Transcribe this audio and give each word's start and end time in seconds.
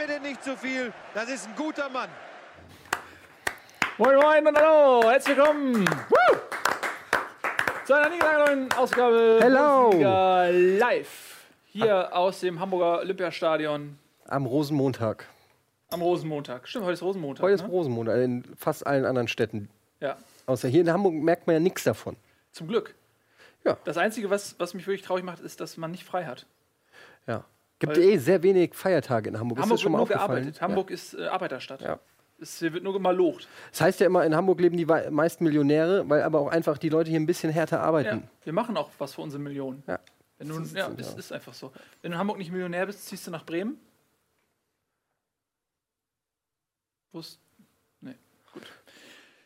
mir 0.00 0.06
denn 0.06 0.22
nicht 0.22 0.42
zu 0.42 0.56
viel. 0.56 0.94
Das 1.12 1.28
ist 1.28 1.46
ein 1.46 1.54
guter 1.56 1.90
Mann. 1.90 2.08
Moin 3.98 4.16
Moin 4.16 4.46
und 4.46 4.56
hallo, 4.56 5.02
herzlich 5.10 5.36
willkommen 5.36 5.84
Woo! 6.08 6.38
zu 7.84 7.92
einer 7.92 8.46
neuen 8.46 8.72
Ausgabe 8.72 9.40
Hello. 9.42 9.90
Bundesliga 9.90 10.46
live 10.78 11.44
hier 11.66 12.16
aus 12.16 12.40
dem 12.40 12.58
Hamburger 12.60 13.00
Olympiastadion 13.00 13.98
Am 14.26 14.46
Rosenmontag. 14.46 15.26
am 15.90 16.00
Rosenmontag. 16.00 16.66
Stimmt, 16.66 16.86
heute 16.86 16.94
ist 16.94 17.02
Rosenmontag. 17.02 17.42
Heute 17.42 17.54
ist 17.56 17.62
ne? 17.64 17.68
Rosenmontag 17.68 18.16
in 18.22 18.44
fast 18.56 18.86
allen 18.86 19.04
anderen 19.04 19.28
Städten. 19.28 19.68
Ja, 20.00 20.16
Außer 20.46 20.68
hier 20.68 20.80
in 20.80 20.90
Hamburg 20.90 21.12
merkt 21.12 21.46
man 21.46 21.52
ja 21.56 21.60
nichts 21.60 21.84
davon. 21.84 22.16
zum 22.52 22.68
Glück. 22.68 22.94
Ja. 23.64 23.76
Das 23.84 23.98
Einzige, 23.98 24.30
was, 24.30 24.58
was 24.58 24.72
mich 24.72 24.86
wirklich 24.86 25.02
traurig 25.02 25.24
macht, 25.24 25.40
ist, 25.40 25.60
dass 25.60 25.76
man 25.76 25.90
nicht 25.90 26.04
frei 26.04 26.24
hat. 26.24 26.46
Ja. 27.26 27.44
Gibt 27.80 27.96
eh 27.98 28.16
sehr 28.18 28.42
wenig 28.44 28.74
Feiertage 28.74 29.28
in 29.30 29.38
Hamburg. 29.40 29.58
Hamburg 29.58 29.64
ist 29.66 29.72
das 29.72 29.80
schon 29.82 29.92
wird 29.92 29.92
mal 29.92 29.98
nur 29.98 30.02
aufgefallen? 30.04 30.42
gearbeitet. 30.44 30.60
Hamburg 30.62 30.90
ist 30.90 31.14
äh, 31.14 31.26
Arbeiterstadt. 31.26 31.80
Ja. 31.80 31.98
Es 32.42 32.58
hier 32.58 32.72
wird 32.72 32.84
nur 32.84 32.98
mal 33.00 33.14
locht. 33.14 33.48
Das 33.70 33.80
heißt 33.82 34.00
ja 34.00 34.06
immer, 34.06 34.24
in 34.24 34.34
Hamburg 34.34 34.60
leben 34.60 34.76
die 34.78 34.86
meisten 34.86 35.44
Millionäre, 35.44 36.08
weil 36.08 36.22
aber 36.22 36.38
auch 36.40 36.48
einfach 36.48 36.78
die 36.78 36.88
Leute 36.88 37.10
hier 37.10 37.20
ein 37.20 37.26
bisschen 37.26 37.50
härter 37.52 37.76
Ja. 37.78 37.82
arbeiten. 37.82 38.30
Wir 38.44 38.52
machen 38.54 38.76
auch 38.78 38.88
was 38.98 39.14
für 39.14 39.20
unsere 39.20 39.42
Millionen. 39.42 39.82
Ja. 39.86 39.98
Wenn 40.38 40.48
du, 40.48 40.54
Das 40.58 40.68
ist 40.68 40.76
ja, 40.76 40.88
ja. 40.88 41.16
ist 41.18 41.32
einfach 41.32 41.52
so. 41.52 41.70
Wenn 42.00 42.12
du 42.12 42.14
in 42.14 42.18
Hamburg 42.18 42.38
nicht 42.38 42.50
Millionär 42.50 42.86
bist, 42.86 43.06
ziehst 43.06 43.26
du 43.26 43.30
nach 43.30 43.44
Bremen. 43.44 43.78
Wo 47.12 47.20
ist. 47.20 47.38
Nee, 48.00 48.14
gut. 48.52 48.62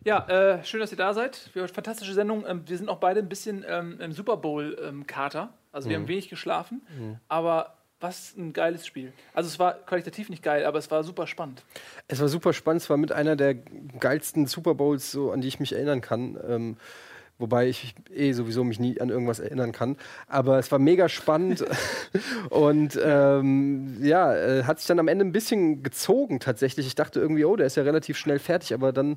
Ja, 0.05 0.27
äh, 0.29 0.65
schön, 0.65 0.81
dass 0.81 0.93
ihr 0.93 0.99
da 0.99 1.15
seid. 1.15 1.51
Wir 1.55 1.63
haben 1.63 1.67
eine 1.69 1.75
fantastische 1.75 2.13
Sendung. 2.15 2.45
Ähm, 2.47 2.63
wir 2.67 2.77
sind 2.77 2.89
auch 2.89 2.99
beide 2.99 3.21
ein 3.21 3.29
bisschen 3.29 3.65
ähm, 3.67 4.01
im 4.01 4.13
Super 4.13 4.37
Bowl-Kater. 4.37 5.53
also, 5.73 5.89
Mhm. 5.89 5.91
wir 5.91 5.97
haben 5.99 6.09
wenig 6.09 6.29
geschlafen. 6.29 6.83
Aber 7.29 7.75
was 8.05 8.37
ein 8.37 8.53
geiles 8.53 8.87
Spiel. 8.87 9.13
Also, 9.33 9.49
es 9.49 9.59
war 9.59 9.75
qualitativ 9.75 10.29
nicht 10.29 10.43
geil, 10.43 10.65
aber 10.65 10.79
es 10.79 10.91
war 10.91 11.03
super 11.03 11.27
spannend. 11.27 11.65
Es 12.07 12.21
war 12.21 12.29
super 12.29 12.53
spannend. 12.53 12.83
Es 12.83 12.91
war 12.91 12.97
mit 12.97 13.11
einer 13.11 13.35
der 13.35 13.55
geilsten 13.55 14.47
Super 14.47 14.75
Bowls, 14.75 15.11
so, 15.11 15.33
an 15.33 15.41
die 15.41 15.49
ich 15.49 15.59
mich 15.59 15.73
erinnern 15.73 16.01
kann. 16.01 16.39
Ähm, 16.47 16.77
wobei 17.39 17.69
ich 17.69 17.95
eh 18.15 18.33
sowieso 18.33 18.65
mich 18.65 18.79
nie 18.79 19.01
an 19.01 19.11
irgendwas 19.11 19.41
erinnern 19.41 19.73
kann. 19.73 19.97
Aber 20.29 20.59
es 20.59 20.71
war 20.71 20.79
mega 20.79 21.09
spannend. 21.09 21.65
und 22.51 22.99
ähm, 23.03 23.97
ja, 24.03 24.35
äh, 24.35 24.65
hat 24.65 24.79
sich 24.79 24.87
dann 24.87 24.99
am 24.99 25.09
Ende 25.09 25.25
ein 25.25 25.33
bisschen 25.33 25.83
gezogen 25.83 26.41
tatsächlich. 26.41 26.87
Ich 26.87 26.95
dachte 26.95 27.21
irgendwie, 27.21 27.45
oh, 27.45 27.57
der 27.57 27.67
ist 27.67 27.77
ja 27.77 27.83
relativ 27.83 28.17
schnell 28.17 28.39
fertig. 28.39 28.73
Aber 28.75 28.93
dann 28.93 29.17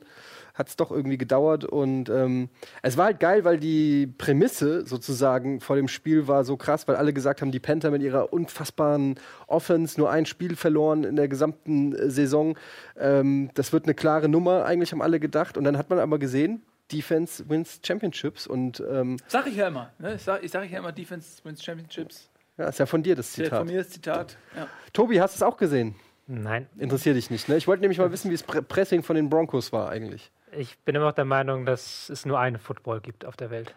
hat 0.57 0.69
es 0.69 0.75
doch 0.75 0.91
irgendwie 0.91 1.17
gedauert. 1.17 1.63
Und 1.63 2.09
ähm, 2.09 2.49
es 2.81 2.97
war 2.97 3.05
halt 3.05 3.19
geil, 3.19 3.43
weil 3.43 3.59
die 3.59 4.07
Prämisse 4.07 4.85
sozusagen 4.85 5.59
vor 5.61 5.75
dem 5.75 5.87
Spiel 5.87 6.27
war 6.27 6.43
so 6.43 6.57
krass, 6.57 6.87
weil 6.87 6.95
alle 6.95 7.13
gesagt 7.13 7.41
haben, 7.41 7.52
die 7.52 7.59
Panther 7.59 7.91
mit 7.91 8.02
ihrer 8.02 8.33
unfassbaren 8.33 9.15
Offense 9.45 9.99
nur 9.99 10.09
ein 10.09 10.25
Spiel 10.25 10.55
verloren 10.55 11.03
in 11.03 11.15
der 11.15 11.27
gesamten 11.27 11.93
äh, 11.93 12.09
Saison. 12.09 12.57
Ähm, 12.97 13.52
das 13.53 13.71
wird 13.71 13.85
eine 13.85 13.93
klare 13.93 14.27
Nummer, 14.27 14.65
eigentlich 14.65 14.91
haben 14.91 15.02
alle 15.03 15.19
gedacht. 15.19 15.57
Und 15.57 15.63
dann 15.63 15.77
hat 15.77 15.89
man 15.89 15.99
aber 15.99 16.17
gesehen, 16.17 16.63
Defense 16.91 17.47
wins 17.49 17.80
Championships. 17.85 18.47
Und 18.47 18.81
ähm, 18.89 19.17
Sag 19.27 19.47
ich 19.47 19.55
ja 19.55 19.67
immer. 19.67 19.91
Ne? 19.99 20.16
Ich 20.16 20.23
sage 20.23 20.45
ich 20.45 20.52
sag 20.52 20.69
ja 20.69 20.80
immer, 20.80 20.91
Defense 20.91 21.43
wins 21.43 21.63
Championships. 21.63 22.30
ja, 22.57 22.66
ist 22.67 22.80
ja 22.80 22.85
von 22.85 23.03
dir 23.03 23.16
das 23.16 23.31
Zitat. 23.33 23.59
Von 23.59 23.67
mir 23.67 23.80
das 23.80 23.89
Zitat. 23.89 24.38
Ja. 24.55 24.67
Tobi, 24.93 25.19
hast 25.21 25.35
du 25.35 25.38
es 25.39 25.43
auch 25.43 25.58
gesehen? 25.58 25.95
Nein, 26.30 26.67
Interessiert 26.77 27.15
dich 27.15 27.30
nicht, 27.30 27.47
ne? 27.47 27.55
Ich 27.55 27.67
wollte 27.67 27.81
nämlich 27.81 27.99
mal 27.99 28.11
wissen, 28.11 28.30
wie 28.30 28.33
das 28.35 28.43
Pre 28.43 28.61
Pressing 28.61 29.02
von 29.02 29.15
den 29.15 29.30
Broncos 29.30 29.71
war 29.71 29.89
eigentlich. 29.89 30.30
ich 30.52 30.77
bin 30.80 30.93
immer 30.93 31.05
noch 31.05 31.13
der 31.13 31.23
Meinung, 31.23 31.65
dass 31.65 32.09
es 32.09 32.25
nur 32.25 32.38
einen 32.38 32.58
Football 32.59 32.99
gibt 32.99 33.23
auf 33.23 33.38
der 33.38 33.49
Welt. 33.49 33.73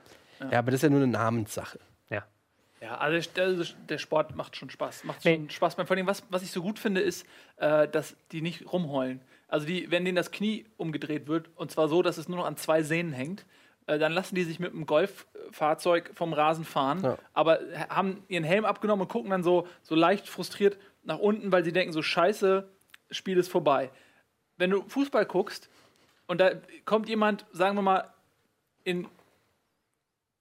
Ja, 0.51 0.59
aber 0.59 0.73
das 0.73 0.79
ist 0.79 0.83
ja 0.83 0.89
nur 0.89 0.99
eine 1.01 1.07
Namenssache. 1.13 1.79
Ja. 2.09 2.25
Ja, 2.81 2.97
also 2.99 3.31
der, 3.37 3.45
also 3.45 3.75
der 3.89 3.99
Sport 3.99 4.35
macht 4.35 4.57
schon 4.57 4.69
Spaß. 4.69 5.05
Macht 5.05 5.25
Nee. 5.25 5.37
schon 5.37 5.51
Spaß. 5.51 5.75
Vor 5.75 5.89
allem, 5.91 6.07
was, 6.09 6.25
was 6.31 6.43
ich 6.43 6.51
so 6.51 6.61
gut 6.63 6.81
finde, 6.81 7.03
ist, 7.03 7.25
äh, 7.59 7.87
dass 7.87 8.17
die 8.33 8.41
nicht 8.41 8.73
rumheulen. 8.73 9.21
Also 9.51 9.67
die, 9.67 9.91
wenn 9.91 10.05
denen 10.05 10.17
das 10.17 10.31
Knie 10.31 10.65
umgedreht 10.77 11.27
wird, 11.27 11.51
und 11.57 11.71
zwar 11.71 11.89
so, 11.89 12.03
dass 12.03 12.19
es 12.19 12.29
nur 12.29 12.39
noch 12.39 12.47
an 12.47 12.57
zwei 12.57 12.83
Sehnen 12.83 13.13
hängt, 13.13 13.45
äh, 13.87 13.99
dann 13.99 14.13
lassen 14.13 14.35
die 14.37 14.45
sich 14.45 14.61
mit 14.61 14.73
einem 14.73 14.87
Golffahrzeug 14.87 16.13
vom 16.15 16.33
Rasen 16.33 16.65
fahren, 16.65 17.03
Ja. 17.03 17.19
aber 17.33 17.59
ha- 17.77 17.89
haben 17.97 18.23
ihren 18.29 18.45
Helm 18.45 18.65
abgenommen 18.65 19.03
und 19.03 19.09
gucken 19.09 19.31
dann 19.31 19.43
so, 19.43 19.67
so 19.83 19.95
leicht 19.95 20.29
frustriert 20.29 20.79
nach 21.03 21.19
unten, 21.19 21.51
weil 21.51 21.65
sie 21.65 21.73
denken, 21.73 21.93
so 21.93 22.03
scheiße, 22.03 22.69
Spiel 23.11 23.39
ist 23.39 23.49
vorbei. 23.51 23.91
Wenn 24.57 24.71
du 24.71 24.83
Fußball 24.89 25.27
guckst 25.27 25.69
und 26.29 26.41
da 26.41 26.53
kommt 26.85 27.09
jemand, 27.09 27.45
sagen 27.53 27.77
wir 27.77 27.83
mal, 27.83 28.13
in 28.85 29.09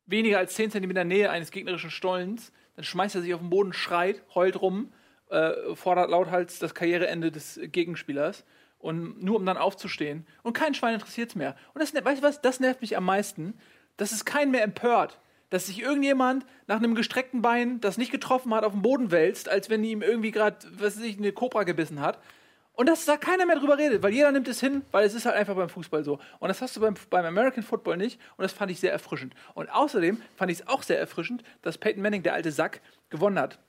weniger 0.06 0.38
als 0.38 0.54
10 0.56 0.72
cm 0.72 1.08
Nähe 1.08 1.30
eines 1.30 1.52
gegnerischen 1.52 1.92
Stollens, 1.92 2.52
dann 2.76 2.84
schmeißt 2.84 3.16
er 3.16 3.22
sich 3.22 3.34
auf 3.34 3.40
den 3.42 3.50
Boden, 3.50 3.74
schreit, 3.74 4.22
heult 4.36 4.62
rum, 4.62 4.92
äh, 5.30 5.76
fordert 5.76 6.10
lauthals 6.10 6.60
das 6.60 6.74
Karriereende 6.74 7.32
des 7.32 7.60
Gegenspielers. 7.64 8.44
Und 8.80 9.22
nur 9.22 9.36
um 9.36 9.46
dann 9.46 9.58
aufzustehen. 9.58 10.26
Und 10.42 10.54
kein 10.54 10.74
Schwein 10.74 10.94
interessiert 10.94 11.30
es 11.30 11.36
mehr. 11.36 11.56
Und 11.74 11.82
das, 11.82 11.94
weißt 11.94 12.22
du 12.22 12.26
was, 12.26 12.42
das 12.42 12.60
nervt 12.60 12.82
mich 12.82 12.96
am 12.96 13.06
meisten, 13.06 13.54
dass 13.98 14.12
es 14.12 14.26
keinen 14.26 14.52
mehr 14.52 14.64
empört. 14.64 15.20
Dass 15.50 15.66
sich 15.66 15.82
irgendjemand 15.82 16.46
nach 16.68 16.78
einem 16.78 16.96
gestreckten 16.96 17.42
Bein, 17.42 17.82
das 17.82 17.98
nicht 17.98 18.12
getroffen 18.12 18.54
hat, 18.54 18.64
auf 18.64 18.72
den 18.74 18.82
Boden 18.82 19.12
wälzt, 19.12 19.50
als 19.50 19.70
wenn 19.70 19.84
ihm 19.84 20.02
irgendwie 20.02 20.32
gerade, 20.32 20.58
was 20.78 20.98
weiß 20.98 21.04
ich, 21.04 21.18
eine 21.18 21.34
Kobra 21.34 21.64
gebissen 21.64 22.00
hat. 22.00 22.20
Und 22.80 22.88
dass 22.88 23.04
da 23.04 23.18
keiner 23.18 23.46
mehr 23.46 23.58
drüber 23.58 23.78
redet, 23.78 24.04
weil 24.04 24.14
jeder 24.14 24.32
nimmt 24.32 24.48
es 24.48 24.62
hin, 24.62 24.84
weil 24.92 25.06
es 25.06 25.14
ist 25.14 25.26
halt 25.26 25.36
einfach 25.36 25.54
beim 25.54 25.68
Fußball 25.68 26.06
so. 26.06 26.18
Und 26.40 26.48
das 26.48 26.62
hast 26.62 26.78
du 26.78 26.80
beim, 26.80 26.94
beim 27.10 27.26
American 27.26 27.62
Football 27.62 27.98
nicht 27.98 28.22
und 28.38 28.44
das 28.44 28.54
fand 28.54 28.72
ich 28.72 28.80
sehr 28.80 28.94
erfrischend. 28.94 29.34
Und 29.54 29.70
außerdem 29.70 30.22
fand 30.38 30.50
ich 30.50 30.62
es 30.62 30.68
auch 30.70 30.82
sehr 30.82 30.98
erfrischend, 30.98 31.44
dass 31.62 31.78
Peyton 31.78 32.02
Manning, 32.02 32.24
der 32.24 32.36
alte 32.36 32.54
Sack, 32.54 32.80
gewonnen 33.10 33.38
hat. 33.38 33.60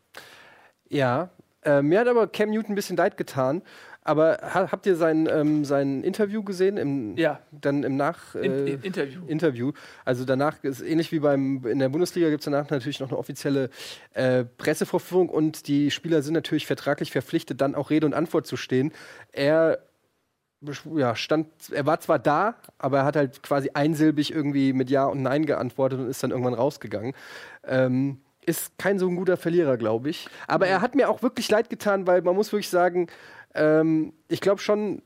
Ja, 0.88 1.30
äh, 1.64 1.82
mir 1.82 1.98
hat 1.98 2.06
aber 2.06 2.28
Cam 2.28 2.50
Newton 2.50 2.70
ein 2.70 2.74
bisschen 2.76 2.96
leid 2.96 3.16
getan. 3.16 3.62
Aber 4.02 4.38
ha 4.42 4.72
habt 4.72 4.86
ihr 4.86 4.96
sein, 4.96 5.28
ähm, 5.30 5.64
sein 5.64 6.02
Interview 6.02 6.42
gesehen? 6.42 6.76
Im, 6.78 7.16
Ja. 7.16 7.40
Dann 7.50 7.84
im 7.84 7.96
Nach 7.96 8.34
In, 8.34 8.52
äh, 8.52 8.70
in, 8.72 8.82
Interview. 8.82 9.22
Interview. 9.26 9.72
Also 10.04 10.24
danach 10.24 10.62
ist 10.64 10.80
ähnlich 10.80 11.12
wie 11.12 11.20
beim 11.20 11.66
in 11.66 11.78
der 11.78 11.90
Bundesliga 11.90 12.30
gibt 12.30 12.40
es 12.40 12.46
danach 12.46 12.70
natürlich 12.70 13.00
noch 13.00 13.08
eine 13.08 13.18
offizielle 13.18 13.68
äh, 14.14 14.44
Pressevorführung 14.44 15.28
und 15.28 15.68
die 15.68 15.90
Spieler 15.90 16.22
sind 16.22 16.34
natürlich 16.34 16.66
vertraglich 16.66 17.10
verpflichtet, 17.10 17.60
dann 17.60 17.74
auch 17.74 17.90
Rede 17.90 18.06
und 18.06 18.14
Antwort 18.14 18.46
zu 18.46 18.56
stehen. 18.56 18.92
Er 19.32 19.80
ja, 20.94 21.16
stand, 21.16 21.48
er 21.72 21.86
war 21.86 22.00
zwar 22.00 22.18
da, 22.18 22.54
aber 22.78 22.98
er 22.98 23.04
hat 23.04 23.16
halt 23.16 23.42
quasi 23.42 23.70
einsilbig 23.72 24.30
irgendwie 24.30 24.72
mit 24.72 24.90
Ja 24.90 25.06
und 25.06 25.22
Nein 25.22 25.46
geantwortet 25.46 25.98
und 25.98 26.08
ist 26.08 26.22
dann 26.22 26.30
irgendwann 26.30 26.54
rausgegangen. 26.54 27.14
Ähm, 27.64 28.20
ist 28.44 28.78
kein 28.78 28.98
so 28.98 29.08
ein 29.08 29.16
guter 29.16 29.36
Verlierer, 29.36 29.76
glaube 29.76 30.10
ich. 30.10 30.28
Aber 30.46 30.66
er 30.66 30.80
hat 30.80 30.94
mir 30.94 31.08
auch 31.08 31.22
wirklich 31.22 31.50
leid 31.50 31.70
getan, 31.70 32.06
weil 32.06 32.22
man 32.22 32.34
muss 32.34 32.52
wirklich 32.52 32.68
sagen, 32.68 33.06
ähm, 33.54 34.12
ich 34.28 34.40
glaube 34.40 34.60
schon, 34.60 35.02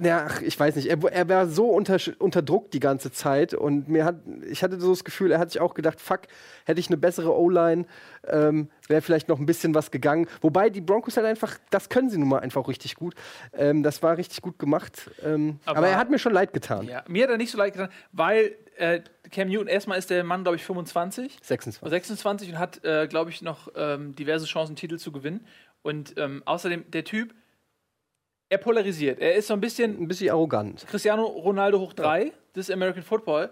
äh, 0.00 0.06
ja, 0.06 0.28
ich 0.42 0.58
weiß 0.58 0.76
nicht, 0.76 0.88
er, 0.88 1.02
er 1.12 1.28
war 1.28 1.46
so 1.46 1.66
unter, 1.70 1.98
unter 2.18 2.42
Druck 2.42 2.70
die 2.70 2.80
ganze 2.80 3.10
Zeit 3.12 3.54
und 3.54 3.88
mir 3.88 4.04
hat, 4.04 4.16
ich 4.48 4.62
hatte 4.62 4.80
so 4.80 4.90
das 4.90 5.04
Gefühl, 5.04 5.32
er 5.32 5.38
hat 5.38 5.50
sich 5.50 5.60
auch 5.60 5.74
gedacht, 5.74 6.00
fuck, 6.00 6.22
hätte 6.64 6.80
ich 6.80 6.88
eine 6.88 6.96
bessere 6.96 7.34
O-Line, 7.38 7.86
ähm, 8.26 8.68
wäre 8.88 9.02
vielleicht 9.02 9.28
noch 9.28 9.38
ein 9.38 9.46
bisschen 9.46 9.74
was 9.74 9.90
gegangen. 9.90 10.26
Wobei 10.40 10.70
die 10.70 10.80
Broncos 10.80 11.16
halt 11.16 11.26
einfach, 11.26 11.58
das 11.70 11.88
können 11.88 12.10
sie 12.10 12.18
nun 12.18 12.28
mal 12.28 12.40
einfach 12.40 12.66
richtig 12.68 12.94
gut. 12.96 13.14
Ähm, 13.52 13.82
das 13.82 14.02
war 14.02 14.16
richtig 14.16 14.42
gut 14.42 14.58
gemacht. 14.58 15.10
Ähm, 15.24 15.58
aber, 15.64 15.78
Aber- 15.78 15.88
er 15.88 15.96
hat 15.98 16.10
mir 16.10 16.18
schon 16.18 16.32
leid 16.32 16.52
getan. 16.52 16.86
Ja, 16.86 17.02
mir 17.08 17.24
hat 17.24 17.30
er 17.30 17.36
nicht 17.38 17.50
so 17.50 17.58
leid 17.58 17.72
getan, 17.74 17.90
weil 18.12 18.54
äh, 18.76 19.00
Cam 19.30 19.48
Newton, 19.48 19.68
erstmal 19.68 19.98
ist 19.98 20.08
der 20.08 20.24
Mann, 20.24 20.42
glaube 20.44 20.56
ich, 20.56 20.64
25. 20.64 21.38
26. 21.42 21.90
26 21.90 22.48
und 22.50 22.58
hat, 22.58 22.82
äh, 22.84 23.06
glaube 23.06 23.30
ich, 23.30 23.42
noch 23.42 23.68
ähm, 23.76 24.14
diverse 24.16 24.46
Chancen, 24.46 24.76
Titel 24.76 24.96
zu 24.98 25.12
gewinnen. 25.12 25.46
Und 25.82 26.14
ähm, 26.16 26.42
außerdem, 26.46 26.90
der 26.90 27.04
Typ, 27.04 27.34
er 28.52 28.58
polarisiert. 28.58 29.18
Er 29.20 29.34
ist 29.34 29.46
so 29.48 29.54
ein 29.54 29.60
bisschen 29.60 29.98
Ein 30.00 30.08
bisschen 30.08 30.30
arrogant. 30.30 30.86
Cristiano 30.88 31.24
Ronaldo 31.24 31.80
hoch 31.80 31.92
3 31.94 32.32
des 32.54 32.70
American 32.70 33.02
Football. 33.02 33.50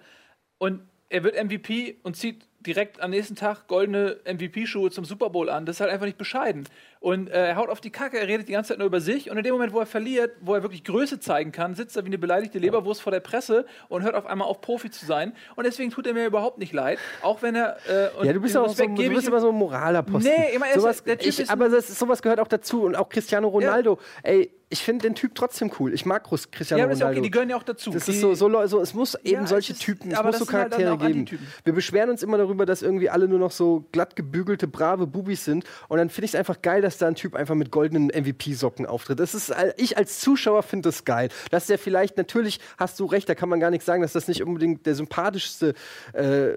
Und 0.58 0.82
er 1.08 1.25
wird 1.25 1.43
MVP 1.43 1.97
und 2.02 2.17
zieht 2.17 2.47
direkt 2.61 3.00
am 3.00 3.11
nächsten 3.11 3.35
Tag 3.35 3.67
goldene 3.67 4.19
MVP-Schuhe 4.26 4.91
zum 4.91 5.06
Super 5.06 5.31
Bowl 5.31 5.49
an. 5.49 5.64
Das 5.64 5.76
ist 5.76 5.81
halt 5.81 5.91
einfach 5.91 6.05
nicht 6.05 6.19
bescheiden. 6.19 6.69
Und 7.00 7.29
äh, 7.31 7.49
er 7.49 7.56
haut 7.56 7.70
auf 7.70 7.81
die 7.81 7.88
Kacke, 7.91 8.19
er 8.20 8.29
redet 8.29 8.47
die 8.49 8.52
ganze 8.52 8.69
Zeit 8.69 8.79
nur 8.79 8.87
über 8.87 9.00
sich. 9.00 9.31
Und 9.31 9.38
in 9.38 9.43
dem 9.43 9.55
Moment, 9.55 9.73
wo 9.73 9.81
er 9.81 9.87
verliert, 9.87 10.32
wo 10.43 10.55
er 10.55 10.62
wirklich 10.62 10.85
Größe 10.85 11.19
zeigen 11.19 11.50
kann, 11.50 11.75
sitzt 11.75 11.97
er 11.97 12.02
wie 12.05 12.08
eine 12.08 12.19
beleidigte 12.19 12.58
Leberwurst 12.58 13.00
vor 13.00 13.11
der 13.12 13.20
Presse 13.20 13.64
und 13.88 14.02
hört 14.02 14.14
auf 14.14 14.26
einmal 14.26 14.47
auf, 14.47 14.61
Profi 14.61 14.91
zu 14.91 15.06
sein. 15.06 15.32
Und 15.56 15.64
deswegen 15.67 15.91
tut 15.91 16.06
er 16.06 16.12
mir 16.12 16.26
überhaupt 16.26 16.58
nicht 16.58 16.75
leid. 16.75 16.99
Auch 17.23 17.41
wenn 17.41 17.55
er. 17.55 17.79
Äh, 17.88 18.26
Ja, 18.26 18.32
du 18.35 18.41
bist 18.43 18.55
auch 18.56 18.69
so, 18.69 18.85
du 18.87 19.08
bist 19.08 19.26
immer 19.26 19.41
so 19.41 19.49
ein 19.49 19.55
moraler 19.56 20.02
Posten. 20.02 20.29
Nee, 20.29 20.55
immer 20.55 20.67
er 20.67 20.76
ist- 20.76 20.82
sowas, 20.82 21.02
ich, 21.19 21.41
ist- 21.41 21.50
aber 21.50 21.70
das, 21.70 21.88
sowas 21.99 22.20
gehört 22.20 22.41
auch 22.41 22.49
dazu. 22.49 22.82
Und 22.85 22.94
auch 22.94 23.08
Cristiano 23.08 23.49
Ronaldo. 23.49 23.99
Ey, 24.23 24.52
ich 24.72 24.82
finde 24.84 25.02
den 25.02 25.14
Typ 25.17 25.34
trotzdem 25.34 25.70
cool. 25.81 25.93
Ich 25.93 26.06
mag 26.06 26.22
Cristiano 26.25 26.78
Ja, 26.78 26.84
aber 26.84 26.93
ist 26.93 27.00
ja 27.00 27.06
Ronaldo. 27.06 27.19
okay, 27.20 27.26
die 27.26 27.31
gehören 27.31 27.50
ja 27.50 27.56
auch 27.56 27.62
dazu. 27.64 27.90
Das 27.90 28.05
Die- 28.05 28.12
ist 28.12 28.20
so, 28.20 28.34
so, 28.34 28.67
so, 28.69 28.81
es 28.81 28.94
muss 28.94 29.17
eben 29.17 29.43
Ja, 29.43 29.46
solche 29.46 29.72
ist- 29.72 29.82
Typen, 29.82 30.12
es 30.12 30.22
muss 30.22 30.38
so 30.38 30.46
halt 30.52 30.70
Charaktere 30.70 30.93
auch 30.93 30.99
geben. 30.99 31.26
Wir 31.64 31.72
beschweren 31.72 32.08
uns 32.08 32.22
immer 32.22 32.38
darüber, 32.38 32.64
dass 32.67 32.81
irgendwie 32.81 33.11
alle 33.11 33.26
nur 33.26 33.40
noch 33.40 33.50
so 33.50 33.84
glatt 33.90 34.14
gebügelte, 34.17 34.69
brave 34.69 35.06
Bubis 35.08 35.44
sind. 35.44 35.64
Und 35.88 35.99
dann 35.99 36.08
finde 36.08 36.26
ich 36.26 36.31
es 36.32 36.34
einfach 36.37 36.62
geil, 36.62 36.82
dass 36.82 36.99
da 36.99 37.08
ein 37.08 37.17
Typ 37.17 37.34
einfach 37.34 37.56
mit 37.56 37.70
goldenen 37.72 38.11
MVP-Socken 38.11 38.87
auftritt. 38.87 39.19
Das 39.19 39.34
ist, 39.34 39.52
ich 39.76 39.99
als 39.99 40.20
Zuschauer 40.20 40.62
finde 40.62 40.88
das 40.88 41.05
geil. 41.05 41.31
Dass 41.50 41.66
der 41.66 41.78
vielleicht, 41.78 42.16
natürlich 42.16 42.61
hast 42.78 42.99
du 43.00 43.06
recht, 43.06 43.28
da 43.28 43.34
kann 43.34 43.49
man 43.49 43.58
gar 43.58 43.70
nicht 43.70 43.84
sagen, 43.84 44.02
dass 44.02 44.12
das 44.12 44.28
nicht 44.28 44.43
unbedingt 44.44 44.87
der 44.87 44.94
sympathischste 44.94 45.75
äh, 46.12 46.52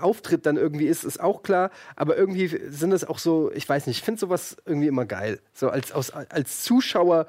Auftritt 0.00 0.46
dann 0.46 0.56
irgendwie 0.56 0.86
ist, 0.86 1.04
ist 1.04 1.20
auch 1.20 1.42
klar. 1.42 1.70
Aber 1.96 2.16
irgendwie 2.16 2.48
sind 2.70 2.90
das 2.90 3.04
auch 3.04 3.18
so, 3.18 3.50
ich 3.54 3.68
weiß 3.68 3.86
nicht, 3.86 3.98
ich 3.98 4.02
finde 4.04 4.18
sowas 4.20 4.56
irgendwie 4.64 4.86
immer 4.88 5.04
geil. 5.04 5.40
So 5.52 5.68
als, 5.68 5.92
aus, 5.92 6.10
als 6.10 6.62
Zuschauer 6.62 7.26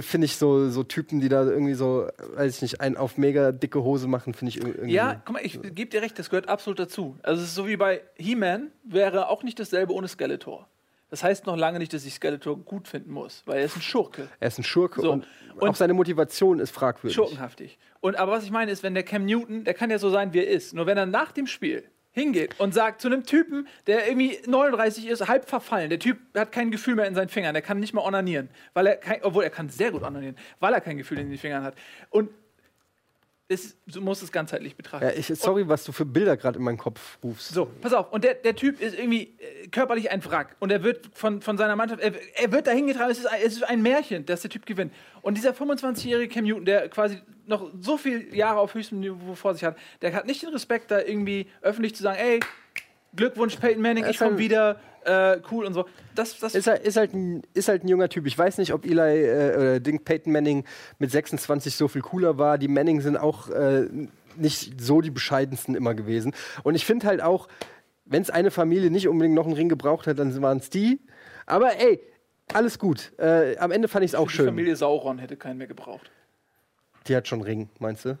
finde 0.00 0.24
ich 0.24 0.36
so, 0.36 0.68
so 0.70 0.82
Typen, 0.82 1.20
die 1.20 1.28
da 1.28 1.44
irgendwie 1.44 1.74
so, 1.74 2.08
weiß 2.34 2.56
ich 2.56 2.62
nicht, 2.62 2.80
einen 2.80 2.96
auf 2.96 3.16
mega 3.18 3.52
dicke 3.52 3.82
Hose 3.82 4.08
machen, 4.08 4.34
finde 4.34 4.50
ich 4.50 4.60
irgendwie. 4.64 4.92
Ja, 4.92 5.20
guck 5.24 5.34
mal, 5.34 5.42
ich 5.44 5.60
gebe 5.62 5.86
dir 5.90 6.02
recht, 6.02 6.18
das 6.18 6.30
gehört 6.30 6.48
absolut 6.48 6.78
dazu. 6.78 7.16
Also 7.22 7.42
es 7.42 7.48
ist 7.48 7.54
so 7.54 7.66
wie 7.66 7.76
bei 7.76 8.02
He-Man, 8.16 8.70
wäre 8.84 9.28
auch 9.28 9.42
nicht 9.42 9.58
dasselbe 9.58 9.92
ohne 9.92 10.08
Skeletor. 10.08 10.68
Das 11.08 11.22
heißt 11.22 11.46
noch 11.46 11.56
lange 11.56 11.78
nicht, 11.78 11.92
dass 11.92 12.04
ich 12.04 12.14
Skeletor 12.14 12.58
gut 12.58 12.88
finden 12.88 13.12
muss, 13.12 13.42
weil 13.46 13.58
er 13.60 13.64
ist 13.66 13.76
ein 13.76 13.82
Schurke. 13.82 14.28
Er 14.40 14.48
ist 14.48 14.58
ein 14.58 14.64
Schurke 14.64 15.00
So, 15.02 15.12
und, 15.12 15.26
und- 15.58 15.68
auch 15.68 15.74
seine 15.76 15.94
Motivation 15.94 16.58
ist 16.58 16.70
fragwürdig. 16.72 17.14
Schurkenhaftig. 17.14 17.78
Und 18.00 18.16
aber 18.16 18.32
was 18.32 18.42
ich 18.44 18.50
meine 18.50 18.72
ist, 18.72 18.82
wenn 18.82 18.94
der 18.94 19.04
Cam 19.04 19.24
Newton, 19.24 19.62
der 19.64 19.74
kann 19.74 19.88
ja 19.90 19.98
so 20.00 20.10
sein, 20.10 20.32
wie 20.32 20.38
er 20.38 20.48
ist. 20.48 20.74
Nur 20.74 20.86
wenn 20.86 20.98
er 20.98 21.06
nach 21.06 21.30
dem 21.30 21.46
Spiel 21.46 21.84
hingeht 22.16 22.58
und 22.58 22.72
sagt 22.72 23.02
zu 23.02 23.08
einem 23.08 23.24
Typen, 23.24 23.68
der 23.86 24.08
irgendwie 24.08 24.38
39 24.46 25.06
ist, 25.06 25.28
halb 25.28 25.48
verfallen, 25.48 25.90
der 25.90 25.98
Typ 25.98 26.18
hat 26.34 26.50
kein 26.50 26.70
Gefühl 26.70 26.96
mehr 26.96 27.06
in 27.06 27.14
seinen 27.14 27.28
Fingern, 27.28 27.52
der 27.52 27.62
kann 27.62 27.78
nicht 27.78 27.92
mal 27.92 28.02
onanieren, 28.02 28.48
weil 28.72 28.86
er 28.86 28.96
kein, 28.96 29.22
obwohl 29.22 29.44
er 29.44 29.50
kann 29.50 29.68
sehr 29.68 29.92
gut 29.92 30.02
onanieren, 30.02 30.36
weil 30.58 30.72
er 30.72 30.80
kein 30.80 30.96
Gefühl 30.96 31.18
in 31.18 31.28
den 31.28 31.38
Fingern 31.38 31.62
hat. 31.62 31.74
Und 32.08 32.30
es, 33.48 33.76
du 33.86 34.00
musst 34.00 34.22
es 34.22 34.32
ganzheitlich 34.32 34.76
betrachten. 34.76 35.06
Ja, 35.06 35.12
ich, 35.12 35.26
sorry, 35.26 35.68
was 35.68 35.84
du 35.84 35.92
für 35.92 36.04
Bilder 36.04 36.36
gerade 36.36 36.58
in 36.58 36.64
meinen 36.64 36.78
Kopf 36.78 37.18
rufst. 37.22 37.54
So, 37.54 37.66
pass 37.80 37.92
auf. 37.92 38.12
Und 38.12 38.24
der, 38.24 38.34
der 38.34 38.56
Typ 38.56 38.80
ist 38.80 38.98
irgendwie 38.98 39.36
äh, 39.38 39.68
körperlich 39.68 40.10
ein 40.10 40.24
Wrack. 40.24 40.56
Und 40.58 40.72
er 40.72 40.82
wird 40.82 41.10
von, 41.12 41.40
von 41.40 41.56
seiner 41.56 41.76
Mannschaft, 41.76 42.00
er, 42.00 42.12
er 42.34 42.50
wird 42.50 42.66
dahin 42.66 42.88
getragen. 42.88 43.10
Es 43.10 43.18
ist, 43.18 43.26
ein, 43.26 43.40
es 43.44 43.54
ist 43.54 43.62
ein 43.62 43.82
Märchen, 43.82 44.26
dass 44.26 44.42
der 44.42 44.50
Typ 44.50 44.66
gewinnt. 44.66 44.92
Und 45.22 45.36
dieser 45.36 45.52
25-jährige 45.52 46.32
Cam 46.32 46.44
Newton, 46.44 46.64
der 46.64 46.88
quasi 46.88 47.20
noch 47.46 47.70
so 47.80 47.96
viele 47.96 48.34
Jahre 48.34 48.58
auf 48.58 48.74
höchstem 48.74 48.98
Niveau 48.98 49.34
vor 49.36 49.54
sich 49.54 49.62
hat, 49.62 49.76
der 50.02 50.12
hat 50.12 50.26
nicht 50.26 50.42
den 50.42 50.50
Respekt, 50.50 50.90
da 50.90 51.00
irgendwie 51.00 51.46
öffentlich 51.62 51.94
zu 51.94 52.02
sagen, 52.02 52.18
ey, 52.18 52.40
Glückwunsch, 53.16 53.56
Peyton 53.56 53.82
Manning, 53.82 54.04
ich 54.04 54.10
ist 54.10 54.18
komme 54.18 54.38
wieder, 54.38 54.78
äh, 55.04 55.38
cool 55.50 55.64
und 55.64 55.74
so. 55.74 55.86
Das, 56.14 56.38
das 56.38 56.54
Ist 56.54 56.66
halt, 56.66 56.84
ist, 56.84 56.96
halt 56.96 57.14
ein, 57.14 57.42
ist 57.54 57.68
halt 57.68 57.84
ein 57.84 57.88
junger 57.88 58.08
Typ. 58.08 58.26
Ich 58.26 58.36
weiß 58.36 58.58
nicht, 58.58 58.72
ob 58.72 58.84
Eli 58.84 59.24
äh, 59.24 59.56
oder 59.56 59.80
Ding 59.80 60.02
Peyton 60.04 60.32
Manning 60.32 60.64
mit 60.98 61.10
26 61.10 61.74
so 61.74 61.88
viel 61.88 62.02
cooler 62.02 62.38
war. 62.38 62.58
Die 62.58 62.68
Manning 62.68 63.00
sind 63.00 63.16
auch 63.16 63.48
äh, 63.50 63.88
nicht 64.36 64.80
so 64.80 65.00
die 65.00 65.10
bescheidensten 65.10 65.74
immer 65.74 65.94
gewesen. 65.94 66.34
Und 66.62 66.74
ich 66.74 66.84
finde 66.84 67.06
halt 67.06 67.22
auch, 67.22 67.48
wenn 68.04 68.22
es 68.22 68.30
eine 68.30 68.50
Familie 68.50 68.90
nicht 68.90 69.08
unbedingt 69.08 69.34
noch 69.34 69.46
einen 69.46 69.54
Ring 69.54 69.68
gebraucht 69.68 70.06
hat, 70.06 70.18
dann 70.18 70.40
waren 70.42 70.58
es 70.58 70.70
die. 70.70 71.00
Aber 71.46 71.78
ey, 71.78 72.00
alles 72.52 72.78
gut. 72.78 73.12
Äh, 73.18 73.56
am 73.58 73.70
Ende 73.70 73.88
fand 73.88 74.04
ich 74.04 74.12
es 74.12 74.14
auch 74.14 74.28
die 74.28 74.34
schön. 74.34 74.46
Familie 74.46 74.76
Sauron 74.76 75.18
hätte 75.18 75.36
keinen 75.36 75.58
mehr 75.58 75.66
gebraucht. 75.66 76.10
Die 77.06 77.16
hat 77.16 77.28
schon 77.28 77.40
einen 77.40 77.46
Ring, 77.48 77.68
meinst 77.78 78.04
du? 78.04 78.18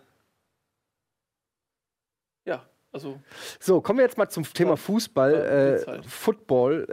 Also 2.96 3.20
So, 3.60 3.80
kommen 3.82 3.98
wir 3.98 4.04
jetzt 4.06 4.16
mal 4.16 4.28
zum 4.30 4.44
Thema 4.52 4.76
Fußball, 4.78 5.34
äh, 5.84 5.86
halt. 5.86 6.06
Football. 6.06 6.86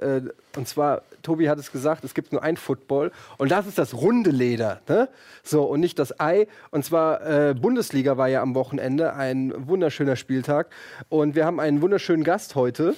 Äh, 0.53 0.57
und 0.59 0.67
zwar, 0.67 1.01
Tobi 1.21 1.47
hat 1.49 1.57
es 1.59 1.71
gesagt, 1.71 2.03
es 2.03 2.13
gibt 2.13 2.33
nur 2.33 2.43
ein 2.43 2.57
Football. 2.57 3.11
Und 3.37 3.51
das 3.51 3.67
ist 3.67 3.77
das 3.77 3.93
runde 3.93 4.31
Leder. 4.31 4.81
Ne? 4.89 5.07
So, 5.43 5.63
und 5.63 5.79
nicht 5.79 5.97
das 5.97 6.19
Ei. 6.19 6.47
Und 6.71 6.83
zwar, 6.83 7.25
äh, 7.49 7.53
Bundesliga 7.53 8.17
war 8.17 8.27
ja 8.27 8.41
am 8.41 8.53
Wochenende 8.53 9.13
ein 9.13 9.53
wunderschöner 9.67 10.17
Spieltag. 10.17 10.69
Und 11.09 11.35
wir 11.35 11.45
haben 11.45 11.59
einen 11.61 11.81
wunderschönen 11.81 12.23
Gast 12.25 12.55
heute. 12.55 12.95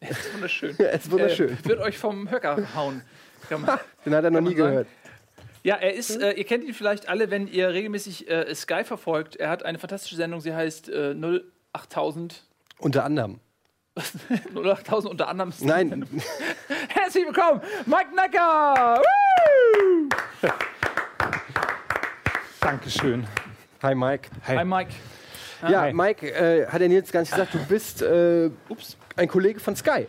es 0.00 0.10
ist 0.10 0.34
wunderschön. 0.34 0.76
Ja, 0.78 0.86
ist 0.88 1.10
wunderschön. 1.10 1.50
Äh, 1.50 1.64
wird 1.68 1.80
euch 1.80 1.96
vom 1.96 2.28
Höcker 2.30 2.56
hauen. 2.74 3.02
Man- 3.50 3.78
Den 4.04 4.14
hat 4.16 4.24
er 4.24 4.30
noch 4.30 4.40
nie 4.40 4.48
sagen. 4.56 4.56
gehört. 4.56 4.86
Ja, 5.62 5.76
er 5.76 5.94
ist, 5.94 6.20
äh, 6.20 6.32
ihr 6.32 6.44
kennt 6.44 6.64
ihn 6.64 6.74
vielleicht 6.74 7.08
alle, 7.08 7.30
wenn 7.30 7.46
ihr 7.46 7.68
regelmäßig 7.70 8.28
äh, 8.30 8.54
Sky 8.54 8.84
verfolgt. 8.84 9.36
Er 9.36 9.48
hat 9.50 9.64
eine 9.64 9.78
fantastische 9.78 10.16
Sendung, 10.16 10.40
sie 10.40 10.54
heißt 10.54 10.88
äh, 10.88 11.14
08000. 11.72 12.44
Unter 12.78 13.04
anderem. 13.04 13.40
08000 14.54 15.10
unter 15.10 15.28
anderem. 15.28 15.52
Nein, 15.60 16.06
Herzlich 16.88 17.26
willkommen, 17.26 17.60
Mike 17.86 18.14
Nacker! 18.14 19.02
Woo! 19.02 20.48
Dankeschön. 22.60 23.26
hi 23.82 23.94
Mike. 23.94 24.28
Hi, 24.46 24.64
Mike. 24.64 24.92
Ja, 25.62 25.80
hi. 25.82 25.92
Mike, 25.92 26.30
äh, 26.30 26.66
hat 26.68 26.80
er 26.80 26.88
Nils 26.88 27.10
gar 27.10 27.20
nicht 27.20 27.32
gesagt, 27.32 27.54
du 27.54 27.58
bist 27.66 28.02
äh, 28.02 28.50
Ups. 28.68 28.96
ein 29.16 29.26
Kollege 29.26 29.58
von 29.58 29.74
Sky. 29.74 30.06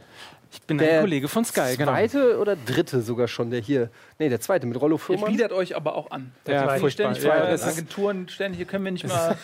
Ich 0.51 0.61
bin 0.63 0.77
Der 0.77 0.95
ein 0.97 1.01
Kollege 1.01 1.27
von 1.27 1.45
Sky, 1.45 1.75
genau. 1.77 1.91
Zweite 1.91 2.37
oder 2.39 2.55
dritte 2.55 3.01
sogar 3.01 3.27
schon, 3.27 3.49
der 3.49 3.61
hier. 3.61 3.89
Nee, 4.19 4.29
der 4.29 4.41
zweite 4.41 4.67
mit 4.67 4.79
Rollo 4.79 4.95
Ihr 4.95 4.99
Fuhrmann. 4.99 5.31
biedert 5.31 5.51
euch 5.51 5.75
aber 5.75 5.95
auch 5.95 6.11
an. 6.11 6.31
Ja, 6.45 6.63
Ständig 6.63 6.79
furchtbar. 6.81 7.15
ständig 7.15 7.23
Ja, 7.61 7.67
Agenturen, 7.67 8.29
ständig, 8.29 8.57
hier 8.57 8.65
können 8.67 8.85
wir 8.85 8.91
nicht 8.91 9.07
mal. 9.07 9.35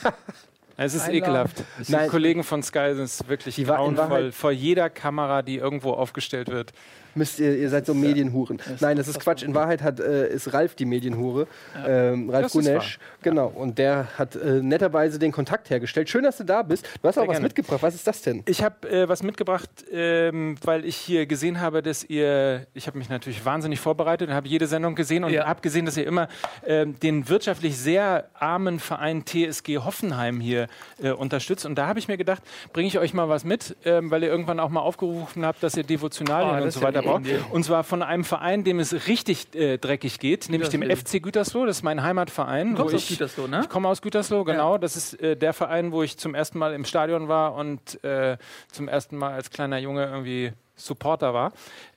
Es 0.78 0.94
ist 0.94 1.04
Einladen. 1.04 1.18
ekelhaft. 1.18 1.64
Die 1.88 1.92
Nein. 1.92 2.10
Kollegen 2.10 2.44
von 2.44 2.62
Sky 2.62 2.94
sind 2.94 3.30
wirklich 3.30 3.56
grauenvoll. 3.64 4.32
Vor 4.32 4.52
jeder 4.52 4.90
Kamera, 4.90 5.42
die 5.42 5.58
irgendwo 5.58 5.92
aufgestellt 5.94 6.50
wird. 6.50 6.74
Müsst 7.16 7.40
ihr, 7.40 7.58
ihr 7.58 7.70
seid 7.70 7.86
so 7.86 7.94
Medienhuren. 7.94 8.60
Nein, 8.82 8.98
das 8.98 9.08
ist 9.08 9.20
Quatsch. 9.20 9.42
In 9.44 9.56
Wahrheit 9.56 9.82
hat, 9.82 10.00
äh, 10.00 10.28
ist 10.28 10.54
Ralf 10.54 10.76
die 10.76 10.86
Medienhure. 10.86 11.48
Ähm, 11.88 12.30
Ralf 12.30 12.44
Das 12.44 12.52
Gunesch. 12.52 13.00
Genau. 13.24 13.48
Und 13.48 13.78
der 13.78 14.08
hat 14.18 14.36
äh, 14.36 14.62
netterweise 14.62 15.18
den 15.18 15.32
Kontakt 15.32 15.70
hergestellt. 15.70 16.10
Schön, 16.10 16.24
dass 16.24 16.38
du 16.38 16.44
da 16.44 16.62
bist. 16.62 16.86
Du 17.02 17.08
hast 17.08 17.18
auch 17.18 17.24
was 17.28 17.36
gerne. 17.36 17.44
mitgebracht. 17.46 17.82
Was 17.82 17.96
ist 17.96 18.06
das 18.06 18.22
denn? 18.22 18.44
Ich 18.46 18.62
habe 18.64 18.90
äh, 18.90 19.08
was 19.08 19.24
mitgebracht, 19.24 19.70
ähm, 19.92 20.58
weil 20.64 20.84
ich 20.86 20.98
hier 20.98 21.26
gesehen 21.26 21.62
habe, 21.62 21.82
dass 21.82 22.04
ihr, 22.04 22.68
ich 22.74 22.88
habe 22.88 22.98
mich 22.98 23.10
natürlich 23.10 23.46
wahnsinnig 23.46 23.80
vorbereitet 23.80 24.28
und 24.30 24.36
habe 24.36 24.48
jede 24.48 24.68
Sendung 24.68 24.96
gesehen 24.96 25.24
und 25.24 25.32
Ja. 25.32 25.46
habe 25.48 25.62
gesehen, 25.62 25.86
dass 25.86 25.96
ihr 25.98 26.06
immer 26.06 26.28
ähm, 26.68 27.00
den 27.00 27.30
wirtschaftlich 27.30 27.78
sehr 27.78 28.26
armen 28.34 28.80
Verein 28.80 29.24
TSG 29.26 29.78
Hoffenheim 29.78 30.40
hier 30.42 30.68
äh, 31.02 31.12
unterstützt. 31.12 31.66
Und 31.66 31.76
da 31.76 31.88
habe 31.88 32.00
ich 32.00 32.08
mir 32.08 32.18
gedacht, 32.18 32.44
bringe 32.74 32.88
ich 32.88 33.00
euch 33.00 33.14
mal 33.14 33.30
was 33.30 33.46
mit, 33.46 33.76
ähm, 33.86 34.12
weil 34.12 34.22
ihr 34.24 34.30
irgendwann 34.30 34.60
auch 34.60 34.70
mal 34.70 34.82
aufgerufen 34.82 35.46
habt, 35.46 35.64
dass 35.64 35.78
ihr 35.78 35.84
Devotionalien 35.84 36.56
Ah, 36.56 36.62
und 36.62 36.72
so 36.72 36.82
ja 36.82 36.88
weiter 36.88 37.05
braucht. 37.06 37.26
dir. 37.26 37.44
Und 37.52 37.64
zwar 37.64 37.84
von 37.84 38.02
einem 38.04 38.24
Verein, 38.24 38.64
dem 38.64 38.80
es 38.80 39.08
richtig 39.08 39.54
äh, 39.56 39.78
dreckig 39.78 40.20
geht, 40.20 40.50
nämlich 40.50 40.70
dem. 40.70 40.82
FC 40.84 41.22
Gütersloh. 41.22 41.66
Das 41.66 41.78
ist 41.78 41.84
mein 41.84 42.04
Heimatverein. 42.04 42.72
Du 42.76 42.82
kommst 42.82 42.96
aus 42.96 43.02
ich, 43.04 43.10
Gütersloh, 43.10 43.48
ne? 43.48 43.62
ich 43.64 43.70
komme 43.70 43.88
aus 43.88 44.02
Gütersloh, 44.02 44.44
genau. 44.44 44.78
Das 44.78 44.96
ist 44.96 45.14
äh, 45.22 45.36
der 45.36 45.54
Verein, 45.54 45.92
wo 45.92 46.04
ich 46.04 46.18
zum 46.18 46.36
ersten 46.36 46.58
Mal 46.60 46.74
im 46.74 46.86
Stadion 46.86 47.28
war 47.28 47.56
und 47.56 48.04
äh, 48.04 48.38
zum 48.72 48.88
ersten 48.88 49.18
Mal 49.18 49.34
als 49.34 49.50
kleiner 49.50 49.78
Junge 49.78 50.06
irgendwie 50.06 50.52
Supporter 50.76 51.34
war. 51.34 51.54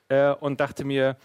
Äh, 0.09 0.33
und 0.35 0.61
dachte 0.61 0.85
mir, 0.85 1.17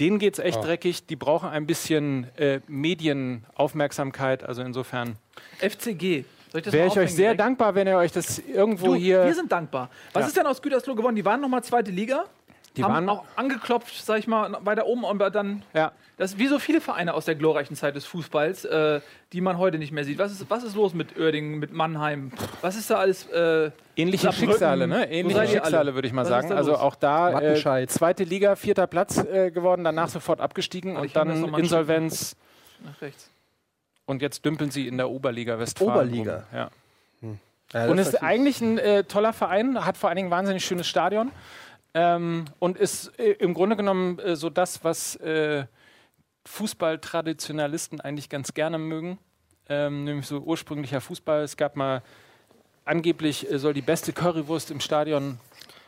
denen 0.00 0.18
geht's 0.18 0.38
echt 0.38 0.62
dreckig. 0.62 1.06
Die 1.06 1.16
brauchen 1.16 1.48
ein 1.48 1.66
bisschen 1.66 2.26
äh, 2.36 2.60
Medienaufmerksamkeit. 2.66 4.44
Also 4.44 4.62
insofern 4.62 5.16
FCG. 5.58 6.24
Soll 6.52 6.58
ich 6.60 6.64
das 6.64 6.72
wäre 6.72 6.86
ich 6.86 6.98
euch 6.98 7.10
sehr 7.10 7.34
direkt? 7.34 7.40
dankbar, 7.40 7.74
wenn 7.74 7.86
ihr 7.86 7.96
euch 7.96 8.12
das 8.12 8.38
irgendwo 8.38 8.88
Du, 8.88 8.94
hier. 8.94 9.24
wir 9.24 9.34
sind 9.34 9.50
dankbar. 9.50 9.90
Was 10.12 10.22
Ja. 10.22 10.26
ist 10.28 10.36
denn 10.36 10.46
aus 10.46 10.62
Gütersloh 10.62 10.94
geworden? 10.94 11.16
Die 11.16 11.24
waren 11.24 11.40
nochmal 11.40 11.62
zweite 11.64 11.90
Liga. 11.90 12.24
Die 12.76 12.84
haben 12.84 12.92
waren- 12.94 13.08
auch 13.08 13.24
angeklopft, 13.36 14.04
sag 14.04 14.18
ich 14.18 14.26
mal, 14.26 14.56
weiter 14.60 14.86
oben 14.86 15.04
und 15.04 15.18
dann. 15.34 15.62
ja. 15.74 15.92
Das 16.18 16.32
ist 16.32 16.38
wie 16.38 16.46
so 16.46 16.58
viele 16.58 16.80
Vereine 16.80 17.12
aus 17.12 17.26
der 17.26 17.34
glorreichen 17.34 17.76
Zeit 17.76 17.94
des 17.94 18.06
Fußballs, 18.06 18.64
äh, 18.64 19.00
die 19.34 19.42
man 19.42 19.58
heute 19.58 19.76
nicht 19.76 19.92
mehr 19.92 20.02
sieht. 20.02 20.18
Was 20.18 20.32
ist, 20.32 20.48
was 20.48 20.64
ist 20.64 20.74
los 20.74 20.94
mit 20.94 21.18
Oerdingen, 21.18 21.58
mit 21.58 21.74
Mannheim? 21.74 22.32
Was 22.62 22.74
ist 22.74 22.88
da 22.90 22.96
alles? 22.96 23.26
Äh, 23.26 23.70
Ähnliche 23.96 24.22
Saarbrücken. 24.24 24.48
Schicksale, 24.52 24.86
ne? 24.86 25.10
Ähnliche? 25.10 25.46
Schicksale, 25.46 25.94
würde 25.94 26.08
ich 26.08 26.14
mal 26.14 26.22
Was 26.22 26.28
ist 26.28 26.48
sagen. 26.48 26.52
Also 26.52 26.76
auch 26.76 26.94
da 26.94 27.38
äh, 27.42 27.86
zweite 27.86 28.24
Liga, 28.24 28.56
vierter 28.56 28.86
Platz 28.86 29.18
äh, 29.18 29.50
geworden, 29.50 29.84
danach 29.84 30.08
sofort 30.08 30.40
abgestiegen 30.40 30.96
und 30.96 31.14
dann 31.14 31.52
Insolvenz. 31.54 32.34
nach 32.82 32.98
rechts. 33.02 33.28
Und 34.06 34.22
jetzt 34.22 34.42
dümpeln 34.44 34.70
sie 34.70 34.88
in 34.88 34.96
der 34.96 35.10
Oberliga 35.10 35.58
Westfalen. 35.58 35.90
Oberliga? 35.92 36.36
Rum. 36.36 36.44
Ja. 36.58 36.70
Ja, 37.74 37.86
Und 37.88 37.98
ist 37.98 38.12
natürlich- 38.12 38.22
eigentlich 38.22 38.60
ein 38.62 38.78
äh, 38.78 39.04
toller 39.04 39.32
Verein, 39.34 39.84
hat 39.84 39.96
vor 39.98 40.08
allen 40.08 40.16
Dingen 40.16 40.28
ein 40.28 40.30
wahnsinnig 40.30 40.64
schönes 40.64 40.86
Stadion 40.86 41.30
ähm, 41.96 42.44
und 42.58 42.76
ist 42.76 43.18
äh, 43.18 43.32
im 43.38 43.54
Grunde 43.54 43.74
genommen 43.74 44.18
äh, 44.18 44.36
so 44.36 44.50
das, 44.50 44.84
was 44.84 45.16
äh, 45.16 45.64
Fußballtraditionalisten 46.44 48.02
eigentlich 48.02 48.28
ganz 48.28 48.52
gerne 48.52 48.76
mögen. 48.76 49.18
Ähm, 49.70 50.04
nämlich 50.04 50.26
so 50.26 50.40
ursprünglicher 50.40 51.00
Fußball. 51.00 51.42
Es 51.42 51.56
gab 51.56 51.74
mal, 51.74 52.02
angeblich 52.84 53.50
äh, 53.50 53.58
soll 53.58 53.72
die 53.72 53.80
beste 53.80 54.12
Currywurst 54.12 54.70
im 54.70 54.80
Stadion 54.80 55.40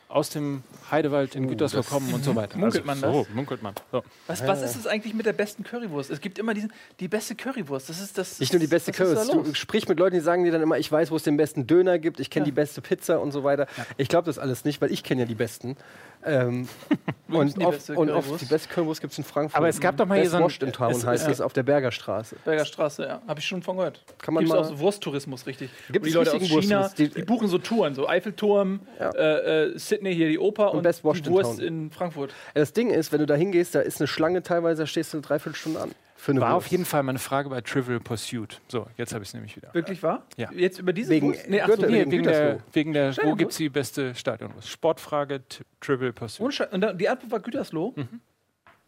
aus 0.08 0.30
dem 0.30 0.62
Heidewald 0.90 1.34
in 1.34 1.48
Gütersloh 1.48 1.82
kommen 1.82 2.14
und 2.14 2.24
so 2.24 2.34
weiter. 2.34 2.56
Munkelt 2.56 2.86
man 2.86 2.98
so, 2.98 3.24
das? 3.26 3.34
munkelt 3.34 3.62
man. 3.62 3.74
So. 3.92 4.02
Was, 4.26 4.46
was 4.46 4.62
ist 4.62 4.74
es 4.76 4.86
eigentlich 4.86 5.12
mit 5.12 5.26
der 5.26 5.34
besten 5.34 5.64
Currywurst? 5.64 6.10
Es 6.10 6.22
gibt 6.22 6.38
immer 6.38 6.54
diesen, 6.54 6.72
die 6.98 7.08
beste 7.08 7.34
Currywurst. 7.34 7.90
Das 7.90 8.00
ist 8.00 8.16
das. 8.16 8.40
Nicht 8.40 8.52
nur 8.54 8.60
die 8.60 8.66
beste 8.68 8.90
Currywurst. 8.92 9.30
Du 9.32 9.36
los? 9.42 9.58
sprich 9.58 9.86
mit 9.86 9.98
Leuten, 9.98 10.14
die 10.14 10.20
sagen 10.22 10.44
dir 10.44 10.52
dann 10.52 10.62
immer, 10.62 10.78
ich 10.78 10.90
weiß, 10.90 11.10
wo 11.10 11.16
es 11.16 11.24
den 11.24 11.36
besten 11.36 11.66
Döner 11.66 11.98
gibt, 11.98 12.20
ich 12.20 12.30
kenne 12.30 12.46
die 12.46 12.52
beste 12.52 12.80
Pizza 12.80 13.20
und 13.20 13.32
so 13.32 13.44
weiter. 13.44 13.66
Ich 13.98 14.08
glaube 14.08 14.24
das 14.26 14.38
alles 14.38 14.64
nicht, 14.64 14.80
weil 14.80 14.90
ich 14.92 15.04
kenne 15.04 15.20
ja 15.22 15.26
die 15.26 15.34
besten. 15.34 15.76
Ähm, 16.24 16.68
und, 17.28 17.56
die 17.56 17.64
oft, 17.64 17.76
beste 17.76 17.94
und 17.94 18.08
oft 18.10 18.22
Currywurst? 18.24 18.42
die 18.42 18.46
beste 18.48 18.68
Currywurst 18.70 19.00
gibt 19.02 19.12
es 19.12 19.18
in 19.18 19.24
Frankfurt. 19.24 19.56
Aber 19.58 19.68
es 19.68 19.78
gab 19.78 19.96
doch 19.98 20.06
mal 20.06 20.14
hier 20.14 20.22
Best 20.30 20.32
so 20.60 20.66
ein- 20.66 20.72
Town 20.72 20.90
es- 20.90 21.06
heißt 21.06 21.26
es- 21.26 21.34
es 21.34 21.40
auf 21.42 21.52
der 21.52 21.62
Bergerstraße. 21.64 22.36
Bergerstraße, 22.46 23.02
ja. 23.04 23.22
Habe 23.28 23.40
ich 23.40 23.46
schon 23.46 23.62
von 23.62 23.76
gehört. 23.76 24.02
Kann 24.18 24.32
man 24.34 24.42
Gibt's 24.44 24.54
mal- 24.54 24.62
auch 24.64 24.68
so 24.68 24.78
Wursttourismus, 24.80 25.46
richtig. 25.46 25.70
Gibt 25.92 26.06
die 26.06 26.08
es 26.08 26.14
Leute 26.16 26.32
aus 26.34 26.42
China, 26.42 26.88
die, 26.96 27.08
Die- 27.10 27.22
buchen 27.22 27.46
so 27.48 27.58
Touren, 27.58 27.94
so 27.94 28.08
Eiffelturm, 28.08 28.80
Ja. 28.98 29.10
äh, 29.10 29.66
äh, 29.68 29.78
Sydney 29.98 30.14
hier 30.14 30.28
die 30.28 30.38
Oper 30.38 30.72
und, 30.74 30.82
Best 30.82 31.04
Washed 31.04 31.26
die 31.26 31.30
Wurst 31.30 31.58
Town. 31.58 31.66
in 31.66 31.90
Frankfurt. 31.90 32.32
Das 32.54 32.72
Ding 32.72 32.90
ist, 32.90 33.12
wenn 33.12 33.18
du 33.20 33.26
da 33.26 33.34
hingehst, 33.34 33.74
da 33.74 33.80
ist 33.80 34.00
eine 34.00 34.06
Schlange 34.06 34.42
teilweise, 34.42 34.82
da 34.82 34.86
stehst 34.86 35.12
du 35.12 35.18
eine 35.18 35.22
Dreiviertelstunde 35.26 35.80
an. 35.80 35.90
Für 36.16 36.32
eine 36.32 36.40
War 36.40 36.54
auf 36.54 36.64
Wurst. 36.64 36.72
jeden 36.72 36.84
Fall 36.84 37.04
meine 37.04 37.20
Frage 37.20 37.48
bei 37.48 37.60
Trivial 37.60 38.00
Pursuit. 38.00 38.60
So, 38.66 38.86
jetzt 38.96 39.14
habe 39.14 39.22
ich 39.22 39.28
es 39.30 39.34
nämlich 39.34 39.56
wieder. 39.56 39.72
Wirklich 39.72 40.02
wahr? 40.02 40.24
Ja. 40.36 40.50
Jetzt 40.52 40.80
über 40.80 40.92
diese 40.92 41.10
Wegen 41.10 41.28
Wurst? 41.28 41.48
Nee, 41.48 41.60
ach 41.60 41.68
so, 41.68 41.74
Gürtel- 41.74 41.90
nee, 41.90 41.98
wegen 42.00 42.10
wegen, 42.10 42.22
der, 42.24 42.58
wegen 42.72 42.92
der, 42.92 43.16
wo 43.22 43.36
gibt 43.36 43.52
es 43.52 43.56
die 43.58 43.68
beste 43.68 44.14
Stadionwurst? 44.16 44.68
Sportfrage, 44.68 45.42
Trivial 45.80 46.12
Pursuit. 46.12 46.54
Scheiß. 46.54 46.72
Und 46.72 46.80
dann, 46.80 46.98
die 46.98 47.08
Antwort 47.08 47.30
war 47.30 47.40
Gütersloh. 47.40 47.94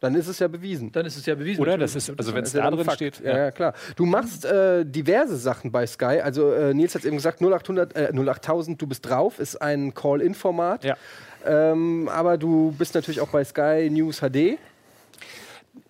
Dann 0.01 0.15
ist 0.15 0.27
es 0.27 0.39
ja 0.39 0.47
bewiesen. 0.47 0.91
Dann 0.91 1.05
ist 1.05 1.15
es 1.15 1.27
ja 1.27 1.35
bewiesen. 1.35 1.61
Oder? 1.61 1.77
Das 1.77 1.95
ist, 1.95 2.09
also 2.17 2.33
wenn 2.33 2.43
es 2.43 2.53
ja 2.53 2.69
da 2.69 2.75
drin 2.75 2.89
steht. 2.89 3.21
Ja, 3.23 3.37
ja, 3.37 3.51
klar. 3.51 3.73
Du 3.95 4.07
machst 4.07 4.45
äh, 4.45 4.83
diverse 4.83 5.37
Sachen 5.37 5.71
bei 5.71 5.85
Sky. 5.85 6.21
Also 6.23 6.51
äh, 6.51 6.73
Nils 6.73 6.95
hat 6.95 7.05
eben 7.05 7.17
gesagt, 7.17 7.39
0800, 7.39 7.95
äh, 7.95 8.11
08000, 8.11 8.81
du 8.81 8.87
bist 8.87 9.07
drauf, 9.07 9.37
ist 9.39 9.61
ein 9.61 9.93
Call-In-Format. 9.93 10.83
Ja. 10.83 10.97
Ähm, 11.45 12.09
aber 12.11 12.39
du 12.39 12.73
bist 12.75 12.95
natürlich 12.95 13.21
auch 13.21 13.27
bei 13.29 13.43
Sky 13.43 13.89
News 13.91 14.21
HD. 14.21 14.57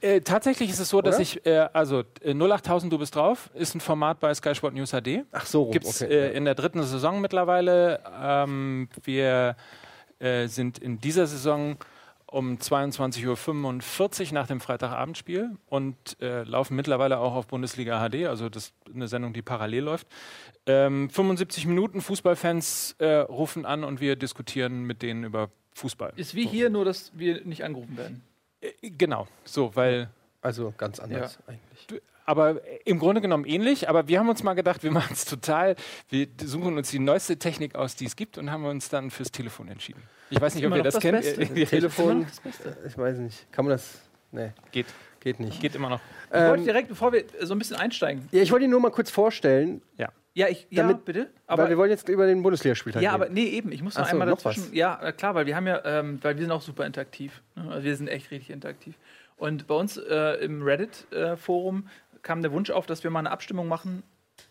Äh, 0.01 0.20
tatsächlich 0.20 0.70
ist 0.70 0.80
es 0.80 0.89
so, 0.89 1.01
dass 1.01 1.15
Oder? 1.15 1.22
ich, 1.22 1.46
äh, 1.46 1.70
also 1.72 2.03
äh, 2.22 2.34
08000 2.34 2.91
Du 2.91 2.98
bist 2.98 3.15
drauf, 3.15 3.50
ist 3.53 3.75
ein 3.75 3.80
Format 3.80 4.20
bei 4.20 4.34
Sky 4.34 4.53
Sport 4.53 4.74
News 4.74 4.91
HD. 4.91 5.24
Ach 5.32 5.46
so, 5.46 5.63
rum, 5.63 5.72
Gibt 5.72 5.86
es 5.86 6.01
okay. 6.01 6.13
äh, 6.13 6.34
in 6.34 6.44
der 6.44 6.56
dritten 6.56 6.84
Saison 6.84 7.22
mittlerweile. 7.22 8.01
Ähm, 8.22 8.89
wir 9.03 9.56
äh, 10.20 10.48
sind 10.48 10.80
in 10.80 11.00
dieser 11.00 11.27
Saison 11.27 11.77
um 12.31 12.55
22.45 12.57 14.27
Uhr 14.27 14.33
nach 14.33 14.47
dem 14.47 14.61
Freitagabendspiel 14.61 15.51
und 15.67 16.19
äh, 16.21 16.43
laufen 16.43 16.75
mittlerweile 16.75 17.19
auch 17.19 17.35
auf 17.35 17.47
Bundesliga 17.47 18.07
HD, 18.07 18.25
also 18.25 18.50
das 18.50 18.67
ist 18.67 18.73
eine 18.93 19.07
Sendung, 19.07 19.33
die 19.33 19.41
parallel 19.41 19.83
läuft. 19.83 20.07
Ähm, 20.65 21.09
75 21.09 21.65
Minuten, 21.65 22.01
Fußballfans 22.01 22.95
äh, 23.00 23.17
rufen 23.17 23.65
an 23.65 23.83
und 23.83 24.00
wir 24.00 24.15
diskutieren 24.15 24.83
mit 24.83 25.01
denen 25.01 25.25
über 25.25 25.51
Fußball. 25.73 26.13
Ist 26.15 26.33
wie 26.33 26.47
hier, 26.47 26.69
nur 26.69 26.85
dass 26.85 27.11
wir 27.13 27.43
nicht 27.45 27.63
angerufen 27.65 27.97
werden. 27.97 28.23
Äh, 28.61 28.71
genau, 28.91 29.27
so, 29.43 29.75
weil 29.75 30.09
Also 30.41 30.73
ganz 30.77 31.00
anders 31.00 31.38
eigentlich. 31.47 32.01
Aber 32.25 32.61
im 32.85 32.99
Grunde 32.99 33.21
genommen 33.21 33.45
ähnlich. 33.45 33.89
Aber 33.89 34.07
wir 34.07 34.19
haben 34.19 34.29
uns 34.29 34.43
mal 34.43 34.53
gedacht, 34.53 34.83
wir 34.83 34.91
machen 34.99 35.13
es 35.13 35.25
total. 35.25 35.75
Wir 36.09 36.27
suchen 36.43 36.77
uns 36.77 36.91
die 36.91 36.99
neueste 36.99 37.37
Technik 37.37 37.75
aus, 37.75 37.95
die 37.95 38.05
es 38.05 38.15
gibt, 38.15 38.37
und 38.37 38.51
haben 38.51 38.65
uns 38.65 38.89
dann 38.89 39.11
fürs 39.11 39.31
Telefon 39.31 39.67
entschieden. 39.67 40.01
Ich 40.29 40.39
weiß 40.39 40.55
nicht, 40.55 40.65
ob 40.65 40.71
ihr 40.71 40.77
noch 40.77 40.83
das, 40.83 40.93
das 40.95 41.01
kennt. 41.03 41.21
Beste. 41.21 41.41
Äh, 41.61 41.65
Telefon, 41.65 42.23
Das 42.25 42.39
Beste. 42.39 42.77
ich 42.87 42.97
weiß 42.97 43.17
nicht. 43.17 43.51
Kann 43.51 43.65
man 43.65 43.73
das? 43.73 43.99
Nee, 44.31 44.51
geht, 44.71 44.85
geht 45.19 45.39
nicht. 45.41 45.59
geht 45.59 45.75
immer 45.75 45.89
noch. 45.89 45.99
Ich 46.29 46.35
wollte 46.39 46.59
Ähm, 46.59 46.63
direkt, 46.63 46.87
bevor 46.87 47.11
wir 47.11 47.19
äh, 47.19 47.45
so 47.45 47.53
ein 47.53 47.59
bisschen 47.59 47.75
einsteigen. 47.75 48.29
ja, 48.31 48.41
ich 48.41 48.49
wollte 48.51 48.63
ihn 48.63 48.71
nur 48.71 48.79
mal 48.79 48.91
kurz 48.91 49.11
vorstellen, 49.11 49.81
Ja, 50.33 50.47
ich, 50.47 50.65
ja, 50.69 50.83
Damit- 50.83 51.03
bitte. 51.03 51.27
aber 51.47 51.67
wir 51.67 51.77
wollen 51.77 51.89
jetzt 51.89 52.07
über 52.07 52.25
den 52.25 52.41
Bundesligaspieltag 52.41 53.03
Ja, 53.03 53.11
aber 53.11 53.27
nee, 53.27 53.43
eben. 53.47 53.73
Ich 53.73 53.83
muss 53.83 53.97
noch 53.97 54.05
so, 54.05 54.11
einmal 54.11 54.25
noch 54.27 54.37
dazwischen. 54.41 54.67
was? 54.69 54.73
Ja, 54.73 55.01
äh, 55.03 55.11
klar, 55.11 55.35
weil 55.35 55.45
wir 55.47 55.57
haben 55.57 55.67
ja, 55.67 55.81
ähm, 55.83 56.19
weil 56.21 56.37
wir 56.37 56.43
sind 56.43 56.51
auch 56.53 56.61
super 56.61 56.85
interaktiv. 56.85 57.41
ne? 57.57 57.69
Also 57.69 57.83
wir 57.83 57.93
sind 57.97 58.07
echt 58.07 58.31
richtig 58.31 58.51
interaktiv. 58.51 58.95
Und 59.35 59.67
bei 59.67 59.73
uns 59.75 59.97
äh, 59.97 60.35
im 60.45 60.61
Reddit-Forum 60.63 61.89
kam 62.23 62.41
der 62.41 62.51
Wunsch 62.51 62.69
auf, 62.69 62.85
dass 62.85 63.03
wir 63.03 63.11
mal 63.11 63.19
eine 63.19 63.31
Abstimmung 63.31 63.67
machen, 63.67 64.03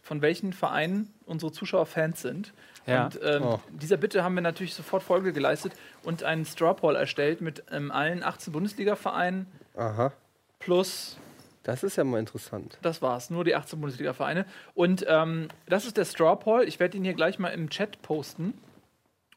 von 0.02 0.22
welchen 0.22 0.52
Vereinen 0.52 1.12
unsere 1.26 1.52
Zuschauer 1.52 1.86
Fans 1.86 2.22
sind. 2.22 2.52
Ja. 2.86 3.04
Und 3.06 3.20
ähm, 3.22 3.42
Oh. 3.42 3.60
dieser 3.70 3.96
Bitte 3.96 4.24
haben 4.24 4.34
wir 4.34 4.40
natürlich 4.42 4.74
sofort 4.74 5.02
Folge 5.02 5.32
geleistet 5.32 5.72
und 6.02 6.22
einen 6.22 6.44
Straw 6.44 6.74
Poll 6.74 6.96
erstellt 6.96 7.40
mit 7.40 7.62
ähm, 7.70 7.90
allen 7.90 8.22
18 8.22 8.52
Bundesliga-Vereinen 8.52 9.46
Aha, 9.76 10.12
plus 10.58 11.16
das 11.62 11.82
ist 11.82 11.96
ja 11.96 12.04
mal 12.04 12.18
interessant. 12.18 12.78
das 12.82 13.02
war's, 13.02 13.28
nur 13.30 13.44
die 13.44 13.54
18 13.54 13.80
Bundesliga-Vereine. 13.80 14.46
Und 14.74 15.04
ähm, 15.08 15.48
das 15.66 15.84
ist 15.84 15.96
der 15.98 16.06
Straw 16.06 16.36
Poll. 16.36 16.64
Ich 16.66 16.80
werde 16.80 16.96
ihn 16.96 17.04
hier 17.04 17.12
gleich 17.14 17.38
mal 17.38 17.48
im 17.50 17.68
Chat 17.68 18.00
posten. 18.02 18.54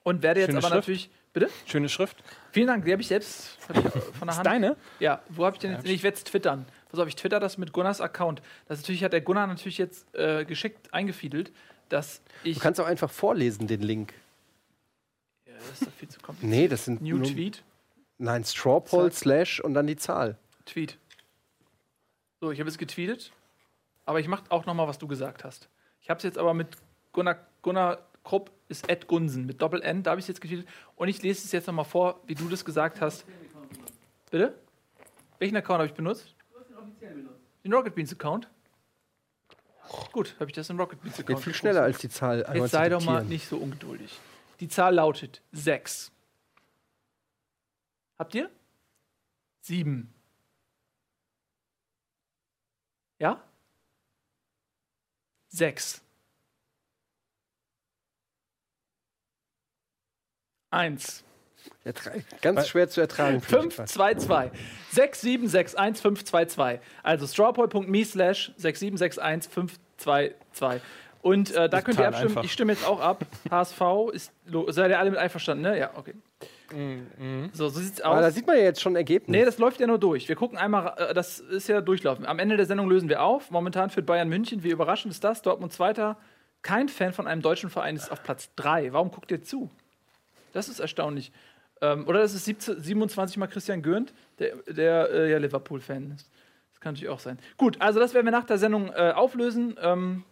Und 0.03 0.21
werde 0.23 0.39
jetzt 0.41 0.47
Schöne 0.47 0.59
aber 0.59 0.67
Schrift. 0.67 0.75
natürlich. 0.87 1.09
Bitte? 1.33 1.49
Schöne 1.65 1.89
Schrift. 1.89 2.23
Vielen 2.51 2.67
Dank, 2.67 2.85
die 2.85 2.91
habe 2.91 3.01
ich 3.01 3.07
selbst 3.09 3.57
hab 3.67 3.77
ich 3.77 4.03
von 4.03 4.27
der 4.27 4.37
Hand. 4.37 4.45
Deine? 4.45 4.75
Ja, 4.99 5.21
wo 5.29 5.45
habe 5.45 5.55
ich 5.55 5.59
denn 5.59 5.71
jetzt? 5.73 5.85
Nee, 5.85 5.93
ich 5.93 6.03
werde 6.03 6.15
es 6.17 6.23
twittern. 6.23 6.65
Pass 6.93 6.99
auf, 6.99 7.07
ich 7.07 7.15
twitter 7.15 7.39
das 7.39 7.57
mit 7.57 7.73
Gunnars 7.73 8.01
Account. 8.01 8.43
Das 8.67 8.79
natürlich 8.79 9.03
hat 9.03 9.13
der 9.13 9.21
Gunnar 9.21 9.47
natürlich 9.47 9.79
jetzt 9.79 10.13
äh, 10.13 10.45
geschickt 10.45 10.93
eingefiedelt, 10.93 11.51
dass 11.89 12.21
ich. 12.43 12.57
Du 12.57 12.61
kannst 12.61 12.79
auch 12.79 12.85
einfach 12.85 13.09
vorlesen, 13.09 13.65
den 13.65 13.81
Link. 13.81 14.13
ja, 15.47 15.55
das 15.55 15.71
ist 15.81 15.87
doch 15.87 15.91
viel 15.93 16.07
zu 16.07 16.19
kompliziert. 16.19 16.51
Nee, 16.51 16.67
das 16.67 16.85
sind 16.85 17.01
New 17.01 17.17
nur- 17.17 17.25
Tweet. 17.25 17.63
Nein, 18.19 18.43
Strawpoll 18.43 19.11
slash 19.11 19.59
und 19.59 19.73
dann 19.73 19.87
die 19.87 19.95
Zahl. 19.95 20.37
Tweet. 20.65 20.99
So, 22.39 22.51
ich 22.51 22.59
habe 22.59 22.69
es 22.69 22.77
getweetet, 22.77 23.31
aber 24.05 24.19
ich 24.19 24.27
mache 24.27 24.43
auch 24.49 24.67
noch 24.67 24.75
mal, 24.75 24.87
was 24.87 24.99
du 24.99 25.07
gesagt 25.07 25.43
hast. 25.43 25.69
Ich 25.99 26.11
habe 26.11 26.19
es 26.19 26.23
jetzt 26.23 26.37
aber 26.37 26.53
mit 26.53 26.77
Gunnar, 27.11 27.39
Gunnar 27.63 28.05
Krupp 28.23 28.51
ist 28.69 28.87
Ed 28.87 29.07
Gunsen 29.07 29.47
mit 29.47 29.63
Doppel 29.63 29.81
N, 29.81 30.03
da 30.03 30.11
habe 30.11 30.19
ich 30.19 30.25
es 30.25 30.27
jetzt 30.27 30.41
getweetet 30.41 30.67
und 30.95 31.07
ich 31.07 31.23
lese 31.23 31.43
es 31.43 31.51
jetzt 31.53 31.65
noch 31.65 31.73
mal 31.73 31.85
vor, 31.85 32.21
wie 32.27 32.35
du 32.35 32.47
das 32.49 32.63
gesagt 32.63 33.01
hast. 33.01 33.25
Bitte? 34.29 34.53
Welchen 35.39 35.55
Account 35.57 35.79
habe 35.79 35.87
ich 35.87 35.95
benutzt? 35.95 36.32
Den 37.63 37.73
Rocket 37.73 37.95
Beans 37.95 38.11
Account. 38.11 38.49
Gut, 40.11 40.35
habe 40.39 40.49
ich 40.49 40.53
das 40.53 40.69
in 40.69 40.79
Rocket 40.79 41.01
Beans 41.01 41.15
Account. 41.15 41.27
Geht 41.27 41.37
viel 41.37 41.53
gepostet. 41.53 41.55
schneller 41.55 41.83
als 41.83 41.97
die 41.99 42.09
Zahl. 42.09 42.45
Jetzt 42.53 42.71
sei 42.71 42.89
doch 42.89 43.03
mal 43.03 43.23
nicht 43.23 43.47
so 43.47 43.57
ungeduldig. 43.57 44.19
Die 44.59 44.67
Zahl 44.67 44.95
lautet 44.95 45.41
6. 45.51 46.11
Habt 48.17 48.35
ihr? 48.35 48.49
7. 49.61 50.13
Ja? 53.19 53.41
6. 55.49 56.01
1. 60.71 61.23
Ganz 62.41 62.67
schwer 62.67 62.89
zu 62.89 63.01
ertragen. 63.01 63.41
für 63.41 63.55
mich 63.57 63.63
5, 63.63 63.75
fast. 63.75 63.93
2, 63.93 64.15
2. 64.15 64.51
6, 64.91 65.21
7, 65.21 65.47
6, 65.47 65.75
1, 65.75 66.01
5, 66.01 66.23
2, 66.23 66.45
2. 66.45 66.79
Also 67.03 67.27
strawpoll.me 67.27 68.05
slash 68.05 68.51
6, 68.57 68.79
7, 68.79 68.97
6, 68.97 69.19
1, 69.19 69.47
5, 69.47 69.79
2, 69.97 70.35
2. 70.53 70.81
Und 71.21 71.51
äh, 71.55 71.69
da 71.69 71.81
könnt 71.81 71.99
ihr 71.99 72.07
abstimmen. 72.07 72.29
einfach. 72.31 72.43
Ich 72.43 72.51
stimme 72.51 72.73
jetzt 72.73 72.85
auch 72.85 72.99
ab. 72.99 73.25
HSV 73.49 73.81
ist. 74.11 74.31
Seid 74.69 74.91
ihr 74.91 74.99
alle 74.99 75.09
mit 75.09 75.19
einverstanden, 75.19 75.63
ne? 75.63 75.77
Ja, 75.79 75.91
okay. 75.95 76.13
So, 77.53 77.69
so 77.69 77.79
sieht's 77.79 78.01
Aber 78.01 78.19
da 78.21 78.27
aus. 78.27 78.33
sieht 78.33 78.47
man 78.47 78.57
ja 78.57 78.63
jetzt 78.63 78.81
schon 78.81 78.95
Ergebnis. 78.95 79.29
Nee, 79.29 79.45
das 79.45 79.59
läuft 79.59 79.79
ja 79.79 79.85
nur 79.85 79.99
durch. 79.99 80.27
Wir 80.27 80.35
gucken 80.35 80.57
einmal, 80.57 80.95
äh, 80.97 81.13
das 81.13 81.39
ist 81.39 81.67
ja 81.67 81.81
durchlaufen. 81.81 82.25
Am 82.25 82.39
Ende 82.39 82.57
der 82.57 82.65
Sendung 82.65 82.89
lösen 82.89 83.09
wir 83.09 83.21
auf. 83.21 83.51
Momentan 83.51 83.89
führt 83.91 84.05
Bayern 84.07 84.27
München. 84.27 84.63
Wie 84.63 84.69
überraschend 84.71 85.13
ist 85.13 85.23
das? 85.23 85.41
Dortmund 85.43 85.71
Zweiter. 85.71 86.17
Kein 86.63 86.89
Fan 86.89 87.13
von 87.13 87.27
einem 87.27 87.41
deutschen 87.41 87.69
Verein 87.69 87.95
ist 87.95 88.11
auf 88.11 88.23
Platz 88.23 88.49
3. 88.55 88.91
Warum 88.93 89.11
guckt 89.11 89.29
ihr 89.31 89.43
zu? 89.43 89.69
Das 90.51 90.67
ist 90.67 90.79
erstaunlich. 90.79 91.31
Ähm, 91.83 92.07
oder 92.07 92.21
das 92.21 92.33
ist 92.33 92.45
17, 92.45 92.81
27 92.81 93.37
mal 93.37 93.47
Christian 93.47 93.81
Gürnt, 93.81 94.13
der, 94.39 94.55
der 94.67 95.09
äh, 95.11 95.31
ja 95.31 95.37
Liverpool-Fan 95.37 96.13
ist. 96.15 96.29
Das 96.71 96.79
kann 96.79 96.93
natürlich 96.93 97.09
auch 97.09 97.19
sein. 97.19 97.37
Gut, 97.57 97.75
also 97.81 97.99
das 97.99 98.13
werden 98.13 98.25
wir 98.25 98.31
nach 98.31 98.45
der 98.45 98.57
Sendung 98.57 98.89
äh, 98.89 99.11
auflösen. 99.13 99.75
Ähm, 99.81 100.23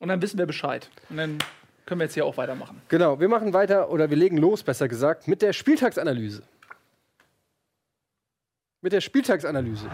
und 0.00 0.08
dann 0.08 0.20
wissen 0.20 0.36
wir 0.36 0.46
Bescheid. 0.46 0.90
Und 1.10 1.16
dann 1.16 1.38
können 1.86 2.00
wir 2.00 2.06
jetzt 2.06 2.14
hier 2.14 2.26
auch 2.26 2.36
weitermachen. 2.36 2.82
Genau, 2.88 3.20
wir 3.20 3.28
machen 3.28 3.52
weiter 3.52 3.88
oder 3.90 4.10
wir 4.10 4.16
legen 4.16 4.36
los, 4.36 4.64
besser 4.64 4.88
gesagt, 4.88 5.28
mit 5.28 5.42
der 5.42 5.52
Spieltagsanalyse. 5.52 6.42
Mit 8.80 8.92
der 8.92 9.00
Spieltagsanalyse. 9.00 9.88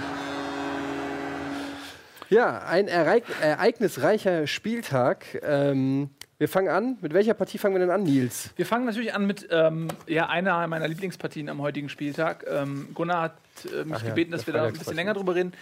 ja, 2.30 2.64
ein 2.64 2.88
ereig 2.88 3.24
ereignisreicher 3.42 4.46
Spieltag. 4.46 5.40
Ähm, 5.42 6.08
wir 6.42 6.48
fangen 6.48 6.70
an. 6.70 6.98
Mit 7.00 7.14
welcher 7.14 7.34
Partie 7.34 7.56
fangen 7.56 7.76
wir 7.76 7.78
denn 7.78 7.90
an, 7.90 8.02
Nils? 8.02 8.50
Wir 8.56 8.66
fangen 8.66 8.84
natürlich 8.84 9.14
an 9.14 9.28
mit 9.28 9.46
ähm, 9.52 9.86
ja, 10.08 10.28
einer 10.28 10.66
meiner 10.66 10.88
Lieblingspartien 10.88 11.48
am 11.48 11.62
heutigen 11.62 11.88
Spieltag. 11.88 12.44
Ähm, 12.50 12.88
Gunnar 12.94 13.22
hat 13.22 13.36
äh, 13.66 13.84
mich 13.84 13.94
Ach 13.94 14.02
ja, 14.02 14.08
gebeten, 14.08 14.32
dass 14.32 14.44
der 14.44 14.54
wir 14.54 14.60
da 14.60 14.66
ein 14.66 14.72
bisschen 14.72 14.96
länger 14.96 15.14
drüber 15.14 15.36
reden. 15.36 15.52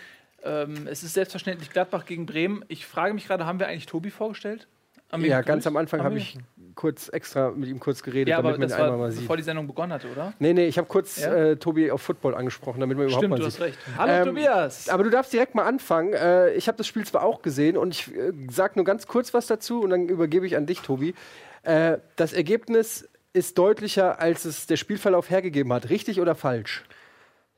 Ähm, 0.42 0.86
es 0.86 1.02
ist 1.02 1.12
selbstverständlich 1.12 1.68
Gladbach 1.68 2.06
gegen 2.06 2.24
Bremen. 2.24 2.64
Ich 2.68 2.86
frage 2.86 3.12
mich 3.12 3.26
gerade, 3.26 3.44
haben 3.44 3.58
wir 3.60 3.68
eigentlich 3.68 3.84
Tobi 3.84 4.08
vorgestellt? 4.08 4.68
Ja, 5.12 5.18
gegrüßt? 5.18 5.46
ganz 5.46 5.66
am 5.66 5.76
Anfang 5.76 6.02
habe 6.02 6.16
ich 6.16 6.38
kurz 6.74 7.08
extra 7.08 7.50
mit 7.50 7.68
ihm 7.68 7.80
kurz 7.80 8.02
geredet, 8.02 8.28
Ja, 8.28 8.38
aber 8.38 8.48
damit 8.52 8.60
man 8.60 8.68
ihn 8.68 8.70
das 8.70 8.78
einmal 8.78 8.90
war 8.92 8.98
mal 8.98 9.12
sieht. 9.12 9.22
bevor 9.22 9.36
die 9.36 9.42
Sendung 9.42 9.66
begonnen 9.66 9.92
hatte, 9.92 10.08
oder? 10.10 10.32
Nee, 10.38 10.52
nee, 10.52 10.66
ich 10.66 10.78
habe 10.78 10.86
kurz 10.88 11.20
Ja? 11.20 11.34
äh, 11.34 11.56
Tobi 11.56 11.90
auf 11.90 12.02
Football 12.02 12.34
angesprochen, 12.34 12.80
damit 12.80 12.96
man 12.96 13.06
überhaupt 13.06 13.20
Stimmt, 13.24 13.30
mal 13.30 13.36
du 13.38 13.50
sieht. 13.50 13.60
hast 13.60 13.60
recht. 13.60 13.78
Hallo 13.98 14.12
Ähm, 14.12 14.24
Tobias! 14.26 14.88
Aber 14.88 15.04
du 15.04 15.10
darfst 15.10 15.32
direkt 15.32 15.54
mal 15.54 15.64
anfangen. 15.66 16.12
Äh, 16.12 16.52
ich 16.54 16.68
habe 16.68 16.78
das 16.78 16.86
Spiel 16.86 17.04
zwar 17.06 17.22
auch 17.24 17.42
gesehen 17.42 17.76
und 17.76 17.94
ich 17.94 18.14
äh, 18.14 18.32
sag 18.50 18.76
nur 18.76 18.84
ganz 18.84 19.06
kurz 19.06 19.32
was 19.34 19.46
dazu 19.46 19.82
und 19.82 19.90
dann 19.90 20.08
übergebe 20.08 20.46
ich 20.46 20.56
an 20.56 20.66
dich, 20.66 20.80
Tobi. 20.80 21.14
Äh, 21.62 21.98
das 22.16 22.32
Ergebnis 22.32 23.08
ist 23.32 23.58
deutlicher, 23.58 24.20
als 24.20 24.44
es 24.44 24.66
der 24.66 24.76
Spielverlauf 24.76 25.30
hergegeben 25.30 25.72
hat. 25.72 25.88
Richtig 25.90 26.20
oder 26.20 26.34
falsch? 26.34 26.84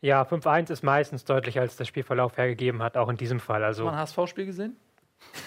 Ja, 0.00 0.23
5-1 0.23 0.71
ist 0.73 0.83
meistens 0.83 1.25
deutlicher, 1.25 1.61
als 1.61 1.76
der 1.76 1.85
Spielverlauf 1.85 2.37
hergegeben 2.37 2.83
hat, 2.83 2.97
auch 2.97 3.09
in 3.09 3.16
diesem 3.16 3.38
Fall. 3.40 3.62
Also 3.62 3.85
Hast 3.85 4.16
du 4.16 4.21
mal 4.21 4.25
ein 4.25 4.26
HSV-Spiel 4.26 4.47
gesehen? 4.47 4.76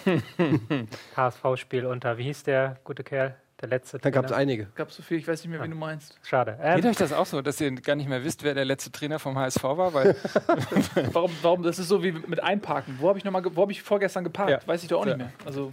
HSV-Spiel 1.15 1.85
unter, 1.85 2.17
wie 2.17 2.23
hieß 2.23 2.43
der 2.43 2.77
gute 2.83 3.03
Kerl? 3.03 3.35
Der 3.61 3.69
letzte. 3.69 3.99
Da 3.99 4.09
gab 4.09 4.25
es 4.25 4.31
Trainer? 4.31 4.41
einige. 4.41 4.67
Gab 4.75 4.91
so 4.91 5.01
viel, 5.01 5.17
ich 5.17 5.27
weiß 5.27 5.41
nicht 5.43 5.49
mehr, 5.49 5.61
wen 5.61 5.71
du 5.71 5.77
meinst. 5.77 6.19
Schade. 6.23 6.57
Geht 6.61 6.83
Ähm, 6.83 6.91
euch 6.91 6.97
das 6.97 7.13
auch 7.13 7.25
so, 7.25 7.41
dass 7.41 7.61
ihr 7.61 7.71
gar 7.75 7.95
nicht 7.95 8.09
mehr 8.09 8.23
wisst, 8.23 8.43
wer 8.43 8.53
der 8.53 8.65
letzte 8.65 8.91
Trainer 8.91 9.17
vom 9.17 9.37
HSV 9.39 9.63
war? 9.63 9.93
Weil 9.93 10.15
Warum, 11.13 11.31
warum, 11.41 11.63
das 11.63 11.79
ist 11.79 11.87
so 11.87 12.03
wie 12.03 12.11
mit 12.11 12.43
Einparken. 12.43 12.97
Wo 12.99 13.07
habe 13.07 13.17
ich 13.17 13.23
noch 13.23 13.31
mal, 13.31 13.41
ge- 13.41 13.51
wo 13.55 13.61
habe 13.61 13.71
ich 13.71 13.81
vorgestern 13.81 14.25
geparkt? 14.25 14.51
Ja. 14.51 14.59
Weiß 14.67 14.83
ich 14.83 14.89
doch 14.89 14.99
auch 15.01 15.05
Ja. 15.05 15.15
nicht 15.15 15.25
mehr. 15.25 15.33
Also, 15.45 15.71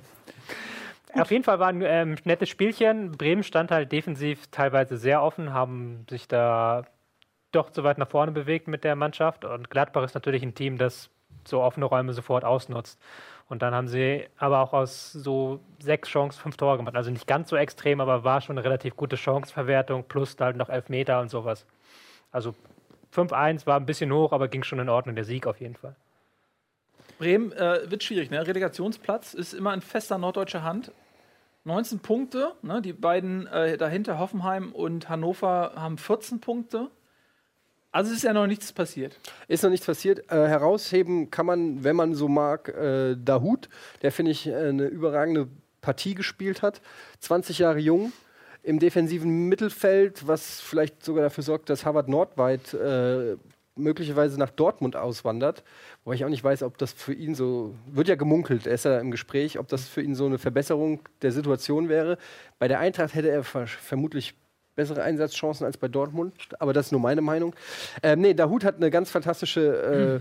Auf 1.15 1.31
jeden 1.33 1.43
Fall 1.45 1.59
war 1.59 1.69
ein 1.69 1.83
ähm, 1.83 2.15
nettes 2.25 2.49
Spielchen. 2.49 3.13
Bremen 3.13 3.43
stand 3.43 3.71
halt 3.73 3.91
defensiv 3.91 4.47
teilweise 4.53 4.97
sehr 4.97 5.21
offen, 5.23 5.53
haben 5.53 6.07
sich 6.09 6.29
da 6.29 6.85
doch 7.51 7.69
zu 7.71 7.83
weit 7.85 7.99
nach 7.99 8.09
vorne 8.09 8.31
bewegt 8.33 8.69
mit 8.69 8.85
der 8.85 8.95
Mannschaft. 8.97 9.45
Und 9.45 9.71
Gladbach 9.71 10.05
ist 10.05 10.15
natürlich 10.15 10.43
ein 10.45 10.55
Team, 10.55 10.79
das 10.79 11.11
so 11.45 11.61
offene 11.61 11.85
Räume 11.87 12.13
sofort 12.13 12.45
ausnutzt. 12.45 13.01
Und 13.53 13.61
dann 13.61 13.75
haben 13.75 13.87
sie 13.87 14.25
aber 14.39 14.61
auch 14.61 14.73
aus 14.73 15.13
so 15.13 15.61
sechs 15.79 16.09
Chancen 16.09 16.41
fünf 16.41 16.57
Tore 16.57 16.79
gemacht. 16.79 16.97
Also 16.97 17.11
nicht 17.11 17.27
ganz 17.27 17.51
so 17.51 17.57
extrem, 17.57 18.01
aber 18.01 18.25
war 18.25 18.41
schon 18.41 18.57
eine 18.57 18.65
relativ 18.65 18.97
gute 18.97 19.19
Chancenverwertung, 19.19 20.05
plus 20.05 20.37
halt 20.41 20.57
noch 20.57 20.71
elf 20.71 20.89
Meter 20.89 21.21
und 21.21 21.29
sowas. 21.29 21.67
Also 22.31 22.55
5-1 23.15 23.67
war 23.67 23.79
ein 23.79 23.85
bisschen 23.85 24.11
hoch, 24.11 24.33
aber 24.33 24.49
ging 24.49 24.63
schon 24.63 24.79
in 24.79 24.89
Ordnung. 24.89 25.17
Der 25.17 25.27
Sieg 25.27 25.47
auf 25.47 25.61
jeden 25.61 25.77
Fall. 25.77 25.95
Bremen 27.19 27.53
äh, 27.53 27.91
wird 27.91 28.03
schwierig, 28.03 28.31
ne? 28.31 28.47
Relegationsplatz 28.47 29.35
ist 29.35 29.53
immer 29.53 29.75
in 29.75 29.83
fester 29.83 30.17
norddeutscher 30.17 30.63
Hand. 30.63 30.91
19 31.65 31.99
Punkte, 31.99 32.53
ne? 32.63 32.81
Die 32.81 32.95
beiden 32.95 33.47
äh, 33.49 33.77
dahinter, 33.77 34.19
Hoffenheim 34.19 34.73
und 34.73 35.11
Hannover, 35.11 35.73
haben 35.77 35.99
14 35.99 36.41
Punkte. 36.41 36.89
Also 37.93 38.13
ist 38.13 38.25
ja 38.25 38.33
noch 38.33 38.47
nichts 38.47 38.73
passiert. 38.73 39.19
Ist 39.49 39.63
noch 39.63 39.71
nichts 39.71 39.85
passiert. 39.85 40.31
Äh, 40.31 40.49
herausheben 40.49 41.31
kann 41.31 41.45
man, 41.45 41.85
wenn 41.85 41.95
man 41.95 42.15
so 42.15 42.27
mag, 42.27 42.69
äh, 42.69 43.15
Dahut, 43.17 43.69
der, 44.01 44.11
finde 44.13 44.33
ich, 44.33 44.47
äh, 44.47 44.55
eine 44.55 44.87
überragende 44.87 45.49
Partie 45.83 46.15
gespielt 46.15 46.63
hat. 46.63 46.81
20 47.21 47.59
Jahre 47.59 47.79
jung, 47.79 48.13
im 48.63 48.79
defensiven 48.79 49.49
Mittelfeld, 49.49 50.27
was 50.27 50.61
vielleicht 50.61 51.05
sogar 51.05 51.25
dafür 51.25 51.45
sorgt, 51.45 51.69
dass 51.69 51.85
Harvard 51.85 52.09
Nordweit 52.09 52.73
äh, 52.73 53.37
möglicherweise 53.77 54.39
nach 54.39 54.51
Dortmund 54.51 54.97
auswandert. 54.97 55.63
Wobei 56.05 56.15
ich 56.15 56.25
auch 56.25 56.31
nicht 56.31 56.45
weiß, 56.45 56.63
ob 56.63 56.79
das 56.79 56.93
für 56.93 57.13
ihn 57.13 57.35
so, 57.35 57.75
wird 57.87 58.09
ja 58.09 58.15
gemunkelt, 58.15 58.67
er 58.67 58.75
ist 58.75 58.85
ja 58.85 58.99
im 59.01 59.11
Gespräch, 59.11 59.59
ob 59.59 59.69
das 59.69 59.89
für 59.89 60.03
ihn 60.03 60.15
so 60.15 60.27
eine 60.27 60.39
Verbesserung 60.39 61.01
der 61.23 61.33
Situation 61.33 61.89
wäre. 61.89 62.19
Bei 62.59 62.69
der 62.69 62.81
Eintracht 62.81 63.15
hätte 63.15 63.31
er 63.31 63.45
ver 63.45 63.67
vermutlich 63.67 64.35
bessere 64.75 65.03
Einsatzchancen 65.03 65.67
als 65.67 65.77
bei 65.77 65.89
Dortmund, 65.89 66.35
aber 66.59 66.73
das 66.73 66.87
ist 66.87 66.93
nur 66.93 67.01
meine 67.01 67.21
Meinung. 67.21 67.55
Ähm, 68.03 68.21
nee, 68.21 68.35
Dahut 68.35 68.65
hat 68.65 68.77
eine 68.77 68.91
ganz 68.91 69.11
fantastische, 69.11 70.21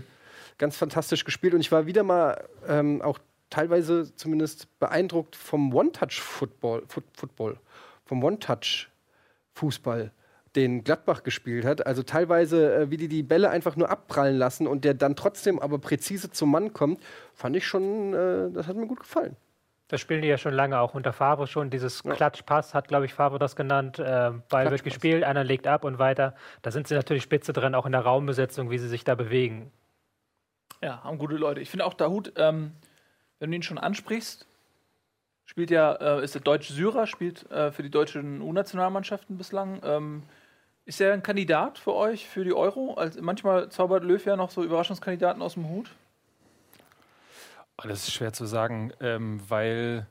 ganz 0.58 0.76
fantastisch 0.76 1.24
gespielt 1.24 1.54
und 1.54 1.60
ich 1.60 1.72
war 1.72 1.86
wieder 1.86 2.02
mal 2.02 2.44
ähm, 2.68 3.02
auch 3.02 3.18
teilweise 3.50 4.14
zumindest 4.16 4.78
beeindruckt 4.78 5.36
vom 5.36 5.74
One-Touch-Football, 5.74 6.84
Foot 6.88 7.04
Football, 7.14 7.58
vom 8.04 8.22
One-Touch-Fußball, 8.24 10.10
den 10.56 10.84
Gladbach 10.84 11.22
gespielt 11.22 11.64
hat. 11.64 11.86
Also 11.86 12.02
teilweise, 12.02 12.74
äh, 12.74 12.90
wie 12.90 12.96
die 12.96 13.08
die 13.08 13.22
Bälle 13.22 13.50
einfach 13.50 13.76
nur 13.76 13.90
abprallen 13.90 14.36
lassen 14.36 14.66
und 14.66 14.84
der 14.84 14.94
dann 14.94 15.16
trotzdem 15.16 15.58
aber 15.58 15.78
präzise 15.78 16.30
zum 16.30 16.50
Mann 16.50 16.72
kommt, 16.72 17.02
fand 17.34 17.56
ich 17.56 17.66
schon, 17.66 18.14
äh, 18.14 18.50
das 18.50 18.66
hat 18.66 18.76
mir 18.76 18.86
gut 18.86 19.00
gefallen. 19.00 19.36
Das 19.92 20.00
spielen 20.00 20.22
die 20.22 20.28
ja 20.28 20.38
schon 20.38 20.54
lange, 20.54 20.80
auch 20.80 20.94
unter 20.94 21.12
Favre 21.12 21.46
schon. 21.46 21.68
Dieses 21.68 22.02
Klatschpass 22.02 22.72
hat, 22.72 22.88
glaube 22.88 23.04
ich, 23.04 23.12
Favre 23.12 23.38
das 23.38 23.56
genannt. 23.56 23.98
Äh, 23.98 24.30
Ball 24.48 24.70
wird 24.70 24.84
gespielt, 24.84 25.22
einer 25.22 25.44
legt 25.44 25.66
ab 25.66 25.84
und 25.84 25.98
weiter. 25.98 26.34
Da 26.62 26.70
sind 26.70 26.88
sie 26.88 26.94
natürlich 26.94 27.24
spitze 27.24 27.52
drin, 27.52 27.74
auch 27.74 27.84
in 27.84 27.92
der 27.92 28.00
Raumbesetzung, 28.00 28.70
wie 28.70 28.78
sie 28.78 28.88
sich 28.88 29.04
da 29.04 29.14
bewegen. 29.14 29.70
Ja, 30.80 31.04
haben 31.04 31.18
gute 31.18 31.36
Leute. 31.36 31.60
Ich 31.60 31.68
finde 31.68 31.84
auch 31.84 31.92
Dahut, 31.92 32.32
ähm, 32.36 32.72
wenn 33.38 33.50
du 33.50 33.56
ihn 33.56 33.62
schon 33.62 33.76
ansprichst, 33.76 34.46
spielt 35.44 35.70
ja, 35.70 35.92
äh, 35.92 36.24
ist 36.24 36.34
der 36.34 36.40
deutsche 36.40 36.72
Syrer, 36.72 37.06
spielt 37.06 37.50
äh, 37.50 37.70
für 37.70 37.82
die 37.82 37.90
deutschen 37.90 38.40
U-Nationalmannschaften 38.40 39.36
bislang. 39.36 39.82
Ähm, 39.84 40.22
ist 40.86 41.02
er 41.02 41.12
ein 41.12 41.22
Kandidat 41.22 41.76
für 41.76 41.92
euch 41.92 42.26
für 42.26 42.44
die 42.44 42.54
Euro? 42.54 42.94
Also 42.94 43.20
manchmal 43.20 43.68
zaubert 43.68 44.04
Löw 44.04 44.24
ja 44.24 44.36
noch 44.36 44.52
so 44.52 44.64
Überraschungskandidaten 44.64 45.42
aus 45.42 45.52
dem 45.52 45.68
Hut. 45.68 45.90
Oh, 47.78 47.88
das 47.88 48.06
ist 48.06 48.12
schwer 48.12 48.32
zu 48.32 48.46
sagen, 48.46 48.92
ähm, 49.00 49.40
weil 49.48 50.06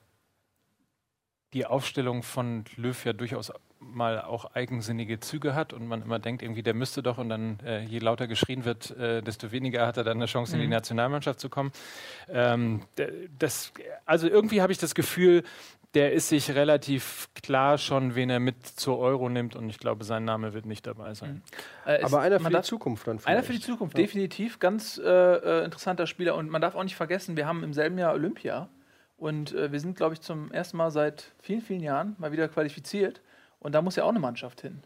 die 1.53 1.65
Aufstellung 1.65 2.23
von 2.23 2.65
Löw 2.75 3.05
ja 3.05 3.13
durchaus 3.13 3.51
mal 3.79 4.21
auch 4.21 4.45
eigensinnige 4.53 5.19
Züge 5.19 5.55
hat 5.55 5.73
und 5.73 5.87
man 5.87 6.01
immer 6.01 6.19
denkt, 6.19 6.43
irgendwie 6.43 6.63
der 6.63 6.73
müsste 6.73 7.01
doch 7.01 7.17
und 7.17 7.29
dann 7.29 7.59
äh, 7.61 7.81
je 7.83 7.99
lauter 7.99 8.27
geschrien 8.27 8.63
wird, 8.63 8.91
äh, 8.91 9.21
desto 9.21 9.51
weniger 9.51 9.87
hat 9.87 9.97
er 9.97 10.03
dann 10.03 10.17
eine 10.17 10.27
Chance, 10.27 10.55
in 10.55 10.61
die 10.61 10.67
Nationalmannschaft 10.67 11.39
zu 11.39 11.49
kommen. 11.49 11.71
Ähm, 12.29 12.81
das, 13.39 13.73
also 14.05 14.27
irgendwie 14.27 14.61
habe 14.61 14.71
ich 14.71 14.77
das 14.77 14.93
Gefühl, 14.93 15.43
der 15.93 16.13
ist 16.13 16.29
sich 16.29 16.55
relativ 16.55 17.27
klar 17.43 17.77
schon, 17.77 18.15
wen 18.15 18.29
er 18.29 18.39
mit 18.39 18.65
zur 18.65 18.97
Euro 18.99 19.27
nimmt 19.29 19.55
und 19.55 19.69
ich 19.69 19.77
glaube, 19.77 20.03
sein 20.05 20.23
Name 20.23 20.53
wird 20.53 20.65
nicht 20.65 20.87
dabei 20.87 21.13
sein. 21.13 21.41
Äh, 21.85 21.97
ist- 21.99 22.05
Aber 22.05 22.21
einer 22.21 22.39
für 22.39 22.49
die 22.49 22.61
Zukunft 22.61 23.07
dann 23.07 23.19
Einer 23.25 23.41
für 23.43 23.51
die 23.51 23.57
vielleicht. 23.57 23.65
Zukunft, 23.65 23.97
definitiv. 23.97 24.59
Ganz 24.59 24.97
äh, 25.03 25.09
äh, 25.09 25.65
interessanter 25.65 26.07
Spieler. 26.07 26.35
Und 26.35 26.49
man 26.49 26.61
darf 26.61 26.75
auch 26.75 26.83
nicht 26.83 26.95
vergessen, 26.95 27.35
wir 27.35 27.45
haben 27.47 27.63
im 27.63 27.73
selben 27.73 27.97
Jahr 27.97 28.13
Olympia. 28.13 28.69
Und 29.17 29.53
äh, 29.53 29.71
wir 29.71 29.79
sind, 29.79 29.97
glaube 29.97 30.13
ich, 30.13 30.21
zum 30.21 30.51
ersten 30.51 30.77
Mal 30.77 30.91
seit 30.91 31.31
vielen, 31.39 31.61
vielen 31.61 31.81
Jahren 31.81 32.15
mal 32.17 32.31
wieder 32.31 32.47
qualifiziert. 32.47 33.21
Und 33.59 33.73
da 33.75 33.81
muss 33.81 33.95
ja 33.95 34.03
auch 34.05 34.09
eine 34.09 34.19
Mannschaft 34.19 34.61
hin. 34.61 34.81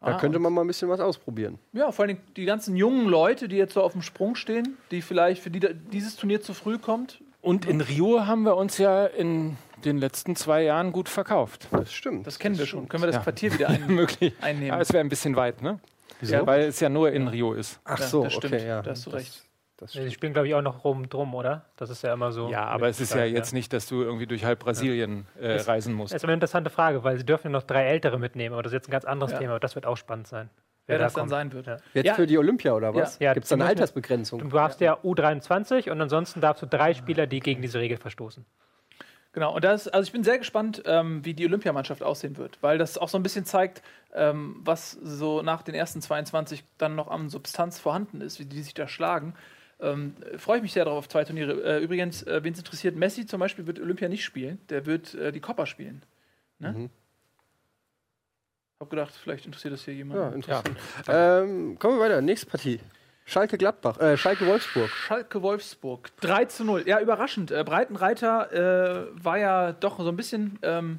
Da 0.00 0.06
Ah, 0.14 0.18
könnte 0.18 0.38
man 0.38 0.52
mal 0.52 0.60
ein 0.62 0.66
bisschen 0.66 0.88
was 0.88 1.00
ausprobieren. 1.00 1.58
Ja, 1.72 1.90
vor 1.92 2.04
allem 2.04 2.18
die 2.36 2.44
ganzen 2.44 2.76
jungen 2.76 3.06
Leute, 3.06 3.48
die 3.48 3.56
jetzt 3.56 3.74
so 3.74 3.82
auf 3.82 3.92
dem 3.92 4.02
Sprung 4.02 4.34
stehen, 4.34 4.76
die 4.90 5.02
vielleicht 5.02 5.42
für 5.42 5.50
die 5.50 5.60
dieses 5.92 6.16
Turnier 6.16 6.40
zu 6.40 6.54
früh 6.54 6.78
kommt. 6.78 7.20
Und 7.42 7.66
in 7.66 7.80
Rio 7.80 8.26
haben 8.26 8.42
wir 8.44 8.56
uns 8.56 8.78
ja 8.78 9.04
in 9.06 9.56
den 9.84 9.98
letzten 9.98 10.36
zwei 10.36 10.62
Jahren 10.62 10.92
gut 10.92 11.08
verkauft. 11.08 11.68
Das 11.72 11.92
stimmt. 11.92 12.26
Das 12.26 12.38
kennen 12.38 12.58
wir 12.58 12.66
schon. 12.66 12.88
Können 12.88 13.02
wir 13.02 13.06
das 13.08 13.16
Ja. 13.16 13.22
Quartier 13.22 13.52
wieder 13.52 13.68
ein, 13.70 13.86
Möglich. 13.86 14.34
einnehmen? 14.40 14.68
Ja, 14.68 14.80
es 14.80 14.92
wäre 14.92 15.02
ein 15.04 15.08
bisschen 15.08 15.36
weit, 15.36 15.62
ne? 15.62 15.78
Wieso? 16.20 16.46
Weil 16.46 16.62
es 16.62 16.80
ja 16.80 16.88
nur 16.88 17.10
in 17.12 17.28
Rio 17.28 17.52
ist. 17.54 17.80
Ach 17.84 17.98
Ja, 17.98 18.06
so, 18.06 18.24
das 18.24 18.34
stimmt. 18.34 18.54
okay, 18.54 18.66
ja. 18.66 18.82
Da 18.82 18.90
hast 18.90 19.06
du 19.06 19.10
Das- 19.10 19.20
recht. 19.20 19.44
Das 19.78 19.92
Sie 19.92 19.98
stimmt. 20.00 20.12
spielen, 20.12 20.32
glaube 20.34 20.46
ich, 20.46 20.54
auch 20.54 20.60
noch 20.60 20.84
rum 20.84 21.08
drum, 21.08 21.34
oder? 21.34 21.64
Das 21.76 21.88
ist 21.88 22.02
ja 22.02 22.12
immer 22.12 22.32
so. 22.32 22.50
Ja, 22.50 22.66
aber 22.66 22.88
es 22.88 23.00
ist 23.00 23.14
ja 23.14 23.24
jetzt 23.24 23.54
nicht, 23.54 23.72
dass 23.72 23.86
du 23.86 24.02
irgendwie 24.02 24.26
durch 24.26 24.44
halb 24.44 24.58
Brasilien 24.58 25.26
äh, 25.40 25.52
reisen 25.62 25.94
musst. 25.94 26.12
Das 26.12 26.20
ist 26.20 26.24
eine 26.24 26.34
interessante 26.34 26.68
Frage, 26.68 27.02
weil 27.02 27.16
sie 27.16 27.24
dürfen 27.24 27.46
ja 27.46 27.52
noch 27.52 27.62
drei 27.62 27.84
Ältere 27.86 28.18
mitnehmen, 28.18 28.52
aber 28.52 28.62
das 28.62 28.72
ist 28.72 28.74
jetzt 28.74 28.88
ein 28.88 28.92
ganz 28.92 29.06
anderes 29.06 29.32
Ja. 29.32 29.38
Thema. 29.38 29.52
Aber 29.52 29.60
das 29.60 29.76
wird 29.76 29.86
auch 29.86 29.96
spannend 29.96 30.26
sein. 30.26 30.50
Wer 30.86 30.98
da 30.98 31.04
das 31.04 31.14
dann 31.14 31.20
kommt. 31.22 31.30
sein 31.30 31.52
wird. 31.54 31.66
Ja. 31.66 31.76
Jetzt 31.94 32.04
Ja. 32.06 32.12
für 32.14 32.26
die 32.26 32.36
Olympia 32.36 32.74
oder 32.74 32.94
was? 32.94 33.18
Ja. 33.20 33.28
Ja, 33.28 33.32
Gibt 33.32 33.44
es 33.44 33.48
da 33.48 33.54
eine 33.54 33.64
die 33.64 33.68
Altersbegrenzung? 33.70 34.40
Du 34.40 34.48
darfst 34.48 34.82
ja 34.82 34.98
U23 35.02 35.88
und 35.90 35.98
ansonsten 35.98 36.42
darfst 36.42 36.62
du 36.62 36.66
drei 36.66 36.92
Spieler, 36.92 37.26
die 37.26 37.40
gegen 37.40 37.62
diese 37.62 37.78
Regel 37.78 37.96
verstoßen. 37.96 38.44
Genau, 39.32 39.54
und 39.54 39.62
das, 39.64 39.86
also 39.86 40.04
ich 40.06 40.12
bin 40.12 40.24
sehr 40.24 40.38
gespannt, 40.38 40.82
ähm, 40.86 41.24
wie 41.24 41.34
die 41.34 41.46
Olympiamannschaft 41.46 42.02
aussehen 42.02 42.36
wird, 42.36 42.58
weil 42.62 42.78
das 42.78 42.98
auch 42.98 43.08
so 43.08 43.16
ein 43.16 43.22
bisschen 43.22 43.44
zeigt, 43.44 43.80
ähm, 44.12 44.56
was 44.64 44.90
so 44.92 45.40
nach 45.42 45.62
den 45.62 45.74
ersten 45.76 46.00
22 46.02 46.64
dann 46.78 46.96
noch 46.96 47.06
an 47.08 47.28
Substanz 47.30 47.78
vorhanden 47.78 48.20
ist, 48.22 48.40
wie 48.40 48.44
die 48.44 48.60
sich 48.62 48.74
da 48.74 48.88
schlagen. 48.88 49.34
Ähm, 49.78 50.16
Freue 50.36 50.56
ich 50.56 50.62
mich 50.62 50.72
sehr 50.72 50.84
darauf 50.84 50.98
auf 50.98 51.08
zwei 51.08 51.24
Turniere. 51.24 51.52
Äh, 51.62 51.78
übrigens, 51.78 52.24
äh, 52.24 52.42
wen 52.42 52.52
es 52.52 52.58
interessiert, 52.58 52.96
Messi 52.96 53.24
zum 53.24 53.38
Beispiel 53.38 53.66
wird 53.68 53.78
Olympia 53.78 54.08
nicht 54.08 54.24
spielen, 54.24 54.58
der 54.68 54.84
wird 54.84 55.14
äh, 55.14 55.30
die 55.30 55.40
Copa 55.40 55.64
spielen. 55.64 56.02
Ne? 56.58 56.72
Mhm. 56.72 56.90
Hab 58.80 58.90
gedacht, 58.90 59.14
vielleicht 59.14 59.46
interessiert 59.46 59.74
das 59.74 59.84
hier 59.84 59.94
Ja, 59.94 59.98
jemand. 59.98 60.34
interessant. 60.34 60.70
Ähm, 61.06 61.78
kommen 61.78 61.98
wir 61.98 62.00
weiter. 62.04 62.20
Nächste 62.20 62.46
Partie. 62.46 62.80
Schalke 63.30 63.58
Gladbach, 63.58 64.00
äh, 64.00 64.16
Schalke 64.16 64.44
Wolfsburg. 64.44 64.90
Schalke 64.90 65.40
Wolfsburg 65.40 66.10
3 66.20 66.46
zu 66.46 66.64
0. 66.64 66.82
Ja, 66.86 66.98
überraschend. 66.98 67.52
Äh, 67.52 67.62
Breitenreiter 67.62 69.06
äh, 69.12 69.24
war 69.24 69.38
ja 69.38 69.70
doch 69.70 70.00
so 70.00 70.08
ein 70.08 70.16
bisschen. 70.16 70.58
Ähm, 70.62 70.98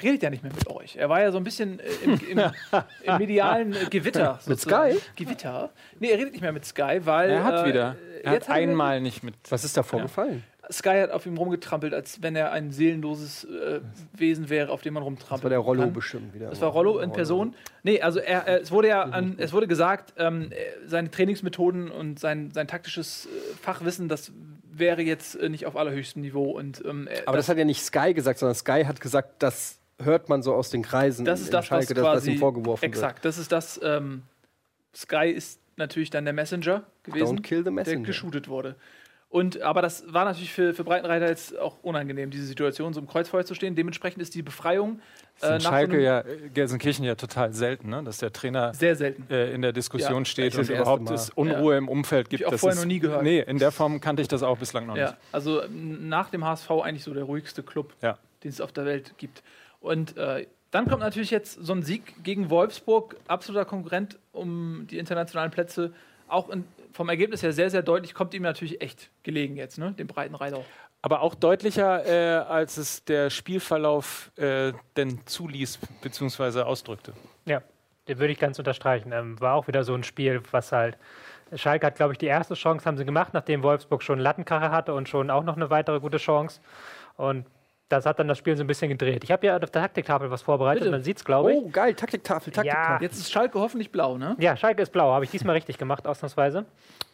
redet 0.00 0.22
ja 0.22 0.30
nicht 0.30 0.44
mehr 0.44 0.52
mit 0.52 0.68
euch. 0.68 0.94
Er 0.94 1.08
war 1.08 1.20
ja 1.20 1.32
so 1.32 1.38
ein 1.38 1.44
bisschen 1.44 1.80
äh, 1.80 1.84
im, 2.04 2.20
im, 2.28 2.52
im 3.02 3.18
medialen 3.18 3.72
äh, 3.72 3.86
Gewitter. 3.90 4.38
Mit. 4.46 4.60
Sky? 4.60 4.96
Gewitter? 5.16 5.70
Nee, 5.98 6.10
er 6.10 6.18
redet 6.18 6.34
nicht 6.34 6.42
mehr 6.42 6.52
mit 6.52 6.64
Sky, 6.64 7.00
weil. 7.02 7.30
Er 7.30 7.42
hat 7.42 7.64
äh, 7.64 7.68
wieder. 7.68 7.96
Er 8.22 8.32
hat 8.32 8.48
einmal 8.48 9.00
nicht 9.00 9.24
mit. 9.24 9.34
Was 9.48 9.64
ist 9.64 9.76
da 9.76 9.82
vorgefallen? 9.82 10.44
Sky 10.72 10.98
hat 11.00 11.10
auf 11.12 11.26
ihm 11.26 11.36
rumgetrampelt, 11.36 11.94
als 11.94 12.22
wenn 12.22 12.34
er 12.34 12.50
ein 12.52 12.72
seelenloses 12.72 13.44
äh, 13.44 13.80
Wesen 14.12 14.48
wäre, 14.50 14.70
auf 14.72 14.82
dem 14.82 14.94
man 14.94 15.02
rumtrampelt. 15.02 15.38
Das 15.38 15.42
war 15.44 15.50
der 15.50 15.58
Rollo 15.60 15.82
kann. 15.82 15.92
bestimmt 15.92 16.34
wieder. 16.34 16.50
Das 16.50 16.60
war 16.60 16.70
Rollo 16.70 16.98
in 16.98 17.12
Person. 17.12 17.54
Nee, 17.84 18.00
also 18.00 18.18
er, 18.18 18.46
er, 18.48 18.62
es 18.62 18.72
wurde 18.72 18.88
ja 18.88 19.02
an, 19.02 19.36
es 19.38 19.52
wurde 19.52 19.68
gesagt, 19.68 20.14
ähm, 20.16 20.50
äh, 20.50 20.56
seine 20.86 21.10
Trainingsmethoden 21.10 21.90
und 21.90 22.18
sein, 22.18 22.50
sein 22.52 22.66
taktisches 22.66 23.26
äh, 23.26 23.28
Fachwissen, 23.62 24.08
das 24.08 24.32
wäre 24.72 25.02
jetzt 25.02 25.36
äh, 25.36 25.48
nicht 25.48 25.66
auf 25.66 25.76
allerhöchstem 25.76 26.22
Niveau. 26.22 26.50
Und, 26.50 26.82
ähm, 26.84 27.06
er- 27.06 27.28
Aber 27.28 27.36
das 27.36 27.48
hat 27.48 27.58
ja 27.58 27.64
nicht 27.64 27.82
Sky 27.84 28.12
gesagt, 28.12 28.38
sondern 28.40 28.56
Sky 28.56 28.84
hat 28.86 29.00
gesagt, 29.00 29.42
das 29.42 29.78
hört 30.02 30.28
man 30.28 30.42
so 30.42 30.52
aus 30.54 30.70
den 30.70 30.82
Kreisen. 30.82 31.24
das 31.24 31.40
ist 31.40 31.54
das, 31.54 31.66
Schalke, 31.66 31.90
was 31.90 31.94
dass 31.94 32.02
quasi 32.04 32.26
das 32.30 32.34
ihm 32.34 32.38
vorgeworfen 32.40 32.84
exakt. 32.84 33.24
Das 33.24 33.38
ist 33.38 33.52
das. 33.52 33.80
Ähm, 33.82 34.22
Sky 34.94 35.30
ist 35.30 35.60
natürlich 35.76 36.10
dann 36.10 36.24
der 36.24 36.34
Messenger 36.34 36.82
gewesen, 37.02 37.38
Don't 37.38 37.42
kill 37.42 37.64
the 37.64 37.70
der 37.84 37.96
geshootet 37.98 38.48
wurde. 38.48 38.74
Und, 39.36 39.60
aber 39.60 39.82
das 39.82 40.02
war 40.10 40.24
natürlich 40.24 40.50
für, 40.50 40.72
für 40.72 40.82
Breitenreiter 40.82 41.28
jetzt 41.28 41.58
auch 41.58 41.76
unangenehm, 41.82 42.30
diese 42.30 42.46
Situation, 42.46 42.94
so 42.94 43.00
im 43.00 43.06
Kreuzfeuer 43.06 43.44
zu 43.44 43.54
stehen. 43.54 43.74
Dementsprechend 43.74 44.22
ist 44.22 44.34
die 44.34 44.40
Befreiung 44.40 45.00
äh, 45.42 45.50
nach 45.50 45.60
Schalke 45.60 45.90
so 45.92 45.96
einem- 45.98 46.04
ja, 46.04 46.24
Gelsenkirchen 46.54 47.04
ja 47.04 47.16
total 47.16 47.52
selten, 47.52 47.90
ne? 47.90 48.02
dass 48.02 48.16
der 48.16 48.32
Trainer 48.32 48.72
sehr 48.72 48.96
selten. 48.96 49.26
äh, 49.30 49.50
in 49.52 49.60
der 49.60 49.72
Diskussion 49.72 50.20
Ja, 50.20 50.24
steht 50.24 50.56
und 50.56 50.70
überhaupt 50.70 51.10
es 51.10 51.28
Unruhe 51.28 51.76
im 51.76 51.88
Umfeld 51.90 52.30
gibt. 52.30 52.40
ich 52.40 52.46
auch 52.46 52.52
Das 52.52 52.60
vorher 52.60 52.74
ist- 52.78 52.80
noch 52.80 52.86
nie 52.88 52.98
gehört. 52.98 53.24
Nee, 53.24 53.40
in 53.40 53.58
der 53.58 53.72
Form 53.72 54.00
kannte 54.00 54.22
ich 54.22 54.28
das 54.28 54.42
auch 54.42 54.56
bislang 54.56 54.86
noch 54.86 54.96
Ja, 54.96 55.08
nicht. 55.10 55.16
also 55.32 55.62
nach 55.70 56.30
dem 56.30 56.42
HSV 56.42 56.70
eigentlich 56.82 57.04
so 57.04 57.12
der 57.12 57.24
ruhigste 57.24 57.62
Club, 57.62 57.92
Ja. 58.00 58.16
den 58.42 58.48
es 58.48 58.62
auf 58.62 58.72
der 58.72 58.86
Welt 58.86 59.12
gibt. 59.18 59.42
Und 59.82 60.16
äh, 60.16 60.46
dann 60.70 60.88
kommt 60.88 61.00
natürlich 61.02 61.30
jetzt 61.30 61.58
so 61.62 61.74
ein 61.74 61.82
Sieg 61.82 62.14
gegen 62.24 62.48
Wolfsburg, 62.48 63.16
absoluter 63.28 63.66
Konkurrent 63.66 64.18
um 64.32 64.86
die 64.90 64.96
internationalen 64.96 65.50
Plätze. 65.50 65.92
Auch 66.28 66.48
in, 66.48 66.64
vom 66.96 67.10
Ergebnis 67.10 67.42
her 67.42 67.52
sehr, 67.52 67.70
sehr 67.70 67.82
deutlich, 67.82 68.14
kommt 68.14 68.32
ihm 68.34 68.42
natürlich 68.42 68.80
echt 68.80 69.10
gelegen 69.22 69.56
jetzt, 69.56 69.78
ne? 69.78 69.92
dem 69.92 70.06
breiten 70.06 70.34
Reiter. 70.34 70.64
Aber 71.02 71.20
auch 71.20 71.34
deutlicher, 71.34 72.04
äh, 72.06 72.42
als 72.44 72.78
es 72.78 73.04
der 73.04 73.30
Spielverlauf 73.30 74.32
äh, 74.36 74.72
denn 74.96 75.20
zuließ 75.26 75.78
bzw. 76.00 76.62
ausdrückte. 76.62 77.12
Ja, 77.44 77.62
den 78.08 78.18
würde 78.18 78.32
ich 78.32 78.38
ganz 78.38 78.58
unterstreichen. 78.58 79.12
Ähm, 79.12 79.38
war 79.40 79.54
auch 79.54 79.68
wieder 79.68 79.84
so 79.84 79.94
ein 79.94 80.02
Spiel, 80.02 80.42
was 80.50 80.72
halt. 80.72 80.96
Schalke 81.54 81.86
hat, 81.86 81.94
glaube 81.94 82.12
ich, 82.12 82.18
die 82.18 82.26
erste 82.26 82.54
Chance 82.54 82.84
haben 82.86 82.96
sie 82.96 83.04
gemacht, 83.04 83.32
nachdem 83.32 83.62
Wolfsburg 83.62 84.02
schon 84.02 84.14
einen 84.14 84.24
Lattenkracher 84.24 84.72
hatte 84.72 84.94
und 84.94 85.08
schon 85.08 85.30
auch 85.30 85.44
noch 85.44 85.54
eine 85.54 85.70
weitere 85.70 86.00
gute 86.00 86.16
Chance. 86.16 86.60
Und 87.16 87.46
das 87.88 88.04
hat 88.06 88.18
dann 88.18 88.28
das 88.28 88.38
Spiel 88.38 88.56
so 88.56 88.64
ein 88.64 88.66
bisschen 88.66 88.88
gedreht. 88.88 89.22
Ich 89.22 89.30
habe 89.30 89.46
ja 89.46 89.54
auf 89.56 89.70
der 89.70 89.82
Taktiktafel 89.82 90.30
was 90.30 90.42
vorbereitet, 90.42 90.80
Bitte. 90.80 90.90
man 90.90 91.02
sieht 91.02 91.18
es, 91.18 91.24
glaube 91.24 91.52
ich. 91.52 91.58
Oh, 91.58 91.68
geil, 91.68 91.94
Taktiktafel, 91.94 92.52
Taktiktafel. 92.52 93.04
Jetzt 93.04 93.18
ist 93.18 93.30
Schalke 93.30 93.60
hoffentlich 93.60 93.92
blau, 93.92 94.18
ne? 94.18 94.36
Ja, 94.38 94.56
Schalke 94.56 94.82
ist 94.82 94.90
blau, 94.90 95.12
habe 95.12 95.24
ich 95.24 95.30
diesmal 95.30 95.54
richtig 95.54 95.78
gemacht, 95.78 96.06
ausnahmsweise. 96.06 96.64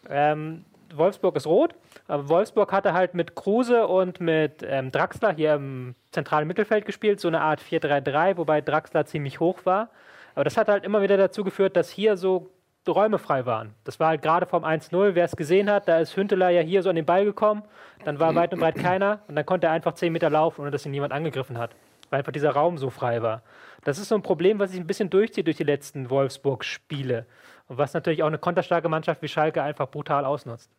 Ähm, 0.08 0.64
Wolfsburg 0.94 1.37
ist 1.37 1.46
rot, 1.46 1.74
aber 2.08 2.28
Wolfsburg 2.28 2.72
hatte 2.72 2.92
halt 2.92 3.14
mit 3.14 3.35
Kruse 3.35 3.87
und 3.87 4.20
mit 4.20 4.62
ähm, 4.66 4.90
Draxler 4.90 5.32
hier 5.32 5.54
im 5.54 5.94
zentralen 6.11 6.46
Mittelfeld 6.48 6.87
gespielt, 6.87 7.20
so 7.20 7.28
eine 7.28 7.40
Art 7.40 7.61
4-3-3, 7.62 8.37
wobei 8.37 8.61
Draxler 8.61 9.04
ziemlich 9.06 9.40
hoch 9.40 9.61
war. 9.64 9.90
Aber 10.35 10.44
das 10.44 10.56
hat 10.56 10.68
halt 10.68 10.85
immer 10.85 11.02
wieder 11.02 11.16
dazu 11.16 11.44
geführt, 11.44 11.76
dass 11.76 11.90
hier 11.90 12.16
so 12.16 12.50
Räume 12.90 13.18
frei 13.18 13.47
waren. 13.47 13.75
Das 13.85 14.01
war 14.01 14.09
halt 14.09 14.23
gerade 14.23 14.47
vom 14.47 14.64
1-0, 14.64 15.14
wer 15.14 15.25
es 15.25 15.37
gesehen 15.37 15.71
hat, 15.71 15.87
da 15.87 15.99
ist 15.99 16.16
Hünteler 16.16 16.51
ja 16.51 16.61
hier 16.61 16.83
so 16.83 16.90
an 16.90 16.97
den 16.97 17.07
Ball 17.07 17.25
gekommen, 17.25 17.62
dann 18.05 18.18
war 18.18 18.35
weit 18.35 18.53
und 18.53 18.59
breit 18.59 18.75
keiner 18.75 19.21
und 19.29 19.37
dann 19.37 19.47
konnte 19.47 19.68
er 19.68 19.73
einfach 19.73 19.95
10 19.95 20.12
Meter 20.12 20.31
laufen, 20.31 20.62
ohne 20.62 20.71
dass 20.71 20.85
ihn 20.85 20.92
niemand 20.92 21.12
angegriffen 21.12 21.59
hat, 21.59 21.77
weil 22.11 22.18
einfach 22.18 22.33
dieser 22.33 22.51
Raum 22.51 22.79
so 22.79 22.90
frei 22.90 23.23
war. 23.23 23.42
Das 23.85 23.99
ist 23.99 24.09
so 24.09 24.14
ein 24.16 24.23
Problem, 24.23 24.59
was 24.59 24.73
sich 24.73 24.81
ein 24.81 24.87
bisschen 24.87 25.11
durchzieht 25.11 25.47
durch 25.47 25.57
die 25.57 25.64
letzten 25.64 26.11
Wolfsburg-Spiele 26.11 27.27
und 27.68 27.79
was 27.79 27.95
natürlich 27.95 28.23
auch 28.23 28.29
eine 28.29 28.38
konterstarke 28.38 28.88
Mannschaft 28.88 29.23
wie 29.23 29.29
Schalke 29.29 29.62
einfach 29.62 29.88
brutal 29.88 30.25
ausnutzt. 30.25 30.71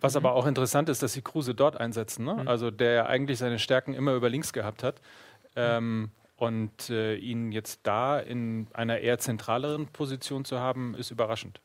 Was 0.00 0.16
aber 0.16 0.32
auch 0.32 0.46
interessant 0.46 0.88
ist, 0.88 1.02
dass 1.02 1.12
sie 1.12 1.22
Kruse 1.22 1.54
dort 1.54 1.78
einsetzen. 1.78 2.24
Ne? 2.24 2.44
Also 2.46 2.70
der 2.70 2.92
ja 2.92 3.06
eigentlich 3.06 3.38
seine 3.38 3.58
Stärken 3.58 3.94
immer 3.94 4.14
über 4.14 4.28
links 4.30 4.52
gehabt 4.52 4.84
hat. 4.84 5.00
Ähm, 5.56 6.12
und 6.38 6.88
äh, 6.88 7.16
ihn 7.16 7.52
jetzt 7.52 7.80
da 7.82 8.18
in 8.18 8.68
einer 8.72 8.98
eher 9.00 9.18
zentraleren 9.18 9.88
Position 9.88 10.44
zu 10.44 10.60
haben, 10.60 10.94
ist 10.94 11.10
überraschend. 11.10 11.60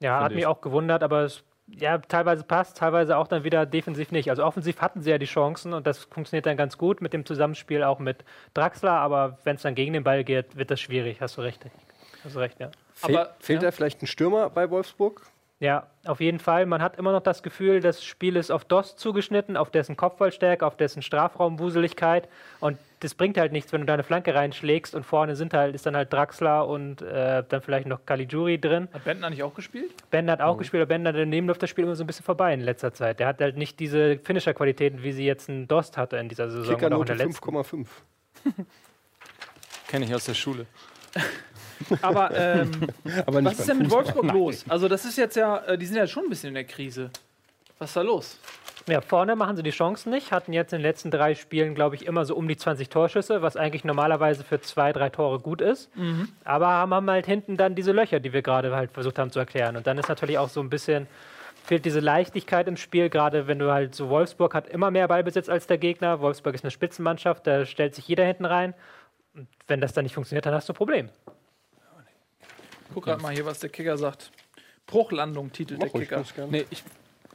Ja, 0.00 0.14
hat 0.16 0.22
Finde 0.22 0.34
mich 0.36 0.42
ich. 0.42 0.46
auch 0.46 0.60
gewundert, 0.60 1.02
aber 1.02 1.22
es 1.22 1.42
ja, 1.66 1.98
teilweise 1.98 2.44
passt, 2.44 2.76
teilweise 2.76 3.16
auch 3.16 3.26
dann 3.26 3.42
wieder 3.42 3.64
defensiv 3.66 4.12
nicht. 4.12 4.28
Also 4.30 4.44
offensiv 4.44 4.80
hatten 4.80 5.00
sie 5.02 5.10
ja 5.10 5.18
die 5.18 5.24
Chancen 5.26 5.72
und 5.72 5.86
das 5.86 6.04
funktioniert 6.04 6.46
dann 6.46 6.56
ganz 6.56 6.78
gut 6.78 7.00
mit 7.00 7.12
dem 7.12 7.24
Zusammenspiel 7.26 7.82
auch 7.82 7.98
mit 7.98 8.24
Draxler, 8.52 8.92
aber 8.92 9.38
wenn 9.44 9.56
es 9.56 9.62
dann 9.62 9.74
gegen 9.74 9.94
den 9.94 10.04
Ball 10.04 10.24
geht, 10.24 10.56
wird 10.56 10.70
das 10.70 10.80
schwierig. 10.80 11.20
Hast 11.20 11.36
du 11.38 11.40
recht. 11.40 11.64
Hast 12.22 12.36
du 12.36 12.38
recht, 12.38 12.60
ja. 12.60 12.70
Fehl, 12.94 13.16
Aber- 13.16 13.34
fehlt 13.40 13.62
ja. 13.62 13.68
da 13.68 13.72
vielleicht 13.72 14.02
ein 14.02 14.06
Stürmer 14.06 14.50
bei 14.50 14.70
Wolfsburg? 14.70 15.22
Ja, 15.60 15.86
auf 16.04 16.20
jeden 16.20 16.40
Fall. 16.40 16.66
Man 16.66 16.82
hat 16.82 16.98
immer 16.98 17.12
noch 17.12 17.22
das 17.22 17.42
Gefühl, 17.42 17.80
das 17.80 18.04
Spiel 18.04 18.36
ist 18.36 18.50
auf 18.50 18.64
Dost 18.66 18.98
zugeschnitten, 18.98 19.56
auf 19.56 19.70
dessen 19.70 19.96
Kopfballstärke, 19.96 20.66
auf 20.66 20.76
dessen 20.76 21.00
Strafraumwuseligkeit. 21.00 22.28
Und 22.60 22.76
das 23.04 23.14
bringt 23.14 23.36
halt 23.36 23.52
nichts, 23.52 23.70
wenn 23.72 23.82
du 23.82 23.86
deine 23.86 24.02
Flanke 24.02 24.34
reinschlägst 24.34 24.94
und 24.94 25.04
vorne 25.04 25.36
sind 25.36 25.52
halt, 25.52 25.74
ist 25.74 25.84
dann 25.84 25.94
halt 25.94 26.10
Draxler 26.10 26.66
und 26.66 27.02
äh, 27.02 27.44
dann 27.46 27.60
vielleicht 27.60 27.86
noch 27.86 28.06
Caligiuri 28.06 28.58
drin. 28.58 28.88
Hat 28.92 29.04
Bentner 29.04 29.28
nicht 29.28 29.42
auch 29.42 29.54
gespielt? 29.54 29.92
Bender 30.10 30.32
hat 30.32 30.40
auch 30.40 30.56
gespielt, 30.56 30.80
aber 30.80 30.88
Bender 30.88 31.12
daneben 31.12 31.46
läuft 31.46 31.62
das 31.62 31.68
Spiel 31.68 31.84
immer 31.84 31.94
so 31.94 32.02
ein 32.02 32.06
bisschen 32.06 32.24
vorbei 32.24 32.54
in 32.54 32.60
letzter 32.60 32.94
Zeit. 32.94 33.20
Der 33.20 33.26
hat 33.26 33.40
halt 33.42 33.58
nicht 33.58 33.78
diese 33.78 34.18
Finisher-Qualitäten, 34.18 35.02
wie 35.02 35.12
sie 35.12 35.26
jetzt 35.26 35.50
ein 35.50 35.68
Dost 35.68 35.98
hatte 35.98 36.16
in 36.16 36.30
dieser 36.30 36.48
Saison 36.48 36.76
oder 36.76 36.96
auch 36.96 37.00
in 37.00 37.06
der 37.06 37.16
letzten. 37.16 37.44
5,5. 37.44 37.86
Kenne 39.88 40.06
ich 40.06 40.14
aus 40.14 40.24
der 40.24 40.34
Schule. 40.34 40.66
Aber 42.00 42.30
ähm, 42.34 42.70
Aber 43.26 43.42
nicht 43.42 43.52
was 43.52 43.60
ist 43.60 43.68
denn 43.68 43.78
mit 43.78 43.88
Fußball. 43.88 44.04
Wolfsburg 44.04 44.32
los? 44.32 44.64
Also, 44.68 44.88
das 44.88 45.04
ist 45.04 45.18
jetzt 45.18 45.36
ja, 45.36 45.58
äh, 45.58 45.76
die 45.76 45.84
sind 45.84 45.96
ja 45.96 46.06
schon 46.06 46.24
ein 46.24 46.30
bisschen 46.30 46.48
in 46.48 46.54
der 46.54 46.64
Krise. 46.64 47.10
Was 47.78 47.90
ist 47.90 47.96
da 47.96 48.02
los? 48.02 48.38
Ja, 48.86 49.00
vorne 49.00 49.34
machen 49.34 49.56
sie 49.56 49.62
die 49.62 49.70
Chancen 49.70 50.10
nicht, 50.10 50.30
hatten 50.30 50.52
jetzt 50.52 50.72
in 50.72 50.80
den 50.80 50.82
letzten 50.82 51.10
drei 51.10 51.34
Spielen, 51.34 51.74
glaube 51.74 51.96
ich, 51.96 52.04
immer 52.06 52.26
so 52.26 52.36
um 52.36 52.46
die 52.46 52.56
20 52.56 52.90
Torschüsse, 52.90 53.40
was 53.40 53.56
eigentlich 53.56 53.84
normalerweise 53.84 54.44
für 54.44 54.60
zwei, 54.60 54.92
drei 54.92 55.08
Tore 55.08 55.40
gut 55.40 55.62
ist. 55.62 55.90
Aber 56.44 56.68
haben, 56.68 57.10
halt 57.10 57.24
hinten 57.24 57.56
dann 57.56 57.74
diese 57.74 57.92
Löcher, 57.92 58.20
die 58.20 58.34
wir 58.34 58.42
gerade 58.42 58.74
halt 58.76 58.90
versucht 58.92 59.18
haben 59.18 59.30
zu 59.30 59.38
erklären. 59.38 59.76
Und 59.76 59.86
dann 59.86 59.96
ist 59.96 60.08
natürlich 60.08 60.36
auch 60.36 60.50
so 60.50 60.60
ein 60.60 60.68
bisschen, 60.68 61.06
fehlt 61.64 61.86
diese 61.86 62.00
Leichtigkeit 62.00 62.68
im 62.68 62.76
Spiel, 62.76 63.08
gerade 63.08 63.46
wenn 63.46 63.58
du 63.58 63.72
halt 63.72 63.94
so 63.94 64.10
Wolfsburg 64.10 64.54
hat 64.54 64.68
immer 64.68 64.90
mehr 64.90 65.08
Ballbesitz 65.08 65.48
als 65.48 65.66
der 65.66 65.78
Gegner. 65.78 66.20
Wolfsburg 66.20 66.54
ist 66.54 66.62
eine 66.62 66.70
Spitzenmannschaft, 66.70 67.46
da 67.46 67.64
stellt 67.64 67.94
sich 67.94 68.06
jeder 68.06 68.24
hinten 68.24 68.44
rein. 68.44 68.74
Und 69.34 69.48
wenn 69.66 69.80
das 69.80 69.94
dann 69.94 70.04
nicht 70.04 70.14
funktioniert, 70.14 70.44
dann 70.44 70.52
hast 70.52 70.68
du 70.68 70.74
ein 70.74 70.76
Problem. 70.76 71.08
Guck 72.92 73.04
gerade 73.04 73.22
mal 73.22 73.32
hier, 73.32 73.46
was 73.46 73.60
der 73.60 73.70
Kicker 73.70 73.96
sagt. 73.96 74.30
Bruchlandung 74.86 75.50
titelt 75.52 75.80
der 75.80 75.88
Mach 75.88 75.94
ruhig, 75.94 76.08
Kicker. 76.10 76.46
Nee, 76.50 76.66
ich 76.68 76.84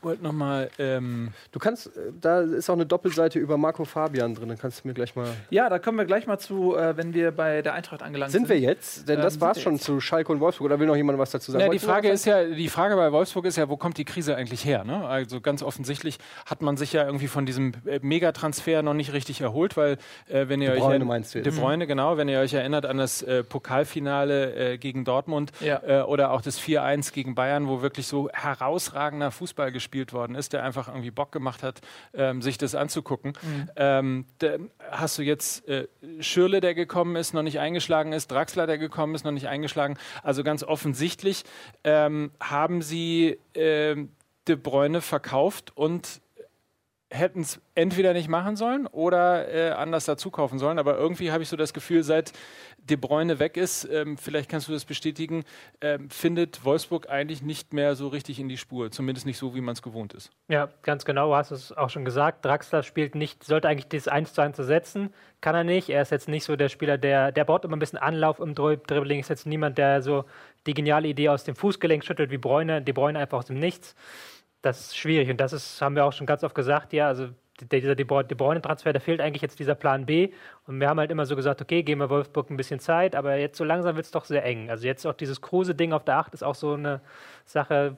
wollte 0.04 0.24
noch 0.24 0.32
mal. 0.34 0.70
Ähm, 0.80 1.30
Du 1.52 1.60
kannst, 1.60 1.88
äh, 1.88 2.12
da 2.20 2.42
ist 2.42 2.70
auch 2.70 2.74
eine 2.76 2.86
Doppelseite 2.86 3.40
über 3.40 3.58
Marco 3.58 3.86
Fabian 3.86 4.36
drin. 4.36 4.50
Dann 4.50 4.58
kannst 4.58 4.84
du 4.84 4.88
mir 4.88 4.94
gleich 4.94 5.16
mal. 5.16 5.28
Ja, 5.50 5.70
da 5.70 5.80
kommen 5.80 5.98
wir 5.98 6.06
gleich 6.06 6.28
mal 6.28 6.38
zu, 6.40 6.76
äh, 6.76 6.96
wenn 6.98 7.14
wir 7.14 7.32
bei 7.32 7.62
der 7.62 7.74
Eintracht 7.74 8.02
angelangt 8.04 8.32
sind. 8.32 8.48
Sind 8.48 8.50
wir 8.50 8.60
jetzt? 8.60 9.08
Denn 9.10 9.18
Ähm, 9.18 9.22
das 9.24 9.40
war's 9.42 9.58
wir 9.58 9.64
schon 9.64 9.74
jetzt. 9.76 9.84
zu 9.86 10.00
Schalke 10.00 10.32
und 10.32 10.40
Wolfsburg. 10.40 10.66
Oder 10.66 10.80
will 10.80 10.88
noch 10.88 10.96
jemand 10.96 11.18
was 11.20 11.32
dazu 11.32 11.52
sagen? 11.52 11.64
Ja, 11.66 11.70
die 11.70 11.80
Frage 11.80 12.10
ist 12.10 12.26
ja, 12.26 12.44
die 12.46 12.68
Frage 12.70 12.96
bei 12.96 13.12
Wolfsburg 13.12 13.46
ist 13.46 13.56
ja, 13.58 13.70
wo 13.70 13.78
kommt 13.78 13.98
die 13.98 14.06
Krise 14.06 14.36
eigentlich 14.36 14.66
her? 14.66 14.84
Ne? 14.84 15.06
Also 15.08 15.42
ganz 15.42 15.64
offensichtlich 15.64 16.18
hat 16.46 16.62
man 16.62 16.78
sich 16.78 16.94
ja 16.94 17.06
irgendwie 17.06 17.28
von 17.28 17.46
diesem 17.46 17.74
äh, 17.86 18.00
Megatransfer 18.02 18.82
noch 18.82 18.94
nicht 18.94 19.14
richtig 19.14 19.42
erholt, 19.42 19.76
weil 19.78 19.98
äh, 20.28 20.48
wenn 20.48 20.62
ihr 20.62 20.70
De 20.72 20.78
euch 20.78 20.84
Bruyne 20.84 21.04
erinn- 21.04 21.08
meinst 21.08 21.34
du 21.34 21.40
jetzt. 21.40 21.46
De 21.46 21.54
Bruyne, 21.60 21.88
genau, 21.88 22.18
wenn 22.18 22.30
ihr 22.30 22.40
euch 22.40 22.54
erinnert 22.54 22.86
an 22.86 22.98
das 22.98 23.22
äh, 23.22 23.44
Pokalfinale 23.44 24.74
äh, 24.74 24.78
gegen 24.78 25.06
Dortmund 25.06 25.52
Ja. 25.60 25.82
äh, 25.86 26.02
oder 26.04 26.32
auch 26.32 26.42
das 26.42 26.60
4-1 26.60 27.14
gegen 27.14 27.36
Bayern, 27.36 27.68
wo 27.68 27.82
wirklich 27.82 28.08
so 28.08 28.30
herausragender 28.32 29.32
Fußball 29.32 29.72
gespielt 29.72 29.88
worden 30.13 30.36
ist, 30.36 30.54
der 30.54 30.63
einfach 30.63 30.88
irgendwie 30.88 31.12
Bock 31.12 31.32
gemacht 31.32 31.63
hat, 31.63 31.82
ähm, 32.13 32.41
sich 32.41 32.58
das 32.58 32.75
anzugucken. 32.75 33.34
Ähm, 33.75 34.25
da 34.39 34.58
hast 34.91 35.17
du 35.17 35.21
jetzt 35.21 35.67
äh, 35.67 35.88
Schürle, 36.19 36.62
der 36.62 36.75
gekommen 36.75 37.15
ist, 37.15 37.34
noch 37.34 37.43
nicht 37.43 37.60
eingeschlagen 37.60 38.13
ist, 38.13 38.32
Draxler, 38.32 38.67
der 38.67 38.78
gekommen 38.78 39.15
ist, 39.15 39.25
noch 39.25 39.32
nicht 39.32 39.47
eingeschlagen. 39.47 39.97
Also 40.23 40.43
ganz 40.43 40.63
offensichtlich 40.63 41.43
ähm, 41.84 42.32
haben 42.39 42.82
sie 42.82 43.39
ähm, 43.54 44.12
De 44.47 44.56
Bruyne 44.56 45.02
verkauft 45.02 45.75
und 45.75 46.21
hätten 47.12 47.41
es 47.41 47.60
entweder 47.74 48.13
nicht 48.13 48.28
machen 48.30 48.56
sollen 48.56 48.86
oder 48.86 49.52
äh, 49.52 49.72
anders 49.72 50.06
dazu 50.06 50.30
kaufen 50.30 50.60
sollen. 50.60 50.78
Aber 50.78 50.95
irgendwie 50.98 51.32
habe 51.32 51.41
ich 51.41 51.50
so 51.50 51.58
das 51.58 51.74
Gefühl, 51.74 52.04
seit 52.04 52.34
De 52.78 52.98
Bruyne 52.98 53.39
weg 53.39 53.58
ist, 53.58 53.86
ähm, 53.91 54.17
vielleicht 54.17 54.50
kannst 54.50 54.67
du 54.67 54.72
das 54.72 54.86
bestätigen, 54.86 55.43
ähm, 55.82 56.10
findet 56.10 56.63
Wolfsburg 56.65 57.10
eigentlich 57.10 57.41
nicht 57.41 57.74
mehr 57.74 57.95
so 57.95 58.08
richtig 58.10 58.39
in 58.39 58.48
die 58.48 58.58
Spur. 58.58 58.91
Zumindest 58.91 59.26
nicht 59.26 59.38
so, 59.38 59.56
wie 59.56 59.62
man 59.62 59.74
es 59.74 59.82
gewohnt 59.82 60.13
ist. 60.13 60.30
Ja, 60.50 60.69
ganz 60.84 61.04
genau, 61.04 61.30
du 61.30 61.36
hast 61.36 61.52
es 61.52 61.72
auch 61.76 61.89
schon 61.89 62.06
gesagt. 62.06 62.45
Draxler 62.45 62.84
spielt 62.84 63.15
nicht, 63.15 63.43
sollte 63.43 63.67
eigentlich 63.67 63.88
das 63.88 64.08
1 64.08 64.34
zu 64.34 64.41
1 64.41 64.58
setzen, 64.58 65.12
kann 65.41 65.56
er 65.56 65.63
nicht. 65.63 65.89
Er 65.89 66.02
ist 66.04 66.12
jetzt 66.12 66.28
nicht 66.28 66.43
so 66.43 66.56
der 66.56 66.69
Spieler, 66.69 66.98
der, 66.98 67.32
der 67.32 67.43
braucht 67.43 67.65
immer 67.65 67.76
ein 67.76 67.80
bisschen 67.80 68.00
Anlauf 68.00 68.39
im 68.39 68.54
Dri- 68.54 68.80
Dribbling, 68.86 69.19
ist 69.19 69.30
jetzt 69.30 69.45
niemand, 69.48 69.78
der 69.78 70.02
so 70.04 70.26
die 70.67 70.74
geniale 70.74 71.08
Idee 71.08 71.30
aus 71.30 71.43
dem 71.43 71.56
Fußgelenk 71.56 72.04
schüttelt 72.06 72.30
wie 72.32 72.38
Bräune, 72.38 72.82
die 72.82 72.93
Bräune 72.93 73.17
einfach 73.19 73.39
aus 73.39 73.45
dem 73.45 73.58
Nichts. 73.60 73.95
Das 74.62 74.80
ist 74.80 74.98
schwierig 74.98 75.30
und 75.30 75.38
das 75.39 75.54
ist, 75.54 75.82
haben 75.82 75.95
wir 75.95 76.06
auch 76.06 76.13
schon 76.13 76.28
ganz 76.28 76.43
oft 76.43 76.54
gesagt, 76.56 76.91
ja, 76.93 77.08
also 77.08 77.30
dieser 77.62 77.95
De 77.95 78.06
Bruyne- 78.06 78.28
De 78.28 78.38
Bruyne-Transfer, 78.38 78.93
da 78.93 79.00
fehlt 79.00 79.19
eigentlich 79.22 79.41
jetzt 79.41 79.60
dieser 79.60 79.76
Plan 79.76 80.06
B. 80.06 80.30
Und 80.65 80.80
wir 80.80 80.88
haben 80.89 81.00
halt 81.00 81.12
immer 81.12 81.26
so 81.26 81.36
gesagt, 81.36 81.62
okay, 81.62 81.84
geben 81.84 82.00
wir 82.02 82.10
Wolfsburg 82.10 82.50
ein 82.50 82.58
bisschen 82.58 82.80
Zeit, 82.80 83.15
aber 83.15 83.36
jetzt 83.36 83.58
so 83.58 83.63
langsam 83.65 83.95
wird 83.95 84.06
es 84.06 84.12
doch 84.12 84.26
sehr 84.26 84.45
eng. 84.45 84.69
Also 84.69 84.86
jetzt 84.88 85.06
auch 85.06 85.13
dieses 85.13 85.41
Kruse-Ding 85.41 85.91
auf 85.93 86.06
der 86.06 86.17
8 86.17 86.34
ist 86.34 86.43
auch 86.43 86.56
so 86.56 86.74
eine 86.74 87.02
Sache, 87.45 87.98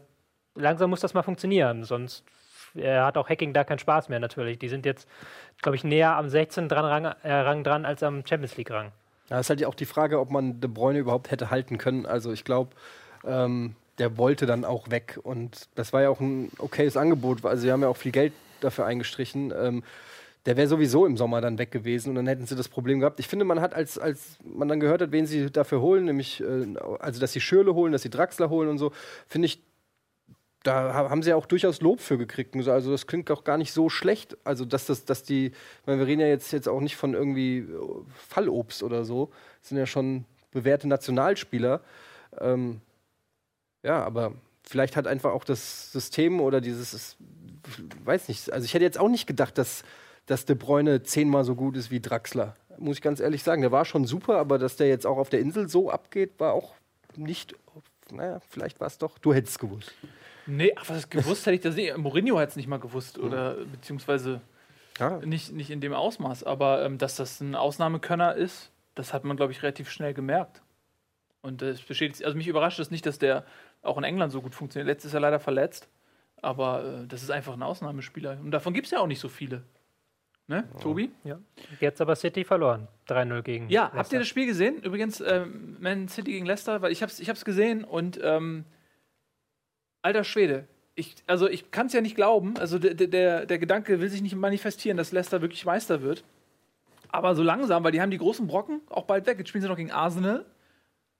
langsam 0.55 0.89
muss 0.89 0.99
das 0.99 1.13
mal 1.13 1.21
funktionieren, 1.21 1.83
sonst 1.83 2.23
äh, 2.75 2.99
hat 2.99 3.17
auch 3.17 3.29
Hacking 3.29 3.53
da 3.53 3.63
keinen 3.63 3.79
Spaß 3.79 4.09
mehr 4.09 4.19
natürlich. 4.19 4.57
Die 4.57 4.69
sind 4.69 4.85
jetzt, 4.85 5.07
glaube 5.61 5.75
ich, 5.75 5.83
näher 5.83 6.15
am 6.15 6.29
16 6.29 6.67
dran, 6.69 6.85
Rang, 6.85 7.05
äh, 7.23 7.31
Rang 7.31 7.63
dran 7.63 7.85
als 7.85 8.01
am 8.01 8.25
Champions 8.25 8.57
League 8.57 8.71
Rang. 8.71 8.91
Ja, 9.29 9.39
ist 9.39 9.49
halt 9.49 9.63
auch 9.65 9.75
die 9.75 9.85
Frage, 9.85 10.19
ob 10.19 10.31
man 10.31 10.59
De 10.59 10.69
Bruyne 10.69 10.99
überhaupt 10.99 11.29
hätte 11.31 11.51
halten 11.51 11.77
können. 11.77 12.05
Also 12.05 12.31
ich 12.31 12.43
glaube, 12.43 12.71
ähm, 13.25 13.75
der 14.01 14.17
wollte 14.17 14.47
dann 14.47 14.65
auch 14.65 14.89
weg. 14.89 15.19
Und 15.21 15.69
das 15.75 15.93
war 15.93 16.01
ja 16.01 16.09
auch 16.09 16.19
ein 16.19 16.51
okayes 16.57 16.97
Angebot. 16.97 17.45
Also 17.45 17.61
sie 17.61 17.71
haben 17.71 17.83
ja 17.83 17.87
auch 17.87 17.97
viel 17.97 18.11
Geld 18.11 18.33
dafür 18.59 18.85
eingestrichen. 18.85 19.53
Ähm, 19.55 19.83
der 20.47 20.57
wäre 20.57 20.67
sowieso 20.67 21.05
im 21.05 21.17
Sommer 21.17 21.39
dann 21.39 21.59
weg 21.59 21.69
gewesen 21.69 22.09
und 22.09 22.15
dann 22.15 22.25
hätten 22.25 22.47
sie 22.47 22.55
das 22.55 22.67
Problem 22.67 22.99
gehabt. 22.99 23.19
Ich 23.19 23.27
finde, 23.27 23.45
man 23.45 23.61
hat, 23.61 23.75
als, 23.75 23.99
als 23.99 24.37
man 24.43 24.67
dann 24.67 24.79
gehört 24.79 25.03
hat, 25.03 25.11
wen 25.11 25.27
sie 25.27 25.51
dafür 25.51 25.81
holen, 25.81 26.05
nämlich, 26.05 26.41
äh, 26.41 26.65
also 26.97 27.21
dass 27.21 27.31
sie 27.31 27.41
Schürle 27.41 27.75
holen, 27.75 27.91
dass 27.91 28.01
sie 28.01 28.09
Draxler 28.09 28.49
holen 28.49 28.67
und 28.69 28.79
so, 28.79 28.91
finde 29.27 29.45
ich, 29.45 29.61
da 30.63 30.95
ha- 30.95 31.09
haben 31.11 31.21
sie 31.21 31.29
ja 31.29 31.35
auch 31.35 31.45
durchaus 31.45 31.79
Lob 31.81 31.99
für 31.99 32.17
gekriegt. 32.17 32.55
Also 32.55 32.89
das 32.89 33.05
klingt 33.05 33.29
auch 33.29 33.43
gar 33.43 33.59
nicht 33.59 33.71
so 33.71 33.87
schlecht. 33.89 34.35
Also 34.43 34.65
dass 34.65 34.87
das, 34.87 35.05
dass 35.05 35.21
die, 35.21 35.51
meine, 35.85 35.99
wir 35.99 36.07
reden 36.07 36.21
ja 36.21 36.27
jetzt, 36.27 36.51
jetzt 36.53 36.67
auch 36.67 36.81
nicht 36.81 36.95
von 36.95 37.13
irgendwie 37.13 37.59
äh, 37.59 37.65
Fallobst 38.29 38.81
oder 38.81 39.05
so. 39.05 39.29
Das 39.59 39.69
sind 39.69 39.77
ja 39.77 39.85
schon 39.85 40.25
bewährte 40.51 40.87
Nationalspieler. 40.87 41.81
Ähm, 42.39 42.81
ja, 43.83 44.03
aber 44.03 44.33
vielleicht 44.63 44.95
hat 44.95 45.07
einfach 45.07 45.31
auch 45.31 45.43
das 45.43 45.91
System 45.91 46.39
oder 46.41 46.61
dieses, 46.61 46.93
es- 46.93 47.17
weiß 48.05 48.27
nicht, 48.27 48.51
also 48.51 48.65
ich 48.65 48.73
hätte 48.73 48.83
jetzt 48.85 48.99
auch 48.99 49.09
nicht 49.09 49.27
gedacht, 49.27 49.57
dass, 49.57 49.83
dass 50.25 50.45
De 50.45 50.55
Bruyne 50.55 51.03
zehnmal 51.03 51.43
so 51.43 51.55
gut 51.55 51.75
ist 51.77 51.91
wie 51.91 51.99
Draxler. 51.99 52.55
Muss 52.77 52.97
ich 52.97 53.01
ganz 53.01 53.19
ehrlich 53.19 53.43
sagen. 53.43 53.61
Der 53.61 53.71
war 53.71 53.85
schon 53.85 54.05
super, 54.05 54.37
aber 54.37 54.57
dass 54.57 54.75
der 54.75 54.87
jetzt 54.87 55.05
auch 55.05 55.17
auf 55.17 55.29
der 55.29 55.39
Insel 55.39 55.69
so 55.69 55.91
abgeht, 55.91 56.39
war 56.39 56.53
auch 56.53 56.73
nicht, 57.15 57.53
naja, 58.11 58.39
vielleicht 58.49 58.79
war 58.79 58.87
es 58.87 58.97
doch, 58.97 59.17
du 59.19 59.33
hättest 59.33 59.53
es 59.55 59.59
gewusst. 59.59 59.91
Nee, 60.47 60.73
ach, 60.75 60.89
was 60.89 61.09
gewusst 61.09 61.45
hätte 61.45 61.55
ich 61.55 61.61
das 61.61 61.75
nicht. 61.75 61.95
Mourinho 61.97 62.39
hat 62.39 62.49
es 62.49 62.55
nicht 62.55 62.67
mal 62.67 62.79
gewusst. 62.79 63.19
Oder 63.19 63.55
beziehungsweise 63.71 64.41
Ja, 64.99 65.17
nicht, 65.19 65.51
nicht 65.51 65.69
in 65.69 65.81
dem 65.81 65.93
Ausmaß. 65.93 66.43
Aber 66.43 66.83
ähm, 66.83 66.97
dass 66.97 67.15
das 67.15 67.39
ein 67.41 67.53
Ausnahmekönner 67.55 68.35
ist, 68.35 68.71
das 68.95 69.13
hat 69.13 69.23
man, 69.23 69.37
glaube 69.37 69.51
ich, 69.51 69.61
relativ 69.61 69.89
schnell 69.91 70.13
gemerkt. 70.15 70.61
Und 71.41 71.61
es 71.61 71.81
besteht, 71.81 72.23
also 72.25 72.35
mich 72.37 72.47
überrascht 72.47 72.79
es 72.79 72.89
nicht, 72.91 73.05
dass 73.05 73.19
der 73.19 73.45
auch 73.81 73.97
in 73.97 74.03
England 74.03 74.31
so 74.31 74.41
gut 74.41 74.55
funktioniert. 74.55 74.87
Letztes 74.87 75.13
Jahr 75.13 75.21
leider 75.21 75.39
verletzt. 75.39 75.89
Aber 76.41 77.01
äh, 77.03 77.07
das 77.07 77.23
ist 77.23 77.31
einfach 77.31 77.53
ein 77.53 77.63
Ausnahmespieler. 77.63 78.37
Und 78.43 78.51
davon 78.51 78.73
gibt 78.73 78.85
es 78.85 78.91
ja 78.91 78.99
auch 78.99 79.07
nicht 79.07 79.19
so 79.19 79.29
viele. 79.29 79.63
Ne, 80.47 80.67
Tobi? 80.81 81.11
Ja. 81.23 81.39
Jetzt 81.79 82.01
aber 82.01 82.15
City 82.15 82.43
verloren. 82.43 82.87
3-0 83.07 83.41
gegen. 83.41 83.69
Ja, 83.69 83.83
Leicester. 83.83 83.97
habt 83.99 84.13
ihr 84.13 84.19
das 84.19 84.27
Spiel 84.27 84.47
gesehen? 84.47 84.81
Übrigens, 84.83 85.21
ähm, 85.21 85.77
Man 85.79 86.09
City 86.09 86.31
gegen 86.31 86.45
Leicester, 86.45 86.81
weil 86.81 86.91
ich 86.91 87.01
hab's, 87.01 87.19
ich 87.19 87.29
hab's 87.29 87.45
gesehen 87.45 87.85
und 87.85 88.19
ähm, 88.21 88.65
alter 90.01 90.23
Schwede. 90.23 90.67
Ich, 90.95 91.15
also 91.25 91.47
ich 91.47 91.71
kann 91.71 91.87
es 91.87 91.93
ja 91.93 92.01
nicht 92.01 92.15
glauben. 92.15 92.57
Also 92.57 92.79
der, 92.79 92.95
der, 92.95 93.45
der 93.45 93.59
Gedanke 93.59 94.01
will 94.01 94.09
sich 94.09 94.21
nicht 94.21 94.35
manifestieren, 94.35 94.97
dass 94.97 95.13
Leicester 95.13 95.41
wirklich 95.41 95.63
Meister 95.65 96.01
wird. 96.01 96.25
Aber 97.07 97.33
so 97.35 97.43
langsam, 97.43 97.83
weil 97.83 97.91
die 97.91 98.01
haben 98.01 98.11
die 98.11 98.17
großen 98.17 98.47
Brocken 98.47 98.81
auch 98.89 99.05
bald 99.05 99.25
weg. 99.27 99.37
Jetzt 99.37 99.49
spielen 99.49 99.61
sie 99.61 99.69
noch 99.69 99.77
gegen 99.77 99.91
Arsenal. 99.91 100.45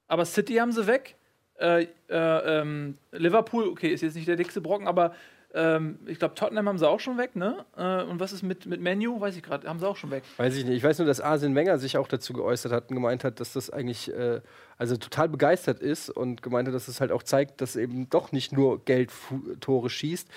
Aber 0.07 0.25
City 0.25 0.55
haben 0.55 0.71
sie 0.73 0.87
weg. 0.87 1.15
Äh, 1.61 1.87
äh, 2.09 2.59
ähm, 2.59 2.95
Liverpool, 3.11 3.67
okay, 3.67 3.89
ist 3.89 4.01
jetzt 4.01 4.15
nicht 4.15 4.27
der 4.27 4.35
dickste 4.35 4.61
Brocken, 4.61 4.87
aber 4.87 5.13
ähm, 5.53 5.99
ich 6.05 6.17
glaube, 6.17 6.33
Tottenham 6.33 6.67
haben 6.69 6.77
sie 6.77 6.87
auch 6.87 6.99
schon 6.99 7.17
weg, 7.17 7.35
ne? 7.35 7.65
Äh, 7.75 8.03
und 8.03 8.19
was 8.19 8.31
ist 8.31 8.41
mit, 8.41 8.65
mit 8.65 8.79
Menu? 8.79 9.19
Weiß 9.19 9.35
ich 9.35 9.43
gerade, 9.43 9.67
haben 9.67 9.79
sie 9.79 9.87
auch 9.87 9.97
schon 9.97 10.09
weg. 10.09 10.23
Weiß 10.37 10.55
ich 10.55 10.63
nicht. 10.65 10.77
Ich 10.77 10.83
weiß 10.83 10.97
nur, 10.99 11.07
dass 11.07 11.19
Arsene 11.19 11.53
Wenger 11.55 11.77
sich 11.77 11.97
auch 11.97 12.07
dazu 12.07 12.33
geäußert 12.33 12.71
hat 12.71 12.89
und 12.89 12.95
gemeint 12.95 13.23
hat, 13.23 13.39
dass 13.39 13.53
das 13.53 13.69
eigentlich 13.69 14.13
äh, 14.13 14.39
also 14.77 14.95
total 14.95 15.27
begeistert 15.29 15.79
ist 15.81 16.09
und 16.09 16.41
gemeint 16.41 16.67
hat, 16.67 16.73
dass 16.73 16.87
es 16.87 17.01
halt 17.01 17.11
auch 17.11 17.23
zeigt, 17.23 17.59
dass 17.59 17.75
eben 17.75 18.09
doch 18.09 18.31
nicht 18.31 18.53
nur 18.53 18.83
Geld 18.85 19.11
Tore 19.59 19.89
schießt. 19.89 20.29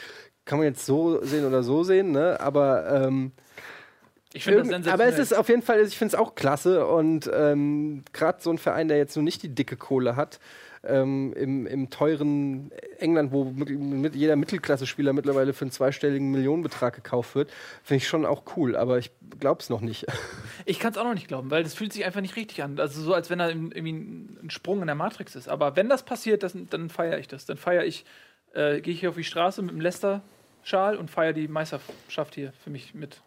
Kann 0.44 0.58
man 0.58 0.66
jetzt 0.66 0.84
so 0.84 1.24
sehen 1.24 1.46
oder 1.46 1.62
so 1.62 1.84
sehen, 1.84 2.10
ne? 2.10 2.38
Aber 2.40 3.06
ähm, 3.06 3.32
Ich 4.32 4.44
finde 4.44 4.58
das 4.60 4.68
sensationell. 4.68 5.06
aber 5.06 5.12
es 5.12 5.18
ist 5.20 5.32
auf 5.32 5.48
jeden 5.48 5.62
Fall, 5.62 5.80
ich 5.80 5.96
finde 5.96 6.16
es 6.16 6.20
auch 6.20 6.34
klasse 6.34 6.87
und 6.87 7.30
ähm, 7.32 8.02
gerade 8.12 8.42
so 8.42 8.50
ein 8.50 8.58
Verein, 8.58 8.88
der 8.88 8.98
jetzt 8.98 9.14
nur 9.16 9.22
nicht 9.22 9.44
die 9.44 9.54
dicke 9.54 9.76
Kohle 9.76 10.16
hat, 10.16 10.40
ähm, 10.86 11.32
im, 11.34 11.66
im 11.66 11.90
teuren 11.90 12.70
England, 12.98 13.32
wo 13.32 13.44
mit, 13.44 14.14
jeder 14.14 14.36
Mittelklasse-Spieler 14.36 15.12
mittlerweile 15.12 15.52
für 15.52 15.62
einen 15.62 15.72
zweistelligen 15.72 16.30
Millionenbetrag 16.30 16.94
gekauft 16.94 17.34
wird, 17.34 17.50
finde 17.82 17.98
ich 17.98 18.08
schon 18.08 18.24
auch 18.24 18.42
cool, 18.56 18.76
aber 18.76 18.98
ich 18.98 19.10
glaube 19.40 19.60
es 19.60 19.70
noch 19.70 19.80
nicht. 19.80 20.06
Ich 20.66 20.78
kann 20.78 20.92
es 20.92 20.98
auch 20.98 21.04
noch 21.04 21.14
nicht 21.14 21.28
glauben, 21.28 21.50
weil 21.50 21.62
das 21.62 21.74
fühlt 21.74 21.92
sich 21.92 22.06
einfach 22.06 22.22
nicht 22.22 22.36
richtig 22.36 22.62
an. 22.62 22.78
Also 22.80 23.02
so, 23.02 23.12
als 23.12 23.28
wenn 23.28 23.38
da 23.38 23.48
irgendwie 23.48 23.92
ein 23.92 24.34
ein 24.44 24.50
Sprung 24.50 24.80
in 24.80 24.86
der 24.86 24.94
Matrix 24.94 25.34
ist. 25.34 25.48
Aber 25.48 25.76
wenn 25.76 25.88
das 25.88 26.04
passiert, 26.04 26.42
das, 26.42 26.56
dann 26.70 26.90
feiere 26.90 27.18
ich 27.18 27.28
das. 27.28 27.46
Dann 27.46 27.56
feiere 27.56 27.84
ich, 27.84 28.04
äh, 28.52 28.80
gehe 28.80 28.94
ich 28.94 29.00
hier 29.00 29.08
auf 29.08 29.16
die 29.16 29.24
Straße 29.24 29.62
mit 29.62 29.72
dem 29.72 29.80
Leicester-Schal 29.80 30.96
und 30.96 31.10
feiere 31.10 31.32
die 31.32 31.48
Meisterschaft 31.48 32.34
hier 32.34 32.52
für 32.62 32.70
mich 32.70 32.94
mit. 32.94 33.20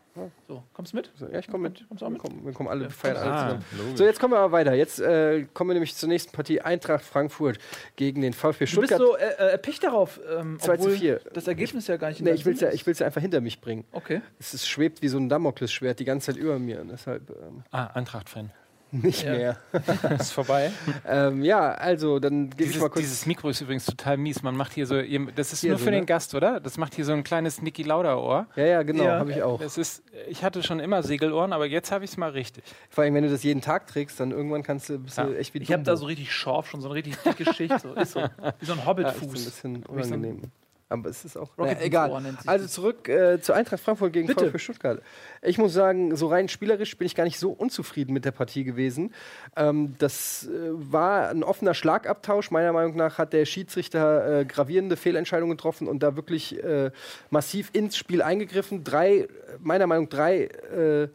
So, 0.47 0.63
kommst 0.73 0.93
du 0.93 0.97
mit? 0.97 1.11
ja, 1.31 1.39
ich 1.39 1.47
komme 1.47 1.69
mit. 1.69 1.85
Kommst 1.87 2.01
du 2.01 2.05
auch 2.05 2.09
Wir 2.09 2.13
mit? 2.13 2.21
kommen, 2.21 2.45
wir 2.45 2.53
kommen 2.53 2.69
alle, 2.69 2.83
Ja. 2.85 2.89
feiern 2.89 3.17
alle 3.17 3.31
Ah, 3.31 3.43
zusammen. 3.47 3.65
logisch. 3.77 3.97
So, 3.97 4.03
jetzt 4.05 4.19
kommen 4.19 4.33
wir 4.33 4.39
aber 4.39 4.51
weiter. 4.51 4.73
Jetzt 4.73 4.99
äh, 4.99 5.45
kommen 5.53 5.69
wir 5.69 5.73
nämlich 5.75 5.95
zur 5.95 6.09
nächsten 6.09 6.31
Partie 6.31 6.61
Eintracht 6.61 7.03
Frankfurt 7.03 7.59
gegen 7.95 8.21
den 8.21 8.33
VfB 8.33 8.65
Du 8.65 8.81
bist 8.81 8.93
Stuttgart. 8.93 8.99
so 8.99 9.15
äh, 9.17 9.25
äh, 9.25 9.51
erpicht 9.51 9.83
darauf, 9.83 10.19
ähm, 10.37 10.57
2 10.59 10.77
zu 10.77 10.81
obwohl 10.83 10.97
4. 10.97 11.21
das 11.33 11.47
Ergebnis 11.47 11.87
ja 11.87 11.97
gar 11.97 12.09
nicht 12.09 12.21
nee, 12.21 12.31
ich 12.31 12.45
will 12.45 12.53
es 12.53 12.61
ja, 12.61 12.69
ist. 12.69 12.75
ich 12.75 12.85
will's 12.87 12.99
ja 12.99 13.05
einfach 13.05 13.21
hinter 13.21 13.41
mich 13.41 13.61
bringen. 13.61 13.85
Okay. 13.91 14.21
Es 14.39 14.53
ist, 14.53 14.67
schwebt 14.67 15.01
wie 15.01 15.07
so 15.07 15.17
ein 15.17 15.29
Damoklesschwert 15.29 15.99
die 15.99 16.05
ganze 16.05 16.27
Zeit 16.33 16.37
über 16.37 16.57
mir. 16.59 16.81
Und 16.81 16.89
deshalb 16.89 17.29
ähm, 17.29 17.63
Ah, 17.71 17.87
Eintracht-Fan. 17.87 18.51
Nicht 18.91 19.23
Ja. 19.23 19.31
mehr. 19.33 19.57
Ist 20.19 20.31
vorbei. 20.31 20.71
Ähm, 21.07 21.43
ja, 21.43 21.71
also 21.73 22.19
dann 22.19 22.49
gebe 22.49 22.63
ich 22.63 22.67
Dieses, 22.69 22.81
mal 22.81 22.89
kurz. 22.89 23.01
dieses 23.03 23.25
Mikro 23.25 23.49
ist 23.49 23.61
übrigens 23.61 23.85
total 23.85 24.17
mies. 24.17 24.43
Man 24.43 24.55
macht 24.55 24.73
hier 24.73 24.85
so, 24.85 24.95
das 25.35 25.53
ist 25.53 25.61
Hier 25.61 25.71
nur 25.71 25.79
so, 25.79 25.85
für 25.85 25.91
ne? 25.91 25.97
den 25.97 26.05
Gast, 26.05 26.33
oder? 26.35 26.59
Das 26.59 26.77
macht 26.77 26.95
hier 26.95 27.05
so 27.05 27.13
ein 27.13 27.23
kleines 27.23 27.61
Niki 27.61 27.83
Lauda-Ohr. 27.83 28.47
ja, 28.55 28.65
ja, 28.65 28.83
genau, 28.83 29.03
Ja. 29.03 29.19
habe 29.19 29.31
ich 29.31 29.43
auch. 29.43 29.59
Das 29.59 29.77
ist, 29.77 30.03
ich 30.29 30.43
hatte 30.43 30.63
schon 30.63 30.79
immer 30.79 31.03
Segelohren, 31.03 31.53
aber 31.53 31.65
jetzt 31.65 31.91
habe 31.91 32.05
ich 32.05 32.11
es 32.11 32.17
mal 32.17 32.29
richtig. 32.31 32.63
Vor 32.89 33.03
allem, 33.03 33.13
wenn 33.13 33.23
du 33.23 33.29
das 33.29 33.43
jeden 33.43 33.61
Tag 33.61 33.87
trägst, 33.87 34.19
dann 34.19 34.31
irgendwann 34.31 34.63
kannst 34.63 34.89
du, 34.89 34.99
bist 34.99 35.17
du 35.17 35.21
Ja. 35.23 35.33
echt 35.33 35.53
wie 35.53 35.59
Ich 35.59 35.71
habe 35.73 35.83
da 35.83 35.95
so 35.97 36.05
richtig 36.05 36.31
Schorf, 36.33 36.69
schon 36.69 36.81
so 36.81 36.87
eine 36.87 36.95
richtig 36.95 37.17
dicke 37.17 37.53
Schicht. 37.53 37.79
So. 37.81 37.93
Ist 37.93 38.13
so. 38.13 38.21
Wie 38.21 38.25
so 38.25 38.31
ein 38.37 38.39
ja, 38.39 38.51
ist 38.59 38.67
so 38.67 38.73
ein 38.73 38.85
Hobbitfuß. 38.85 39.45
bisschen 39.45 39.85
unangenehm. 39.85 40.41
Aber 40.89 41.09
es 41.09 41.25
ist 41.25 41.35
auch 41.35 41.57
Rocket 41.57 41.73
naja, 41.73 41.85
egal. 41.85 42.37
Also 42.45 42.67
zurück 42.67 43.09
äh, 43.09 43.41
zu 43.41 43.51
Eintracht 43.51 43.81
Frankfurt 43.81 44.13
gegen 44.13 44.27
Bitte. 44.27 44.45
VfB 44.45 44.57
Stuttgart. 44.57 45.01
Ich 45.41 45.57
muss 45.57 45.73
sagen, 45.73 46.15
so 46.15 46.27
rein 46.27 46.47
spielerisch 46.47 46.97
bin 46.97 47.05
ich 47.05 47.13
gar 47.13 47.25
nicht 47.25 47.39
so 47.39 47.51
unzufrieden 47.51 48.13
mit 48.13 48.23
der 48.23 48.31
Partie 48.31 48.63
gewesen. 48.63 49.13
Ähm, 49.57 49.95
das 49.97 50.47
äh, 50.47 50.69
war 50.71 51.29
ein 51.29 51.43
offener 51.43 51.73
Schlagabtausch. 51.73 52.51
Meiner 52.51 52.71
Meinung 52.71 52.95
nach 52.95 53.17
hat 53.17 53.33
der 53.33 53.45
Schiedsrichter 53.45 54.39
äh, 54.39 54.45
gravierende 54.45 54.95
Fehlentscheidungen 54.95 55.57
getroffen 55.57 55.89
und 55.89 56.03
da 56.03 56.15
wirklich 56.15 56.63
äh, 56.63 56.91
massiv 57.29 57.69
ins 57.73 57.97
Spiel 57.97 58.21
eingegriffen. 58.21 58.85
Drei, 58.85 59.27
meiner 59.59 59.87
Meinung 59.87 60.05
nach 60.05 60.11
drei 60.11 60.43
äh, 60.43 61.09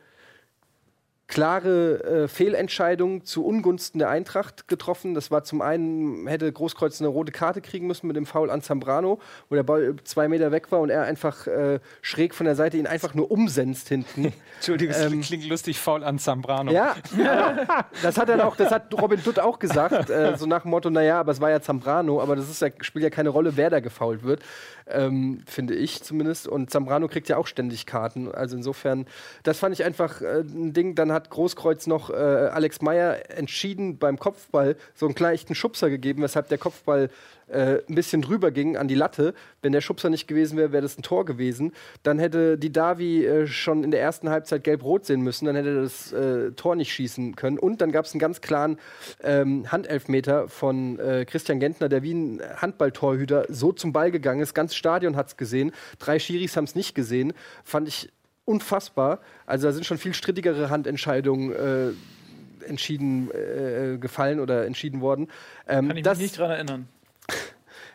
klare 1.32 2.24
äh, 2.24 2.28
Fehlentscheidungen 2.28 3.24
zu 3.24 3.46
Ungunsten 3.46 3.98
der 3.98 4.10
Eintracht 4.10 4.68
getroffen. 4.68 5.14
Das 5.14 5.30
war 5.30 5.44
zum 5.44 5.62
einen, 5.62 6.26
hätte 6.26 6.52
Großkreuz 6.52 7.00
eine 7.00 7.08
rote 7.08 7.32
Karte 7.32 7.62
kriegen 7.62 7.86
müssen 7.86 8.06
mit 8.06 8.16
dem 8.16 8.26
Foul 8.26 8.50
an 8.50 8.60
Zambrano, 8.60 9.18
wo 9.48 9.54
der 9.54 9.62
Ball 9.62 9.96
zwei 10.04 10.28
Meter 10.28 10.52
weg 10.52 10.70
war 10.70 10.80
und 10.80 10.90
er 10.90 11.04
einfach 11.04 11.46
äh, 11.46 11.80
schräg 12.02 12.34
von 12.34 12.44
der 12.44 12.54
Seite 12.54 12.76
ihn 12.76 12.86
einfach 12.86 13.14
nur 13.14 13.30
umsenzt 13.30 13.88
hinten. 13.88 14.34
Entschuldigung, 14.56 14.94
Ähm, 14.98 15.22
klingt 15.22 15.48
lustig 15.48 15.80
faul 15.80 16.04
an 16.04 16.18
Zambrano. 16.18 16.70
Ja, 16.70 16.96
äh, 17.16 17.66
das 18.02 18.18
hat 18.18 18.28
er 18.28 18.46
auch, 18.46 18.56
das 18.56 18.70
hat 18.70 18.92
Robin 19.00 19.22
Dutt 19.22 19.38
auch 19.38 19.58
gesagt, 19.58 20.10
äh, 20.10 20.36
so 20.36 20.44
nach 20.44 20.62
dem 20.62 20.70
Motto, 20.70 20.90
naja, 20.90 21.18
aber 21.18 21.32
es 21.32 21.40
war 21.40 21.48
ja 21.48 21.62
Zambrano, 21.62 22.20
aber 22.20 22.36
das 22.36 22.50
ist 22.50 22.60
ja, 22.60 22.68
spielt 22.82 23.04
ja 23.04 23.10
keine 23.10 23.30
Rolle, 23.30 23.56
wer 23.56 23.70
da 23.70 23.80
gefault 23.80 24.22
wird, 24.22 24.42
ähm, 24.86 25.40
finde 25.46 25.74
ich 25.74 26.02
zumindest. 26.02 26.46
Und 26.46 26.70
Zambrano 26.70 27.08
kriegt 27.08 27.30
ja 27.30 27.38
auch 27.38 27.46
ständig 27.46 27.86
Karten. 27.86 28.30
Also 28.30 28.54
insofern, 28.56 29.06
das 29.44 29.58
fand 29.58 29.74
ich 29.74 29.84
einfach 29.84 30.20
äh, 30.20 30.40
ein 30.40 30.74
Ding. 30.74 30.94
Dann 30.94 31.10
hat 31.10 31.21
Großkreuz 31.30 31.86
noch 31.86 32.10
äh, 32.10 32.14
Alex 32.14 32.80
Meyer 32.82 33.30
entschieden 33.30 33.98
beim 33.98 34.18
Kopfball 34.18 34.76
so 34.94 35.06
einen 35.06 35.14
leichten 35.16 35.54
Schubser 35.54 35.90
gegeben, 35.90 36.22
weshalb 36.22 36.48
der 36.48 36.58
Kopfball 36.58 37.10
äh, 37.48 37.78
ein 37.88 37.94
bisschen 37.94 38.22
drüber 38.22 38.50
ging 38.50 38.76
an 38.76 38.88
die 38.88 38.94
Latte. 38.94 39.34
Wenn 39.60 39.72
der 39.72 39.80
Schubser 39.80 40.10
nicht 40.10 40.26
gewesen 40.26 40.56
wäre, 40.56 40.72
wäre 40.72 40.82
das 40.82 40.98
ein 40.98 41.02
Tor 41.02 41.24
gewesen. 41.24 41.72
Dann 42.02 42.18
hätte 42.18 42.58
die 42.58 42.72
Davi 42.72 43.26
äh, 43.26 43.46
schon 43.46 43.84
in 43.84 43.90
der 43.90 44.00
ersten 44.00 44.30
Halbzeit 44.30 44.64
gelb-rot 44.64 45.06
sehen 45.06 45.20
müssen. 45.20 45.46
Dann 45.46 45.56
hätte 45.56 45.82
das 45.82 46.12
äh, 46.12 46.52
Tor 46.52 46.76
nicht 46.76 46.92
schießen 46.92 47.36
können. 47.36 47.58
Und 47.58 47.80
dann 47.80 47.92
gab 47.92 48.06
es 48.06 48.12
einen 48.12 48.20
ganz 48.20 48.40
klaren 48.40 48.78
ähm, 49.22 49.70
Handelfmeter 49.70 50.48
von 50.48 50.98
äh, 50.98 51.24
Christian 51.24 51.60
Gentner, 51.60 51.88
der 51.88 52.02
wie 52.02 52.14
ein 52.14 52.42
Handballtorhüter 52.56 53.46
so 53.48 53.72
zum 53.72 53.92
Ball 53.92 54.10
gegangen 54.10 54.40
ist. 54.40 54.54
Ganz 54.54 54.74
Stadion 54.74 55.16
hat 55.16 55.28
es 55.28 55.36
gesehen. 55.36 55.72
Drei 55.98 56.18
Schiris 56.18 56.56
haben 56.56 56.64
es 56.64 56.74
nicht 56.74 56.94
gesehen. 56.94 57.32
Fand 57.64 57.88
ich 57.88 58.10
unfassbar. 58.44 59.20
Also 59.46 59.68
da 59.68 59.72
sind 59.72 59.86
schon 59.86 59.98
viel 59.98 60.14
strittigere 60.14 60.70
Handentscheidungen 60.70 61.52
äh, 61.52 62.66
entschieden 62.66 63.30
äh, 63.30 63.98
gefallen 63.98 64.40
oder 64.40 64.66
entschieden 64.66 65.00
worden. 65.00 65.28
Ähm, 65.66 65.88
Kann 65.88 65.96
ich 65.96 66.02
das, 66.02 66.18
mich 66.18 66.26
nicht 66.26 66.38
dran 66.38 66.50
erinnern. 66.50 66.88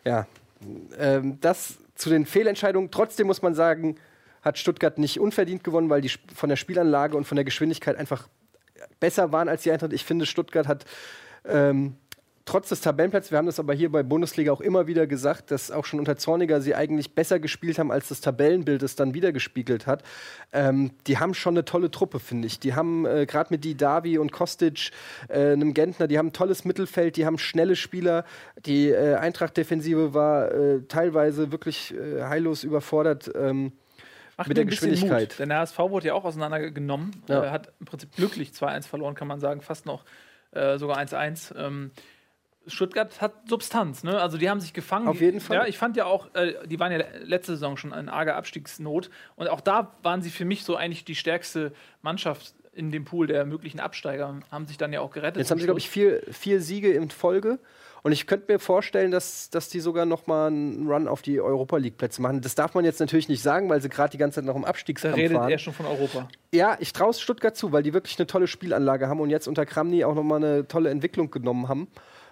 ja, 0.05 0.27
ähm, 0.97 1.39
das 1.41 1.77
zu 1.95 2.09
den 2.09 2.25
Fehlentscheidungen. 2.25 2.91
Trotzdem 2.91 3.27
muss 3.27 3.41
man 3.41 3.55
sagen, 3.55 3.97
hat 4.41 4.57
Stuttgart 4.57 4.97
nicht 4.97 5.19
unverdient 5.19 5.63
gewonnen, 5.63 5.89
weil 5.89 6.01
die 6.01 6.11
von 6.33 6.49
der 6.49 6.55
Spielanlage 6.55 7.17
und 7.17 7.25
von 7.25 7.35
der 7.35 7.45
Geschwindigkeit 7.45 7.97
einfach 7.97 8.27
besser 8.99 9.31
waren 9.31 9.49
als 9.49 9.63
die 9.63 9.71
Eintracht. 9.71 9.93
Ich 9.93 10.05
finde, 10.05 10.25
Stuttgart 10.25 10.67
hat 10.67 10.85
ähm, 11.45 11.95
trotz 12.47 12.69
des 12.69 12.81
Tabellenplatzes, 12.81 13.31
wir 13.31 13.37
haben 13.37 13.45
das 13.45 13.59
aber 13.59 13.73
hier 13.73 13.91
bei 13.91 14.01
Bundesliga 14.01 14.51
auch 14.51 14.61
immer 14.61 14.87
wieder 14.87 15.05
gesagt, 15.05 15.51
dass 15.51 15.69
auch 15.69 15.85
schon 15.85 15.99
unter 15.99 16.17
Zorniger 16.17 16.61
sie 16.61 16.73
eigentlich 16.73 17.13
besser 17.13 17.39
gespielt 17.39 17.77
haben, 17.77 17.91
als 17.91 18.07
das 18.07 18.21
Tabellenbild 18.21 18.81
es 18.81 18.95
dann 18.95 19.13
wieder 19.13 19.31
gespiegelt 19.31 19.85
hat. 19.85 20.01
Ähm, 20.53 20.91
die 21.05 21.19
haben 21.19 21.33
schon 21.33 21.53
eine 21.53 21.65
tolle 21.65 21.91
Truppe, 21.91 22.19
finde 22.19 22.47
ich. 22.47 22.59
Die 22.59 22.73
haben 22.73 23.05
äh, 23.05 23.25
gerade 23.25 23.53
mit 23.53 23.63
Didavi 23.63 24.17
und 24.17 24.31
Kostic, 24.31 24.91
äh, 25.27 25.51
einem 25.51 25.73
Gentner, 25.73 26.07
die 26.07 26.17
haben 26.17 26.27
ein 26.27 26.33
tolles 26.33 26.65
Mittelfeld, 26.65 27.17
die 27.17 27.25
haben 27.25 27.37
schnelle 27.37 27.75
Spieler. 27.75 28.23
Die 28.65 28.89
äh, 28.89 29.15
Eintracht-Defensive 29.15 30.13
war 30.13 30.51
äh, 30.51 30.81
teilweise 30.87 31.51
wirklich 31.51 31.93
äh, 31.93 32.23
heillos 32.23 32.63
überfordert. 32.63 33.29
Ähm, 33.35 33.73
Macht 34.37 34.49
Mit 34.49 34.57
der 34.57 34.65
Geschwindigkeit. 34.65 35.29
Mut, 35.29 35.39
denn 35.39 35.49
der 35.49 35.59
HSV 35.59 35.79
wurde 35.79 36.07
ja 36.07 36.13
auch 36.13 36.23
auseinandergenommen. 36.23 37.23
Ja. 37.27 37.43
Er 37.43 37.51
hat 37.51 37.73
im 37.79 37.87
Prinzip 37.87 38.15
glücklich 38.15 38.51
2-1 38.51 38.87
verloren, 38.87 39.15
kann 39.15 39.27
man 39.27 39.39
sagen. 39.39 39.61
Fast 39.61 39.87
noch 39.87 40.05
äh, 40.51 40.77
sogar 40.77 40.99
1-1. 40.99 41.55
Ähm, 41.57 41.91
Stuttgart 42.67 43.21
hat 43.21 43.33
Substanz, 43.47 44.03
ne? 44.03 44.19
Also 44.21 44.37
die 44.37 44.49
haben 44.49 44.59
sich 44.59 44.73
gefangen. 44.73 45.07
Auf 45.07 45.21
jeden 45.21 45.39
Fall. 45.39 45.57
Ja, 45.57 45.65
ich 45.65 45.77
fand 45.77 45.97
ja 45.97 46.05
auch, 46.05 46.33
äh, 46.35 46.53
die 46.67 46.79
waren 46.79 46.91
ja 46.91 47.03
letzte 47.23 47.53
Saison 47.53 47.77
schon 47.77 47.93
in 47.93 48.09
arger 48.09 48.35
Abstiegsnot. 48.35 49.09
Und 49.35 49.47
auch 49.49 49.61
da 49.61 49.95
waren 50.03 50.21
sie 50.21 50.29
für 50.29 50.45
mich 50.45 50.63
so 50.63 50.75
eigentlich 50.75 51.05
die 51.05 51.15
stärkste 51.15 51.73
Mannschaft 52.01 52.53
in 52.73 52.91
dem 52.91 53.05
Pool 53.05 53.27
der 53.27 53.45
möglichen 53.45 53.79
Absteiger. 53.79 54.39
Haben 54.51 54.67
sich 54.67 54.77
dann 54.77 54.93
ja 54.93 55.01
auch 55.01 55.11
gerettet. 55.11 55.37
Jetzt 55.37 55.51
haben 55.51 55.59
sie, 55.59 55.65
glaube 55.65 55.79
ich, 55.79 55.89
vier, 55.89 56.21
vier 56.31 56.61
Siege 56.61 56.91
in 56.91 57.09
Folge. 57.09 57.59
Und 58.03 58.11
ich 58.11 58.27
könnte 58.27 58.51
mir 58.51 58.59
vorstellen, 58.59 59.11
dass, 59.11 59.49
dass 59.49 59.69
die 59.69 59.79
sogar 59.79 60.05
noch 60.05 60.27
mal 60.27 60.47
einen 60.47 60.87
Run 60.87 61.07
auf 61.07 61.21
die 61.21 61.41
Europa 61.41 61.77
League-Plätze 61.77 62.21
machen. 62.21 62.41
Das 62.41 62.55
darf 62.55 62.73
man 62.73 62.85
jetzt 62.85 62.99
natürlich 62.99 63.27
nicht 63.27 63.41
sagen, 63.41 63.69
weil 63.69 63.81
sie 63.81 63.89
gerade 63.89 64.11
die 64.11 64.17
ganze 64.17 64.35
Zeit 64.35 64.45
noch 64.45 64.55
im 64.55 64.61
Da 64.61 64.69
Abstiegskampf 64.69 65.17
redet 65.17 65.35
waren. 65.35 65.51
er 65.51 65.57
schon 65.57 65.73
von 65.73 65.85
Europa. 65.87 66.29
Ja, 66.53 66.77
ich 66.79 66.93
traue 66.93 67.09
es 67.09 67.19
Stuttgart 67.19 67.57
zu, 67.57 67.71
weil 67.71 67.83
die 67.83 67.93
wirklich 67.93 68.17
eine 68.19 68.27
tolle 68.27 68.47
Spielanlage 68.47 69.07
haben 69.09 69.19
und 69.19 69.29
jetzt 69.29 69.47
unter 69.47 69.65
Kramny 69.65 70.05
auch 70.05 70.15
noch 70.15 70.23
mal 70.23 70.37
eine 70.37 70.67
tolle 70.67 70.89
Entwicklung 70.89 71.31
genommen 71.31 71.67
haben. 71.67 71.87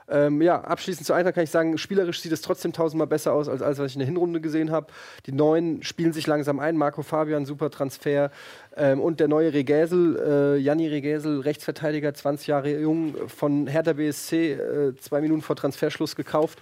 Ähm, 0.07 0.41
ja, 0.41 0.61
abschließend 0.61 1.07
zu 1.07 1.13
Eintracht 1.13 1.35
kann 1.35 1.43
ich 1.43 1.49
sagen, 1.49 1.77
spielerisch 1.77 2.21
sieht 2.21 2.31
es 2.31 2.41
trotzdem 2.41 2.73
tausendmal 2.73 3.07
besser 3.07 3.33
aus, 3.33 3.49
als 3.49 3.61
alles, 3.61 3.79
was 3.79 3.87
ich 3.87 3.95
in 3.95 3.99
der 3.99 4.07
Hinrunde 4.07 4.39
gesehen 4.39 4.71
habe. 4.71 4.87
Die 5.25 5.31
Neuen 5.31 5.81
spielen 5.83 6.13
sich 6.13 6.27
langsam 6.27 6.59
ein. 6.59 6.77
Marco 6.77 7.01
Fabian, 7.01 7.45
super 7.45 7.71
Transfer. 7.71 8.31
Ähm, 8.77 9.01
und 9.01 9.19
der 9.19 9.27
neue 9.27 9.53
Regäsel, 9.53 10.55
äh, 10.57 10.57
Janni 10.57 10.87
Regäsel, 10.87 11.39
Rechtsverteidiger, 11.39 12.13
20 12.13 12.47
Jahre 12.47 12.79
jung, 12.79 13.15
von 13.27 13.67
Hertha 13.67 13.93
BSC, 13.93 14.53
äh, 14.53 14.95
zwei 14.97 15.21
Minuten 15.21 15.41
vor 15.41 15.55
Transferschluss 15.55 16.15
gekauft. 16.15 16.59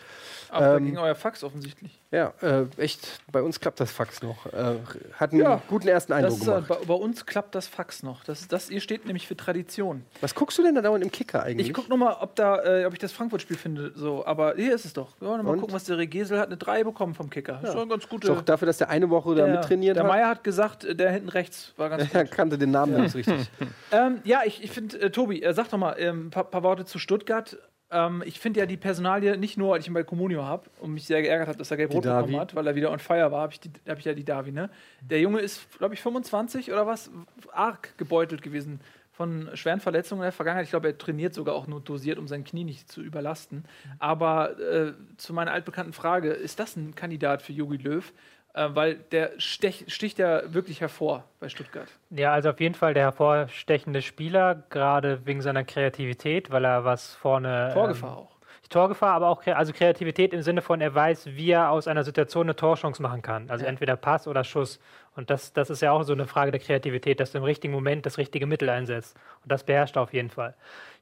Aber 0.53 0.65
da 0.65 0.77
Ähm, 0.77 0.85
ging 0.85 0.97
euer 0.97 1.15
Fax 1.15 1.43
offensichtlich. 1.43 1.99
Ja, 2.11 2.33
äh, 2.41 2.65
echt, 2.77 3.21
bei 3.31 3.41
uns 3.41 3.59
klappt 3.59 3.79
das 3.79 3.91
Fax 3.91 4.21
noch. 4.21 4.45
Äh, 4.53 4.75
hat 5.15 5.31
einen 5.31 5.41
Ja, 5.41 5.61
guten 5.67 5.87
ersten 5.87 6.11
Das 6.11 6.17
Eindruck 6.19 6.39
ist, 6.39 6.45
gemacht. 6.45 6.67
bei, 6.67 6.75
bei 6.87 6.93
uns 6.93 7.25
klappt 7.25 7.55
das 7.55 7.67
Fax 7.67 8.03
noch. 8.03 8.23
Das, 8.23 8.41
ist- 8.41 8.51
das 8.53 8.69
ihr 8.69 8.81
steht 8.81 9.05
nämlich 9.05 9.27
für 9.27 9.35
Tradition. 9.35 10.03
Was 10.21 10.35
guckst 10.35 10.57
du 10.57 10.63
denn 10.63 10.75
da 10.75 10.81
dauernd 10.81 11.03
im 11.03 11.11
Kicker 11.11 11.41
eigentlich? 11.43 11.67
Ich 11.69 11.73
guck 11.73 11.89
noch 11.89 11.97
mal, 11.97 12.15
ob 12.21 12.35
da, 12.35 12.63
äh, 12.63 12.85
ob 12.85 12.93
ich 12.93 12.99
das 12.99 13.11
Frankfurt-Spiel 13.11 13.57
finde. 13.57 13.91
So, 13.95 14.25
aber 14.25 14.53
hier 14.55 14.75
ist 14.75 14.85
es 14.85 14.93
doch. 14.93 15.09
Ja, 15.21 15.37
mal 15.41 15.45
Und? 15.53 15.59
gucken, 15.59 15.73
was 15.73 15.85
der 15.85 15.97
Regesel 15.97 16.37
hat. 16.39 16.47
Eine 16.47 16.57
3 16.57 16.83
bekommen 16.83 17.15
vom 17.15 17.29
Kicker. 17.29 17.53
Das 17.61 17.69
ist 17.71 17.75
doch 17.75 17.81
eine 17.81 17.89
ganz 17.89 18.07
gute. 18.07 18.27
Doch 18.27 18.41
dafür, 18.41 18.67
dass 18.67 18.77
der 18.77 18.89
eine 18.89 19.09
Woche 19.09 19.33
da 19.35 19.45
der, 19.45 19.55
mittrainiert 19.55 19.95
der 19.95 20.03
hat. 20.03 20.11
Meier 20.11 20.27
hat 20.29 20.43
gesagt, 20.43 20.85
der 20.99 21.11
hinten 21.11 21.29
rechts 21.29 21.73
war 21.77 21.89
ganz 21.89 22.03
gut. 22.07 22.13
Er 22.13 22.25
kannte 22.25 22.57
den 22.59 22.71
Namen 22.71 23.01
nicht 23.01 23.11
so 23.11 23.17
richtig. 23.17 23.49
Ähm, 23.91 24.21
ja, 24.23 24.41
ich, 24.45 24.63
ich 24.63 24.71
finde, 24.71 24.99
äh, 24.99 25.09
Tobi, 25.11 25.43
äh, 25.43 25.53
sag 25.53 25.69
doch 25.69 25.77
mal 25.77 25.93
ein 25.93 26.01
ähm, 26.01 26.29
paar, 26.31 26.45
paar 26.45 26.63
Worte 26.63 26.83
zu 26.85 26.97
Stuttgart. 26.97 27.57
Ähm, 27.93 28.23
ich 28.25 28.39
finde 28.39 28.59
ja 28.61 28.65
die 28.65 28.77
Personalie 28.77 29.37
nicht 29.37 29.57
nur, 29.57 29.71
weil 29.71 29.79
ich 29.81 29.87
ihn 29.87 29.93
bei 29.93 30.03
Comunio 30.03 30.43
habe 30.43 30.69
und 30.81 30.93
mich 30.93 31.05
sehr 31.05 31.21
geärgert 31.21 31.47
habe, 31.47 31.57
dass 31.57 31.71
er 31.71 31.77
gelb-rot 31.77 32.03
bekommen 32.17 32.33
hat, 32.41 32.55
weil 32.55 32.67
er 32.67 32.75
wieder 32.75 32.91
on 32.91 32.99
fire 32.99 33.31
war, 33.31 33.41
habe 33.41 33.53
ich, 33.53 33.59
die- 33.59 33.71
hab 33.87 33.99
ich 33.99 34.05
ja 34.05 34.13
die 34.13 34.23
Davi, 34.25 34.51
ne? 34.51 34.69
Der 35.01 35.19
Junge 35.21 35.39
ist, 35.39 35.77
glaube 35.77 35.93
ich, 35.93 36.01
25 36.01 36.71
oder 36.71 36.87
was, 36.87 37.11
arg 37.51 37.97
gebeutelt 37.97 38.41
gewesen 38.41 38.79
von 39.11 39.49
schweren 39.53 39.79
Verletzungen 39.79 40.21
in 40.21 40.25
der 40.25 40.31
Vergangenheit. 40.31 40.65
Ich 40.65 40.71
glaube, 40.71 40.87
er 40.87 40.97
trainiert 40.97 41.35
sogar 41.35 41.53
auch 41.53 41.67
nur 41.67 41.81
dosiert, 41.81 42.17
um 42.17 42.27
sein 42.27 42.43
Knie 42.43 42.63
nicht 42.63 42.91
zu 42.91 42.99
überlasten. 43.01 43.63
Aber 43.99 44.59
äh, 44.59 44.93
zu 45.17 45.33
meiner 45.33 45.51
altbekannten 45.51 45.93
Frage, 45.93 46.29
ist 46.31 46.59
das 46.59 46.75
ein 46.75 46.95
Kandidat 46.95 47.43
für 47.43 47.53
Jogi 47.53 47.77
Löw? 47.77 48.11
Äh, 48.55 48.69
weil 48.73 48.95
der 48.95 49.31
stech, 49.39 49.85
sticht 49.87 50.19
ja 50.19 50.53
wirklich 50.53 50.79
hervor 50.79 51.23
bei 51.39 51.49
Stuttgart. 51.49 51.87
Ja, 52.11 52.33
also 52.33 52.49
auf 52.51 52.59
jeden 52.59 52.75
Fall 52.75 52.93
der 52.93 53.03
hervorstechende 53.03 54.01
Spieler, 54.03 54.63
gerade 54.69 55.25
wegen 55.25 55.41
seiner 55.41 55.63
Kreativität, 55.63 56.51
weil 56.51 56.63
er 56.65 56.85
was 56.85 57.15
vorne. 57.15 57.71
Torgefahr 57.73 58.11
Ähm, 58.11 58.17
auch. 58.17 58.33
Torgefahr, 58.69 59.13
aber 59.13 59.27
auch 59.29 59.45
also 59.47 59.71
Kreativität 59.73 60.33
im 60.33 60.41
Sinne 60.41 60.61
von, 60.63 60.81
er 60.81 60.95
weiß, 60.95 61.27
wie 61.35 61.51
er 61.51 61.69
aus 61.69 61.87
einer 61.87 62.03
Situation 62.03 62.45
eine 62.47 62.55
Torchance 62.55 63.01
machen 63.03 63.21
kann. 63.21 63.49
Also 63.51 63.65
Ja. 63.65 63.69
entweder 63.69 63.95
Pass 63.95 64.27
oder 64.27 64.43
Schuss. 64.43 64.79
Und 65.15 65.29
das, 65.29 65.53
das 65.53 65.69
ist 65.69 65.81
ja 65.81 65.91
auch 65.91 66.01
so 66.03 66.13
eine 66.13 66.25
Frage 66.25 66.49
der 66.51 66.59
Kreativität, 66.59 67.19
dass 67.19 67.31
du 67.33 67.37
im 67.39 67.43
richtigen 67.43 67.73
Moment 67.73 68.05
das 68.05 68.17
richtige 68.17 68.47
Mittel 68.47 68.69
einsetzt. 68.69 69.15
Und 69.43 69.51
das 69.51 69.63
beherrscht 69.63 69.95
er 69.95 70.01
auf 70.03 70.13
jeden 70.13 70.29
Fall. 70.31 70.55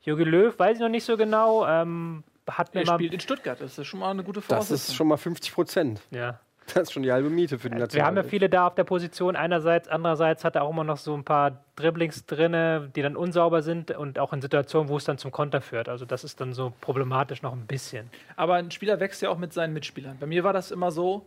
Jogi 0.03 0.23
Löw 0.23 0.57
weiß 0.57 0.77
ich 0.77 0.81
noch 0.81 0.89
nicht 0.89 1.05
so 1.05 1.15
genau. 1.15 1.65
Ähm, 1.65 2.23
hat 2.49 2.73
mir 2.73 2.81
Er 2.81 2.87
mal. 2.87 2.95
spielt 2.95 3.13
in 3.13 3.19
Stuttgart, 3.21 3.61
das 3.61 3.77
ist 3.77 3.87
schon 3.87 3.99
mal 4.01 4.11
eine 4.11 4.23
gute 4.23 4.39
Das 4.41 4.45
Voraussetzung. 4.47 4.75
ist 4.75 4.95
schon 4.95 5.07
mal 5.07 5.17
50 5.17 5.53
Prozent. 5.53 6.01
Ja. 6.11 6.39
Das 6.73 6.84
ist 6.84 6.93
schon 6.93 7.03
die 7.03 7.12
halbe 7.12 7.29
Miete 7.29 7.60
für 7.60 7.69
den 7.69 7.79
Wir 7.91 8.05
haben 8.05 8.15
ja 8.15 8.23
viele 8.23 8.49
da 8.49 8.67
auf 8.67 8.75
der 8.75 8.84
Position 8.84 9.36
einerseits, 9.36 9.88
andererseits 9.88 10.43
hat 10.43 10.55
er 10.55 10.63
auch 10.63 10.71
immer 10.71 10.84
noch 10.84 10.97
so 10.97 11.13
ein 11.13 11.23
paar 11.23 11.63
Dribblings 11.75 12.25
drinne, 12.25 12.89
die 12.95 13.01
dann 13.01 13.15
unsauber 13.15 13.62
sind 13.62 13.91
und 13.91 14.19
auch 14.19 14.34
in 14.34 14.41
Situationen, 14.41 14.89
wo 14.89 14.97
es 14.97 15.03
dann 15.03 15.17
zum 15.17 15.31
Konter 15.31 15.62
führt. 15.62 15.89
Also 15.89 16.05
das 16.05 16.23
ist 16.23 16.39
dann 16.39 16.53
so 16.53 16.73
problematisch 16.81 17.41
noch 17.41 17.53
ein 17.53 17.65
bisschen. 17.67 18.10
Aber 18.36 18.55
ein 18.55 18.71
Spieler 18.71 18.99
wächst 18.99 19.21
ja 19.21 19.29
auch 19.29 19.38
mit 19.38 19.53
seinen 19.53 19.73
Mitspielern. 19.73 20.17
Bei 20.19 20.27
mir 20.27 20.43
war 20.43 20.53
das 20.53 20.71
immer 20.71 20.91
so, 20.91 21.25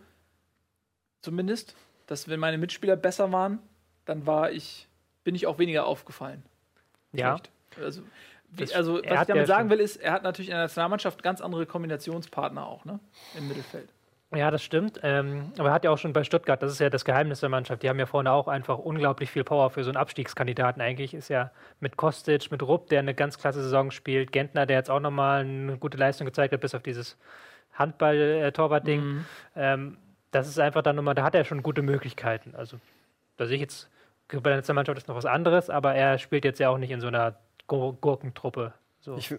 zumindest, 1.20 1.74
dass 2.06 2.28
wenn 2.28 2.40
meine 2.40 2.58
Mitspieler 2.58 2.96
besser 2.96 3.32
waren, 3.32 3.58
dann 4.04 4.26
war 4.26 4.50
ich, 4.50 4.88
bin 5.24 5.34
ich 5.34 5.46
auch 5.46 5.58
weniger 5.58 5.86
aufgefallen. 5.86 6.42
Ja. 7.12 7.40
Also, 7.82 8.02
wie, 8.50 8.72
also 8.72 9.00
er 9.00 9.16
was 9.16 9.20
ich 9.22 9.26
damit 9.26 9.42
ja 9.42 9.46
sagen 9.46 9.70
will, 9.70 9.80
ist, 9.80 9.96
er 9.96 10.12
hat 10.12 10.22
natürlich 10.22 10.48
in 10.48 10.54
der 10.54 10.64
Nationalmannschaft 10.64 11.22
ganz 11.22 11.40
andere 11.40 11.66
Kombinationspartner 11.66 12.66
auch, 12.66 12.84
ne? 12.84 13.00
Im 13.36 13.48
Mittelfeld. 13.48 13.88
Ja, 14.34 14.50
das 14.50 14.62
stimmt. 14.62 14.98
Ähm, 15.02 15.52
aber 15.58 15.68
er 15.68 15.74
hat 15.74 15.84
ja 15.84 15.90
auch 15.90 15.98
schon 15.98 16.12
bei 16.12 16.24
Stuttgart, 16.24 16.60
das 16.60 16.72
ist 16.72 16.80
ja 16.80 16.90
das 16.90 17.04
Geheimnis 17.04 17.40
der 17.40 17.48
Mannschaft. 17.48 17.82
Die 17.82 17.88
haben 17.88 17.98
ja 17.98 18.06
vorne 18.06 18.32
auch 18.32 18.48
einfach 18.48 18.78
unglaublich 18.78 19.30
viel 19.30 19.44
Power 19.44 19.70
für 19.70 19.84
so 19.84 19.90
einen 19.90 19.96
Abstiegskandidaten. 19.96 20.82
Eigentlich 20.82 21.14
ist 21.14 21.28
ja 21.28 21.52
mit 21.78 21.96
Kostic, 21.96 22.50
mit 22.50 22.62
Rupp, 22.62 22.88
der 22.88 22.98
eine 22.98 23.14
ganz 23.14 23.38
klasse 23.38 23.62
Saison 23.62 23.90
spielt, 23.90 24.32
Gentner, 24.32 24.66
der 24.66 24.78
jetzt 24.78 24.90
auch 24.90 25.00
nochmal 25.00 25.42
eine 25.42 25.78
gute 25.78 25.96
Leistung 25.96 26.24
gezeigt 26.24 26.52
hat, 26.52 26.60
bis 26.60 26.74
auf 26.74 26.82
dieses 26.82 27.16
Handball-Torwart-Ding. 27.74 29.00
Mhm. 29.00 29.24
Ähm, 29.54 29.98
das 30.32 30.48
ist 30.48 30.58
einfach 30.58 30.82
dann 30.82 30.96
nochmal, 30.96 31.14
da 31.14 31.22
hat 31.22 31.36
er 31.36 31.44
schon 31.44 31.62
gute 31.62 31.82
Möglichkeiten. 31.82 32.54
Also, 32.56 32.78
da 33.36 33.46
sehe 33.46 33.56
ich 33.56 33.62
jetzt, 33.62 33.88
bei 34.28 34.40
der 34.40 34.56
Nationalmannschaft 34.56 34.98
ist 34.98 35.08
noch 35.08 35.16
was 35.16 35.26
anderes, 35.26 35.70
aber 35.70 35.94
er 35.94 36.18
spielt 36.18 36.44
jetzt 36.44 36.58
ja 36.58 36.70
auch 36.70 36.78
nicht 36.78 36.90
in 36.90 37.00
so 37.00 37.06
einer 37.06 37.36
Gur 37.68 37.94
Gurkentruppe. 38.00 38.72
So. 39.04 39.18
Ich, 39.18 39.34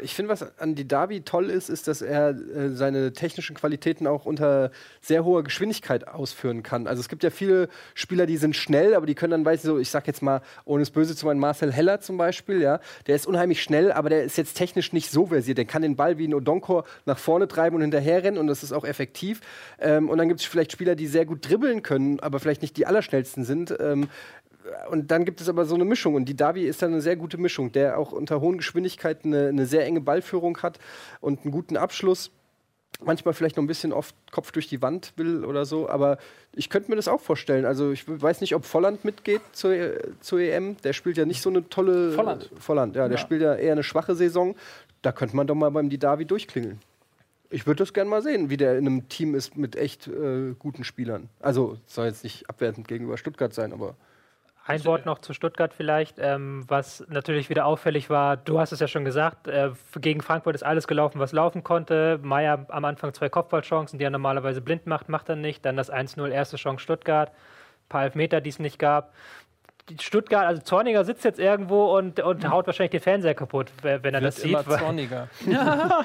ich 0.00 0.16
finde, 0.16 0.32
was 0.32 0.58
an 0.58 0.74
die 0.74 0.88
Davi 0.88 1.20
toll 1.20 1.48
ist, 1.48 1.68
ist, 1.68 1.86
dass 1.86 2.02
er 2.02 2.30
äh, 2.30 2.70
seine 2.70 3.12
technischen 3.12 3.54
Qualitäten 3.54 4.08
auch 4.08 4.26
unter 4.26 4.72
sehr 5.00 5.24
hoher 5.24 5.44
Geschwindigkeit 5.44 6.08
ausführen 6.08 6.64
kann. 6.64 6.88
Also 6.88 7.02
es 7.02 7.08
gibt 7.08 7.22
ja 7.22 7.30
viele 7.30 7.68
Spieler, 7.94 8.26
die 8.26 8.36
sind 8.36 8.56
schnell, 8.56 8.94
aber 8.94 9.06
die 9.06 9.14
können 9.14 9.30
dann, 9.30 9.44
weiß 9.44 9.60
ich 9.60 9.66
so, 9.66 9.78
ich 9.78 9.90
sag 9.90 10.08
jetzt 10.08 10.22
mal, 10.22 10.42
ohne 10.64 10.82
es 10.82 10.90
böse 10.90 11.14
zu 11.14 11.24
meinen, 11.24 11.38
Marcel 11.38 11.72
Heller 11.72 12.00
zum 12.00 12.16
Beispiel, 12.16 12.60
ja, 12.60 12.80
der 13.06 13.14
ist 13.14 13.28
unheimlich 13.28 13.62
schnell, 13.62 13.92
aber 13.92 14.10
der 14.10 14.24
ist 14.24 14.36
jetzt 14.38 14.54
technisch 14.54 14.92
nicht 14.92 15.12
so 15.12 15.26
versiert. 15.26 15.58
Der 15.58 15.66
kann 15.66 15.82
den 15.82 15.94
Ball 15.94 16.18
wie 16.18 16.26
ein 16.26 16.34
Odonkor 16.34 16.84
nach 17.04 17.18
vorne 17.18 17.46
treiben 17.46 17.76
und 17.76 17.82
hinterher 17.82 18.24
rennen 18.24 18.38
und 18.38 18.48
das 18.48 18.64
ist 18.64 18.72
auch 18.72 18.84
effektiv. 18.84 19.40
Ähm, 19.78 20.08
und 20.08 20.18
dann 20.18 20.26
gibt 20.26 20.40
es 20.40 20.46
vielleicht 20.46 20.72
Spieler, 20.72 20.96
die 20.96 21.06
sehr 21.06 21.26
gut 21.26 21.48
dribbeln 21.48 21.84
können, 21.84 22.18
aber 22.18 22.40
vielleicht 22.40 22.62
nicht 22.62 22.76
die 22.76 22.86
allerschnellsten 22.86 23.44
sind. 23.44 23.72
Ähm, 23.78 24.08
und 24.90 25.10
dann 25.10 25.24
gibt 25.24 25.40
es 25.40 25.48
aber 25.48 25.64
so 25.64 25.74
eine 25.74 25.84
Mischung. 25.84 26.14
Und 26.14 26.26
die 26.26 26.36
Davi 26.36 26.64
ist 26.64 26.82
dann 26.82 26.92
eine 26.92 27.00
sehr 27.00 27.16
gute 27.16 27.38
Mischung, 27.38 27.72
der 27.72 27.98
auch 27.98 28.12
unter 28.12 28.40
hohen 28.40 28.58
Geschwindigkeiten 28.58 29.34
eine, 29.34 29.48
eine 29.48 29.66
sehr 29.66 29.84
enge 29.84 30.00
Ballführung 30.00 30.58
hat 30.62 30.78
und 31.20 31.42
einen 31.42 31.52
guten 31.52 31.76
Abschluss. 31.76 32.30
Manchmal 33.04 33.34
vielleicht 33.34 33.56
noch 33.56 33.64
ein 33.64 33.66
bisschen 33.66 33.92
oft 33.92 34.14
Kopf 34.30 34.52
durch 34.52 34.68
die 34.68 34.80
Wand 34.80 35.12
will 35.16 35.44
oder 35.44 35.66
so, 35.66 35.86
aber 35.86 36.16
ich 36.54 36.70
könnte 36.70 36.90
mir 36.90 36.96
das 36.96 37.08
auch 37.08 37.20
vorstellen. 37.20 37.66
Also 37.66 37.90
ich 37.90 38.04
weiß 38.08 38.40
nicht, 38.40 38.54
ob 38.54 38.64
Volland 38.64 39.04
mitgeht 39.04 39.42
zur, 39.52 39.72
äh, 39.72 39.98
zur 40.20 40.40
EM. 40.40 40.76
Der 40.82 40.94
spielt 40.94 41.18
ja 41.18 41.26
nicht 41.26 41.42
so 41.42 41.50
eine 41.50 41.68
tolle. 41.68 42.12
Volland. 42.12 42.50
Volland, 42.58 42.96
ja, 42.96 43.06
der 43.08 43.18
Ja. 43.18 43.22
spielt 43.22 43.42
ja 43.42 43.54
eher 43.54 43.72
eine 43.72 43.82
schwache 43.82 44.14
Saison. 44.14 44.56
Da 45.02 45.12
könnte 45.12 45.36
man 45.36 45.46
doch 45.46 45.54
mal 45.54 45.70
beim 45.70 45.90
Didavi 45.90 46.24
durchklingeln. 46.24 46.80
Ich 47.50 47.66
würde 47.66 47.78
das 47.84 47.92
gerne 47.92 48.08
mal 48.08 48.22
sehen, 48.22 48.48
wie 48.50 48.56
der 48.56 48.78
in 48.78 48.86
einem 48.86 49.08
Team 49.10 49.34
ist 49.34 49.56
mit 49.58 49.76
echt 49.76 50.08
äh, 50.08 50.54
guten 50.58 50.82
Spielern. 50.82 51.28
Also 51.40 51.76
soll 51.86 52.06
jetzt 52.06 52.24
nicht 52.24 52.48
abwertend 52.48 52.88
gegenüber 52.88 53.18
Stuttgart 53.18 53.52
sein, 53.52 53.72
aber 53.74 53.94
Ein 54.68 54.84
Wort 54.84 55.06
noch 55.06 55.20
zu 55.20 55.32
Stuttgart 55.32 55.72
vielleicht, 55.72 56.16
ähm, 56.18 56.64
was 56.66 57.04
natürlich 57.08 57.48
wieder 57.48 57.66
auffällig 57.66 58.10
war. 58.10 58.36
Du 58.36 58.58
hast 58.58 58.72
es 58.72 58.80
ja 58.80 58.88
schon 58.88 59.04
gesagt, 59.04 59.46
äh, 59.46 59.70
gegen 60.00 60.22
Frankfurt 60.22 60.56
ist 60.56 60.64
alles 60.64 60.88
gelaufen, 60.88 61.20
was 61.20 61.32
laufen 61.32 61.62
konnte. 61.62 62.18
Meier 62.20 62.66
am 62.68 62.84
Anfang 62.84 63.14
zwei 63.14 63.28
Kopfballchancen, 63.28 64.00
die 64.00 64.04
er 64.04 64.10
normalerweise 64.10 64.60
blind 64.60 64.86
macht, 64.86 65.08
macht 65.08 65.28
er 65.28 65.36
nicht. 65.36 65.64
Dann 65.64 65.76
das 65.76 65.88
1-0, 65.88 66.32
erste 66.32 66.56
Chance 66.56 66.82
Stuttgart. 66.82 67.30
Ein 67.30 67.88
paar 67.88 68.02
Elfmeter, 68.04 68.40
die 68.40 68.50
es 68.50 68.58
nicht 68.58 68.80
gab. 68.80 69.12
Stuttgart, 70.00 70.44
also 70.46 70.62
Zorniger 70.62 71.04
sitzt 71.04 71.24
jetzt 71.24 71.38
irgendwo 71.38 71.96
und, 71.96 72.18
und 72.20 72.48
haut 72.50 72.66
wahrscheinlich 72.66 72.90
den 72.90 73.00
Fernseher 73.00 73.34
kaputt, 73.34 73.68
wenn 73.82 74.14
er 74.14 74.20
das 74.20 74.38
Wird 74.38 74.46
immer 74.48 74.58
sieht. 74.60 74.68
weil- 74.68 74.78
zorniger. 74.80 75.28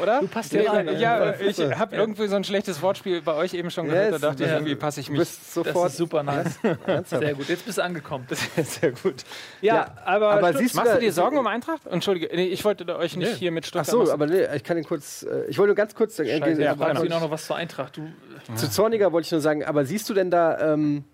Oder? 0.00 0.20
Du 0.20 0.28
passt 0.28 0.52
hier 0.52 0.70
rein, 0.70 0.98
Ja, 0.98 1.34
ich 1.40 1.58
habe 1.60 1.96
irgendwie 1.96 2.26
so 2.28 2.36
ein 2.36 2.44
schlechtes 2.44 2.80
Wortspiel 2.80 3.22
bei 3.22 3.34
euch 3.34 3.54
eben 3.54 3.70
schon 3.70 3.86
Ja, 3.86 3.92
gehört. 3.94 4.12
Da 4.14 4.18
dachte 4.18 4.44
ich, 4.44 4.48
ja. 4.50 4.56
irgendwie 4.56 4.74
passe 4.76 5.00
ich 5.00 5.06
du 5.06 5.12
mich. 5.12 5.20
bist 5.20 5.40
Das 5.46 5.54
sofort 5.54 5.90
ist 5.90 5.96
super 5.96 6.22
nice. 6.22 6.58
Sehr 7.06 7.34
gut. 7.34 7.48
Jetzt 7.48 7.66
bist 7.66 7.78
du 7.78 7.82
angekommen. 7.82 8.26
Sehr 8.62 8.92
gut. 8.92 9.24
Ja, 9.60 9.74
Ja, 9.74 9.94
aber, 10.04 10.30
aber 10.30 10.48
Stutt- 10.50 10.58
siehst 10.62 10.74
Machst 10.76 10.94
du 10.94 10.98
dir 11.00 11.12
Sorgen 11.12 11.38
um 11.38 11.46
Eintracht? 11.46 11.86
Entschuldige, 11.86 12.28
nee, 12.34 12.46
ich 12.46 12.64
wollte 12.64 12.96
euch 12.96 13.16
nicht 13.16 13.34
hier 13.34 13.50
mit 13.50 13.64
Ach 13.64 13.68
Stuttgart 13.68 13.86
so, 13.90 13.98
machen. 13.98 14.10
aber 14.12 14.26
nee, 14.26 14.46
ich 14.54 14.62
kann 14.64 14.78
ihn 14.78 14.84
kurz. 14.84 15.24
Äh, 15.24 15.46
ich 15.48 15.58
wollte 15.58 15.68
nur 15.70 15.76
ganz 15.76 15.94
kurz 15.94 16.16
sagen. 16.16 16.28
Scheiße, 16.28 16.60
äh, 16.60 16.64
ja, 16.64 16.72
äh, 16.72 17.12
auch 17.14 17.20
noch 17.20 17.30
was 17.30 17.46
zur 17.46 17.56
Eintracht. 17.56 17.96
Du, 17.96 18.08
Zu 18.54 18.70
Zorniger 18.70 19.12
wollte 19.12 19.26
ich 19.26 19.32
nur 19.32 19.40
sagen, 19.40 19.64
aber 19.64 19.84
siehst 19.84 20.08
du 20.08 20.14
denn 20.14 20.30
da, 20.30 20.72
ähm, 20.74 21.04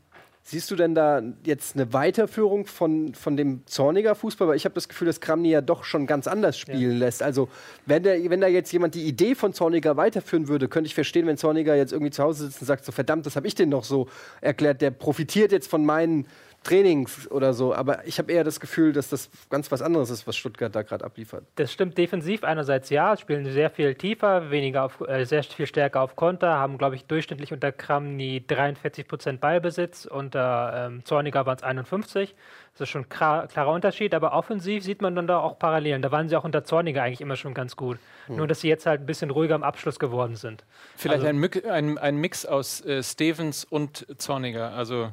siehst 0.47 0.71
du 0.71 0.77
denn 0.77 0.95
da 0.95 1.23
jetzt 1.45 1.75
eine 1.75 1.93
Weiterführung 1.95 2.67
von, 2.67 3.15
von 3.15 3.37
dem 3.37 3.67
Zorniger 3.67 4.15
Fußball? 4.15 4.47
Weil 4.47 4.57
ich 4.57 4.67
habe 4.67 4.75
das 4.75 4.89
Gefühl, 4.89 5.07
dass 5.07 5.21
Kramny 5.21 5.51
ja 5.51 5.63
doch 5.63 5.85
schon 5.85 6.07
ganz 6.07 6.27
anders 6.27 6.59
spielen 6.59 6.99
lässt. 6.99 7.23
Also 7.23 7.49
wenn, 7.87 8.03
der, 8.03 8.31
wenn 8.31 8.43
da 8.43 8.47
jetzt 8.47 8.71
jemand 8.71 8.95
die 8.95 9.05
Idee 9.05 9.35
von 9.35 9.55
Zorniger 9.55 9.97
weiterführen 9.97 10.47
würde, 10.47 10.69
könnte 10.69 10.87
ich 10.87 10.95
verstehen, 10.95 11.27
wenn 11.27 11.39
Zorniger 11.39 11.75
jetzt 11.75 11.93
irgendwie 11.93 12.13
zu 12.13 12.23
Hause 12.23 12.45
sitzt 12.45 12.61
und 12.61 12.67
sagt, 12.67 12.85
so 12.85 12.93
verdammt, 12.93 13.25
das 13.25 13.37
habe 13.37 13.47
ich 13.47 13.55
denn 13.55 13.71
noch 13.71 13.85
so 13.85 14.07
erklärt. 14.43 14.83
Der 14.83 14.91
profitiert 14.91 15.51
jetzt 15.51 15.69
von 15.69 15.85
meinen 15.85 16.27
Trainings 16.64 17.31
oder 17.31 17.55
so. 17.55 17.74
Aber 17.74 18.07
ich 18.07 18.18
habe 18.18 18.33
eher 18.33 18.42
das 18.42 18.59
Gefühl, 18.59 18.92
dass 18.92 19.09
das 19.09 19.31
ganz 19.50 19.70
was 19.70 19.83
anderes 19.83 20.11
ist, 20.11 20.27
was 20.27 20.37
Stuttgart 20.37 20.74
da 20.74 20.83
gerade 20.83 21.05
abliefert. 21.05 21.44
Das 21.57 21.72
stimmt 21.72 21.96
defensiv 21.96 22.42
einerseits 22.42 22.90
ja, 22.90 23.16
spielen 23.16 23.44
sehr 23.44 23.70
viel 23.70 23.94
tiefer, 23.94 24.50
weniger 24.50 24.85
auf, 24.85 25.00
äh, 25.07 25.24
sehr 25.24 25.44
viel 25.44 25.66
stärker 25.66 26.00
auf 26.00 26.16
Konter, 26.16 26.54
haben 26.54 26.79
glaube 26.79 26.96
ich 26.96 27.04
durchschnittlich 27.04 27.52
unter 27.52 27.71
Kramny 27.71 28.44
43 28.46 29.06
Prozent 29.06 29.40
Ballbesitz, 29.40 30.06
unter 30.06 30.88
ähm, 30.88 31.04
Zorniger 31.04 31.46
waren 31.46 31.56
es 31.56 31.62
51. 31.62 32.35
Das 32.73 32.81
ist 32.81 32.88
schon 32.88 33.02
ein 33.02 33.08
klar, 33.08 33.46
klarer 33.46 33.71
Unterschied, 33.71 34.15
aber 34.15 34.33
offensiv 34.33 34.83
sieht 34.83 35.00
man 35.00 35.15
dann 35.15 35.29
da 35.29 35.38
auch 35.38 35.60
Parallelen. 35.60 36.02
Da 36.02 36.10
waren 36.10 36.29
sie 36.29 36.35
auch 36.35 36.42
unter 36.42 36.65
Zorniger 36.65 37.04
eigentlich 37.04 37.21
immer 37.21 37.37
schon 37.37 37.54
ganz 37.54 37.77
gut. 37.77 37.98
Nur, 38.27 38.48
dass 38.48 38.62
sie 38.62 38.69
jetzt 38.69 38.85
halt 38.85 39.02
ein 39.02 39.06
bisschen 39.06 39.31
ruhiger 39.31 39.54
am 39.54 39.62
Abschluss 39.62 40.00
geworden 40.00 40.35
sind. 40.35 40.65
Vielleicht 40.96 41.25
Also- 41.25 41.29
ein, 41.29 41.71
ein, 41.71 41.98
ein 41.98 42.17
Mix 42.17 42.44
aus 42.44 42.85
äh, 42.85 43.00
Stevens 43.04 43.65
und 43.65 44.06
Zorniger. 44.21 44.73
Also 44.73 45.12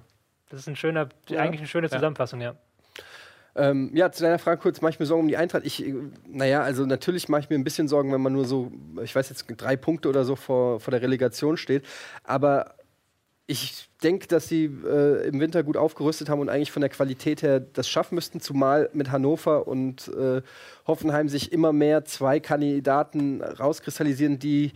Das 0.51 0.59
ist 0.61 0.67
ein 0.67 0.75
schöner, 0.75 1.09
Ja. 1.29 1.39
eigentlich 1.39 1.61
eine 1.61 1.67
schöne. 1.67 1.89
Zusammenfassung, 1.89 2.41
ja. 2.41 2.55
Ähm, 3.55 3.91
ja, 3.93 4.11
zu 4.11 4.23
deiner 4.23 4.39
Frage 4.39 4.61
kurz, 4.61 4.79
mache 4.81 4.91
ich 4.91 4.99
mir 4.99 5.05
Sorgen 5.05 5.23
um 5.23 5.27
die 5.27 5.35
Eintracht? 5.37 5.65
Ich, 5.65 5.85
äh, 5.85 5.93
naja, 6.27 6.61
also 6.61 6.85
natürlich 6.85 7.27
mache 7.27 7.41
ich 7.41 7.49
mir 7.49 7.57
ein 7.57 7.63
bisschen 7.63 7.87
Sorgen, 7.87 8.11
wenn 8.13 8.21
man 8.21 8.31
nur 8.33 8.45
so, 8.45 8.71
ich 9.03 9.13
weiß 9.15 9.29
jetzt, 9.29 9.45
drei 9.57 9.75
Punkte 9.75 10.07
oder 10.09 10.23
so 10.23 10.35
vor, 10.35 10.79
vor 10.79 10.91
der 10.91 11.01
Relegation 11.01 11.57
steht. 11.57 11.85
Aber 12.23 12.75
ich 13.47 13.89
denke, 14.03 14.27
dass 14.27 14.47
sie 14.47 14.65
äh, 14.65 15.27
im 15.27 15.41
Winter 15.41 15.63
gut 15.63 15.75
aufgerüstet 15.75 16.29
haben 16.29 16.39
und 16.39 16.47
eigentlich 16.47 16.71
von 16.71 16.79
der 16.81 16.89
Qualität 16.89 17.41
her 17.41 17.59
das 17.59 17.89
schaffen 17.89 18.15
müssten, 18.15 18.39
zumal 18.39 18.89
mit 18.93 19.11
Hannover 19.11 19.67
und 19.67 20.07
äh, 20.17 20.41
Hoffenheim 20.87 21.27
sich 21.27 21.51
immer 21.51 21.73
mehr 21.73 22.05
zwei 22.05 22.39
Kandidaten 22.39 23.41
rauskristallisieren, 23.41 24.39
die 24.39 24.71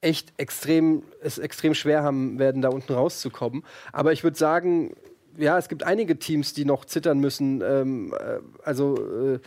echt 0.00 0.32
extrem, 0.36 1.02
es 1.22 1.38
extrem 1.38 1.74
schwer 1.74 2.02
haben 2.02 2.38
werden, 2.38 2.62
da 2.62 2.68
unten 2.68 2.92
rauszukommen. 2.92 3.64
Aber 3.92 4.12
ich 4.12 4.22
würde 4.22 4.38
sagen, 4.38 4.94
ja, 5.36 5.58
es 5.58 5.68
gibt 5.68 5.82
einige 5.82 6.18
Teams, 6.18 6.52
die 6.52 6.64
noch 6.64 6.84
zittern 6.84 7.18
müssen. 7.18 7.62
Ähm, 7.62 8.14
äh, 8.18 8.38
also 8.64 9.34
äh, 9.34 9.40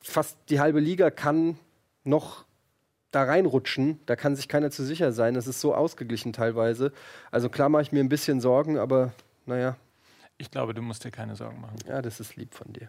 fast 0.00 0.36
die 0.48 0.60
halbe 0.60 0.80
Liga 0.80 1.10
kann 1.10 1.58
noch 2.04 2.44
da 3.10 3.24
reinrutschen. 3.24 4.00
Da 4.06 4.16
kann 4.16 4.36
sich 4.36 4.48
keiner 4.48 4.70
zu 4.70 4.84
sicher 4.84 5.12
sein. 5.12 5.34
Das 5.34 5.46
ist 5.46 5.60
so 5.60 5.74
ausgeglichen 5.74 6.32
teilweise. 6.32 6.92
Also 7.30 7.48
klar 7.48 7.68
mache 7.68 7.82
ich 7.82 7.92
mir 7.92 8.00
ein 8.00 8.08
bisschen 8.08 8.40
Sorgen, 8.40 8.78
aber 8.78 9.12
naja, 9.46 9.76
ich 10.36 10.50
glaube, 10.50 10.74
du 10.74 10.82
musst 10.82 11.04
dir 11.04 11.10
keine 11.10 11.34
Sorgen 11.36 11.60
machen. 11.60 11.76
ja, 11.88 12.02
das 12.02 12.20
ist 12.20 12.36
lieb 12.36 12.54
von 12.54 12.72
dir. 12.72 12.88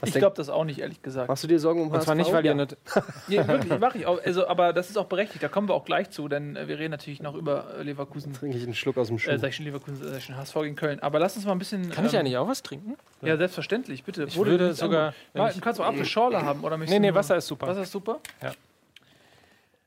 Was 0.00 0.10
Ich 0.10 0.14
glaube 0.16 0.36
das 0.36 0.48
auch 0.48 0.64
nicht, 0.64 0.78
ehrlich 0.80 1.02
gesagt. 1.02 1.28
Machst 1.28 1.42
du 1.44 1.48
dir 1.48 1.58
Sorgen 1.58 1.82
um 1.82 1.88
Und 1.90 2.02
zwar 2.02 2.14
HSV? 2.14 2.18
nicht, 2.26 2.32
weil 2.32 2.44
Ja. 2.46 2.52
ihr 2.52 2.54
nicht. 2.56 2.76
Nee, 3.28 3.36
wirklich, 3.48 3.78
mache 3.78 3.98
ich 3.98 4.06
auch. 4.06 4.20
Also, 4.24 4.46
aber 4.46 4.72
das 4.72 4.88
ist 4.90 4.96
auch 4.96 5.06
berechtigt. 5.06 5.42
Da 5.42 5.48
kommen 5.48 5.68
wir 5.68 5.74
auch 5.74 5.84
gleich 5.84 6.10
zu, 6.10 6.28
denn 6.28 6.56
äh, 6.56 6.68
wir 6.68 6.78
reden 6.78 6.90
natürlich 6.92 7.20
noch 7.22 7.34
über 7.34 7.74
äh, 7.78 7.82
Leverkusen. 7.82 8.32
Trinke 8.32 8.56
ich 8.56 8.64
einen 8.64 8.74
Schluck 8.74 8.96
aus 8.98 9.08
dem 9.08 9.18
Schuh. 9.18 9.30
Äh, 9.30 9.38
sag 9.38 9.48
ich 9.50 9.56
schon 9.56 9.64
Leverkusen, 9.66 10.00
äh, 10.02 10.08
sag 10.10 10.18
ich 10.18 10.24
schon 10.24 10.36
HSV 10.36 10.54
gegen 10.54 10.76
Köln. 10.76 11.00
Aber 11.00 11.18
lass 11.18 11.36
uns 11.36 11.44
mal 11.46 11.52
ein 11.52 11.58
bisschen. 11.58 11.90
Kann 11.90 12.06
ich 12.06 12.14
ähm, 12.14 12.20
eigentlich 12.20 12.36
auch 12.36 12.48
was 12.48 12.62
trinken? 12.62 12.96
Ja, 13.22 13.36
selbstverständlich, 13.36 14.04
bitte. 14.04 14.24
Ich 14.24 14.36
würde 14.36 14.74
sogar- 14.74 15.14
Mal, 15.34 15.48
ich- 15.50 15.56
du 15.56 15.60
kannst 15.60 15.80
auch 15.80 15.86
Apfelschorle 15.86 16.42
haben, 16.42 16.62
oder 16.64 16.76
Nee, 16.78 16.98
nee, 16.98 17.14
Wasser 17.14 17.36
ist 17.36 17.46
super. 17.46 17.66
Wasser 17.66 17.82
ist 17.82 17.92
super? 17.92 18.20
Ja. 18.42 18.52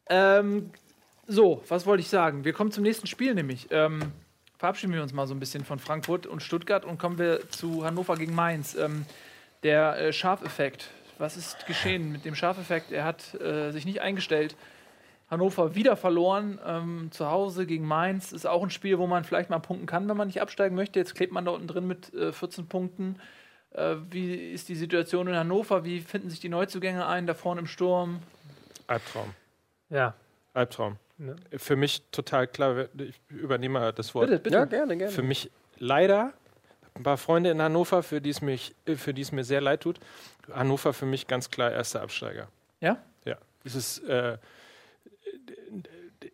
Ähm, 0.09 0.71
so, 1.27 1.63
was 1.69 1.85
wollte 1.85 2.01
ich 2.01 2.09
sagen? 2.09 2.43
Wir 2.43 2.53
kommen 2.53 2.71
zum 2.71 2.83
nächsten 2.83 3.07
Spiel 3.07 3.33
nämlich. 3.33 3.67
Ähm, 3.71 4.11
verabschieden 4.57 4.93
wir 4.93 5.01
uns 5.01 5.13
mal 5.13 5.27
so 5.27 5.33
ein 5.33 5.39
bisschen 5.39 5.63
von 5.63 5.79
Frankfurt 5.79 6.27
und 6.27 6.43
Stuttgart 6.43 6.83
und 6.85 6.97
kommen 6.99 7.17
wir 7.17 7.49
zu 7.49 7.85
Hannover 7.85 8.15
gegen 8.17 8.35
Mainz. 8.35 8.75
Ähm, 8.75 9.05
der 9.63 9.97
äh, 9.97 10.13
Schafeffekt. 10.13 10.89
Was 11.17 11.37
ist 11.37 11.67
geschehen 11.67 12.11
mit 12.11 12.25
dem 12.25 12.35
Schafeffekt? 12.35 12.91
Er 12.91 13.05
hat 13.05 13.39
äh, 13.39 13.71
sich 13.71 13.85
nicht 13.85 14.01
eingestellt. 14.01 14.55
Hannover 15.29 15.75
wieder 15.75 15.95
verloren, 15.95 16.59
ähm, 16.65 17.09
zu 17.11 17.29
Hause 17.29 17.65
gegen 17.65 17.85
Mainz. 17.85 18.33
Ist 18.33 18.45
auch 18.45 18.63
ein 18.63 18.69
Spiel, 18.69 18.99
wo 18.99 19.07
man 19.07 19.23
vielleicht 19.23 19.49
mal 19.49 19.59
punkten 19.59 19.85
kann, 19.85 20.09
wenn 20.09 20.17
man 20.17 20.27
nicht 20.27 20.41
absteigen 20.41 20.75
möchte. 20.75 20.99
Jetzt 20.99 21.15
klebt 21.15 21.31
man 21.31 21.45
da 21.45 21.51
unten 21.51 21.67
drin 21.67 21.87
mit 21.87 22.13
äh, 22.13 22.33
14 22.33 22.67
Punkten. 22.67 23.15
Äh, 23.71 23.95
wie 24.09 24.51
ist 24.51 24.67
die 24.67 24.75
Situation 24.75 25.27
in 25.27 25.35
Hannover? 25.35 25.85
Wie 25.85 26.01
finden 26.01 26.29
sich 26.29 26.41
die 26.41 26.49
Neuzugänge 26.49 27.07
ein, 27.07 27.27
da 27.27 27.33
vorne 27.33 27.61
im 27.61 27.67
Sturm? 27.67 28.19
Albtraum. 28.87 29.33
Ja, 29.89 30.15
Albtraum. 30.53 30.97
Ne? 31.17 31.35
Für 31.55 31.77
mich 31.77 32.03
total 32.11 32.47
klar, 32.47 32.87
ich 32.97 33.21
übernehme 33.29 33.93
das 33.93 34.13
Wort. 34.13 34.27
Bitte, 34.27 34.41
bitte. 34.41 34.55
ja, 34.55 34.65
gerne, 34.65 34.97
gerne. 34.97 35.13
Für 35.13 35.23
mich 35.23 35.49
leider, 35.77 36.33
ein 36.95 37.03
paar 37.03 37.17
Freunde 37.17 37.49
in 37.49 37.61
Hannover, 37.61 38.03
für 38.03 38.21
die 38.21 38.29
es, 38.29 38.41
mich, 38.41 38.75
äh, 38.85 38.95
für 38.95 39.13
die 39.13 39.21
es 39.21 39.31
mir 39.31 39.43
sehr 39.43 39.61
leid 39.61 39.81
tut. 39.81 39.99
Hannover 40.51 40.93
für 40.93 41.05
mich 41.05 41.27
ganz 41.27 41.49
klar 41.49 41.71
erster 41.71 42.01
Absteiger. 42.01 42.47
Ja? 42.79 42.97
Ja. 43.25 43.37
Es 43.63 43.75
ist 43.75 43.99
äh, 43.99 44.37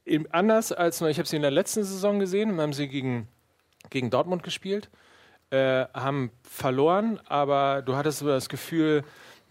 eben 0.06 0.28
anders 0.32 0.72
als 0.72 1.02
ich 1.02 1.18
habe 1.18 1.28
sie 1.28 1.36
in 1.36 1.42
der 1.42 1.52
letzten 1.52 1.84
Saison 1.84 2.20
gesehen, 2.20 2.60
haben 2.60 2.74
sie 2.74 2.88
gegen, 2.88 3.28
gegen 3.90 4.10
Dortmund 4.10 4.44
gespielt, 4.44 4.90
äh, 5.50 5.86
haben 5.94 6.32
verloren, 6.44 7.20
aber 7.26 7.82
du 7.82 7.96
hattest 7.96 8.20
so 8.20 8.28
das 8.28 8.50
Gefühl, 8.50 9.04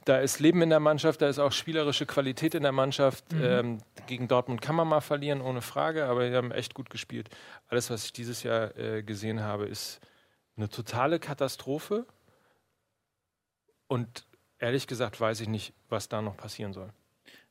da 0.04 0.18
ist 0.18 0.38
Leben 0.38 0.62
in 0.62 0.70
der 0.70 0.80
Mannschaft, 0.80 1.20
da 1.20 1.28
ist 1.28 1.40
auch 1.40 1.50
spielerische 1.50 2.07
Qualität 2.07 2.54
in 2.54 2.62
der 2.62 2.70
Mannschaft. 2.70 3.24
Ähm, 3.42 3.78
gegen 4.07 4.28
Dortmund 4.28 4.62
kann 4.62 4.76
man 4.76 4.86
mal 4.86 5.00
verlieren, 5.00 5.40
ohne 5.40 5.62
Frage, 5.62 6.07
aber 6.07 6.28
die 6.28 6.36
haben 6.36 6.52
echt 6.52 6.74
gut 6.74 6.90
gespielt. 6.90 7.28
Alles, 7.68 7.90
was 7.90 8.04
ich 8.04 8.12
dieses 8.12 8.44
Jahr 8.44 8.76
äh, 8.78 9.02
gesehen 9.02 9.42
habe, 9.42 9.66
ist 9.66 10.00
eine 10.57 10.68
totale 10.68 11.18
Katastrophe. 11.18 12.07
Und 13.88 14.26
ehrlich 14.59 14.86
gesagt 14.86 15.20
weiß 15.20 15.40
ich 15.40 15.48
nicht, 15.48 15.74
was 15.88 16.09
da 16.09 16.22
noch 16.22 16.36
passieren 16.36 16.72
soll. 16.72 16.90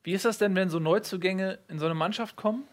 Wie 0.03 0.13
ist 0.13 0.25
das 0.25 0.37
denn, 0.37 0.55
wenn 0.55 0.69
so 0.69 0.79
Neuzugänge 0.79 1.59
in 1.67 1.79
so 1.79 1.85
eine 1.85 1.95
Mannschaft 1.95 2.35
kommen 2.35 2.63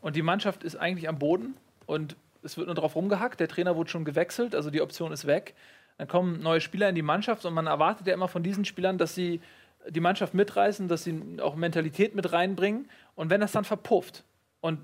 und 0.00 0.16
die 0.16 0.22
Mannschaft 0.22 0.64
ist 0.64 0.76
eigentlich 0.76 1.08
am 1.08 1.18
Boden 1.18 1.56
und 1.86 2.16
es 2.42 2.56
wird 2.56 2.66
nur 2.66 2.74
drauf 2.74 2.96
rumgehackt, 2.96 3.40
der 3.40 3.48
Trainer 3.48 3.76
wurde 3.76 3.90
schon 3.90 4.04
gewechselt, 4.04 4.54
also 4.54 4.70
die 4.70 4.82
Option 4.82 5.12
ist 5.12 5.26
weg. 5.26 5.54
Dann 5.98 6.08
kommen 6.08 6.40
neue 6.40 6.60
Spieler 6.60 6.88
in 6.88 6.94
die 6.94 7.02
Mannschaft 7.02 7.44
und 7.44 7.54
man 7.54 7.66
erwartet 7.66 8.06
ja 8.06 8.14
immer 8.14 8.28
von 8.28 8.42
diesen 8.42 8.64
Spielern, 8.64 8.98
dass 8.98 9.14
sie 9.14 9.40
die 9.88 10.00
Mannschaft 10.00 10.34
mitreißen, 10.34 10.88
dass 10.88 11.04
sie 11.04 11.38
auch 11.40 11.54
Mentalität 11.54 12.14
mit 12.14 12.32
reinbringen. 12.32 12.88
Und 13.14 13.30
wenn 13.30 13.40
das 13.40 13.52
dann 13.52 13.64
verpufft 13.64 14.24
und 14.60 14.80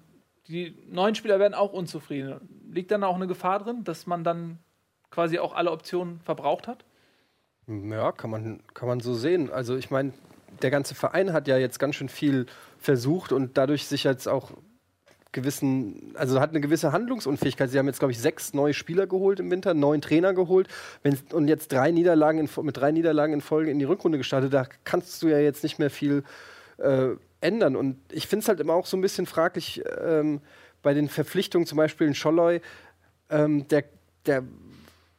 die 0.48 0.76
neuen 0.88 1.14
Spieler 1.14 1.38
werden 1.38 1.54
auch 1.54 1.72
unzufrieden, 1.72 2.40
liegt 2.70 2.90
dann 2.90 3.04
auch 3.04 3.16
eine 3.16 3.26
Gefahr 3.26 3.58
drin, 3.58 3.84
dass 3.84 4.06
man 4.06 4.24
dann 4.24 4.58
quasi 5.10 5.38
auch 5.38 5.54
alle 5.54 5.70
Optionen 5.70 6.20
verbraucht 6.24 6.68
hat? 6.68 6.84
Ja, 7.66 8.12
kann 8.12 8.30
man, 8.30 8.60
kann 8.74 8.88
man 8.88 9.00
so 9.00 9.14
sehen. 9.14 9.50
Also 9.50 9.76
ich 9.76 9.90
meine, 9.90 10.12
der 10.62 10.70
ganze 10.70 10.94
Verein 10.94 11.32
hat 11.32 11.48
ja 11.48 11.56
jetzt 11.56 11.78
ganz 11.78 11.96
schön 11.96 12.08
viel 12.08 12.46
versucht 12.78 13.32
und 13.32 13.56
dadurch 13.56 13.86
sich 13.86 14.04
jetzt 14.04 14.26
auch 14.28 14.52
gewissen, 15.32 16.12
also 16.16 16.40
hat 16.40 16.50
eine 16.50 16.60
gewisse 16.60 16.92
Handlungsunfähigkeit. 16.92 17.70
Sie 17.70 17.78
haben 17.78 17.86
jetzt, 17.86 18.00
glaube 18.00 18.12
ich, 18.12 18.18
sechs 18.18 18.52
neue 18.52 18.74
Spieler 18.74 19.06
geholt 19.06 19.38
im 19.38 19.50
Winter, 19.50 19.74
neun 19.74 20.00
Trainer 20.00 20.34
geholt 20.34 20.68
Wenn, 21.02 21.16
und 21.32 21.46
jetzt 21.46 21.70
drei 21.72 21.92
Niederlagen 21.92 22.38
in, 22.40 22.64
mit 22.64 22.76
drei 22.76 22.90
Niederlagen 22.90 23.34
in 23.34 23.40
Folge 23.40 23.70
in 23.70 23.78
die 23.78 23.84
Rückrunde 23.84 24.18
gestartet. 24.18 24.52
Da 24.52 24.66
kannst 24.84 25.22
du 25.22 25.28
ja 25.28 25.38
jetzt 25.38 25.62
nicht 25.62 25.78
mehr 25.78 25.90
viel 25.90 26.24
äh, 26.78 27.10
ändern. 27.40 27.76
Und 27.76 27.96
ich 28.10 28.26
finde 28.26 28.42
es 28.42 28.48
halt 28.48 28.58
immer 28.58 28.74
auch 28.74 28.86
so 28.86 28.96
ein 28.96 29.00
bisschen 29.00 29.26
fraglich 29.26 29.82
ähm, 30.00 30.40
bei 30.82 30.94
den 30.94 31.08
Verpflichtungen, 31.08 31.66
zum 31.66 31.76
Beispiel 31.76 32.08
in 32.08 32.14
Scholloy, 32.14 32.60
ähm, 33.28 33.68
der, 33.68 33.84
der 34.26 34.42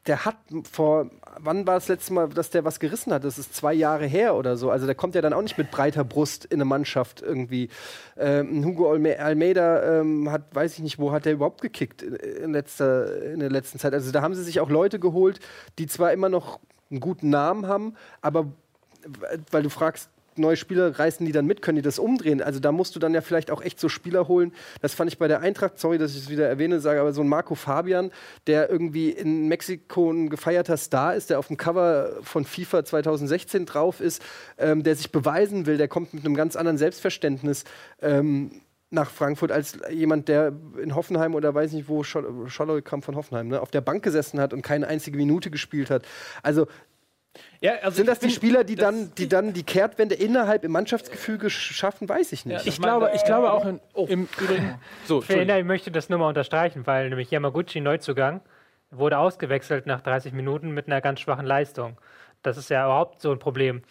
der 0.07 0.25
hat 0.25 0.37
vor, 0.71 1.11
wann 1.39 1.67
war 1.67 1.75
das 1.75 1.87
letzte 1.87 2.13
Mal, 2.13 2.29
dass 2.29 2.49
der 2.49 2.65
was 2.65 2.79
gerissen 2.79 3.13
hat? 3.13 3.23
Das 3.23 3.37
ist 3.37 3.55
zwei 3.55 3.73
Jahre 3.73 4.07
her 4.07 4.35
oder 4.35 4.57
so. 4.57 4.71
Also 4.71 4.87
der 4.87 4.95
kommt 4.95 5.13
ja 5.13 5.21
dann 5.21 5.33
auch 5.33 5.41
nicht 5.43 5.59
mit 5.59 5.69
breiter 5.69 6.03
Brust 6.03 6.45
in 6.45 6.55
eine 6.55 6.65
Mannschaft 6.65 7.21
irgendwie. 7.21 7.69
Ähm, 8.17 8.65
Hugo 8.65 8.91
Alme 8.91 9.19
Almeida 9.19 9.99
ähm, 9.99 10.31
hat, 10.31 10.55
weiß 10.55 10.73
ich 10.73 10.79
nicht, 10.79 10.97
wo 10.97 11.11
hat 11.11 11.25
der 11.25 11.33
überhaupt 11.33 11.61
gekickt 11.61 12.01
in, 12.01 12.53
letzter, 12.53 13.21
in 13.21 13.39
der 13.39 13.51
letzten 13.51 13.77
Zeit. 13.77 13.93
Also 13.93 14.11
da 14.11 14.23
haben 14.23 14.33
sie 14.33 14.43
sich 14.43 14.59
auch 14.59 14.69
Leute 14.69 14.99
geholt, 14.99 15.39
die 15.77 15.85
zwar 15.85 16.11
immer 16.13 16.29
noch 16.29 16.59
einen 16.89 16.99
guten 16.99 17.29
Namen 17.29 17.67
haben, 17.67 17.95
aber 18.21 18.47
weil 19.51 19.63
du 19.63 19.69
fragst, 19.69 20.09
neue 20.35 20.55
Spieler 20.55 20.97
reißen 20.97 21.25
die 21.25 21.31
dann 21.31 21.45
mit, 21.45 21.61
können 21.61 21.77
die 21.77 21.81
das 21.81 21.99
umdrehen? 21.99 22.41
Also 22.41 22.59
da 22.59 22.71
musst 22.71 22.95
du 22.95 22.99
dann 22.99 23.13
ja 23.13 23.21
vielleicht 23.21 23.51
auch 23.51 23.61
echt 23.61 23.79
so 23.79 23.89
Spieler 23.89 24.27
holen. 24.27 24.53
Das 24.81 24.93
fand 24.93 25.11
ich 25.11 25.17
bei 25.17 25.27
der 25.27 25.41
Eintracht, 25.41 25.79
sorry, 25.79 25.97
dass 25.97 26.11
ich 26.11 26.23
es 26.23 26.29
wieder 26.29 26.47
erwähne, 26.47 26.79
sage, 26.79 27.01
aber 27.01 27.13
so 27.13 27.21
ein 27.21 27.27
Marco 27.27 27.55
Fabian, 27.55 28.11
der 28.47 28.69
irgendwie 28.69 29.09
in 29.09 29.47
Mexiko 29.47 30.11
ein 30.11 30.29
gefeierter 30.29 30.77
Star 30.77 31.15
ist, 31.15 31.29
der 31.29 31.39
auf 31.39 31.47
dem 31.47 31.57
Cover 31.57 32.11
von 32.21 32.45
FIFA 32.45 32.85
2016 32.85 33.65
drauf 33.65 33.99
ist, 33.99 34.21
ähm, 34.57 34.83
der 34.83 34.95
sich 34.95 35.11
beweisen 35.11 35.65
will, 35.65 35.77
der 35.77 35.87
kommt 35.87 36.13
mit 36.13 36.25
einem 36.25 36.35
ganz 36.35 36.55
anderen 36.55 36.77
Selbstverständnis. 36.77 37.63
Ähm, 38.01 38.61
nach 38.93 39.09
Frankfurt 39.09 39.53
als 39.53 39.77
jemand, 39.89 40.27
der 40.27 40.51
in 40.81 40.95
Hoffenheim 40.95 41.33
oder 41.33 41.55
weiß 41.55 41.71
nicht 41.71 41.87
wo, 41.87 42.03
Scholl- 42.03 42.81
kam 42.81 43.01
von 43.01 43.15
Hoffenheim, 43.15 43.47
ne, 43.47 43.61
auf 43.61 43.71
der 43.71 43.79
Bank 43.79 44.03
gesessen 44.03 44.39
hat 44.39 44.53
und 44.53 44.61
keine 44.63 44.87
einzige 44.87 45.15
Minute 45.17 45.49
gespielt 45.49 45.89
hat. 45.89 46.03
Also 46.43 46.67
Ja, 47.61 47.73
also 47.81 47.97
sind 47.97 48.07
das 48.07 48.19
die 48.19 48.29
Spieler, 48.29 48.63
die 48.63 48.75
das- 48.75 48.85
dann, 48.89 49.11
die 49.15 49.29
dann 49.29 49.53
die 49.53 49.63
Kehrtwende 49.63 50.15
innerhalb 50.15 50.63
im 50.65 50.71
Mannschaftsgefüge 50.71 51.47
sch- 51.47 51.73
schaffen, 51.73 52.09
weiß 52.09 52.31
ich 52.33 52.45
nicht. 52.45 52.65
Ja. 52.65 52.69
Ich 52.69 52.81
glaube, 52.81 53.11
ich 53.15 53.23
glaube 53.23 53.51
auch 53.53 53.65
in, 53.65 53.79
Oh. 53.93 54.05
im 54.09 54.27
Übrigen. 54.37 54.75
So, 55.05 55.21
Ich, 55.21 55.29
erinnere, 55.29 55.59
ich 55.59 55.65
möchte 55.65 55.91
das 55.91 56.09
nur 56.09 56.19
mal 56.19 56.27
unterstreichen, 56.27 56.85
weil 56.87 57.07
nämlich 57.09 57.31
Yamaguchi 57.31 57.79
Neuzugang 57.79 58.41
wurde 58.89 59.17
ausgewechselt 59.17 59.85
nach 59.85 60.01
30 60.01 60.33
Minuten 60.33 60.71
mit 60.71 60.87
einer 60.87 60.99
ganz 60.99 61.21
schwachen 61.21 61.45
Leistung. 61.45 61.97
Das 62.43 62.57
ist 62.57 62.69
ja 62.69 62.83
überhaupt 62.85 63.21
so 63.21 63.31
ein 63.31 63.39
Problem. 63.39 63.83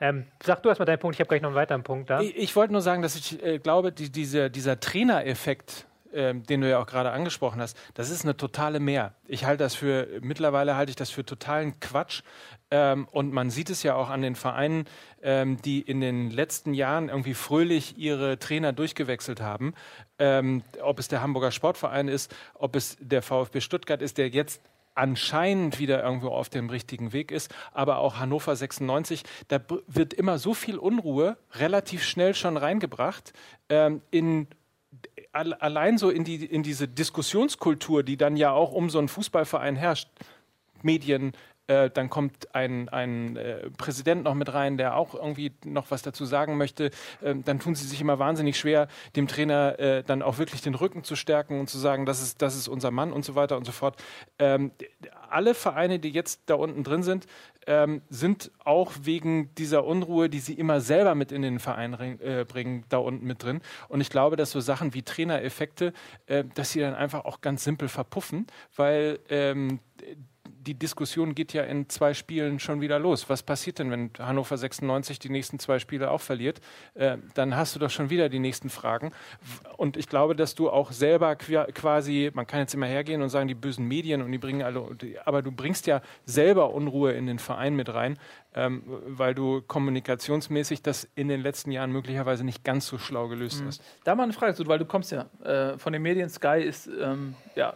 Ähm, 0.00 0.26
sag 0.42 0.62
du 0.62 0.68
erstmal 0.68 0.86
deinen 0.86 1.00
Punkt, 1.00 1.16
ich 1.16 1.20
habe 1.20 1.28
gleich 1.28 1.42
noch 1.42 1.48
einen 1.50 1.56
weiteren 1.56 1.82
Punkt 1.82 2.08
da. 2.08 2.20
Ich, 2.20 2.36
ich 2.36 2.56
wollte 2.56 2.72
nur 2.72 2.80
sagen, 2.82 3.02
dass 3.02 3.16
ich 3.16 3.42
äh, 3.44 3.58
glaube, 3.58 3.90
die, 3.92 4.10
diese, 4.10 4.48
dieser 4.48 4.78
Trainereffekt 4.78 5.86
ähm, 6.12 6.42
den 6.44 6.60
du 6.60 6.68
ja 6.68 6.78
auch 6.80 6.86
gerade 6.86 7.10
angesprochen 7.10 7.60
hast, 7.60 7.76
das 7.94 8.10
ist 8.10 8.24
eine 8.24 8.36
totale 8.36 8.80
Mehr. 8.80 9.14
Ich 9.26 9.44
halte 9.44 9.64
das 9.64 9.74
für, 9.74 10.08
mittlerweile 10.20 10.76
halte 10.76 10.90
ich 10.90 10.96
das 10.96 11.10
für 11.10 11.24
totalen 11.24 11.78
Quatsch. 11.80 12.22
Ähm, 12.70 13.08
und 13.10 13.32
man 13.32 13.50
sieht 13.50 13.70
es 13.70 13.82
ja 13.82 13.94
auch 13.94 14.10
an 14.10 14.22
den 14.22 14.34
Vereinen, 14.34 14.84
ähm, 15.22 15.60
die 15.62 15.80
in 15.80 16.00
den 16.00 16.30
letzten 16.30 16.74
Jahren 16.74 17.08
irgendwie 17.08 17.34
fröhlich 17.34 17.96
ihre 17.96 18.38
Trainer 18.38 18.72
durchgewechselt 18.72 19.40
haben. 19.40 19.74
Ähm, 20.18 20.62
ob 20.82 20.98
es 20.98 21.08
der 21.08 21.22
Hamburger 21.22 21.50
Sportverein 21.50 22.08
ist, 22.08 22.34
ob 22.54 22.76
es 22.76 22.96
der 23.00 23.22
VfB 23.22 23.60
Stuttgart 23.60 24.02
ist, 24.02 24.18
der 24.18 24.28
jetzt 24.28 24.60
anscheinend 24.98 25.78
wieder 25.78 26.02
irgendwo 26.02 26.28
auf 26.28 26.48
dem 26.48 26.68
richtigen 26.68 27.12
Weg 27.12 27.30
ist, 27.30 27.54
aber 27.72 27.98
auch 27.98 28.18
Hannover 28.18 28.54
96, 28.54 29.22
da 29.46 29.60
wird 29.86 30.12
immer 30.12 30.38
so 30.38 30.54
viel 30.54 30.76
Unruhe 30.76 31.38
relativ 31.52 32.02
schnell 32.02 32.34
schon 32.34 32.56
reingebracht 32.56 33.32
ähm, 33.68 34.02
in 34.10 34.48
allein 35.38 35.98
so 35.98 36.10
in, 36.10 36.24
die, 36.24 36.44
in 36.44 36.62
diese 36.62 36.88
Diskussionskultur, 36.88 38.02
die 38.02 38.16
dann 38.16 38.36
ja 38.36 38.52
auch 38.52 38.72
um 38.72 38.90
so 38.90 38.98
einen 38.98 39.08
Fußballverein 39.08 39.76
herrscht, 39.76 40.08
Medien, 40.82 41.32
äh, 41.68 41.90
dann 41.90 42.10
kommt 42.10 42.54
ein, 42.54 42.88
ein 42.88 43.36
äh, 43.36 43.70
Präsident 43.70 44.24
noch 44.24 44.34
mit 44.34 44.52
rein, 44.52 44.76
der 44.76 44.96
auch 44.96 45.14
irgendwie 45.14 45.52
noch 45.64 45.90
was 45.90 46.02
dazu 46.02 46.24
sagen 46.24 46.56
möchte. 46.56 46.90
Äh, 47.22 47.36
dann 47.44 47.60
tun 47.60 47.74
sie 47.74 47.86
sich 47.86 48.00
immer 48.00 48.18
wahnsinnig 48.18 48.58
schwer, 48.58 48.88
dem 49.14 49.28
Trainer 49.28 49.78
äh, 49.78 50.02
dann 50.02 50.22
auch 50.22 50.38
wirklich 50.38 50.62
den 50.62 50.74
Rücken 50.74 51.04
zu 51.04 51.14
stärken 51.14 51.60
und 51.60 51.68
zu 51.68 51.78
sagen, 51.78 52.06
das 52.06 52.22
ist, 52.22 52.42
das 52.42 52.56
ist 52.56 52.68
unser 52.68 52.90
Mann 52.90 53.12
und 53.12 53.24
so 53.24 53.34
weiter 53.34 53.56
und 53.56 53.64
so 53.64 53.72
fort. 53.72 54.02
Ähm, 54.38 54.72
alle 55.30 55.54
Vereine, 55.54 55.98
die 55.98 56.10
jetzt 56.10 56.42
da 56.46 56.54
unten 56.54 56.84
drin 56.84 57.02
sind, 57.02 57.26
ähm, 57.66 58.00
sind 58.08 58.50
auch 58.64 58.92
wegen 59.02 59.54
dieser 59.56 59.84
Unruhe, 59.84 60.30
die 60.30 60.40
sie 60.40 60.54
immer 60.54 60.80
selber 60.80 61.14
mit 61.14 61.32
in 61.32 61.42
den 61.42 61.58
Verein 61.58 61.92
äh, 62.20 62.46
bringen, 62.48 62.84
da 62.88 62.96
unten 62.96 63.26
mit 63.26 63.42
drin. 63.42 63.60
Und 63.88 64.00
ich 64.00 64.08
glaube, 64.08 64.36
dass 64.36 64.50
so 64.50 64.60
Sachen 64.60 64.94
wie 64.94 65.02
Trainereffekte, 65.02 65.92
äh, 66.26 66.44
dass 66.54 66.72
sie 66.72 66.80
dann 66.80 66.94
einfach 66.94 67.26
auch 67.26 67.42
ganz 67.42 67.64
simpel 67.64 67.88
verpuffen, 67.88 68.46
weil 68.74 69.18
ähm, 69.28 69.80
die 70.68 70.74
Diskussion 70.74 71.34
geht 71.34 71.54
ja 71.54 71.62
in 71.62 71.88
zwei 71.88 72.12
Spielen 72.12 72.60
schon 72.60 72.82
wieder 72.82 72.98
los. 72.98 73.30
Was 73.30 73.42
passiert 73.42 73.78
denn, 73.78 73.90
wenn 73.90 74.10
Hannover 74.18 74.58
96 74.58 75.18
die 75.18 75.30
nächsten 75.30 75.58
zwei 75.58 75.78
Spiele 75.78 76.10
auch 76.10 76.20
verliert? 76.20 76.60
Äh, 76.94 77.16
dann 77.32 77.56
hast 77.56 77.74
du 77.74 77.78
doch 77.78 77.88
schon 77.88 78.10
wieder 78.10 78.28
die 78.28 78.38
nächsten 78.38 78.68
Fragen. 78.68 79.12
Und 79.78 79.96
ich 79.96 80.08
glaube, 80.08 80.36
dass 80.36 80.54
du 80.54 80.68
auch 80.68 80.92
selber 80.92 81.36
quasi, 81.36 82.30
man 82.34 82.46
kann 82.46 82.60
jetzt 82.60 82.74
immer 82.74 82.86
hergehen 82.86 83.22
und 83.22 83.30
sagen, 83.30 83.48
die 83.48 83.54
bösen 83.54 83.86
Medien 83.86 84.20
und 84.20 84.30
die 84.30 84.36
bringen 84.36 84.62
alle, 84.62 84.86
aber 85.24 85.40
du 85.40 85.52
bringst 85.52 85.86
ja 85.86 86.02
selber 86.26 86.74
Unruhe 86.74 87.12
in 87.12 87.26
den 87.26 87.38
Verein 87.38 87.74
mit 87.74 87.92
rein, 87.94 88.18
ähm, 88.54 88.82
weil 89.06 89.34
du 89.34 89.62
kommunikationsmäßig 89.62 90.82
das 90.82 91.08
in 91.14 91.28
den 91.28 91.40
letzten 91.40 91.70
Jahren 91.70 91.92
möglicherweise 91.92 92.44
nicht 92.44 92.62
ganz 92.62 92.86
so 92.86 92.98
schlau 92.98 93.28
gelöst 93.28 93.62
mhm. 93.62 93.68
hast. 93.68 93.82
Da 94.04 94.14
mal 94.14 94.24
eine 94.24 94.34
Frage, 94.34 94.54
weil 94.66 94.78
du 94.78 94.84
kommst 94.84 95.12
ja 95.12 95.30
äh, 95.42 95.78
von 95.78 95.94
den 95.94 96.02
Medien, 96.02 96.28
Sky 96.28 96.60
ist 96.62 96.90
ähm, 97.00 97.34
ja 97.56 97.74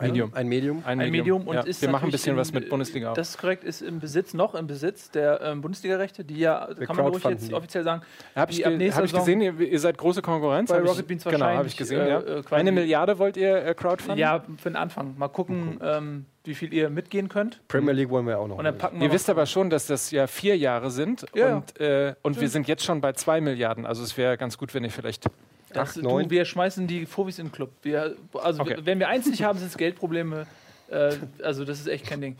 Medium. 0.00 0.32
Ein 0.34 0.48
Medium. 0.48 0.82
Ein, 0.86 1.00
ein 1.00 1.10
Medium. 1.10 1.46
und 1.46 1.54
ja. 1.54 1.62
ist 1.62 1.82
Wir 1.82 1.90
machen 1.90 2.06
ein 2.06 2.10
bisschen 2.10 2.32
in, 2.32 2.38
was 2.38 2.52
mit 2.52 2.68
Bundesliga 2.68 3.10
auch. 3.10 3.14
Das 3.14 3.30
ist 3.30 3.38
korrekt, 3.38 3.62
ist 3.62 3.82
im 3.82 4.00
Besitz, 4.00 4.32
noch 4.32 4.54
im 4.54 4.66
Besitz 4.66 5.10
der 5.10 5.40
ähm, 5.42 5.60
Bundesliga-Rechte, 5.60 6.24
die 6.24 6.38
ja, 6.38 6.66
der 6.72 6.86
kann 6.86 6.96
man 6.96 7.06
ruhig 7.06 7.22
jetzt 7.24 7.52
offiziell 7.52 7.84
sagen, 7.84 8.02
habe 8.34 8.52
ich, 8.52 8.62
ge 8.62 8.92
hab 8.92 9.04
ich 9.04 9.12
gesehen, 9.12 9.40
ihr, 9.40 9.58
ihr, 9.60 9.80
seid 9.80 9.98
große 9.98 10.22
Konkurrenz. 10.22 10.70
Bei 10.70 10.80
Rocket 10.80 11.06
Beans 11.06 11.24
Genau, 11.24 11.46
habe 11.46 11.68
ich 11.68 11.76
gesehen, 11.76 12.00
äh, 12.00 12.08
ja. 12.08 12.20
Äh, 12.20 12.42
Eine 12.50 12.72
Milliarde 12.72 13.18
wollt 13.18 13.36
ihr 13.36 13.64
äh, 13.64 13.74
crowdfunden? 13.74 14.18
Ja, 14.18 14.42
für 14.56 14.70
den 14.70 14.76
Anfang. 14.76 15.14
Mal 15.18 15.28
gucken, 15.28 15.78
ähm, 15.82 16.26
wie 16.44 16.54
viel 16.54 16.72
ihr 16.72 16.90
mitgehen 16.90 17.28
könnt. 17.28 17.60
Premier 17.68 17.92
League 17.92 18.10
wollen 18.10 18.26
wir 18.26 18.38
auch 18.38 18.48
noch. 18.48 18.58
Und 18.58 18.64
dann 18.64 18.76
packen 18.76 18.98
wir 18.98 19.06
ihr 19.06 19.12
wisst 19.12 19.30
aber 19.30 19.46
schon, 19.46 19.70
dass 19.70 19.86
das 19.86 20.10
ja 20.10 20.26
vier 20.26 20.56
Jahre 20.56 20.90
sind 20.90 21.26
ja, 21.34 21.56
und, 21.56 21.80
äh, 21.80 22.14
und 22.22 22.40
wir 22.40 22.48
sind 22.48 22.66
jetzt 22.66 22.84
schon 22.84 23.00
bei 23.00 23.12
zwei 23.12 23.40
Milliarden. 23.40 23.86
Also 23.86 24.02
es 24.02 24.16
wäre 24.16 24.36
ganz 24.36 24.58
gut, 24.58 24.74
wenn 24.74 24.84
ihr 24.84 24.90
vielleicht 24.90 25.26
das, 25.72 25.96
Acht, 25.96 26.04
du, 26.04 26.30
wir 26.30 26.44
schmeißen 26.44 26.86
die 26.86 27.04
Profis 27.06 27.38
in 27.38 27.46
den 27.46 27.52
Club. 27.52 27.70
Wir, 27.82 28.16
also 28.34 28.62
okay. 28.62 28.78
wenn 28.84 28.98
wir 28.98 29.08
eins 29.08 29.26
nicht 29.26 29.42
haben, 29.42 29.58
sind 29.58 29.68
es 29.68 29.76
Geldprobleme. 29.76 30.46
Äh, 30.88 31.16
also 31.42 31.64
das 31.64 31.80
ist 31.80 31.86
echt 31.86 32.06
kein 32.06 32.20
Ding. 32.20 32.36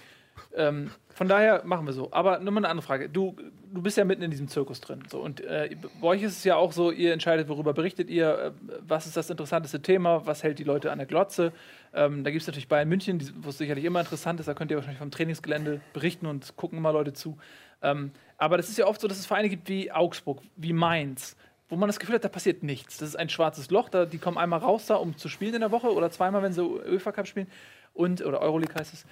Ähm, 0.54 0.90
von 1.14 1.28
daher 1.28 1.62
machen 1.64 1.86
wir 1.86 1.92
so. 1.92 2.08
Aber 2.10 2.38
nur 2.38 2.52
mal 2.52 2.60
eine 2.60 2.68
andere 2.68 2.86
Frage. 2.86 3.08
Du, 3.08 3.36
du 3.72 3.82
bist 3.82 3.96
ja 3.96 4.04
mitten 4.04 4.22
in 4.22 4.30
diesem 4.30 4.48
Zirkus 4.48 4.80
drin. 4.80 5.02
So, 5.08 5.20
und 5.20 5.40
äh, 5.40 5.76
bei 6.00 6.08
euch 6.08 6.22
ist 6.22 6.38
es 6.38 6.44
ja 6.44 6.56
auch 6.56 6.72
so, 6.72 6.90
ihr 6.90 7.12
entscheidet, 7.12 7.48
worüber 7.48 7.72
berichtet 7.74 8.10
ihr, 8.10 8.38
äh, 8.38 8.50
was 8.86 9.06
ist 9.06 9.16
das 9.16 9.28
interessanteste 9.30 9.80
Thema, 9.82 10.26
was 10.26 10.42
hält 10.42 10.58
die 10.58 10.64
Leute 10.64 10.90
an 10.90 10.98
der 10.98 11.06
Glotze. 11.06 11.52
Ähm, 11.94 12.24
da 12.24 12.30
gibt 12.30 12.42
es 12.42 12.46
natürlich 12.46 12.68
Bayern 12.68 12.88
München, 12.88 13.22
wo 13.40 13.50
es 13.50 13.58
sicherlich 13.58 13.84
immer 13.84 14.00
interessant 14.00 14.40
ist, 14.40 14.46
da 14.46 14.54
könnt 14.54 14.70
ihr 14.70 14.76
wahrscheinlich 14.76 14.98
vom 14.98 15.10
Trainingsgelände 15.10 15.80
berichten 15.92 16.26
und 16.26 16.56
gucken 16.56 16.78
immer 16.78 16.92
Leute 16.92 17.12
zu. 17.12 17.36
Ähm, 17.82 18.12
aber 18.38 18.56
das 18.56 18.68
ist 18.68 18.78
ja 18.78 18.86
oft 18.86 19.00
so, 19.00 19.08
dass 19.08 19.18
es 19.18 19.26
Vereine 19.26 19.48
gibt 19.48 19.68
wie 19.68 19.92
Augsburg, 19.92 20.40
wie 20.56 20.72
Mainz, 20.72 21.36
wo 21.72 21.76
man 21.76 21.88
das 21.88 21.98
Gefühl 21.98 22.16
hat, 22.16 22.24
da 22.24 22.28
passiert 22.28 22.62
nichts. 22.62 22.98
Das 22.98 23.08
ist 23.08 23.16
ein 23.16 23.30
schwarzes 23.30 23.70
Loch, 23.70 23.88
da, 23.88 24.04
die 24.04 24.18
kommen 24.18 24.36
einmal 24.36 24.58
raus 24.58 24.84
da, 24.84 24.96
um 24.96 25.16
zu 25.16 25.30
spielen 25.30 25.54
in 25.54 25.62
der 25.62 25.70
Woche 25.70 25.90
oder 25.90 26.10
zweimal, 26.10 26.42
wenn 26.42 26.52
sie 26.52 26.62
UEFA 26.62 27.12
Cup 27.12 27.26
spielen 27.26 27.46
und, 27.94 28.22
oder 28.22 28.42
Euroleague 28.42 28.74
heißt 28.78 28.92
es. 28.92 29.06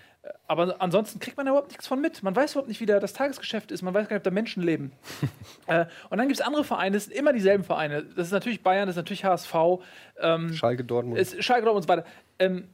Aber 0.46 0.76
ansonsten 0.78 1.20
kriegt 1.20 1.38
man 1.38 1.46
da 1.46 1.52
überhaupt 1.52 1.70
nichts 1.70 1.86
von 1.86 2.02
mit. 2.02 2.22
Man 2.22 2.36
weiß 2.36 2.52
überhaupt 2.52 2.68
nicht, 2.68 2.82
wie 2.82 2.84
da 2.84 3.00
das 3.00 3.14
Tagesgeschäft 3.14 3.72
ist. 3.72 3.80
Man 3.80 3.94
weiß 3.94 4.08
gar 4.08 4.16
nicht, 4.16 4.20
ob 4.20 4.24
da 4.24 4.30
Menschen 4.30 4.62
leben. 4.62 4.92
äh, 5.68 5.86
und 6.10 6.18
dann 6.18 6.28
gibt 6.28 6.38
es 6.38 6.46
andere 6.46 6.62
Vereine, 6.62 6.96
das 6.96 7.04
sind 7.04 7.16
immer 7.16 7.32
dieselben 7.32 7.64
Vereine. 7.64 8.02
Das 8.02 8.26
ist 8.26 8.32
natürlich 8.32 8.62
Bayern, 8.62 8.86
das 8.86 8.92
ist 8.96 9.00
natürlich 9.00 9.24
HSV. 9.24 9.54
Ähm, 10.20 10.52
Schalke 10.52 10.84
Dortmund. 10.84 11.18
Ist 11.18 11.42
Schalke 11.42 11.64
Dortmund 11.64 11.88
und 11.88 11.88
so 11.88 11.88
weiter. 11.88 12.06
Ähm, 12.38 12.68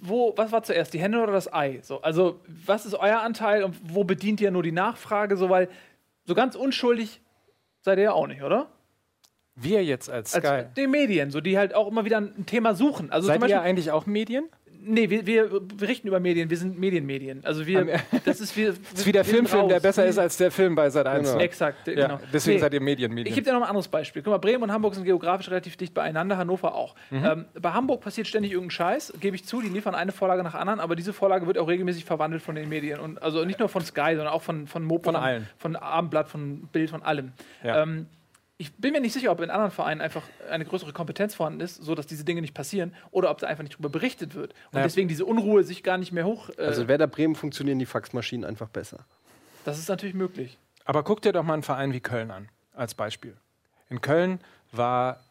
wo, 0.00 0.34
was 0.36 0.50
war 0.50 0.64
zuerst, 0.64 0.92
die 0.92 0.98
Hände 0.98 1.22
oder 1.22 1.30
das 1.30 1.52
Ei? 1.52 1.78
So, 1.82 2.02
also, 2.02 2.40
was 2.48 2.84
ist 2.84 2.94
euer 2.94 3.20
Anteil 3.20 3.62
und 3.62 3.76
wo 3.84 4.02
bedient 4.02 4.40
ihr 4.40 4.50
nur 4.50 4.64
die 4.64 4.72
Nachfrage? 4.72 5.36
So, 5.36 5.50
weil 5.50 5.68
so 6.24 6.34
ganz 6.34 6.56
unschuldig 6.56 7.20
seid 7.80 7.98
ihr 7.98 8.04
ja 8.04 8.12
auch 8.12 8.26
nicht, 8.26 8.42
oder? 8.42 8.68
Wir 9.54 9.84
jetzt 9.84 10.08
als 10.08 10.32
Sky. 10.32 10.46
Als 10.46 10.74
die 10.74 10.86
Medien, 10.86 11.30
so 11.30 11.40
die 11.40 11.58
halt 11.58 11.74
auch 11.74 11.88
immer 11.88 12.04
wieder 12.04 12.18
ein 12.18 12.46
Thema 12.46 12.74
suchen. 12.74 13.10
Also 13.10 13.28
Seid 13.28 13.46
ihr 13.48 13.60
eigentlich 13.60 13.90
auch 13.90 14.06
Medien? 14.06 14.48
Nee, 14.82 15.10
wir, 15.10 15.26
wir 15.26 15.60
berichten 15.60 16.08
über 16.08 16.20
Medien, 16.20 16.48
wir 16.48 16.56
sind 16.56 16.78
Medienmedien. 16.78 17.44
Also 17.44 17.66
wir, 17.66 18.00
das 18.24 18.40
ist, 18.40 18.56
wir, 18.56 18.72
das 18.72 18.78
ist 18.94 19.06
wie 19.06 19.12
der 19.12 19.24
Filmfilm, 19.24 19.68
der 19.68 19.80
besser 19.80 20.06
ist 20.06 20.18
als 20.18 20.36
der 20.36 20.50
Film 20.50 20.74
bei 20.74 20.88
Sat 20.90 21.06
1. 21.06 21.28
Genau. 21.28 21.40
Exakt, 21.42 21.86
ja, 21.86 21.94
genau. 21.94 22.20
Deswegen 22.32 22.56
nee, 22.56 22.60
seid 22.60 22.74
ihr 22.74 22.80
Medienmedien. 22.80 23.26
Ich 23.26 23.34
gebe 23.34 23.44
dir 23.44 23.52
noch 23.52 23.62
ein 23.62 23.68
anderes 23.68 23.88
Beispiel. 23.88 24.22
Guck 24.22 24.32
mal, 24.32 24.38
Bremen 24.38 24.62
und 24.62 24.72
Hamburg 24.72 24.94
sind 24.94 25.04
geografisch 25.04 25.50
relativ 25.50 25.76
dicht 25.76 25.94
beieinander, 25.94 26.36
Hannover 26.36 26.74
auch. 26.74 26.94
Mhm. 27.10 27.24
Ähm, 27.24 27.44
bei 27.60 27.72
Hamburg 27.72 28.00
passiert 28.00 28.26
ständig 28.26 28.52
irgendein 28.52 28.70
Scheiß, 28.70 29.14
gebe 29.20 29.36
ich 29.36 29.44
zu, 29.44 29.60
die 29.60 29.68
liefern 29.68 29.94
eine 29.94 30.12
Vorlage 30.12 30.42
nach 30.42 30.54
anderen, 30.54 30.80
aber 30.80 30.96
diese 30.96 31.12
Vorlage 31.12 31.46
wird 31.46 31.58
auch 31.58 31.68
regelmäßig 31.68 32.04
verwandelt 32.04 32.42
von 32.42 32.54
den 32.54 32.68
Medien. 32.68 33.00
Und 33.00 33.22
also 33.22 33.44
nicht 33.44 33.58
nur 33.58 33.68
von 33.68 33.84
Sky, 33.84 34.14
sondern 34.16 34.28
auch 34.28 34.42
von, 34.42 34.66
von 34.66 34.82
Mopo, 34.82 35.12
von, 35.12 35.16
allen. 35.16 35.46
von 35.58 35.76
Abendblatt, 35.76 36.28
von 36.28 36.68
Bild, 36.72 36.90
von 36.90 37.02
allem. 37.02 37.32
Ja. 37.62 37.82
Ähm, 37.82 38.06
ich 38.60 38.74
bin 38.74 38.92
mir 38.92 39.00
nicht 39.00 39.14
sicher, 39.14 39.32
ob 39.32 39.40
in 39.40 39.48
anderen 39.48 39.70
Vereinen 39.70 40.02
einfach 40.02 40.22
eine 40.50 40.66
größere 40.66 40.92
Kompetenz 40.92 41.34
vorhanden 41.34 41.60
ist, 41.60 41.76
sodass 41.76 42.06
diese 42.06 42.24
Dinge 42.24 42.42
nicht 42.42 42.52
passieren, 42.52 42.94
oder 43.10 43.30
ob 43.30 43.38
da 43.38 43.46
einfach 43.46 43.62
nicht 43.62 43.78
drüber 43.78 43.88
berichtet 43.88 44.34
wird. 44.34 44.52
Und 44.52 44.74
naja. 44.74 44.84
deswegen 44.84 45.08
diese 45.08 45.24
Unruhe 45.24 45.64
sich 45.64 45.82
gar 45.82 45.96
nicht 45.96 46.12
mehr 46.12 46.26
hoch. 46.26 46.50
Äh 46.58 46.64
also 46.64 46.86
Werder 46.86 47.06
Bremen 47.06 47.34
funktionieren 47.34 47.78
die 47.78 47.86
Faxmaschinen 47.86 48.44
einfach 48.44 48.68
besser. 48.68 49.06
Das 49.64 49.78
ist 49.78 49.88
natürlich 49.88 50.14
möglich. 50.14 50.58
Aber 50.84 51.02
guck 51.04 51.22
dir 51.22 51.32
doch 51.32 51.42
mal 51.42 51.54
einen 51.54 51.62
Verein 51.62 51.94
wie 51.94 52.00
Köln 52.00 52.30
an, 52.30 52.50
als 52.74 52.92
Beispiel. 52.94 53.34
In 53.88 54.02
Köln 54.02 54.40
war 54.72 55.24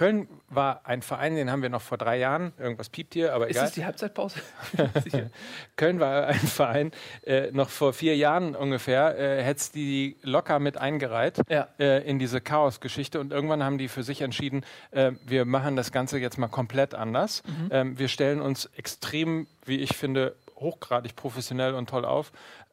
Köln 0.00 0.28
war 0.48 0.80
ein 0.84 1.02
Verein, 1.02 1.36
den 1.36 1.50
haben 1.50 1.60
wir 1.60 1.68
noch 1.68 1.82
vor 1.82 1.98
drei 1.98 2.16
Jahren. 2.16 2.54
Irgendwas 2.58 2.88
piept 2.88 3.12
hier, 3.12 3.34
aber 3.34 3.50
egal. 3.50 3.64
Ist 3.64 3.68
das 3.68 3.74
die 3.74 3.84
Halbzeitpause? 3.84 4.40
Köln 5.76 6.00
war 6.00 6.26
ein 6.26 6.38
Verein, 6.38 6.92
äh, 7.26 7.50
noch 7.50 7.68
vor 7.68 7.92
vier 7.92 8.16
Jahren 8.16 8.56
ungefähr, 8.56 9.18
äh, 9.18 9.42
hätte 9.42 9.60
es 9.60 9.72
die 9.72 10.16
locker 10.22 10.58
mit 10.58 10.78
eingereiht 10.78 11.42
ja. 11.50 11.68
äh, 11.78 12.02
in 12.08 12.18
diese 12.18 12.40
Chaos-Geschichte. 12.40 13.20
Und 13.20 13.30
irgendwann 13.30 13.62
haben 13.62 13.76
die 13.76 13.88
für 13.88 14.02
sich 14.02 14.22
entschieden, 14.22 14.64
äh, 14.90 15.12
wir 15.26 15.44
machen 15.44 15.76
das 15.76 15.92
Ganze 15.92 16.18
jetzt 16.18 16.38
mal 16.38 16.48
komplett 16.48 16.94
anders. 16.94 17.42
Mhm. 17.44 17.68
Ähm, 17.70 17.98
wir 17.98 18.08
stellen 18.08 18.40
uns 18.40 18.70
extrem, 18.76 19.48
wie 19.66 19.80
ich 19.80 19.94
finde, 19.98 20.34
hochgradig 20.56 21.14
professionell 21.14 21.74
und 21.74 21.90
toll 21.90 22.06
auf. 22.06 22.32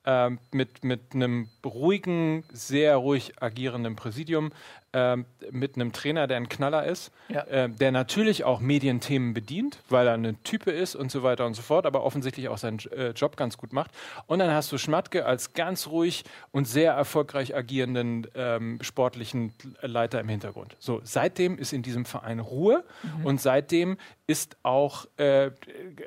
Ähm, 0.09 0.39
mit, 0.53 0.85
mit 0.85 1.13
einem 1.13 1.49
ruhigen, 1.65 2.45
sehr 2.53 2.95
ruhig 2.95 3.41
agierenden 3.41 3.97
Präsidium, 3.97 4.53
ähm, 4.93 5.25
mit 5.51 5.75
einem 5.75 5.91
Trainer, 5.91 6.27
der 6.27 6.37
ein 6.37 6.49
Knaller 6.49 6.85
ist, 6.85 7.11
ja. 7.29 7.41
äh, 7.43 7.69
der 7.69 7.91
natürlich 7.91 8.43
auch 8.43 8.59
Medienthemen 8.59 9.33
bedient, 9.33 9.79
weil 9.89 10.07
er 10.07 10.13
ein 10.13 10.41
Type 10.43 10.71
ist 10.71 10.95
und 10.95 11.11
so 11.11 11.23
weiter 11.23 11.45
und 11.45 11.55
so 11.55 11.61
fort, 11.61 11.85
aber 11.85 12.03
offensichtlich 12.03 12.47
auch 12.49 12.57
seinen 12.57 12.79
äh, 12.91 13.09
Job 13.09 13.35
ganz 13.37 13.57
gut 13.57 13.73
macht. 13.73 13.91
Und 14.27 14.39
dann 14.39 14.51
hast 14.51 14.71
du 14.71 14.77
Schmatke 14.77 15.25
als 15.25 15.53
ganz 15.53 15.87
ruhig 15.87 16.23
und 16.51 16.67
sehr 16.67 16.93
erfolgreich 16.93 17.55
agierenden 17.55 18.27
ähm, 18.33 18.79
sportlichen 18.81 19.53
Leiter 19.81 20.19
im 20.19 20.29
Hintergrund. 20.29 20.77
So, 20.79 21.01
seitdem 21.03 21.57
ist 21.57 21.73
in 21.73 21.81
diesem 21.81 22.05
Verein 22.05 22.39
Ruhe 22.39 22.83
mhm. 23.03 23.25
und 23.25 23.41
seitdem 23.41 23.97
ist 24.25 24.57
auch, 24.63 25.05
äh, 25.17 25.51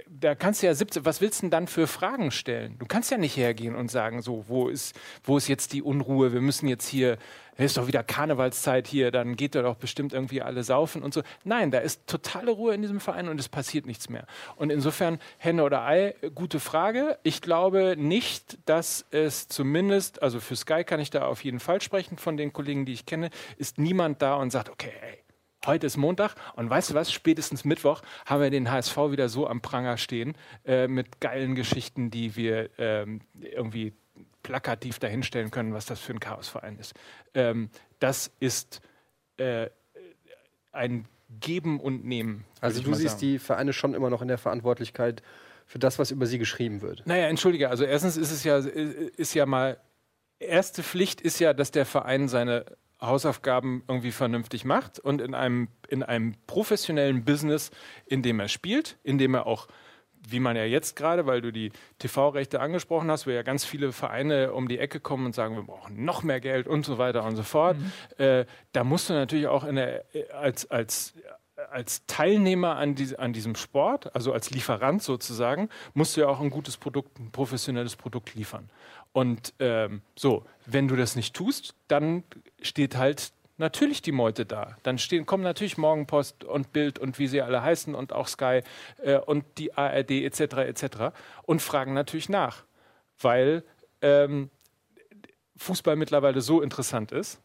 da 0.08 0.34
kannst 0.34 0.62
du 0.62 0.66
ja 0.66 0.74
17, 0.74 1.04
was 1.04 1.20
willst 1.20 1.40
du 1.40 1.44
denn 1.44 1.50
dann 1.50 1.66
für 1.66 1.86
Fragen 1.86 2.30
stellen? 2.30 2.76
Du 2.78 2.86
kannst 2.86 3.10
ja 3.10 3.16
nicht 3.16 3.36
hergehen 3.36 3.74
und 3.74 3.90
sagen, 3.90 4.20
so, 4.20 4.44
wo 4.48 4.68
ist, 4.68 4.94
wo 5.24 5.38
ist 5.38 5.48
jetzt 5.48 5.72
die 5.72 5.82
Unruhe? 5.82 6.32
Wir 6.32 6.42
müssen 6.42 6.68
jetzt 6.68 6.86
hier 6.86 7.16
ist 7.56 7.76
doch 7.76 7.86
wieder 7.86 8.02
Karnevalszeit 8.02 8.86
hier, 8.86 9.10
dann 9.10 9.36
geht 9.36 9.54
da 9.54 9.62
doch 9.62 9.76
bestimmt 9.76 10.12
irgendwie 10.12 10.42
alle 10.42 10.62
saufen 10.62 11.02
und 11.02 11.14
so. 11.14 11.22
Nein, 11.44 11.70
da 11.70 11.78
ist 11.78 12.06
totale 12.06 12.50
Ruhe 12.50 12.74
in 12.74 12.82
diesem 12.82 13.00
Verein 13.00 13.28
und 13.28 13.38
es 13.38 13.48
passiert 13.48 13.86
nichts 13.86 14.08
mehr. 14.08 14.26
Und 14.56 14.70
insofern, 14.70 15.18
Henne 15.38 15.64
oder 15.64 15.84
Ei, 15.84 16.14
gute 16.34 16.60
Frage. 16.60 17.18
Ich 17.22 17.42
glaube 17.42 17.96
nicht, 17.98 18.58
dass 18.66 19.06
es 19.10 19.48
zumindest, 19.48 20.22
also 20.22 20.40
für 20.40 20.56
Sky 20.56 20.84
kann 20.84 21.00
ich 21.00 21.10
da 21.10 21.26
auf 21.26 21.44
jeden 21.44 21.60
Fall 21.60 21.80
sprechen, 21.80 22.18
von 22.18 22.36
den 22.36 22.52
Kollegen, 22.52 22.86
die 22.86 22.92
ich 22.92 23.06
kenne, 23.06 23.30
ist 23.56 23.78
niemand 23.78 24.22
da 24.22 24.34
und 24.34 24.50
sagt, 24.50 24.70
okay, 24.70 24.92
ey, 25.02 25.18
Heute 25.66 25.86
ist 25.86 25.98
Montag 25.98 26.36
und 26.56 26.70
weißt 26.70 26.90
du 26.90 26.94
was? 26.94 27.12
Spätestens 27.12 27.66
Mittwoch 27.66 28.00
haben 28.24 28.40
wir 28.40 28.48
den 28.48 28.70
HSV 28.70 28.96
wieder 29.10 29.28
so 29.28 29.46
am 29.46 29.60
Pranger 29.60 29.98
stehen 29.98 30.34
äh, 30.64 30.88
mit 30.88 31.20
geilen 31.20 31.54
Geschichten, 31.54 32.10
die 32.10 32.34
wir 32.34 32.70
ähm, 32.78 33.20
irgendwie 33.38 33.92
plakativ 34.42 34.98
dahinstellen 34.98 35.50
können, 35.50 35.74
was 35.74 35.86
das 35.86 36.00
für 36.00 36.12
ein 36.12 36.20
Chaosverein 36.20 36.78
ist. 36.78 36.94
Ähm, 37.34 37.70
das 37.98 38.32
ist 38.40 38.80
äh, 39.36 39.68
ein 40.72 41.06
Geben 41.40 41.80
und 41.80 42.04
Nehmen. 42.04 42.44
Also 42.60 42.82
du 42.82 42.94
siehst 42.94 43.20
sagen. 43.20 43.20
die 43.20 43.38
Vereine 43.38 43.72
schon 43.72 43.94
immer 43.94 44.10
noch 44.10 44.22
in 44.22 44.28
der 44.28 44.38
Verantwortlichkeit 44.38 45.22
für 45.66 45.78
das, 45.78 45.98
was 45.98 46.10
über 46.10 46.26
sie 46.26 46.38
geschrieben 46.38 46.82
wird. 46.82 47.06
Naja, 47.06 47.26
entschuldige, 47.26 47.70
also 47.70 47.84
erstens 47.84 48.16
ist 48.16 48.32
es 48.32 48.42
ja, 48.42 48.58
ist 48.58 49.34
ja 49.34 49.46
mal, 49.46 49.78
erste 50.40 50.82
Pflicht 50.82 51.20
ist 51.20 51.38
ja, 51.38 51.52
dass 51.52 51.70
der 51.70 51.86
Verein 51.86 52.26
seine 52.28 52.64
Hausaufgaben 53.00 53.84
irgendwie 53.88 54.12
vernünftig 54.12 54.64
macht 54.64 54.98
und 54.98 55.20
in 55.20 55.34
einem, 55.34 55.68
in 55.88 56.02
einem 56.02 56.34
professionellen 56.46 57.24
Business, 57.24 57.70
in 58.06 58.22
dem 58.22 58.40
er 58.40 58.48
spielt, 58.48 58.98
in 59.04 59.16
dem 59.16 59.34
er 59.34 59.46
auch, 59.46 59.68
wie 60.30 60.40
man 60.40 60.56
ja 60.56 60.64
jetzt 60.64 60.96
gerade, 60.96 61.26
weil 61.26 61.40
du 61.40 61.52
die 61.52 61.72
TV-Rechte 61.98 62.60
angesprochen 62.60 63.10
hast, 63.10 63.26
wo 63.26 63.30
ja 63.30 63.42
ganz 63.42 63.64
viele 63.64 63.92
Vereine 63.92 64.52
um 64.52 64.68
die 64.68 64.78
Ecke 64.78 65.00
kommen 65.00 65.26
und 65.26 65.34
sagen, 65.34 65.56
wir 65.56 65.64
brauchen 65.64 66.04
noch 66.04 66.22
mehr 66.22 66.40
Geld 66.40 66.66
und 66.66 66.84
so 66.84 66.98
weiter 66.98 67.24
und 67.24 67.36
so 67.36 67.42
fort. 67.42 67.76
Äh, 68.18 68.44
da 68.72 68.84
musst 68.84 69.10
du 69.10 69.14
natürlich 69.14 69.46
auch 69.46 69.64
in 69.64 69.76
der, 69.76 70.04
als, 70.32 70.70
als 70.70 71.14
als 71.70 72.06
Teilnehmer 72.06 72.76
an, 72.76 72.94
die, 72.94 73.18
an 73.18 73.32
diesem 73.32 73.54
Sport, 73.54 74.14
also 74.14 74.32
als 74.32 74.50
Lieferant 74.50 75.02
sozusagen, 75.02 75.68
musst 75.94 76.16
du 76.16 76.22
ja 76.22 76.28
auch 76.28 76.40
ein 76.40 76.50
gutes 76.50 76.76
Produkt, 76.76 77.18
ein 77.18 77.30
professionelles 77.30 77.96
Produkt 77.96 78.34
liefern. 78.34 78.70
Und 79.12 79.54
ähm, 79.58 80.02
so, 80.16 80.44
wenn 80.66 80.88
du 80.88 80.96
das 80.96 81.16
nicht 81.16 81.34
tust, 81.34 81.74
dann 81.88 82.24
steht 82.62 82.96
halt 82.96 83.32
natürlich 83.60 84.02
die 84.02 84.12
Meute 84.12 84.44
da. 84.44 84.76
Dann 84.82 84.98
stehen, 84.98 85.26
kommen 85.26 85.44
natürlich 85.44 85.78
Morgenpost 85.78 86.42
und 86.42 86.72
Bild 86.72 86.98
und 86.98 87.18
wie 87.20 87.28
sie 87.28 87.40
alle 87.42 87.62
heißen 87.62 87.94
und 87.94 88.12
auch 88.12 88.26
Sky 88.26 88.62
äh, 89.02 89.18
und 89.18 89.44
die 89.58 89.74
ARD 89.74 90.10
etc. 90.10 90.40
etc. 90.40 90.86
und 91.44 91.62
fragen 91.62 91.94
natürlich 91.94 92.28
nach, 92.28 92.64
weil 93.20 93.62
ähm, 94.02 94.50
Fußball 95.56 95.94
mittlerweile 95.94 96.40
so 96.40 96.60
interessant 96.60 97.12
ist 97.12 97.40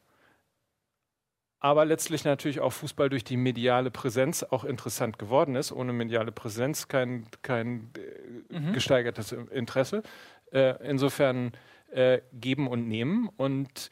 aber 1.65 1.83
letztlich 1.83 2.23
natürlich 2.25 2.59
auch 2.59 2.73
Fußball 2.73 3.09
durch 3.09 3.23
die 3.23 3.37
mediale 3.37 3.89
Präsenz 3.89 4.43
auch 4.43 4.65
interessant 4.65 5.17
geworden 5.17 5.55
ist. 5.55 5.71
Ohne 5.71 5.93
mediale 5.93 6.31
Präsenz 6.31 6.87
kein, 6.87 7.25
kein 7.41 7.89
äh, 8.51 8.71
gesteigertes 8.71 9.31
Interesse. 9.31 10.03
Äh, 10.51 10.75
insofern 10.87 11.53
äh, 11.89 12.21
geben 12.33 12.67
und 12.67 12.87
nehmen. 12.87 13.29
Und 13.35 13.89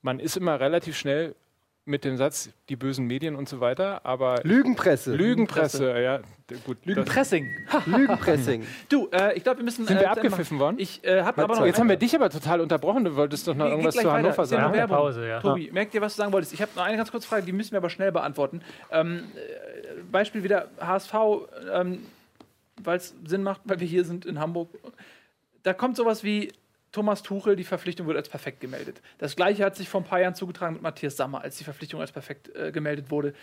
man 0.00 0.18
ist 0.18 0.36
immer 0.36 0.58
relativ 0.58 0.96
schnell 0.96 1.36
mit 1.84 2.04
dem 2.04 2.16
Satz, 2.16 2.50
die 2.68 2.76
bösen 2.76 3.06
Medien 3.06 3.34
und 3.34 3.48
so 3.48 3.58
weiter, 3.60 4.06
aber 4.06 4.40
Lügenpresse. 4.44 5.14
Lügenpresse, 5.14 6.00
ja, 6.00 6.18
d- 6.48 6.56
gut. 6.64 6.78
Lügenpressing. 6.84 7.50
Lügenpressing. 7.86 8.64
Du, 8.88 9.08
äh, 9.10 9.36
ich 9.36 9.42
glaube, 9.42 9.58
wir 9.58 9.64
müssen. 9.64 9.84
Sind 9.86 9.96
äh, 9.96 10.00
wir 10.00 10.08
dann 10.08 10.18
abgepfiffen 10.18 10.60
worden? 10.60 10.76
Ich 10.78 11.02
äh, 11.04 11.22
habe 11.22 11.42
aber 11.42 11.56
noch. 11.56 11.66
Jetzt 11.66 11.80
haben 11.80 11.88
wir 11.88 11.96
dich 11.96 12.14
aber 12.14 12.30
total 12.30 12.60
unterbrochen. 12.60 13.04
Du 13.04 13.16
wolltest 13.16 13.48
doch 13.48 13.54
noch 13.54 13.64
geht 13.64 13.72
irgendwas 13.72 13.96
zu 13.96 14.04
weiter. 14.04 14.12
Hannover 14.12 14.36
ja 14.36 14.42
noch 14.42 14.46
sagen. 14.46 14.74
Werbung. 14.74 14.96
Pause, 14.96 15.26
ja. 15.26 15.40
Tobi, 15.40 15.70
merkt 15.72 15.92
ihr, 15.94 16.00
was 16.00 16.14
du 16.14 16.18
sagen 16.18 16.32
wolltest? 16.32 16.52
Ich 16.52 16.62
habe 16.62 16.70
noch 16.76 16.84
eine 16.84 16.96
ganz 16.96 17.10
kurze 17.10 17.26
Frage, 17.26 17.44
die 17.44 17.52
müssen 17.52 17.72
wir 17.72 17.78
aber 17.78 17.90
schnell 17.90 18.12
beantworten. 18.12 18.62
Ähm, 18.92 19.24
äh, 19.34 20.02
Beispiel 20.10 20.44
wieder 20.44 20.68
HSV, 20.80 21.14
ähm, 21.72 22.06
weil 22.82 22.98
es 22.98 23.14
Sinn 23.26 23.42
macht, 23.42 23.62
weil 23.64 23.80
wir 23.80 23.86
hier 23.88 24.04
sind 24.04 24.24
in 24.24 24.38
Hamburg. 24.38 24.68
Da 25.64 25.72
kommt 25.74 25.96
sowas 25.96 26.22
wie 26.22 26.52
Thomas 26.92 27.22
Tuchel, 27.22 27.56
die 27.56 27.64
Verpflichtung 27.64 28.06
wird 28.06 28.18
als 28.18 28.28
perfekt 28.28 28.60
gemeldet. 28.60 29.00
Das 29.18 29.34
gleiche 29.34 29.64
hat 29.64 29.76
sich 29.76 29.88
vor 29.88 30.02
ein 30.02 30.04
paar 30.04 30.20
Jahren 30.20 30.34
zugetragen 30.34 30.74
mit 30.74 30.82
Matthias 30.82 31.16
Sammer, 31.16 31.40
als 31.40 31.56
die 31.56 31.64
Verpflichtung 31.64 32.00
als 32.00 32.12
perfekt 32.12 32.54
äh, 32.54 32.70
gemeldet 32.70 33.10
wurde. 33.10 33.34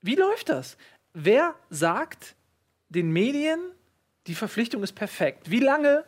Wie 0.00 0.14
läuft 0.14 0.48
das? 0.48 0.76
Wer 1.12 1.54
sagt 1.68 2.36
den 2.88 3.10
Medien, 3.10 3.60
die 4.28 4.34
Verpflichtung 4.34 4.82
ist 4.82 4.92
perfekt? 4.92 5.50
Wie 5.50 5.60
lange 5.60 6.04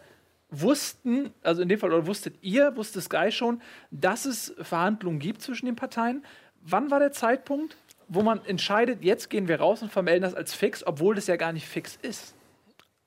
wussten, 0.50 1.32
also 1.42 1.62
in 1.62 1.68
dem 1.68 1.80
Fall, 1.80 1.92
oder 1.92 2.06
wusstet 2.06 2.36
ihr, 2.42 2.76
wusste 2.76 3.00
Sky 3.00 3.32
schon, 3.32 3.60
dass 3.90 4.24
es 4.24 4.54
Verhandlungen 4.60 5.18
gibt 5.18 5.42
zwischen 5.42 5.66
den 5.66 5.76
Parteien? 5.76 6.24
Wann 6.60 6.90
war 6.90 7.00
der 7.00 7.10
Zeitpunkt, 7.10 7.76
wo 8.06 8.22
man 8.22 8.44
entscheidet, 8.44 9.02
jetzt 9.02 9.30
gehen 9.30 9.48
wir 9.48 9.58
raus 9.58 9.82
und 9.82 9.90
vermelden 9.90 10.22
das 10.22 10.34
als 10.34 10.54
fix, 10.54 10.86
obwohl 10.86 11.14
das 11.14 11.26
ja 11.26 11.36
gar 11.36 11.52
nicht 11.52 11.66
fix 11.66 11.98
ist? 12.02 12.34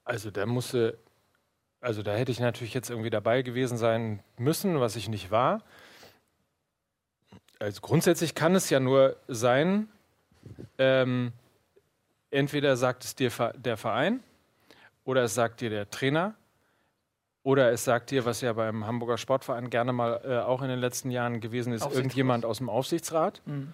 Also 0.04 0.32
da 0.32 0.46
musste, 0.46 0.98
also 1.86 2.02
da 2.02 2.14
hätte 2.16 2.32
ich 2.32 2.40
natürlich 2.40 2.74
jetzt 2.74 2.90
irgendwie 2.90 3.12
dabei 3.12 3.44
gewesen 3.44 3.78
sein 3.78 4.22
müssen, 4.38 4.80
was 4.80 4.96
ich 4.96 5.08
nicht 5.08 5.30
war. 5.30 5.62
Also 7.60 7.80
grundsätzlich 7.82 8.34
kann 8.34 8.56
es 8.56 8.70
ja 8.72 8.80
nur 8.80 9.16
sein, 9.28 9.88
ähm, 10.78 11.32
entweder 12.32 12.76
sagt 12.76 13.04
es 13.06 13.16
dir 13.16 13.30
der 13.56 13.78
Verein 13.78 14.22
oder 15.06 15.24
es 15.24 15.36
sagt 15.36 15.62
dir 15.62 15.70
der 15.70 15.90
Trainer 15.90 16.34
oder 17.44 17.72
es 17.72 17.84
sagt 17.86 18.10
dir, 18.10 18.26
was 18.26 18.42
ja 18.42 18.54
beim 18.54 18.86
Hamburger 18.88 19.18
Sportverein 19.20 19.70
gerne 19.70 19.94
mal 19.94 20.22
äh, 20.26 20.40
auch 20.40 20.64
in 20.64 20.70
den 20.70 20.80
letzten 20.80 21.12
Jahren 21.12 21.40
gewesen 21.40 21.72
ist, 21.72 21.86
irgendjemand 21.86 22.46
aus 22.46 22.58
dem 22.58 22.70
Aufsichtsrat 22.70 23.42
Mhm. 23.46 23.74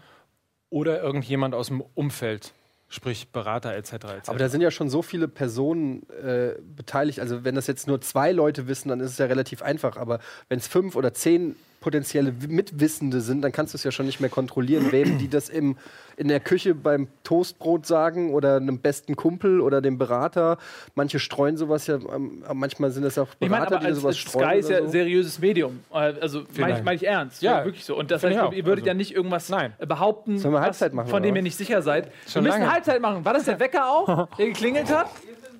oder 0.69 1.01
irgendjemand 1.01 1.55
aus 1.55 1.67
dem 1.67 1.81
Umfeld, 1.95 2.53
sprich 2.91 3.29
Berater 3.29 3.73
etc. 3.75 3.93
etc. 3.93 4.03
Aber 4.27 4.37
da 4.37 4.49
sind 4.49 4.61
ja 4.61 4.69
schon 4.69 4.89
so 4.89 5.01
viele 5.01 5.27
Personen 5.27 6.03
äh, 6.09 6.55
beteiligt. 6.61 7.19
Also 7.19 7.43
wenn 7.43 7.55
das 7.55 7.65
jetzt 7.67 7.87
nur 7.87 8.01
zwei 8.01 8.33
Leute 8.33 8.67
wissen, 8.67 8.89
dann 8.89 8.99
ist 8.99 9.11
es 9.11 9.17
ja 9.17 9.25
relativ 9.25 9.61
einfach. 9.63 9.97
Aber 9.97 10.19
wenn 10.49 10.59
es 10.59 10.67
fünf 10.67 10.95
oder 10.95 11.13
zehn 11.13 11.55
potenzielle 11.81 12.31
Mitwissende 12.47 13.19
sind, 13.21 13.41
dann 13.41 13.51
kannst 13.51 13.73
du 13.73 13.75
es 13.77 13.83
ja 13.83 13.91
schon 13.91 14.05
nicht 14.05 14.21
mehr 14.21 14.29
kontrollieren, 14.29 14.91
wem 14.91 15.17
die 15.17 15.27
das 15.27 15.49
im, 15.49 15.75
in 16.15 16.27
der 16.27 16.39
Küche 16.39 16.75
beim 16.75 17.07
Toastbrot 17.23 17.85
sagen 17.87 18.33
oder 18.33 18.57
einem 18.57 18.77
besten 18.79 19.15
Kumpel 19.15 19.59
oder 19.59 19.81
dem 19.81 19.97
Berater. 19.97 20.57
Manche 20.95 21.19
streuen 21.19 21.57
sowas 21.57 21.87
ja, 21.87 21.95
ähm, 21.95 22.43
manchmal 22.53 22.91
sind 22.91 23.03
es 23.03 23.17
auch 23.17 23.27
Ich 23.39 23.49
meine, 23.49 23.65
Berater, 23.65 23.75
aber 23.77 23.85
die 23.85 23.87
als, 23.87 23.97
sowas 23.97 24.09
als 24.15 24.17
streuen. 24.19 24.47
Sky 24.49 24.59
ist 24.59 24.69
ja 24.69 24.81
so. 24.85 24.87
seriöses 24.91 25.39
Medium. 25.39 25.79
Also 25.89 26.43
meine 26.57 26.77
ich, 26.77 26.83
mein 26.83 26.95
ich 26.97 27.07
ernst. 27.07 27.41
Ja, 27.41 27.65
wirklich 27.65 27.83
so. 27.83 27.97
Und 27.97 28.11
das 28.11 28.23
heißt, 28.23 28.31
ich 28.51 28.57
ihr 28.59 28.65
würdet 28.65 28.83
Also- 28.83 28.87
ja 28.89 28.93
nicht 28.93 29.15
irgendwas 29.15 29.49
Nein. 29.49 29.73
behaupten, 29.79 30.35
was- 30.35 30.93
machen, 30.93 31.09
von 31.09 31.23
dem 31.23 31.35
ihr 31.35 31.41
nicht 31.41 31.57
sicher 31.57 31.81
seid. 31.81 32.11
Schon 32.27 32.43
wir 32.43 32.49
müssen 32.51 32.61
lange. 32.61 32.73
Halbzeit 32.73 33.01
machen. 33.01 33.25
War 33.25 33.33
das 33.33 33.45
der 33.45 33.59
Wecker 33.59 33.89
auch, 33.89 34.27
der 34.37 34.45
geklingelt 34.45 34.95
hat? 34.95 35.07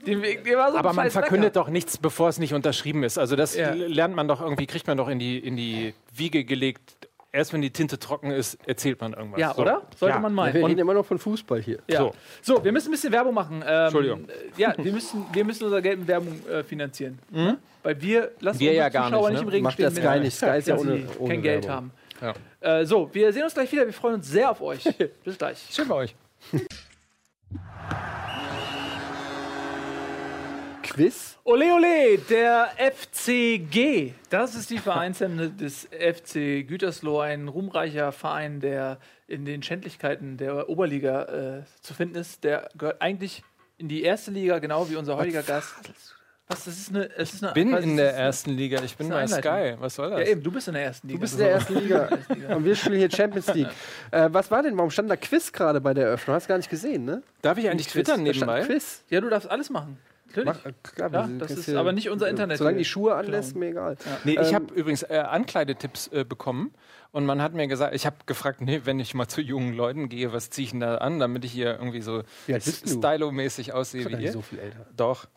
Den, 0.06 0.22
der 0.22 0.58
war 0.58 0.72
so 0.72 0.78
Aber 0.78 0.94
man 0.94 1.10
verkündet 1.12 1.56
Wecker. 1.56 1.66
doch 1.66 1.70
nichts, 1.70 1.98
bevor 1.98 2.30
es 2.30 2.40
nicht 2.40 2.54
unterschrieben 2.54 3.04
ist. 3.04 3.18
Also 3.18 3.36
das 3.36 3.56
Ja. 3.56 3.72
lernt 3.74 4.16
man 4.16 4.28
doch 4.28 4.42
irgendwie, 4.42 4.66
kriegt 4.68 4.88
man 4.88 4.98
doch 4.98 5.08
in 5.10 5.20
die, 5.20 5.38
in 5.38 5.56
die 5.56 5.94
Wiege 6.14 6.44
gelegt. 6.44 6.98
Erst 7.34 7.54
wenn 7.54 7.62
die 7.62 7.70
Tinte 7.72 7.98
trocken 7.98 8.30
ist, 8.32 8.58
erzählt 8.68 9.00
man 9.00 9.14
irgendwas. 9.14 9.40
Ja, 9.40 9.54
So. 9.54 9.62
oder? 9.62 9.84
Sollte 9.96 10.16
Ja. 10.16 10.20
man 10.22 10.34
meinen. 10.34 10.54
wir 10.54 10.64
Und- 10.64 10.70
reden 10.72 10.82
immer 10.82 10.94
noch 10.94 11.06
von 11.06 11.18
Fußball 11.18 11.62
hier. 11.62 11.80
Ja. 11.88 12.00
So. 12.00 12.14
So. 12.42 12.64
wir 12.66 12.74
müssen 12.74 12.90
ein 12.90 12.92
bisschen 12.92 13.14
Werbung 13.14 13.34
machen. 13.34 13.64
Ähm, 13.66 13.84
Entschuldigung. 13.86 14.28
äh, 14.28 14.34
Ja, 14.62 14.74
wir 14.78 14.92
müssen, 14.92 15.26
wir 15.32 15.46
müssen 15.46 15.64
unser 15.64 15.82
Geld 15.82 16.00
mit 16.00 16.08
Werbung 16.10 16.42
äh, 16.50 16.62
finanzieren. 16.64 17.20
Ne? 17.30 17.58
Weil 17.84 18.02
wir 18.02 18.32
lassen 18.42 18.60
Wir 18.60 18.72
unsere 18.72 18.76
ja 18.76 18.90
gar 18.90 19.06
Zuschauer 19.06 19.30
nicht, 19.30 19.32
nicht, 19.32 19.40
ne? 19.40 19.48
im 19.48 19.50
Regen 19.54 19.64
Macht 19.64 19.74
stehen, 19.76 19.92
Sky 19.92 20.04
wenn- 20.04 20.22
nicht. 20.24 20.36
Sky 20.38 20.58
ist 20.58 20.68
ja 20.68 20.76
wenn 20.78 20.82
ohne- 20.90 21.08
ohne 21.20 21.34
kein 21.34 21.42
Geld 21.42 21.68
Werbung. 21.68 21.92
haben. 22.22 22.34
Äh, 22.60 22.86
so, 22.86 23.10
wir 23.14 23.32
sehen 23.32 23.44
uns 23.44 23.54
gleich 23.54 23.72
wieder. 23.72 23.86
Wir 23.86 23.94
freuen 23.94 24.16
uns 24.16 24.28
sehr 24.28 24.52
auf 24.52 24.62
euch. 24.62 24.84
Bis 25.24 25.38
gleich. 25.38 25.66
Schön 25.72 25.88
bei 25.88 25.96
euch. 25.96 26.16
Quiz? 30.82 31.38
Ole 31.44 31.74
Ole, 31.74 32.18
der 32.30 32.70
FCG. 32.78 34.14
Das 34.30 34.56
ist 34.56 34.70
die 34.70 34.78
Vereinshemde 34.80 35.50
des 35.50 35.86
FC 35.92 36.66
Gütersloh, 36.68 37.20
ein 37.20 37.48
ruhmreicher 37.48 38.12
Verein, 38.12 38.60
der 38.60 38.98
in 39.28 39.46
den 39.46 39.64
Schändlichkeiten 39.64 40.38
der 40.38 40.70
Oberliga 40.70 41.24
äh, 41.60 41.64
zu 41.82 41.94
finden 41.94 42.16
ist. 42.16 42.44
Der 42.44 42.70
gehört 42.78 43.02
eigentlich 43.02 43.44
in 43.78 43.88
die 43.88 44.04
erste 44.04 44.32
Liga, 44.32 44.60
genau 44.60 44.90
wie 44.90 44.96
unser 44.96 45.18
heutiger 45.18 45.44
Gast. 45.44 45.74
Was? 46.48 46.66
Das 46.66 46.68
ist 46.68 46.90
eine. 46.90 47.10
Es 47.16 47.34
ist 47.34 47.44
eine 47.46 47.54
bin 47.54 47.70
quasi- 47.72 47.90
in 47.90 47.96
der 47.98 48.14
ersten 48.14 48.50
Liga. 48.52 48.82
Ich 48.84 48.98
bin 48.98 49.08
bei 49.08 49.26
Sky. 49.26 49.76
Was 49.80 49.96
soll 49.96 50.10
das? 50.10 50.20
Ja, 50.20 50.26
eben, 50.28 50.44
du 50.44 50.52
bist 50.52 50.68
in 50.68 50.74
der 50.74 50.84
ersten 50.84 51.08
Liga. 51.08 51.18
Du 51.18 51.22
bist 51.22 51.34
in 51.36 51.40
der 51.40 51.52
ersten 51.52 51.76
Liga. 51.80 52.10
Und 52.56 52.66
wir 52.66 52.76
spielen 52.76 53.00
hier 53.00 53.10
Champions 53.10 53.54
League. 53.54 53.70
Äh, 54.12 54.28
was 54.34 54.52
war 54.52 54.62
denn? 54.62 54.76
Warum 54.76 54.92
stand 54.92 55.10
da 55.10 55.16
Quiz 55.16 55.54
gerade 55.54 55.80
bei 55.80 55.94
der 55.94 56.08
Eröffnung? 56.08 56.36
Hast 56.36 56.50
gar 56.50 56.58
nicht 56.58 56.70
gesehen, 56.70 57.06
ne? 57.06 57.24
Darf 57.42 57.58
ich 57.58 57.70
eigentlich 57.70 57.88
Quiz. 57.88 57.94
twittern 58.06 58.24
nebenbei? 58.24 58.64
Quiz. 58.66 59.04
Ja, 59.10 59.22
du 59.22 59.30
darfst 59.30 59.50
alles 59.50 59.70
machen. 59.70 59.98
Natürlich. 60.36 60.64
Mach, 60.64 60.66
äh, 60.66 60.74
klar, 60.84 61.14
Ja, 61.14 61.30
das 61.40 61.52
ist 61.52 61.66
hier- 61.66 61.80
aber 61.80 61.92
nicht 61.92 62.10
unser 62.10 62.30
Internet 62.30 62.58
Solange 62.58 62.78
die 62.78 62.86
Schuhe 62.86 63.16
anlässt, 63.16 63.52
klauen. 63.52 63.60
mir 63.60 63.70
egal. 63.70 63.98
Nee, 64.24 64.38
ich 64.42 64.50
Ähm, 64.50 64.56
habe 64.56 64.74
übrigens 64.74 65.04
äh, 65.04 65.18
Ankleidetipps 65.18 66.08
äh, 66.08 66.24
bekommen 66.24 66.74
und 67.12 67.26
man 67.26 67.42
hat 67.42 67.54
mir 67.54 67.68
gesagt, 67.68 67.94
ich 67.96 68.06
habe 68.06 68.16
gefragt, 68.26 68.62
nee, 68.62 68.82
wenn 68.86 69.00
ich 69.00 69.14
mal 69.14 69.28
zu 69.28 69.42
jungen 69.42 69.74
Leuten 69.74 70.10
gehe, 70.10 70.34
was 70.34 70.50
ziehe 70.50 70.66
ich 70.66 70.72
denn 70.72 70.80
da 70.80 70.96
an, 70.98 71.20
damit 71.20 71.46
ich 71.46 71.52
hier 71.52 71.74
irgendwie 71.78 72.02
so 72.02 72.24
du? 72.48 72.60
stylo-mäßig 72.60 73.74
aussehe 73.74 74.02
Ich 74.02 74.08
bin 74.08 74.20
wie 74.20 74.24
ihr? 74.26 74.32
so 74.32 74.42
viel 74.42 74.60
älter. 74.60 74.86
Doch. 74.98 75.28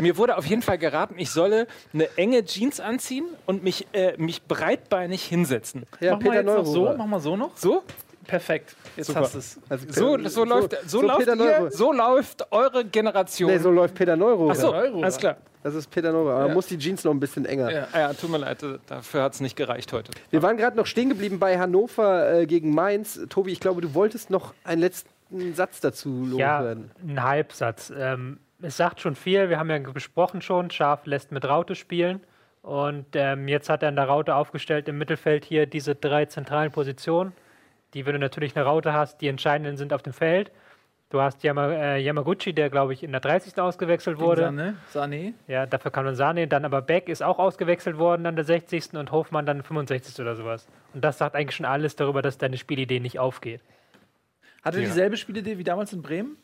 Mir 0.01 0.17
wurde 0.17 0.37
auf 0.37 0.45
jeden 0.45 0.61
Fall 0.61 0.77
geraten, 0.77 1.15
ich 1.17 1.29
solle 1.31 1.67
eine 1.93 2.09
enge 2.17 2.43
Jeans 2.45 2.79
anziehen 2.79 3.25
und 3.45 3.63
mich, 3.63 3.87
äh, 3.93 4.13
mich 4.17 4.43
breitbeinig 4.43 5.23
hinsetzen. 5.23 5.85
Ja, 5.99 6.15
mach 6.17 6.23
mal 6.25 6.35
jetzt 6.35 6.45
noch 6.45 6.65
so, 6.65 6.93
mach 6.97 7.05
mal 7.05 7.19
so 7.21 7.37
noch. 7.37 7.55
So? 7.57 7.83
Perfekt. 8.28 8.76
Jetzt 8.97 9.07
Super. 9.07 9.21
hast 9.21 9.34
du 9.36 9.39
es. 9.39 9.59
Also, 9.69 9.86
So, 9.89 10.28
so, 10.30 10.43
läuft, 10.45 10.78
so, 10.89 11.01
läuft 11.01 11.19
Peter 11.19 11.36
ihr, 11.36 11.59
Neuro. 11.59 11.69
so 11.69 11.91
läuft 11.93 12.51
eure 12.51 12.86
Generation. 12.86 13.49
Nee, 13.51 13.57
so 13.59 13.71
läuft 13.71 13.95
Peter 13.95 14.15
Neuro. 14.15 14.49
Ach 14.51 14.55
so, 14.55 14.73
Euro. 14.73 15.01
alles 15.01 15.17
klar. 15.17 15.38
Das 15.63 15.73
ist 15.73 15.89
Peter 15.89 16.11
Neuro. 16.11 16.32
Aber 16.32 16.47
Ja. 16.47 16.53
muss 16.53 16.67
die 16.67 16.78
Jeans 16.78 17.03
noch 17.03 17.11
ein 17.11 17.19
bisschen 17.19 17.45
enger. 17.45 17.71
Ja. 17.71 17.88
Ah 17.91 17.99
ja, 17.99 18.13
tut 18.13 18.30
mir 18.30 18.38
leid, 18.38 18.63
dafür 18.88 19.23
hat 19.23 19.34
es 19.34 19.41
nicht 19.41 19.55
gereicht 19.55 19.91
heute. 19.93 20.11
Wir 20.30 20.43
waren 20.43 20.57
gerade 20.57 20.78
noch 20.78 20.86
stehen 20.86 21.09
geblieben 21.09 21.39
bei 21.39 21.57
Hannover 21.57 22.32
äh, 22.41 22.45
gegen 22.45 22.73
Mainz. 22.73 23.19
Tobi, 23.30 23.51
ich 23.51 23.59
glaube, 23.59 23.82
du 23.82 23.93
wolltest 23.95 24.30
noch 24.30 24.53
einen 24.63 24.82
letzten 24.82 25.53
Satz 25.55 25.80
dazu 25.82 26.28
Ja, 26.38 26.59
loswerden. 26.59 26.91
ein 27.07 27.23
Halbsatz. 27.23 27.91
Ähm, 27.97 28.38
es 28.61 28.78
sagt 28.78 29.01
schon 29.01 29.15
viel. 29.15 29.49
Wir 29.49 29.57
haben 29.59 29.69
ja 29.69 29.80
besprochen 29.80 30.41
schon, 30.41 30.69
Schaf 30.69 31.05
lässt 31.07 31.32
mit 31.32 31.45
Raute 31.45 31.73
spielen. 31.76 32.21
Und 32.61 33.05
ähm, 33.13 33.47
jetzt 33.47 33.69
hat 33.69 33.84
er 33.84 33.89
in 33.89 33.95
der 33.95 34.05
Raute 34.05 34.34
aufgestellt 34.36 34.88
im 34.88 34.97
Mittelfeld 34.97 35.45
hier 35.45 35.65
diese 35.67 35.93
drei 35.93 36.26
zentralen 36.26 36.71
Positionen, 36.71 37.32
die, 37.95 38.05
wenn 38.05 38.13
du 38.13 38.19
natürlich 38.19 38.55
eine 38.55 38.65
Raute 38.65 38.93
hast, 38.93 39.21
die 39.21 39.27
entscheidenden 39.27 39.77
sind 39.77 39.93
auf 39.93 40.03
dem 40.03 40.13
Feld. 40.13 40.51
Du 41.09 41.21
hast 41.21 41.43
Yama, 41.43 41.69
äh, 41.71 41.97
Yamaguchi, 42.01 42.51
der, 42.53 42.69
glaube 42.69 42.91
ich, 42.93 43.01
in 43.03 43.11
der 43.11 43.21
30. 43.21 43.57
ausgewechselt 43.59 44.19
wurde. 44.19 44.47
Sané. 44.47 44.73
Sané. 44.93 45.33
Ja, 45.47 45.65
dafür 45.65 45.91
kann 45.91 46.03
man 46.03 46.15
Sahne. 46.15 46.47
Dann 46.47 46.65
aber 46.65 46.81
Beck 46.81 47.07
ist 47.09 47.23
auch 47.23 47.39
ausgewechselt 47.39 47.97
worden 47.97 48.25
an 48.25 48.35
der 48.35 48.43
60. 48.43 48.93
und 48.95 49.11
Hofmann 49.11 49.45
dann 49.45 49.63
65. 49.63 50.19
oder 50.19 50.35
sowas. 50.35 50.67
Und 50.93 51.03
das 51.05 51.17
sagt 51.17 51.35
eigentlich 51.35 51.55
schon 51.55 51.65
alles 51.65 51.95
darüber, 51.95 52.21
dass 52.21 52.37
deine 52.37 52.57
Spielidee 52.57 52.99
nicht 52.99 53.17
aufgeht. 53.19 53.61
Hatte 54.63 54.79
Ja. 54.79 54.85
dieselbe 54.85 55.15
Spielidee 55.15 55.57
wie 55.57 55.63
damals 55.63 55.93
in 55.93 56.01
Bremen? 56.01 56.37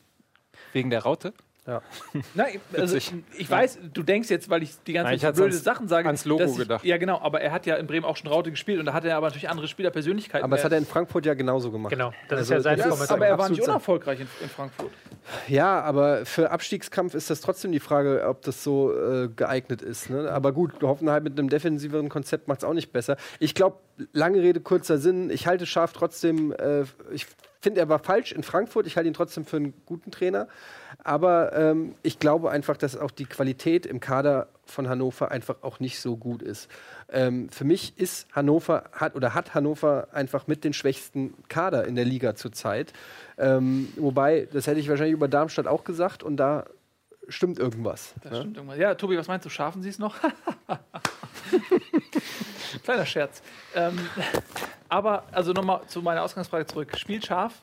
Wegen 0.73 0.89
der 0.89 1.03
Raute? 1.03 1.33
Nein, 2.33 2.59
also 2.75 2.97
ich 2.97 3.49
weiß, 3.49 3.77
du 3.93 4.01
denkst 4.01 4.29
jetzt, 4.29 4.49
weil 4.49 4.63
ich 4.63 4.71
die 4.87 4.93
ganze 4.93 5.17
Zeit 5.19 5.35
blöde 5.35 5.51
ans- 5.51 5.63
Sachen 5.63 5.87
sage. 5.87 6.07
ans 6.07 6.25
Logo 6.25 6.43
ich, 6.43 6.57
gedacht. 6.57 6.83
Ja, 6.83 6.97
genau, 6.97 7.19
aber 7.21 7.39
er 7.41 7.51
hat 7.51 7.65
ja 7.67 7.75
in 7.75 7.85
Bremen 7.85 8.03
auch 8.03 8.17
schon 8.17 8.29
Raute 8.31 8.49
gespielt 8.49 8.79
und 8.79 8.87
da 8.87 8.93
hatte 8.93 9.09
er 9.09 9.17
aber 9.17 9.27
natürlich 9.27 9.47
andere 9.47 9.67
Spielerpersönlichkeiten. 9.67 10.43
Aber 10.43 10.55
das 10.55 10.65
hat 10.65 10.71
er 10.71 10.79
in 10.79 10.85
Frankfurt 10.87 11.25
ja 11.25 11.35
genauso 11.35 11.69
gemacht. 11.71 11.91
Genau, 11.91 12.13
das 12.29 12.39
Also 12.39 12.53
ist 12.55 12.57
ja 12.57 12.61
seine 12.61 12.77
das 12.77 12.85
ist- 12.87 12.91
Formation. 12.93 13.15
aber 13.17 13.27
er 13.27 13.37
war 13.37 13.49
nicht 13.49 13.61
unerfolgreich 13.61 14.19
in, 14.21 14.27
in 14.41 14.49
Frankfurt. 14.49 14.89
Ja, 15.47 15.81
aber 15.81 16.25
für 16.25 16.49
Abstiegskampf 16.49 17.13
ist 17.13 17.29
das 17.29 17.41
trotzdem 17.41 17.71
die 17.71 17.79
Frage, 17.79 18.25
ob 18.27 18.41
das 18.41 18.63
so 18.63 18.91
äh, 18.93 19.27
geeignet 19.29 19.83
ist. 19.83 20.09
Ne? 20.09 20.31
Aber 20.31 20.51
gut, 20.53 20.81
Hoffenheim 20.81 21.21
mit 21.23 21.37
einem 21.37 21.47
defensiveren 21.49 22.09
Konzept 22.09 22.47
macht 22.47 22.59
es 22.59 22.63
auch 22.63 22.73
nicht 22.73 22.91
besser. 22.91 23.17
Ich 23.39 23.53
glaube, 23.53 23.77
lange 24.13 24.41
Rede, 24.41 24.61
kurzer 24.61 24.97
Sinn. 24.97 25.29
Ich 25.29 25.45
halte 25.45 25.67
Scharf 25.67 25.93
trotzdem, 25.93 26.53
äh, 26.53 26.85
ich 27.11 27.27
finde, 27.61 27.79
er 27.79 27.89
war 27.89 27.99
falsch 27.99 28.31
in 28.31 28.43
Frankfurt. 28.43 28.87
Ich 28.87 28.97
halte 28.97 29.07
ihn 29.07 29.13
trotzdem 29.13 29.45
für 29.45 29.57
einen 29.57 29.73
guten 29.85 30.11
Trainer. 30.11 30.47
Aber 31.03 31.53
ähm, 31.53 31.95
ich 32.03 32.19
glaube 32.19 32.51
einfach, 32.51 32.77
dass 32.77 32.97
auch 32.97 33.11
die 33.11 33.25
Qualität 33.25 33.85
im 33.85 33.99
Kader 33.99 34.47
von 34.65 34.89
Hannover 34.89 35.31
einfach 35.31 35.57
auch 35.61 35.79
nicht 35.79 35.99
so 35.99 36.17
gut 36.17 36.41
ist. 36.41 36.69
Ähm, 37.11 37.49
für 37.49 37.63
mich 37.63 37.97
ist 37.97 38.27
Hannover, 38.33 38.85
hat 38.93 39.15
oder 39.15 39.33
hat 39.33 39.53
Hannover 39.53 40.07
einfach 40.11 40.47
mit 40.47 40.63
den 40.63 40.73
schwächsten 40.73 41.33
Kader 41.49 41.85
in 41.85 41.95
der 41.95 42.05
Liga 42.05 42.35
zurzeit. 42.35 42.93
Ähm, 43.37 43.89
wobei, 43.95 44.47
das 44.51 44.67
hätte 44.67 44.79
ich 44.79 44.89
wahrscheinlich 44.89 45.13
über 45.13 45.27
Darmstadt 45.27 45.67
auch 45.67 45.83
gesagt 45.83 46.23
und 46.23 46.37
da 46.37 46.65
stimmt 47.27 47.59
irgendwas. 47.59 48.13
Das 48.21 48.31
ne? 48.31 48.39
stimmt 48.39 48.57
irgendwas. 48.57 48.77
Ja, 48.77 48.95
Tobi, 48.95 49.17
was 49.17 49.27
meinst 49.27 49.45
du? 49.45 49.49
Schaffen 49.49 49.81
sie 49.81 49.89
es 49.89 49.99
noch? 49.99 50.15
Kleiner 52.83 53.05
Scherz. 53.05 53.41
Ähm, 53.75 53.97
aber, 54.89 55.23
also 55.31 55.53
nochmal 55.53 55.81
zu 55.87 56.01
meiner 56.01 56.23
Ausgangsfrage 56.23 56.65
zurück. 56.65 56.97
Spielt 56.97 57.25
Schaf, 57.25 57.53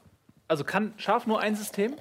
also 0.46 0.64
kann 0.64 0.94
Schaf 0.96 1.26
nur 1.26 1.40
ein 1.40 1.56
System? 1.56 1.96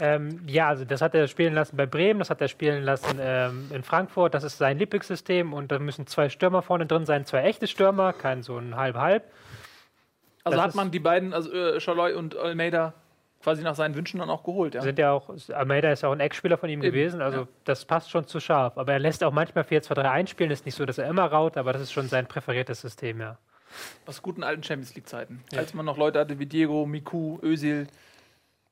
Ähm, 0.00 0.40
ja, 0.46 0.68
also 0.68 0.84
das 0.84 1.00
hat 1.00 1.14
er 1.14 1.28
spielen 1.28 1.54
lassen 1.54 1.76
bei 1.76 1.86
Bremen, 1.86 2.18
das 2.18 2.30
hat 2.30 2.40
er 2.40 2.48
spielen 2.48 2.82
lassen 2.82 3.18
ähm, 3.20 3.70
in 3.72 3.82
Frankfurt. 3.82 4.34
Das 4.34 4.42
ist 4.42 4.58
sein 4.58 4.78
Lieblingssystem 4.78 5.52
und 5.52 5.70
da 5.70 5.78
müssen 5.78 6.06
zwei 6.06 6.28
Stürmer 6.28 6.62
vorne 6.62 6.86
drin 6.86 7.06
sein, 7.06 7.24
zwei 7.24 7.42
echte 7.42 7.66
Stürmer, 7.66 8.12
kein 8.12 8.42
so 8.42 8.58
ein 8.58 8.76
halb-halb. 8.76 9.24
Also 10.42 10.56
Das 10.56 10.66
hat 10.66 10.74
man 10.74 10.90
die 10.90 10.98
beiden, 10.98 11.32
also 11.32 11.52
äh, 11.52 11.80
Schalloy 11.80 12.14
und 12.14 12.36
Almeida, 12.36 12.92
quasi 13.44 13.62
nach 13.62 13.74
seinen 13.74 13.94
Wünschen 13.94 14.20
dann 14.20 14.30
auch 14.30 14.42
geholt, 14.42 14.74
ja? 14.74 14.80
Sind 14.80 14.98
ja 14.98 15.12
auch, 15.12 15.30
Almeida 15.52 15.92
ist 15.92 16.02
ja 16.02 16.08
auch 16.08 16.14
ein 16.14 16.20
Eckspieler 16.20 16.56
von 16.56 16.70
ihm 16.70 16.82
Eben, 16.82 16.90
gewesen, 16.92 17.20
also 17.20 17.40
ja. 17.40 17.48
das 17.64 17.84
passt 17.84 18.10
schon 18.10 18.26
zu 18.26 18.40
scharf. 18.40 18.78
Aber 18.78 18.94
er 18.94 18.98
lässt 18.98 19.22
auch 19.22 19.32
manchmal 19.32 19.64
4-2-3 19.64 20.10
einspielen, 20.10 20.50
ist 20.50 20.64
nicht 20.64 20.74
so, 20.74 20.86
dass 20.86 20.96
er 20.96 21.08
immer 21.08 21.26
raut, 21.26 21.58
aber 21.58 21.74
das 21.74 21.82
ist 21.82 21.92
schon 21.92 22.08
sein 22.08 22.26
präferiertes 22.26 22.80
System, 22.80 23.20
ja. 23.20 23.36
Aus 24.06 24.22
guten 24.22 24.42
alten 24.42 24.62
Champions 24.62 24.94
League-Zeiten. 24.94 25.44
Als 25.54 25.74
man 25.74 25.84
noch 25.84 25.98
Leute 25.98 26.20
hatte 26.20 26.38
wie 26.38 26.46
Diego, 26.46 26.86
Miku, 26.86 27.38
Özil. 27.42 27.86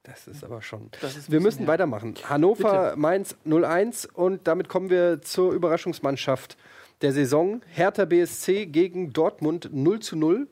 Das 0.04 0.26
ist 0.26 0.42
aber 0.42 0.62
schon. 0.62 0.90
Das 1.02 1.16
ist 1.16 1.30
Wir 1.30 1.40
müssen 1.40 1.60
her. 1.60 1.68
weitermachen. 1.68 2.14
Hannover, 2.28 2.94
Mainz 2.96 3.36
01 3.44 4.06
und 4.06 4.48
damit 4.48 4.68
kommen 4.68 4.88
wir 4.88 5.20
zur 5.20 5.52
Überraschungsmannschaft 5.52 6.56
der 7.02 7.12
Saison. 7.12 7.60
Hertha 7.68 8.06
BSC 8.06 8.66
gegen 8.66 9.12
Dortmund 9.12 9.68
0 9.70 10.00
zu 10.00 10.16
0. 10.16 10.48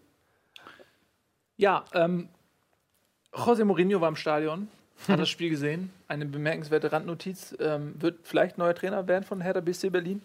Ja, 1.56 1.84
ähm, 1.94 2.28
José 3.32 3.64
Mourinho 3.64 4.00
war 4.00 4.08
im 4.08 4.16
Stadion, 4.16 4.68
hat 5.08 5.18
das 5.20 5.28
Spiel 5.28 5.50
gesehen. 5.50 5.90
Eine 6.08 6.26
bemerkenswerte 6.26 6.92
Randnotiz. 6.92 7.56
Ähm, 7.60 7.94
wird 8.00 8.18
vielleicht 8.24 8.58
neuer 8.58 8.74
Trainer 8.74 9.06
werden 9.08 9.24
von 9.24 9.40
Hertha 9.40 9.60
BSC 9.60 9.90
Berlin. 9.90 10.22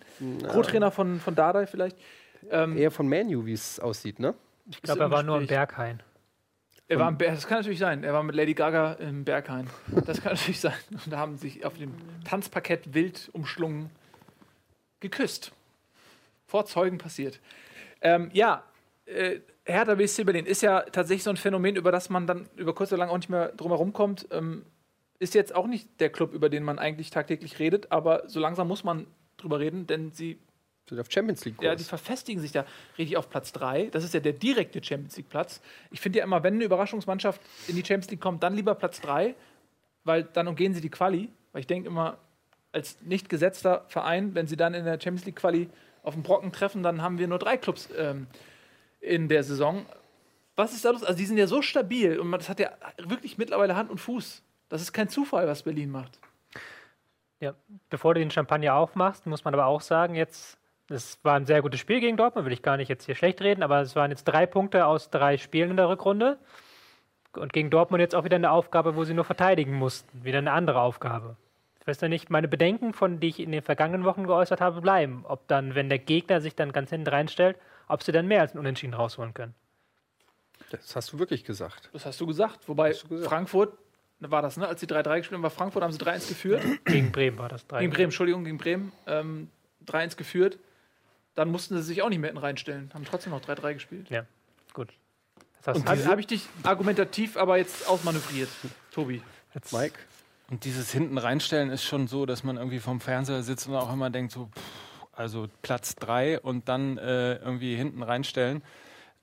Co-Trainer 0.48 0.92
von, 0.92 1.20
von 1.20 1.36
Dardai 1.36 1.68
vielleicht. 1.68 1.98
Ähm, 2.50 2.78
Eher 2.78 2.92
von 2.92 3.08
Manu, 3.08 3.46
wie 3.46 3.54
es 3.54 3.80
aussieht, 3.80 4.20
ne? 4.20 4.34
Ich 4.70 4.82
glaube, 4.82 5.02
er 5.02 5.12
war 5.12 5.24
nur 5.24 5.36
im 5.38 5.42
Gespräch. 5.44 5.58
Berghain. 5.58 6.04
er 6.88 7.00
war 7.00 7.10
im 7.10 7.18
Ber- 7.18 7.28
das 7.32 7.48
kann 7.48 7.60
natürlich 7.60 7.80
sein. 7.80 8.04
Er 8.04 8.14
war 8.14 8.24
mit 8.24 8.36
Lady 8.36 8.54
Gaga 8.54 8.94
im 8.94 9.24
Berghain. 9.24 9.70
Das 10.06 10.22
kann 10.22 10.34
natürlich 10.34 10.60
sein. 10.60 10.74
Und 10.92 11.12
da 11.12 11.18
haben 11.18 11.38
sich 11.38 11.66
auf 11.66 11.78
dem 11.78 11.94
Tanzparkett 12.24 12.94
wild 12.94 13.30
umschlungen 13.34 13.90
geküsst. 15.00 15.52
Vor 16.48 16.66
Zeugen 16.66 16.98
passiert. 16.98 17.40
Ähm, 18.02 18.30
ja, 18.34 18.64
äh, 19.06 19.40
Hertha 19.66 19.96
BSC 19.96 20.24
Berlin 20.24 20.46
ist 20.46 20.62
ja 20.62 20.82
tatsächlich 20.82 21.24
so 21.24 21.32
ein 21.32 21.38
Phänomen, 21.38 21.76
über 21.76 21.92
das 21.92 22.10
man 22.10 22.28
dann 22.28 22.48
über 22.56 22.74
kurz 22.76 22.92
oder 22.92 23.00
lang 23.00 23.10
auch 23.10 23.18
nicht 23.18 23.30
mehr 23.30 23.50
drum 23.50 23.72
herum 23.72 23.94
kommt. 23.94 24.28
Ähm, 24.32 24.64
ist 25.18 25.34
jetzt 25.34 25.56
auch 25.56 25.68
nicht 25.68 26.00
der 26.00 26.10
Club, 26.10 26.34
über 26.34 26.50
den 26.50 26.64
man 26.64 26.78
eigentlich 26.78 27.10
tagtäglich 27.10 27.60
redet, 27.60 27.92
aber 27.92 28.28
so 28.28 28.40
langsam 28.40 28.68
muss 28.68 28.84
man 28.84 29.08
drüber 29.38 29.60
reden, 29.60 29.88
denn 29.88 30.12
sie 30.12 30.38
Sind 30.88 31.00
auf 31.00 31.10
Champions 31.10 31.46
League 31.46 31.62
ja, 31.62 31.72
Kurs. 31.72 31.82
die 31.82 31.88
verfestigen 31.88 32.42
sich 32.42 32.52
da 32.52 32.66
richtig 32.98 33.18
auf 33.18 33.30
Platz 33.30 33.52
3. 33.54 33.88
Das 33.92 34.04
ist 34.04 34.14
ja 34.14 34.20
der 34.20 34.34
direkte 34.34 34.84
Champions 34.84 35.18
League-Platz. 35.18 35.62
Ich 35.90 36.02
finde 36.02 36.20
ja 36.20 36.26
immer, 36.26 36.44
wenn 36.44 36.56
eine 36.56 36.66
Überraschungsmannschaft 36.66 37.42
in 37.68 37.76
die 37.76 37.82
Champions 37.84 38.12
League 38.12 38.22
kommt, 38.22 38.44
dann 38.44 38.54
lieber 38.54 38.76
Platz 38.76 39.02
3, 39.02 39.36
weil 40.04 40.24
dann 40.24 40.48
umgehen 40.48 40.74
sie 40.74 40.82
die 40.82 40.90
Quali. 40.90 41.30
Weil 41.54 41.62
ich 41.62 41.68
denke 41.68 41.88
immer, 41.88 42.18
als 42.72 43.02
nicht 43.02 43.30
gesetzter 43.30 43.86
Verein, 43.88 44.36
wenn 44.36 44.48
sie 44.48 44.58
dann 44.58 44.74
in 44.74 44.84
der 44.86 45.00
Champions 45.00 45.26
League-Quali 45.26 45.70
auf 46.04 46.14
den 46.14 46.24
Brocken 46.24 46.52
treffen, 46.52 46.84
dann 46.84 47.02
haben 47.02 47.18
wir 47.18 47.28
nur 47.28 47.40
drei 47.40 47.58
Clubs 47.58 47.90
ähm, 47.98 48.28
in 49.06 49.28
der 49.30 49.44
Saison. 49.44 49.86
Was 50.56 50.74
ist 50.74 50.86
da 50.86 50.92
los? 50.92 51.04
Also, 51.04 51.18
die 51.18 51.26
sind 51.26 51.38
ja 51.38 51.48
so 51.48 51.62
stabil 51.62 52.20
und 52.20 52.28
man- 52.30 52.40
das 52.40 52.50
hat 52.50 52.60
ja 52.60 52.72
wirklich 52.98 53.38
mittlerweile 53.38 53.76
Hand 53.76 53.90
und 53.90 54.00
Fuß. 54.00 54.44
Das 54.70 54.82
ist 54.82 54.94
kein 54.94 55.10
Zufall, 55.10 55.48
was 55.48 55.64
Berlin 55.64 55.92
macht. 55.92 56.20
Ja, 57.40 57.54
bevor 57.90 58.14
du 58.14 58.22
den 58.22 58.32
Champagner 58.32 58.76
aufmachst, 58.76 59.26
muss 59.28 59.44
man 59.44 59.54
aber 59.54 59.66
auch 59.66 59.82
sagen, 59.82 60.16
jetzt, 60.16 60.58
es 60.90 61.20
war 61.24 61.36
ein 61.36 61.46
sehr 61.46 61.62
gutes 61.62 61.80
Spiel 61.80 62.00
gegen 62.00 62.18
Dortmund, 62.18 62.46
will 62.46 62.54
ich 62.54 62.62
gar 62.62 62.78
nicht 62.78 62.90
jetzt 62.90 63.06
hier 63.06 63.16
schlecht 63.16 63.42
reden, 63.42 63.62
aber 63.62 63.82
es 63.82 63.96
waren 63.96 64.12
jetzt 64.12 64.24
drei 64.24 64.46
Punkte 64.46 64.86
aus 64.86 65.10
drei 65.10 65.38
Spielen 65.38 65.72
in 65.72 65.78
der 65.78 65.90
Rückrunde. 65.90 66.38
Und 67.34 67.52
gegen 67.52 67.70
Dortmund 67.70 68.00
jetzt 68.00 68.16
auch 68.16 68.24
wieder 68.24 68.38
eine 68.38 68.52
Aufgabe, 68.52 68.96
wo 68.96 69.04
sie 69.04 69.14
nur 69.14 69.26
verteidigen 69.26 69.74
mussten. 69.74 70.24
Wieder 70.24 70.38
eine 70.38 70.54
andere 70.54 70.80
Aufgabe. 70.80 71.36
Ich 71.82 71.88
weiß 71.88 72.00
ja 72.02 72.08
nicht, 72.08 72.30
meine 72.30 72.48
Bedenken, 72.48 72.94
von 72.94 73.20
die 73.20 73.28
ich 73.28 73.40
in 73.42 73.52
den 73.52 73.62
vergangenen 73.62 74.06
Wochen 74.06 74.26
geäußert 74.26 74.62
habe, 74.62 74.80
bleiben. 74.82 75.26
Ob 75.28 75.46
dann, 75.48 75.76
wenn 75.76 75.90
der 75.90 76.00
Gegner 76.00 76.40
sich 76.40 76.56
dann 76.56 76.72
ganz 76.72 76.90
hinten 76.90 77.10
reinstellt, 77.10 77.58
ob 77.88 78.04
sie 78.04 78.12
dann 78.12 78.28
mehr 78.28 78.42
als 78.42 78.54
ein 78.54 78.60
Unentschieden 78.60 78.94
rausholen 78.94 79.34
können. 79.34 79.56
Das 80.72 80.96
hast 80.96 81.14
du 81.14 81.20
wirklich 81.20 81.44
gesagt. 81.44 81.90
Das 81.94 82.06
hast 82.06 82.20
du 82.20 82.26
gesagt. 82.26 82.68
Wobei 82.68 82.94
du 82.94 83.08
gesagt. 83.08 83.30
Frankfurt, 83.30 83.78
war 84.20 84.42
das, 84.42 84.58
ne? 84.58 84.68
Als 84.68 84.80
die 84.80 84.88
3-3 84.88 85.18
gespielt 85.18 85.38
haben, 85.38 85.44
war 85.44 85.50
Frankfurt, 85.50 85.84
haben 85.84 85.92
sie 85.92 86.00
3-1 86.00 86.28
geführt. 86.30 86.64
Gegen 86.86 87.12
Bremen 87.12 87.38
war 87.38 87.50
das 87.50 87.68
drei. 87.68 87.82
Gegen 87.82 87.92
Bremen, 87.92 88.06
Entschuldigung, 88.06 88.44
gegen 88.44 88.58
Bremen. 88.58 88.92
Ähm, 89.08 89.50
3-1 89.86 90.16
geführt. 90.16 90.58
Dann 91.36 91.52
mussten 91.52 91.76
sie 91.76 91.84
sich 91.84 92.02
auch 92.02 92.10
nicht 92.10 92.20
mehr 92.20 92.30
hinten 92.30 92.44
reinstellen. 92.44 92.92
Haben 92.94 93.06
trotzdem 93.06 93.32
noch 93.32 93.42
3-3 93.42 93.74
gespielt. 93.74 94.10
Ja, 94.10 94.26
gut. 94.74 94.94
Das 95.64 95.76
hast 95.76 95.88
Habe 95.88 96.06
hab 96.06 96.20
ich 96.20 96.28
dich 96.28 96.48
argumentativ 96.64 97.38
aber 97.38 97.58
jetzt 97.58 97.88
ausmanövriert, 97.88 98.50
Tobi. 98.92 99.22
jetzt, 99.54 99.74
Mike? 99.74 100.00
Und 100.50 100.64
dieses 100.64 100.92
hinten 100.92 101.18
reinstellen 101.18 101.72
ist 101.72 101.84
schon 101.84 102.08
so, 102.08 102.26
dass 102.26 102.44
man 102.44 102.58
irgendwie 102.58 102.80
vom 102.80 103.02
Fernseher 103.02 103.42
sitzt 103.42 103.68
und 103.68 103.76
auch 103.76 103.92
immer 103.92 104.12
denkt, 104.12 104.32
so, 104.32 104.46
pff, 104.46 104.62
also 105.16 105.48
Platz 105.62 105.96
drei 105.96 106.40
und 106.40 106.70
dann 106.70 106.98
äh, 106.98 107.36
irgendwie 107.36 107.76
hinten 107.76 108.04
reinstellen. 108.04 108.64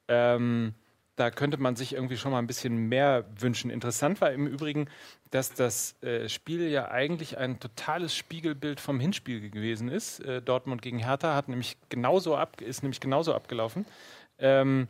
Ähm, 0.09 0.75
da 1.17 1.31
könnte 1.31 1.59
man 1.59 1.77
sich 1.77 1.93
irgendwie 1.93 2.17
schon 2.17 2.33
mal 2.33 2.39
ein 2.39 2.47
bisschen 2.47 2.89
mehr 2.89 3.25
wünschen. 3.39 3.71
Interessant 3.71 4.21
war 4.21 4.33
im 4.33 4.47
Übrigen, 4.47 4.89
dass 5.31 5.53
das 5.53 6.03
äh, 6.03 6.29
Spiel 6.29 6.69
ja 6.69 6.91
eigentlich 6.91 7.39
ein 7.39 7.61
totales 7.61 8.15
Spiegelbild 8.15 8.81
vom 8.81 8.99
Hinspiel 8.99 9.51
gewesen 9.51 9.89
ist. 9.89 10.21
Äh, 10.21 10.41
Dortmund 10.41 10.83
gegen 10.83 10.99
Hertha 10.99 11.35
hat 11.35 11.49
nämlich 11.49 11.77
genauso 11.91 12.37
ab, 12.37 12.61
ist 12.61 12.83
nämlich 12.83 13.01
genauso 13.01 13.35
abgelaufen. 13.35 13.85
Ähm, 14.39 14.89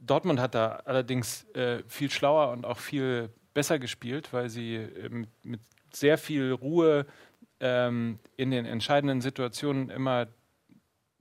Dortmund 0.00 0.40
hat 0.40 0.54
da 0.54 0.82
allerdings 0.84 1.44
äh, 1.54 1.82
viel 1.88 2.10
schlauer 2.10 2.52
und 2.52 2.66
auch 2.66 2.78
viel 2.78 3.30
besser 3.54 3.78
gespielt, 3.78 4.32
weil 4.32 4.48
sie 4.48 4.76
ähm, 4.76 5.26
mit 5.42 5.60
sehr 5.92 6.18
viel 6.18 6.52
Ruhe 6.52 7.06
ähm, 7.60 8.18
in 8.36 8.50
den 8.50 8.66
entscheidenden 8.66 9.20
Situationen 9.20 9.90
immer 9.90 10.26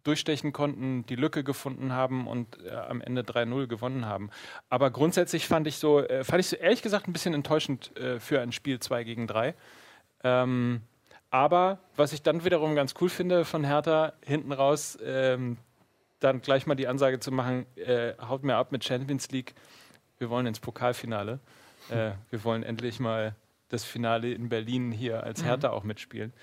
durchstechen 0.03 0.51
konnten, 0.53 1.05
die 1.05 1.15
Lücke 1.15 1.43
gefunden 1.43 1.93
haben 1.93 2.27
und 2.27 2.63
äh, 2.65 2.71
am 2.71 3.01
Ende 3.01 3.21
3-0 3.21 3.67
gewonnen 3.67 4.05
haben. 4.05 4.29
Aber 4.69 4.89
grundsätzlich 4.91 5.47
fand 5.47 5.67
ich 5.67 5.77
so, 5.77 5.99
äh, 5.99 6.23
fand 6.23 6.39
ich 6.39 6.47
so 6.47 6.55
ehrlich 6.55 6.81
gesagt 6.81 7.07
ein 7.07 7.13
bisschen 7.13 7.33
enttäuschend 7.33 7.95
äh, 7.97 8.19
für 8.19 8.41
ein 8.41 8.51
Spiel 8.51 8.79
2 8.79 9.03
gegen 9.03 9.27
3. 9.27 9.53
Ähm, 10.23 10.81
aber 11.29 11.79
was 11.95 12.13
ich 12.13 12.21
dann 12.21 12.43
wiederum 12.43 12.75
ganz 12.75 12.93
cool 12.99 13.09
finde 13.09 13.45
von 13.45 13.63
Hertha, 13.63 14.13
hinten 14.23 14.51
raus 14.51 14.97
ähm, 15.03 15.57
dann 16.19 16.41
gleich 16.41 16.67
mal 16.67 16.75
die 16.75 16.87
Ansage 16.87 17.19
zu 17.19 17.31
machen, 17.31 17.65
äh, 17.75 18.13
haut 18.21 18.43
mir 18.43 18.55
ab 18.55 18.71
mit 18.71 18.83
Champions 18.83 19.31
League, 19.31 19.55
wir 20.19 20.29
wollen 20.29 20.45
ins 20.45 20.59
Pokalfinale. 20.59 21.39
Äh, 21.89 22.11
wir 22.29 22.43
wollen 22.43 22.63
endlich 22.63 22.99
mal 22.99 23.35
das 23.69 23.83
Finale 23.83 24.31
in 24.33 24.49
Berlin 24.49 24.91
hier 24.91 25.23
als 25.23 25.43
Hertha 25.43 25.69
auch 25.69 25.83
mitspielen. 25.83 26.33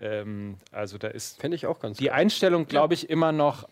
Ähm, 0.00 0.56
also 0.72 0.98
da 0.98 1.08
ist 1.08 1.40
Fände 1.40 1.54
ich 1.56 1.66
auch 1.66 1.78
ganz 1.80 1.98
die 1.98 2.06
geil. 2.06 2.14
Einstellung, 2.14 2.66
glaube 2.66 2.94
ich, 2.94 3.08
immer 3.10 3.32
noch 3.32 3.68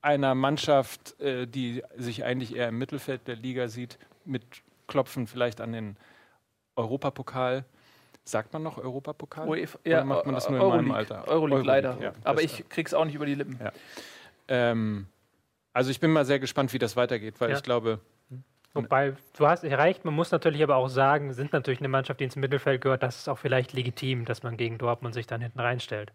einer 0.00 0.34
Mannschaft, 0.34 1.18
äh, 1.20 1.46
die 1.46 1.82
sich 1.96 2.24
eigentlich 2.24 2.56
eher 2.56 2.68
im 2.68 2.78
Mittelfeld 2.78 3.28
der 3.28 3.36
Liga 3.36 3.68
sieht, 3.68 3.98
mit 4.24 4.42
Klopfen 4.88 5.26
vielleicht 5.26 5.60
an 5.60 5.72
den 5.72 5.96
Europapokal. 6.76 7.64
Sagt 8.24 8.52
man 8.52 8.62
noch 8.62 8.78
Europapokal? 8.78 9.48
UEFA, 9.48 9.78
Oder 9.84 10.04
macht 10.04 10.26
man 10.26 10.34
das 10.34 10.48
nur 10.48 10.58
in 10.58 10.62
Euroleague, 10.62 10.86
meinem 10.88 10.96
Alter? 10.96 11.26
Euroleague, 11.28 11.64
leider. 11.66 11.98
ja. 12.00 12.12
Aber 12.24 12.42
ich 12.42 12.68
krieg's 12.68 12.94
auch 12.94 13.04
nicht 13.04 13.14
über 13.16 13.26
die 13.26 13.34
Lippen. 13.34 13.58
Ja. 13.60 13.72
Ähm, 14.48 15.06
also 15.72 15.90
ich 15.90 15.98
bin 16.00 16.12
mal 16.12 16.24
sehr 16.24 16.38
gespannt, 16.38 16.72
wie 16.72 16.78
das 16.78 16.94
weitergeht, 16.96 17.40
weil 17.40 17.50
Ja. 17.50 17.56
ich 17.56 17.62
glaube, 17.62 17.98
Wobei, 18.74 19.14
du 19.36 19.46
hast 19.46 19.64
recht, 19.64 20.04
man 20.04 20.14
muss 20.14 20.30
natürlich 20.30 20.62
aber 20.62 20.76
auch 20.76 20.88
sagen, 20.88 21.26
wir 21.28 21.34
sind 21.34 21.52
natürlich 21.52 21.80
eine 21.80 21.88
Mannschaft, 21.88 22.20
die 22.20 22.24
ins 22.24 22.36
Mittelfeld 22.36 22.80
gehört, 22.80 23.02
das 23.02 23.18
ist 23.18 23.28
auch 23.28 23.38
vielleicht 23.38 23.72
legitim, 23.74 24.24
dass 24.24 24.42
man 24.42 24.56
gegen 24.56 24.78
Dortmund 24.78 25.14
sich 25.14 25.26
dann 25.26 25.40
hinten 25.42 25.60
reinstellt. 25.60 26.10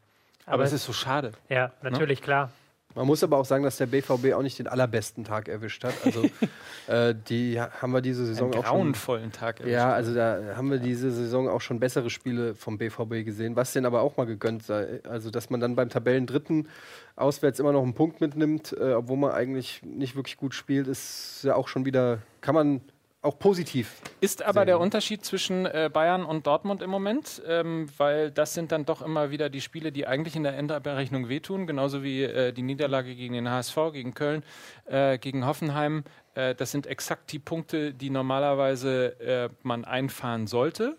aber 0.46 0.64
es 0.64 0.74
ist 0.74 0.86
so 0.86 0.94
schade. 0.94 1.34
Ja, 1.50 1.72
natürlich, 1.84 2.22
klar. 2.22 2.50
Man 2.96 3.06
muss 3.06 3.22
aber 3.22 3.38
auch 3.38 3.46
sagen, 3.46 3.64
dass 3.64 3.78
der 3.78 3.86
BVB 3.86 4.34
auch 4.34 4.42
nicht 4.42 4.58
den 4.58 4.68
allerbesten 4.68 5.24
Tag 5.24 5.50
erwischt 5.50 5.84
hat. 5.84 5.94
Also 6.04 6.24
äh, 6.88 7.14
die 7.30 7.60
ha- 7.62 7.70
haben 7.80 7.92
wir 7.92 8.02
diese 8.02 8.26
Saison 8.26 8.52
Einen 8.52 8.62
auch 8.62 8.66
schon. 8.66 8.76
grauenvollen 8.78 9.32
Tag. 9.32 9.60
erwischt. 9.60 9.76
Ja, 9.76 9.92
also 9.94 10.16
da 10.16 10.56
haben 10.56 10.72
wir 10.72 10.80
diese 10.80 11.12
Saison 11.12 11.48
auch 11.48 11.62
schon 11.62 11.80
bessere 11.80 12.10
Spiele 12.10 12.56
vom 12.56 12.80
BVB 12.80 13.24
gesehen, 13.24 13.56
was 13.56 13.72
denen 13.74 13.86
aber 13.86 14.02
auch 14.02 14.18
mal 14.18 14.26
gegönnt 14.26 14.64
sei. 14.64 15.02
Also, 15.08 15.30
dass 15.30 15.52
man 15.52 15.60
dann 15.60 15.76
beim 15.76 15.90
Tabellendritten 15.90 16.70
auswärts 17.16 17.60
immer 17.60 17.72
noch 17.74 17.84
einen 17.84 17.94
Punkt 17.94 18.20
mitnimmt, 18.20 18.76
äh, 18.80 18.94
obwohl 18.94 19.18
man 19.18 19.32
eigentlich 19.32 19.84
nicht 19.84 20.16
wirklich 20.16 20.38
gut 20.38 20.56
spielt, 20.56 20.88
ist 20.88 21.42
ja 21.44 21.54
auch 21.56 21.68
schon 21.68 21.86
wieder, 21.86 22.20
kann 22.48 22.56
man 22.56 22.82
auch 23.24 23.38
positiv. 23.40 24.02
Ist 24.22 24.42
aber 24.42 24.60
Sehr 24.62 24.66
der. 24.68 24.80
Unterschied 24.80 25.26
zwischen 25.26 25.66
äh, 25.66 25.90
Bayern 25.92 26.24
und 26.24 26.48
Dortmund 26.48 26.82
im 26.82 26.90
Moment, 26.90 27.42
ähm, 27.46 27.90
weil 27.98 28.32
das 28.32 28.54
sind 28.54 28.72
dann 28.72 28.86
doch 28.86 29.02
immer 29.02 29.32
wieder 29.32 29.50
die 29.50 29.60
Spiele, 29.60 29.92
die 29.92 30.08
eigentlich 30.08 30.38
in 30.38 30.44
der 30.44 30.58
Endabrechnung 30.58 31.28
wehtun, 31.28 31.68
genauso 31.68 32.04
wie 32.04 32.24
äh, 32.24 32.54
die 32.54 32.62
Niederlage 32.62 33.16
gegen 33.16 33.34
den 33.34 33.50
HSV, 33.50 33.76
gegen 33.92 34.14
Köln, 34.14 34.44
äh, 34.86 35.18
gegen 35.18 35.46
Hoffenheim. 35.46 36.06
Äh, 36.36 36.56
das 36.56 36.72
sind 36.72 36.88
exakt 36.88 37.34
die 37.34 37.40
Punkte, 37.40 37.94
die 37.94 38.10
normalerweise 38.10 39.20
äh, 39.20 39.50
man 39.62 39.84
einfahren 39.84 40.48
sollte 40.48 40.96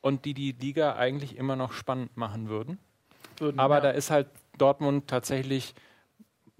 und 0.00 0.24
die 0.26 0.34
die 0.34 0.52
Liga 0.52 0.94
eigentlich 0.94 1.36
immer 1.36 1.56
noch 1.56 1.72
spannend 1.72 2.16
machen 2.16 2.48
würden. 2.48 2.78
Würden, 3.38 3.58
Aber 3.58 3.76
ja. 3.76 3.80
da 3.80 3.90
ist 3.90 4.12
halt 4.12 4.28
Dortmund 4.58 5.08
tatsächlich, 5.08 5.74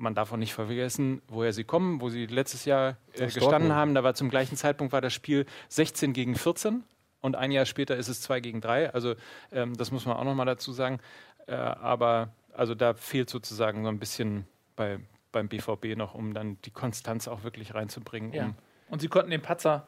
man 0.02 0.14
darf 0.14 0.32
auch 0.32 0.36
nicht 0.36 0.52
vergessen, 0.52 1.22
woher 1.28 1.52
sie 1.52 1.64
kommen, 1.64 2.00
wo 2.00 2.10
sie 2.10 2.26
letztes 2.26 2.64
Jahr 2.64 2.96
äh, 3.14 3.26
gestanden 3.26 3.74
haben. 3.74 3.94
Da 3.94 4.04
war 4.04 4.14
zum 4.14 4.28
gleichen 4.28 4.56
Zeitpunkt 4.56 4.92
war 4.92 5.00
das 5.00 5.12
Spiel 5.12 5.46
16 5.68 6.12
gegen 6.12 6.34
14 6.34 6.82
und 7.20 7.36
ein 7.36 7.52
Jahr 7.52 7.64
später 7.64 7.96
ist 7.96 8.08
es 8.08 8.20
2 8.20 8.40
gegen 8.40 8.60
3. 8.60 8.92
Also 8.92 9.14
ähm, 9.52 9.74
das 9.76 9.90
muss 9.90 10.04
man 10.04 10.16
auch 10.16 10.24
nochmal 10.24 10.46
dazu 10.46 10.72
sagen. 10.72 10.98
Äh, 11.46 11.54
aber 11.54 12.32
also 12.52 12.74
da 12.74 12.94
fehlt 12.94 13.30
sozusagen 13.30 13.84
so 13.84 13.88
ein 13.88 13.98
bisschen 13.98 14.46
bei, 14.76 14.98
beim 15.30 15.48
BVB 15.48 15.96
noch, 15.96 16.14
um 16.14 16.34
dann 16.34 16.60
die 16.62 16.70
Konstanz 16.70 17.28
auch 17.28 17.44
wirklich 17.44 17.74
reinzubringen. 17.74 18.32
Ja. 18.32 18.44
Um, 18.46 18.54
Und 18.90 19.00
sie 19.00 19.08
konnten 19.08 19.30
den 19.30 19.40
Patzer 19.42 19.86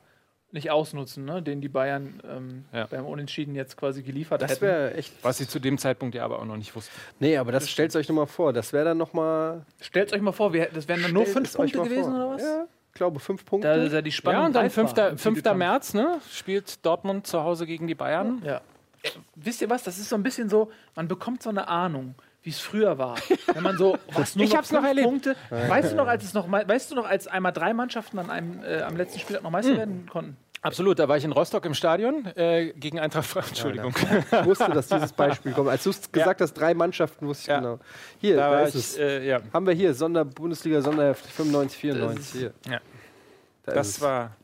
nicht 0.54 0.70
ausnutzen, 0.70 1.24
ne? 1.26 1.42
den 1.42 1.60
die 1.60 1.68
Bayern 1.68 2.20
ähm, 2.26 2.64
Ja. 2.72 2.86
beim 2.86 3.04
Unentschieden 3.04 3.54
jetzt 3.54 3.76
quasi 3.76 4.02
geliefert 4.02 4.40
Das 4.40 4.52
hätten. 4.52 4.60
wäre 4.62 4.94
echt. 4.94 5.12
was 5.22 5.36
sie 5.38 5.46
zu 5.46 5.58
dem 5.58 5.76
Zeitpunkt 5.78 6.14
ja 6.14 6.24
aber 6.24 6.38
auch 6.38 6.44
noch 6.46 6.56
nicht 6.56 6.74
wussten. 6.74 6.92
Nee, 7.20 7.36
aber 7.36 7.52
das 7.52 7.68
stellt 7.70 7.94
euch 7.96 8.08
nochmal 8.08 8.26
vor. 8.26 8.52
Das 8.52 8.72
wäre 8.72 8.84
dann 8.86 8.96
nochmal. 8.98 9.66
Stellt 9.80 10.12
euch 10.14 10.22
mal 10.22 10.32
vor, 10.32 10.52
wir, 10.52 10.66
das 10.72 10.88
wären 10.88 11.02
dann 11.02 11.12
nur 11.12 11.26
fünf 11.26 11.52
Punkte 11.54 11.82
gewesen 11.82 12.14
oder 12.14 12.30
was? 12.30 12.42
Ja, 12.42 12.64
ich 12.88 12.94
glaube 12.94 13.20
fünf 13.20 13.44
Punkte. 13.44 13.68
Da 13.68 13.74
ist 13.74 13.92
ja 13.92 14.00
die 14.00 14.12
Spannung. 14.12 14.40
Ja, 14.40 14.46
und 14.46 14.52
dann 14.54 14.62
greifbar 14.68 14.86
5. 15.08 15.12
im 15.12 15.18
5. 15.18 15.36
Titelkampf. 15.38 15.58
März 15.58 15.94
ne, 15.94 16.20
spielt 16.30 16.86
Dortmund 16.86 17.26
zu 17.26 17.42
Hause 17.42 17.66
gegen 17.66 17.86
die 17.86 17.94
Bayern. 17.96 18.40
Ja. 18.44 18.56
Äh, 19.02 19.10
Wisst 19.34 19.60
ihr 19.60 19.68
was? 19.68 19.82
Das 19.82 19.98
ist 19.98 20.08
so 20.08 20.14
ein 20.16 20.22
bisschen 20.22 20.48
so, 20.48 20.70
man 20.94 21.08
bekommt 21.08 21.42
so 21.42 21.50
eine 21.50 21.66
Ahnung, 21.68 22.14
wie 22.44 22.50
es 22.50 22.60
früher 22.60 22.96
war. 22.96 23.16
Wenn 23.52 23.62
man 23.62 23.76
so, 23.76 23.98
was, 24.12 24.36
nur 24.36 24.44
Ich 24.46 24.54
hab's 24.56 24.70
noch 24.70 24.78
fünf 24.80 24.88
erlebt. 24.90 25.08
Punkte. 25.08 25.36
Weißt 25.50 25.92
du 25.92 25.96
noch, 25.96 26.06
als 26.06 26.22
es 26.24 26.32
noch, 26.34 26.46
mal- 26.46 26.66
weißt 26.68 26.90
du 26.92 26.94
noch, 26.94 27.06
als 27.06 27.26
einmal 27.26 27.52
drei 27.52 27.74
Mannschaften 27.74 28.18
an 28.20 28.30
einem, 28.30 28.62
äh, 28.62 28.82
am 28.82 28.96
letzten 28.96 29.18
Spieltag 29.18 29.42
noch 29.42 29.50
Meister 29.50 29.76
werden 29.76 30.06
konnten? 30.10 30.36
Absolut, 30.64 30.98
da 30.98 31.06
war 31.08 31.16
ich 31.18 31.24
in 31.24 31.32
Rostock 31.32 31.64
im 31.66 31.74
Stadion 31.74 32.24
äh, 32.36 32.72
gegen 32.74 32.98
Eintracht 32.98 33.26
Frankfurt. 33.26 33.50
Entschuldigung. 33.56 33.94
Ich 34.32 34.44
wusste, 34.46 34.70
dass 34.70 34.88
dieses 34.88 35.12
Beispiel 35.22 35.52
kommt. 35.52 35.68
Als 35.68 35.84
du 35.84 35.90
es 35.90 36.10
gesagt 36.10 36.40
hast, 36.40 36.54
drei 36.54 36.72
Mannschaften, 36.74 37.26
wusste 37.26 37.42
ich 37.42 37.48
Ja. 37.48 37.58
genau. 37.60 37.78
Hier, 38.18 38.36
Da 38.36 38.50
da, 38.50 38.56
war 38.56 38.62
ist 38.62 38.74
es. 38.74 38.94
ich, 38.96 39.00
äh, 39.02 39.26
ja, 39.28 39.40
Haben 39.52 39.66
wir 39.66 39.74
hier, 39.74 39.92
Sonder-Bundesliga, 39.94 40.80
Sonderheft 40.80 41.24
95, 41.26 41.78
94. 41.78 42.42
Das. 42.62 42.72
Ja. 42.72 42.80
Da 43.66 43.72
das 43.74 43.88
es. 43.88 44.00
war 44.00 44.36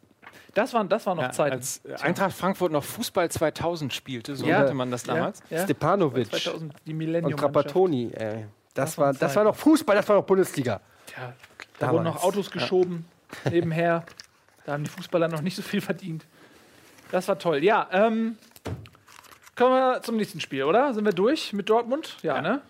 Das 0.54 0.74
waren, 0.74 0.88
das 0.90 1.06
waren 1.06 1.16
noch 1.16 1.24
ja, 1.24 1.30
Zeiten. 1.32 1.56
als 1.56 1.80
Eintracht 2.00 2.32
Frankfurt 2.32 2.70
noch 2.72 2.84
Fußball 2.84 3.30
2000 3.30 3.92
spielte, 3.94 4.36
so 4.36 4.44
Ja. 4.46 4.58
nannte 4.58 4.74
man 4.74 4.90
das 4.90 5.04
damals. 5.04 5.40
Ja, 5.48 5.56
ja. 5.58 5.64
Stepanovic 5.64 6.26
2000, 6.30 6.74
die 6.86 6.92
und 6.92 6.98
millennium 6.98 7.38
Trapattoni. 7.38 8.10
Ey. 8.14 8.46
Das, 8.74 8.90
Das 8.90 8.98
war, 8.98 9.12
das 9.14 9.34
war 9.36 9.44
noch 9.44 9.56
Fußball, 9.56 9.96
das 9.96 10.08
war 10.08 10.16
noch 10.16 10.24
Bundesliga. 10.26 10.80
Ja, 11.16 11.32
da 11.78 11.92
wurden 11.92 12.04
noch 12.04 12.22
Autos 12.22 12.50
geschoben 12.50 13.06
nebenher. 13.50 14.04
Da 14.70 14.74
haben 14.74 14.84
die 14.84 14.90
Fußballer 14.90 15.26
noch 15.26 15.40
nicht 15.42 15.56
so 15.56 15.62
viel 15.62 15.80
verdient. 15.80 16.24
Das 17.10 17.26
war 17.26 17.36
toll. 17.40 17.64
Ja, 17.64 17.88
ähm, 17.90 18.38
kommen 19.56 19.72
wir 19.74 20.00
zum 20.02 20.16
nächsten 20.16 20.38
Spiel, 20.40 20.62
oder? 20.62 20.94
Sind 20.94 21.04
wir 21.04 21.12
durch 21.12 21.52
mit 21.52 21.68
Dortmund? 21.68 22.16
Ja, 22.22 22.36
Ja. 22.36 22.40
ne? 22.42 22.60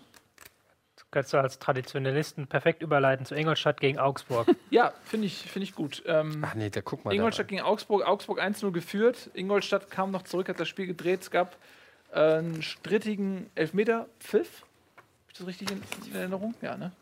Kannst 1.11 1.31
du 1.31 1.37
als 1.37 1.59
Traditionalisten 1.59 2.47
perfekt 2.47 2.81
überleiten 2.81 3.27
zu 3.27 3.35
Ingolstadt 3.35 3.79
gegen 3.79 3.99
Augsburg. 3.99 4.47
Ja, 4.71 4.93
finde 5.03 5.27
ich, 5.27 5.43
find 5.43 5.61
ich 5.61 5.75
gut. 5.75 6.01
Ähm, 6.07 6.43
Ach 6.43 6.55
nee, 6.55 6.71
da 6.71 6.81
guck 6.81 7.05
mal. 7.05 7.13
Ingolstadt 7.13 7.49
gegen 7.49 7.61
Augsburg. 7.61 8.03
Augsburg 8.07 8.41
1-0 8.41 8.71
geführt. 8.71 9.29
Ingolstadt 9.35 9.91
kam 9.91 10.09
noch 10.09 10.23
zurück, 10.23 10.49
hat 10.49 10.59
das 10.59 10.69
Spiel 10.69 10.87
gedreht. 10.87 11.21
Es 11.21 11.29
gab 11.29 11.55
äh, 12.13 12.19
einen 12.39 12.63
strittigen 12.63 13.47
Elfmeter-Pfiff. 13.53 14.61
Habe 14.61 15.05
ich 15.31 15.37
das 15.37 15.45
richtig 15.45 15.69
in, 15.69 15.83
in 16.09 16.15
Erinnerung? 16.15 16.55
Ja, 16.63 16.75
ne? 16.77 16.93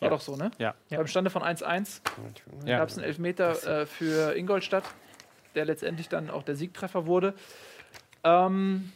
War 0.00 0.08
Ja. 0.08 0.10
doch 0.10 0.20
so, 0.20 0.36
ne? 0.36 0.50
Ja. 0.58 0.74
Beim 0.90 1.06
Stande 1.06 1.30
von 1.30 1.42
1-1 1.42 2.00
Ja. 2.66 2.78
gab 2.78 2.88
es 2.88 2.96
einen 2.98 3.06
Elfmeter 3.06 3.82
äh, 3.82 3.86
für 3.86 4.34
Ingolstadt, 4.36 4.84
der 5.54 5.64
letztendlich 5.64 6.08
dann 6.08 6.30
auch 6.30 6.42
der 6.42 6.56
Siegtreffer 6.56 7.06
wurde. 7.06 7.34
Ähm, 8.24 8.92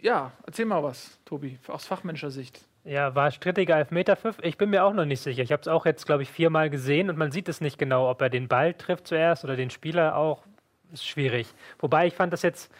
ja, 0.00 0.32
erzähl 0.46 0.64
mal 0.66 0.82
was, 0.82 1.18
Tobi, 1.24 1.58
aus 1.68 1.86
fachmännischer 1.86 2.30
Sicht. 2.30 2.60
Ja, 2.84 3.14
war 3.16 3.30
strittiger 3.32 3.76
Elfmeterpfiff. 3.78 4.36
Ich 4.42 4.56
bin 4.58 4.70
mir 4.70 4.84
auch 4.84 4.92
noch 4.92 5.04
nicht 5.06 5.20
sicher. 5.20 5.42
Ich 5.42 5.50
habe 5.50 5.60
es 5.60 5.66
auch 5.68 5.86
jetzt, 5.86 6.06
glaube 6.06 6.22
ich, 6.22 6.30
viermal 6.30 6.70
gesehen 6.70 7.10
und 7.10 7.18
man 7.18 7.32
sieht 7.32 7.48
es 7.48 7.60
nicht 7.60 7.78
genau, 7.78 8.08
ob 8.08 8.20
er 8.22 8.30
den 8.30 8.46
Ball 8.46 8.74
trifft 8.74 9.08
zuerst 9.08 9.42
oder 9.44 9.56
den 9.56 9.70
Spieler 9.70 10.16
auch. 10.16 10.44
Ist 10.92 11.04
schwierig. 11.04 11.48
Wobei 11.80 12.06
ich 12.06 12.14
fand 12.14 12.32
das 12.32 12.42
jetzt, 12.42 12.70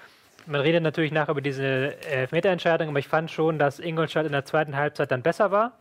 man 0.46 0.60
redet 0.60 0.80
natürlich 0.84 1.10
nach 1.10 1.28
über 1.28 1.40
diese 1.40 2.00
Elfmeterentscheidung, 2.06 2.88
aber 2.90 3.00
ich 3.00 3.08
fand 3.08 3.32
schon, 3.32 3.58
dass 3.58 3.80
Ingolstadt 3.80 4.26
in 4.26 4.32
der 4.32 4.44
zweiten 4.44 4.76
Halbzeit 4.76 5.10
dann 5.10 5.22
besser 5.22 5.50
war. 5.50 5.72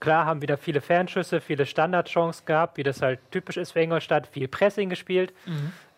Klar, 0.00 0.26
haben 0.26 0.42
wieder 0.42 0.56
viele 0.56 0.80
Fernschüsse, 0.80 1.40
viele 1.40 1.66
Standardchancen 1.66 2.46
gehabt, 2.46 2.76
wie 2.76 2.82
das 2.82 3.00
halt 3.02 3.20
typisch 3.30 3.56
ist 3.56 3.72
für 3.72 3.80
Ingolstadt, 3.80 4.26
viel 4.26 4.48
Pressing 4.48 4.90
gespielt. 4.90 5.32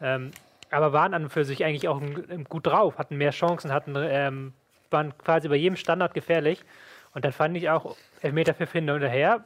Ähm, 0.01 0.31
aber 0.71 0.93
waren 0.93 1.15
an 1.15 1.25
und 1.25 1.31
für 1.31 1.45
sich 1.45 1.65
eigentlich 1.65 1.89
auch 1.89 2.01
gut 2.49 2.67
drauf, 2.67 2.99
hatten 2.99 3.17
mehr 3.17 3.31
Chancen, 3.31 3.73
hatten, 3.73 3.95
ähm, 3.97 4.53
waren 4.91 5.17
quasi 5.19 5.49
bei 5.49 5.57
jedem 5.57 5.77
Standard 5.77 6.15
gefährlich. 6.15 6.65
Und 7.15 7.25
dann 7.25 7.33
fand 7.33 7.57
ich 7.57 7.71
auch 7.71 7.97
Elfmeter 8.21 8.55
für 8.55 8.67
hin 8.67 8.91
und 8.91 9.03
her, 9.03 9.45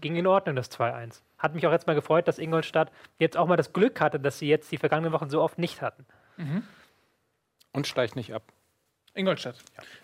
ging 0.00 0.16
in 0.16 0.26
Ordnung 0.26 0.56
das 0.56 0.70
2-1. 0.70 1.22
Hat 1.38 1.54
mich 1.54 1.66
auch 1.66 1.72
jetzt 1.72 1.86
mal 1.86 1.94
gefreut, 1.94 2.28
dass 2.28 2.38
Ingolstadt 2.38 2.90
jetzt 3.18 3.36
auch 3.36 3.46
mal 3.46 3.56
das 3.56 3.72
Glück 3.72 4.00
hatte, 4.00 4.20
dass 4.20 4.38
sie 4.38 4.48
jetzt 4.48 4.70
die 4.72 4.78
vergangenen 4.78 5.12
Wochen 5.12 5.30
so 5.30 5.40
oft 5.40 5.58
nicht 5.58 5.80
hatten. 5.82 6.04
Und 7.72 7.86
steigt 7.86 8.16
nicht 8.16 8.34
ab. 8.34 8.42
Ingolstadt. 9.16 9.56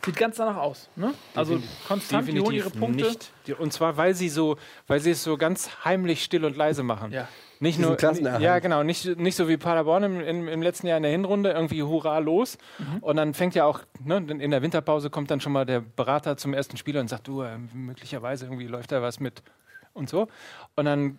Sieht 0.04 0.16
ganz 0.16 0.36
danach 0.36 0.56
aus. 0.56 0.88
Ne? 0.96 1.14
Also 1.34 1.62
konstant, 1.86 2.28
die 2.28 2.40
holen 2.40 2.54
ihre 2.54 2.70
Punkte. 2.70 3.04
nicht. 3.04 3.32
Und 3.58 3.72
zwar, 3.72 3.96
weil 3.96 4.14
sie 4.14 4.28
so, 4.28 4.56
weil 4.86 5.00
sie 5.00 5.10
es 5.10 5.22
so 5.22 5.36
ganz 5.36 5.84
heimlich 5.84 6.24
still 6.24 6.44
und 6.44 6.56
leise 6.56 6.82
machen. 6.82 7.12
Ja. 7.12 7.28
Nicht 7.60 7.78
Diesen 7.78 7.90
nur, 7.90 7.96
Klassenerhalt. 7.96 8.42
ja 8.42 8.58
genau, 8.58 8.82
nicht, 8.82 9.16
nicht 9.18 9.36
so 9.36 9.48
wie 9.48 9.56
Paderborn 9.56 10.02
im, 10.02 10.20
im, 10.20 10.48
im 10.48 10.62
letzten 10.62 10.88
Jahr 10.88 10.96
in 10.96 11.04
der 11.04 11.12
Hinrunde, 11.12 11.52
irgendwie 11.52 11.84
hurra 11.84 12.18
los. 12.18 12.58
Und 13.00 13.16
dann 13.16 13.34
fängt 13.34 13.54
ja 13.54 13.64
auch, 13.66 13.82
ne, 14.04 14.16
in 14.16 14.50
der 14.50 14.62
Winterpause 14.62 15.10
kommt 15.10 15.30
dann 15.30 15.40
schon 15.40 15.52
mal 15.52 15.64
der 15.64 15.80
Berater 15.80 16.36
zum 16.36 16.54
ersten 16.54 16.76
Spieler 16.76 17.00
und 17.00 17.06
sagt, 17.06 17.28
du, 17.28 17.42
äh, 17.42 17.58
möglicherweise 17.72 18.46
irgendwie 18.46 18.66
läuft 18.66 18.90
da 18.90 19.00
was 19.00 19.20
mit 19.20 19.44
und 19.92 20.08
so. 20.08 20.26
Und 20.74 20.86
dann 20.86 21.18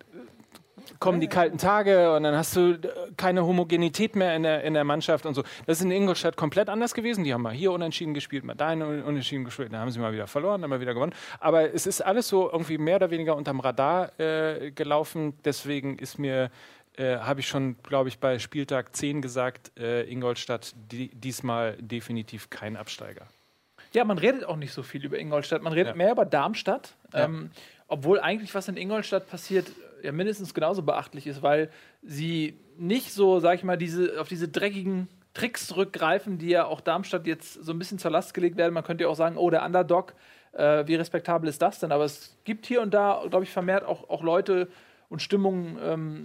kommen 0.98 1.20
die 1.20 1.28
kalten 1.28 1.58
Tage 1.58 2.14
und 2.14 2.22
dann 2.24 2.36
hast 2.36 2.56
du 2.56 2.72
äh, 2.72 2.78
keine 3.16 3.46
Homogenität 3.46 4.16
mehr 4.16 4.34
in 4.36 4.42
der, 4.42 4.64
in 4.64 4.74
der 4.74 4.84
Mannschaft 4.84 5.26
und 5.26 5.34
so. 5.34 5.42
Das 5.66 5.78
ist 5.78 5.84
in 5.84 5.90
Ingolstadt 5.90 6.36
komplett 6.36 6.68
anders 6.68 6.94
gewesen. 6.94 7.24
Die 7.24 7.32
haben 7.32 7.42
mal 7.42 7.52
hier 7.52 7.72
unentschieden 7.72 8.14
gespielt, 8.14 8.44
mal 8.44 8.54
da 8.54 8.72
unentschieden 8.72 9.44
gespielt, 9.44 9.72
dann 9.72 9.80
haben 9.80 9.90
sie 9.90 9.98
mal 9.98 10.12
wieder 10.12 10.26
verloren, 10.26 10.60
dann 10.60 10.70
mal 10.70 10.80
wieder 10.80 10.94
gewonnen. 10.94 11.14
Aber 11.40 11.72
es 11.72 11.86
ist 11.86 12.00
alles 12.00 12.28
so 12.28 12.50
irgendwie 12.50 12.78
mehr 12.78 12.96
oder 12.96 13.10
weniger 13.10 13.36
unterm 13.36 13.60
Radar 13.60 14.18
äh, 14.18 14.70
gelaufen. 14.72 15.34
Deswegen 15.44 15.98
ist 15.98 16.18
mir 16.18 16.50
äh, 16.96 17.18
habe 17.18 17.40
ich 17.40 17.48
schon, 17.48 17.76
glaube 17.82 18.08
ich, 18.08 18.18
bei 18.18 18.38
Spieltag 18.38 18.94
10 18.94 19.20
gesagt, 19.20 19.72
äh, 19.78 20.02
Ingolstadt 20.04 20.74
die, 20.92 21.08
diesmal 21.08 21.76
definitiv 21.80 22.50
kein 22.50 22.76
Absteiger. 22.76 23.26
Ja, 23.92 24.04
man 24.04 24.18
redet 24.18 24.44
auch 24.44 24.56
nicht 24.56 24.72
so 24.72 24.82
viel 24.82 25.04
über 25.04 25.18
Ingolstadt. 25.18 25.62
Man 25.62 25.72
redet 25.72 25.92
Ja. 25.92 25.96
mehr 25.96 26.12
über 26.12 26.24
Darmstadt. 26.24 26.94
Ja. 27.12 27.24
Ähm, 27.24 27.50
obwohl 27.88 28.20
eigentlich, 28.20 28.54
was 28.54 28.68
in 28.68 28.76
Ingolstadt 28.76 29.28
passiert, 29.28 29.70
ja 30.04 30.12
mindestens 30.12 30.54
genauso 30.54 30.82
beachtlich 30.82 31.26
ist, 31.26 31.42
weil 31.42 31.70
sie 32.02 32.58
nicht 32.76 33.12
so, 33.12 33.40
sag 33.40 33.56
ich 33.56 33.64
mal, 33.64 33.78
diese, 33.78 34.20
auf 34.20 34.28
diese 34.28 34.48
dreckigen 34.48 35.08
Tricks 35.32 35.66
zurückgreifen, 35.66 36.38
die 36.38 36.48
ja 36.48 36.66
auch 36.66 36.80
Darmstadt 36.80 37.26
jetzt 37.26 37.54
so 37.54 37.72
ein 37.72 37.78
bisschen 37.78 37.98
zur 37.98 38.10
Last 38.10 38.34
gelegt 38.34 38.56
werden. 38.56 38.72
Man 38.72 38.84
könnte 38.84 39.04
ja 39.04 39.10
auch 39.10 39.16
sagen, 39.16 39.36
oh, 39.36 39.50
der 39.50 39.64
Underdog, 39.64 40.14
äh, 40.52 40.86
wie 40.86 40.94
respektabel 40.94 41.48
ist 41.48 41.60
das 41.60 41.80
denn? 41.80 41.90
Aber 41.90 42.04
es 42.04 42.36
gibt 42.44 42.66
hier 42.66 42.82
und 42.82 42.94
da, 42.94 43.24
glaube 43.28 43.44
ich, 43.44 43.50
vermehrt 43.50 43.84
auch, 43.84 44.08
auch 44.08 44.22
Leute 44.22 44.68
und 45.08 45.22
Stimmungen 45.22 45.78
ähm, 45.82 46.24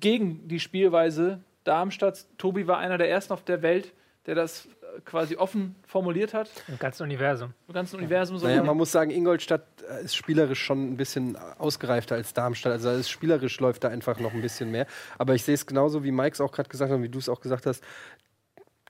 gegen 0.00 0.48
die 0.48 0.60
Spielweise 0.60 1.40
Darmstadt. 1.64 2.26
Tobi 2.38 2.66
war 2.66 2.78
einer 2.78 2.98
der 2.98 3.10
ersten 3.10 3.32
auf 3.32 3.44
der 3.44 3.62
Welt, 3.62 3.92
der 4.26 4.34
das 4.34 4.68
quasi 5.04 5.36
offen 5.36 5.74
formuliert 5.86 6.34
hat, 6.34 6.50
Im 6.68 6.78
ganzen 6.78 7.02
Universum. 7.04 7.52
im 7.68 7.74
ganzen 7.74 7.96
Universum 7.96 8.38
so. 8.38 8.46
Naja, 8.46 8.62
man 8.62 8.76
muss 8.76 8.92
sagen, 8.92 9.10
Ingolstadt 9.10 9.64
äh, 9.88 10.04
ist 10.04 10.14
spielerisch 10.14 10.62
schon 10.62 10.92
ein 10.92 10.96
bisschen 10.96 11.36
ausgereifter 11.58 12.14
als 12.14 12.34
Darmstadt. 12.34 12.72
Also 12.72 12.90
es 12.90 13.08
spielerisch 13.08 13.58
läuft 13.60 13.84
da 13.84 13.88
einfach 13.88 14.18
noch 14.20 14.32
ein 14.32 14.42
bisschen 14.42 14.70
mehr. 14.70 14.86
Aber 15.18 15.34
ich 15.34 15.44
sehe 15.44 15.54
es 15.54 15.66
genauso, 15.66 16.04
wie 16.04 16.10
Mike 16.10 16.34
es 16.34 16.40
auch 16.40 16.52
gerade 16.52 16.68
gesagt 16.68 16.90
hat 16.90 16.96
und 16.96 17.02
wie 17.02 17.08
du 17.08 17.18
es 17.18 17.28
auch 17.28 17.40
gesagt 17.40 17.66
hast. 17.66 17.82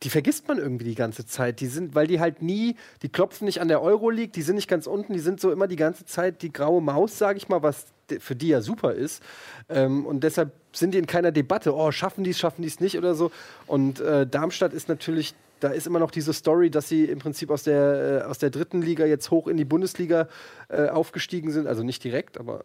Die 0.03 0.09
vergisst 0.09 0.49
man 0.49 0.57
irgendwie 0.57 0.87
die 0.87 0.95
ganze 0.95 1.27
Zeit. 1.27 1.61
Die 1.61 1.67
sind, 1.67 1.95
weil 1.95 2.07
die 2.07 2.21
halt 2.21 2.41
nie, 2.41 2.77
die 3.03 3.11
klopfen 3.11 3.45
nicht 3.45 3.61
an 3.61 3.69
der 3.69 3.83
Euroleague, 3.83 4.33
die 4.33 4.41
sind 4.41 4.57
nicht 4.57 4.69
ganz 4.69 4.87
unten, 4.87 5.13
die 5.13 5.19
sind 5.19 5.41
so 5.41 5.53
immer 5.53 5.69
die 5.69 5.77
ganze 5.77 6.07
Zeit 6.07 6.41
die 6.41 6.53
graue 6.53 6.81
Maus, 6.81 7.19
sage 7.19 7.37
ich 7.37 7.51
mal, 7.51 7.63
was 7.63 7.85
für 8.19 8.35
die 8.35 8.49
ja 8.49 8.63
super 8.63 8.95
ist. 8.95 9.23
Ähm, 9.69 10.07
und 10.07 10.25
deshalb 10.25 10.53
sind 10.73 10.95
die 10.95 10.99
in 10.99 11.07
keiner 11.07 11.33
Debatte, 11.33 11.75
oh, 11.75 11.93
schaffen 11.93 12.25
die 12.25 12.31
es, 12.31 12.39
schaffen 12.39 12.63
die 12.63 12.69
es 12.69 12.81
nicht 12.81 12.97
oder 12.97 13.15
so. 13.15 13.31
Und 13.67 14.01
äh, 14.01 14.27
Darmstadt 14.27 14.73
ist 14.73 14.89
natürlich, 14.89 15.35
da 15.61 15.69
ist 15.69 15.87
immer 15.87 15.99
noch 15.99 16.11
diese 16.11 16.33
Story, 16.33 16.71
dass 16.71 16.89
sie 16.89 17.05
im 17.05 17.19
Prinzip 17.19 17.51
aus 17.51 17.63
der, 17.63 18.23
äh, 18.25 18.29
aus 18.29 18.39
der 18.39 18.51
dritten 18.51 18.83
Liga 18.83 19.05
jetzt 19.05 19.31
hoch 19.31 19.47
in 19.47 19.57
die 19.57 19.65
Bundesliga 19.65 20.29
äh, 20.69 20.89
aufgestiegen 20.89 21.51
sind. 21.51 21.67
Also 21.67 21.83
nicht 21.83 22.03
direkt, 22.03 22.39
aber 22.39 22.63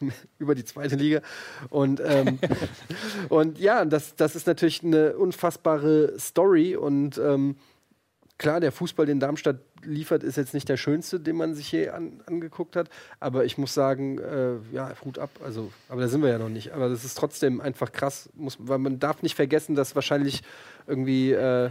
über 0.38 0.54
die 0.54 0.64
zweite 0.64 0.96
Liga. 0.96 1.20
Und, 1.70 2.00
ähm, 2.04 2.38
und 3.28 3.58
ja, 3.58 3.84
das, 3.84 4.16
das 4.16 4.36
ist 4.36 4.46
natürlich 4.46 4.82
eine 4.84 5.16
unfassbare 5.16 6.18
Story. 6.18 6.76
Und 6.76 7.18
ähm, 7.18 7.56
klar, 8.38 8.60
der 8.60 8.72
Fußball, 8.72 9.06
den 9.06 9.20
Darmstadt 9.20 9.58
liefert, 9.84 10.22
ist 10.22 10.36
jetzt 10.36 10.54
nicht 10.54 10.68
der 10.68 10.76
schönste, 10.76 11.20
den 11.20 11.36
man 11.36 11.54
sich 11.54 11.72
je 11.72 11.88
an, 11.88 12.20
angeguckt 12.26 12.76
hat. 12.76 12.88
Aber 13.20 13.44
ich 13.44 13.58
muss 13.58 13.74
sagen, 13.74 14.18
äh, 14.18 14.54
ja, 14.72 14.92
Hut 15.04 15.18
ab. 15.18 15.30
Also, 15.44 15.72
aber 15.88 16.00
da 16.00 16.08
sind 16.08 16.22
wir 16.22 16.30
ja 16.30 16.38
noch 16.38 16.48
nicht. 16.48 16.72
Aber 16.72 16.88
das 16.88 17.04
ist 17.04 17.16
trotzdem 17.16 17.60
einfach 17.60 17.92
krass, 17.92 18.28
muss, 18.34 18.56
weil 18.60 18.78
man 18.78 18.98
darf 18.98 19.22
nicht 19.22 19.34
vergessen, 19.34 19.74
dass 19.74 19.94
wahrscheinlich 19.94 20.42
irgendwie, 20.86 21.32
äh, 21.32 21.70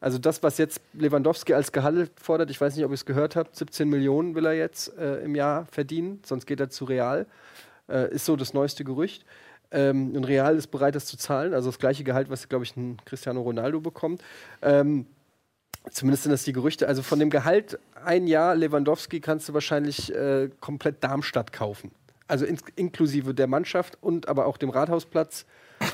also 0.00 0.18
das, 0.18 0.42
was 0.42 0.58
jetzt 0.58 0.80
Lewandowski 0.94 1.54
als 1.54 1.72
Gehalt 1.72 2.10
fordert, 2.20 2.50
ich 2.50 2.60
weiß 2.60 2.76
nicht, 2.76 2.84
ob 2.84 2.90
ihr 2.90 2.94
es 2.94 3.04
gehört 3.04 3.36
habt, 3.36 3.56
17 3.56 3.88
Millionen 3.88 4.34
will 4.34 4.46
er 4.46 4.54
jetzt 4.54 4.96
äh, 4.98 5.22
im 5.22 5.34
Jahr 5.34 5.66
verdienen, 5.66 6.20
sonst 6.24 6.46
geht 6.46 6.60
er 6.60 6.70
zu 6.70 6.84
Real. 6.84 7.26
Äh, 7.88 8.14
ist 8.14 8.24
so 8.24 8.36
das 8.36 8.54
neueste 8.54 8.84
Gerücht. 8.84 9.24
Ähm, 9.70 10.14
und 10.14 10.24
Real 10.24 10.56
ist 10.56 10.68
bereit, 10.68 10.94
das 10.94 11.06
zu 11.06 11.16
zahlen, 11.16 11.54
also 11.54 11.70
das 11.70 11.78
gleiche 11.78 12.04
Gehalt, 12.04 12.28
was, 12.28 12.48
glaube 12.48 12.64
ich, 12.64 12.76
ein 12.76 12.98
Cristiano 13.06 13.40
Ronaldo 13.40 13.80
bekommt. 13.80 14.22
Ähm, 14.60 15.06
Zumindest 15.90 16.24
sind 16.24 16.32
das 16.32 16.44
die 16.44 16.52
Gerüchte. 16.52 16.86
Also 16.86 17.02
von 17.02 17.18
dem 17.18 17.30
Gehalt 17.30 17.78
ein 18.04 18.26
Jahr 18.26 18.54
Lewandowski 18.54 19.20
kannst 19.20 19.48
du 19.48 19.54
wahrscheinlich 19.54 20.14
äh, 20.14 20.48
komplett 20.60 21.02
Darmstadt 21.02 21.52
kaufen. 21.52 21.90
Also 22.28 22.46
ins, 22.46 22.62
inklusive 22.76 23.34
der 23.34 23.46
Mannschaft 23.46 23.98
und 24.00 24.28
aber 24.28 24.46
auch 24.46 24.56
dem 24.56 24.70
Rathausplatz 24.70 25.44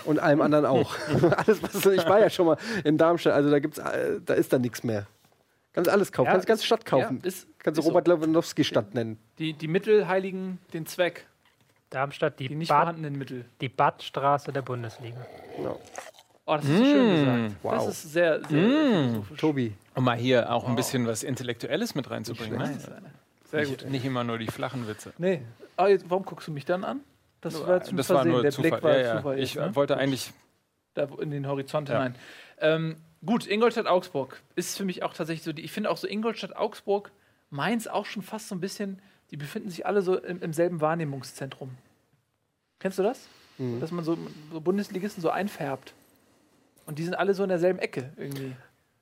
und 0.05 0.19
allem 0.19 0.41
anderen 0.41 0.67
auch. 0.67 0.95
alles, 1.37 1.63
was 1.63 1.87
ich 1.87 2.07
war 2.07 2.21
ja 2.21 2.31
schon 2.31 2.47
mal 2.47 2.59
in 2.85 2.99
Darmstadt. 2.99 3.33
Also 3.33 3.51
da 3.51 3.59
gibt's, 3.59 3.79
äh, 3.79 4.21
da 4.25 4.35
ist 4.35 4.53
dann 4.53 4.61
nichts 4.61 4.85
mehr. 4.85 5.07
Kannst 5.73 5.91
alles 5.91 6.13
kaufen. 6.13 6.27
Ja, 6.27 6.33
kannst 6.33 6.47
die 6.47 6.49
ganze 6.49 6.67
Stadt 6.67 6.85
kaufen. 6.85 7.21
Ja, 7.23 7.29
ist, 7.29 7.47
kannst 7.59 7.79
du 7.79 7.81
ist 7.81 7.85
so. 7.85 7.91
Robert 7.91 8.09
Lewandowski 8.09 8.65
Stadt 8.65 8.95
nennen. 8.95 9.19
Die, 9.39 9.53
die 9.53 9.69
Mittel 9.69 10.09
heiligen 10.09 10.59
den 10.73 10.87
Zweck, 10.87 11.27
Darmstadt, 11.91 12.39
die, 12.41 12.49
die 12.49 12.57
nicht 12.57 12.69
Bad, 12.69 12.79
vorhandenen 12.79 13.17
Mittel. 13.17 13.47
die 13.61 13.69
Badstraße 13.69 14.53
der 14.53 14.63
Bundesliga. 14.63 15.27
Genau. 15.57 15.81
Oh, 16.51 16.57
das 16.57 16.65
ist 16.65 16.79
so 16.79 16.85
schön 16.85 17.11
gesagt. 17.27 17.55
wow. 17.63 17.73
Das 17.75 17.87
ist 17.89 18.13
sehr, 18.13 18.39
sehr 18.41 18.49
philosophisch. 18.49 19.39
Tobi. 19.39 19.73
Um 19.95 20.05
mal 20.05 20.17
hier 20.17 20.51
auch 20.51 20.67
ein 20.67 20.77
bisschen 20.77 21.07
was 21.07 21.23
Intellektuelles 21.23 21.95
mit 21.95 22.11
reinzubringen. 22.11 22.57
Ne? 22.59 22.79
Sehr 23.51 23.61
Nicht, 23.61 23.83
gut. 23.83 23.91
nicht 23.91 24.05
immer 24.07 24.25
nur 24.25 24.39
die 24.39 24.47
flachen 24.47 24.89
Witze. 24.89 25.13
Nee. 25.19 25.43
Ah, 25.77 25.89
jetzt, 25.89 26.09
warum 26.09 26.25
guckst 26.25 26.49
du 26.49 26.53
mich 26.53 26.65
dann 26.65 26.85
an? 26.85 27.01
Das 27.43 27.55
war 27.67 27.81
das 27.81 27.93
war 27.93 28.05
Versehen. 28.05 28.33
nur 28.33 28.43
Der 28.43 28.51
Zufall. 28.53 28.71
Blick 28.71 28.83
war 28.83 28.93
ja, 28.99 29.03
ja. 29.03 29.17
Zufall. 29.19 29.39
Ich 29.39 29.55
ne? 29.57 29.77
wollte 29.77 29.97
eigentlich 29.99 30.33
da 30.95 31.07
in 31.21 31.31
den 31.31 31.47
Horizont 31.47 31.89
Ja. 31.91 31.97
hinein. 31.97 32.15
Ähm, 32.61 32.97
gut, 33.25 33.47
Ingolstadt-Augsburg 33.47 34.41
ist 34.57 34.77
für 34.79 34.85
mich 34.85 35.03
auch 35.03 35.13
tatsächlich 35.13 35.45
so. 35.45 35.53
Die, 35.53 35.63
ich 35.63 35.73
finde 35.73 35.91
auch 35.91 35.99
so 35.99 36.09
Ingolstadt-Augsburg, 36.09 37.11
Mainz 37.51 37.87
auch 37.87 38.07
schon 38.07 38.23
fast 38.23 38.49
so 38.49 38.55
ein 38.55 38.61
bisschen, 38.61 39.01
die 39.31 39.37
befinden 39.37 39.69
sich 39.71 39.85
alle 39.87 40.01
so 40.03 40.17
im, 40.19 40.41
im 40.43 40.53
selben 40.53 40.81
Wahrnehmungszentrum. 40.81 41.71
Kennst 42.81 42.99
du 42.99 43.03
das? 43.03 43.21
Mhm. 43.59 43.81
Dass 43.81 43.91
man 43.91 44.05
so, 44.05 44.17
so 44.53 44.61
Bundesligisten 44.61 45.23
so 45.23 45.31
einfärbt. 45.31 45.93
Und 46.89 46.99
die 46.99 47.05
sind 47.05 47.15
alle 47.15 47.35
so 47.35 47.43
in 47.43 47.51
derselben 47.51 47.79
Ecke 47.79 48.11
irgendwie. 48.17 48.57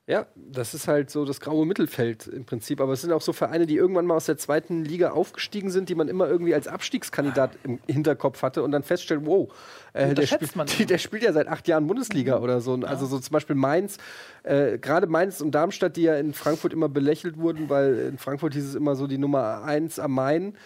Ja, 0.09 0.27
das 0.35 0.73
ist 0.73 0.87
halt 0.87 1.11
so 1.11 1.25
das 1.25 1.41
graue 1.41 1.67
Mittelfeld 1.67 2.27
im 2.27 2.45
Prinzip. 2.45 2.81
Aber 2.81 2.93
es 2.93 3.01
sind 3.01 3.13
auch 3.13 3.21
so 3.21 3.33
Vereine, 3.33 3.67
die 3.67 3.77
irgendwann 3.77 4.07
mal 4.07 4.15
aus 4.15 4.27
der 4.27 4.37
zweiten 4.37 4.85
Liga 4.85 5.11
aufgestiegen 5.11 5.71
sind, 5.71 5.89
die 5.89 5.95
man 5.97 6.09
immer 6.09 6.29
irgendwie 6.29 6.55
als 6.55 6.69
Abstiegskandidat 6.69 7.59
im 7.65 7.79
Hinterkopf 7.87 8.43
hatte 8.43 8.63
und 8.63 8.71
dann 8.73 8.85
feststellt, 8.85 9.23
wow, 9.25 9.53
äh, 9.95 10.15
der, 10.15 10.29
man 10.55 10.67
die, 10.79 10.87
der 10.87 10.99
spielt 10.99 11.25
ja 11.25 11.33
seit 11.33 11.49
acht 11.49 11.67
Jahren 11.67 11.87
Bundesliga 11.87 12.39
oder 12.39 12.61
so. 12.61 12.75
Also 12.75 13.07
so 13.07 13.19
zum 13.19 13.33
Beispiel 13.33 13.57
Mainz, 13.57 13.99
äh, 14.45 14.79
gerade 14.79 15.07
Mainz 15.09 15.41
und 15.41 15.53
Darmstadt, 15.53 15.97
die 15.97 16.03
ja 16.03 16.17
in 16.17 16.35
Frankfurt 16.35 16.73
immer 16.73 16.89
belächelt 16.89 17.37
wurden, 17.39 17.69
weil 17.69 17.99
in 17.99 18.19
Frankfurt 18.19 18.55
hieß 18.55 18.65
es 18.65 18.75
immer 18.75 18.97
so 18.97 19.07
die 19.09 19.19
Nummer 19.19 19.65
eins 19.65 19.99
am 19.99 20.13
Main. 20.13 20.57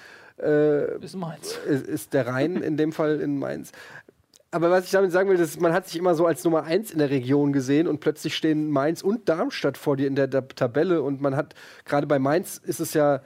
Äh, 0.43 1.03
Ist 1.05 1.16
Mainz. 1.16 1.59
ist 1.66 1.87
ist 1.87 2.14
der 2.14 2.27
Rhein 2.27 2.57
in 2.57 2.77
dem 2.79 2.93
Fall 2.93 3.21
in 3.21 3.39
Mainz. 3.39 3.73
Aber 4.53 4.70
was 4.70 4.86
ich 4.86 4.90
damit 4.90 5.12
sagen 5.12 5.30
will, 5.30 5.38
ist, 5.38 5.61
man 5.61 5.72
hat 5.72 5.86
sich 5.86 5.96
immer 5.96 6.14
so 6.14 6.26
als 6.26 6.42
Nummer 6.42 6.64
eins 6.64 6.90
in 6.90 6.98
der 6.98 7.11
Region 7.11 7.53
gesehen 7.53 7.86
und 7.86 8.01
plötzlich 8.01 8.36
stehen 8.36 8.70
Mainz 8.70 9.01
und 9.01 9.28
Darmstadt 9.28 9.78
vor 9.78 9.96
dir 9.96 10.09
in 10.09 10.16
der, 10.16 10.28
Tabelle 10.30 11.03
und 11.03 11.20
man 11.20 11.36
hat, 11.36 11.55
gerade 11.84 12.07
bei 12.07 12.18
Mainz 12.18 12.59
ist 12.59 12.80
es 12.80 12.92
ja 12.92 13.22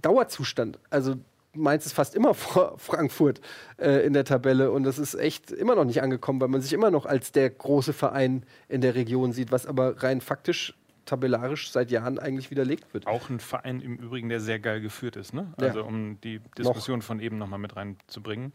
Dauerzustand. 0.00 0.78
Also 0.88 1.16
Mainz 1.52 1.84
ist 1.84 1.92
fast 1.92 2.14
immer 2.14 2.32
vor 2.32 2.74
Frankfurt 2.78 3.42
äh, 3.76 4.06
in 4.06 4.14
der 4.14 4.24
Tabelle 4.24 4.70
und 4.70 4.84
das 4.84 4.98
ist 4.98 5.14
echt 5.14 5.50
immer 5.50 5.74
noch 5.74 5.84
nicht 5.84 6.02
angekommen, 6.02 6.40
weil 6.40 6.48
man 6.48 6.62
sich 6.62 6.72
immer 6.72 6.90
noch 6.90 7.04
als 7.04 7.30
der 7.30 7.50
große 7.50 7.92
Verein 7.92 8.44
in 8.68 8.80
der 8.80 8.94
Region 8.94 9.32
sieht, 9.32 9.52
was 9.52 9.66
aber 9.66 10.02
rein 10.02 10.22
faktisch 10.22 10.74
tabellarisch 11.04 11.70
seit 11.70 11.90
Jahren 11.90 12.18
eigentlich 12.18 12.50
widerlegt 12.50 12.94
wird. 12.94 13.06
auch 13.06 13.28
ein 13.28 13.38
Verein 13.38 13.82
im 13.82 13.96
Übrigen, 13.96 14.30
der 14.30 14.40
sehr 14.40 14.58
geil 14.58 14.80
geführt 14.80 15.16
ist. 15.16 15.34
Ne? 15.34 15.52
Ja. 15.60 15.68
Also 15.68 15.84
um 15.84 16.18
die 16.22 16.40
Diskussion 16.56 17.02
von 17.02 17.20
eben 17.20 17.36
nochmal 17.36 17.58
mit 17.58 17.76
reinzubringen. 17.76 18.52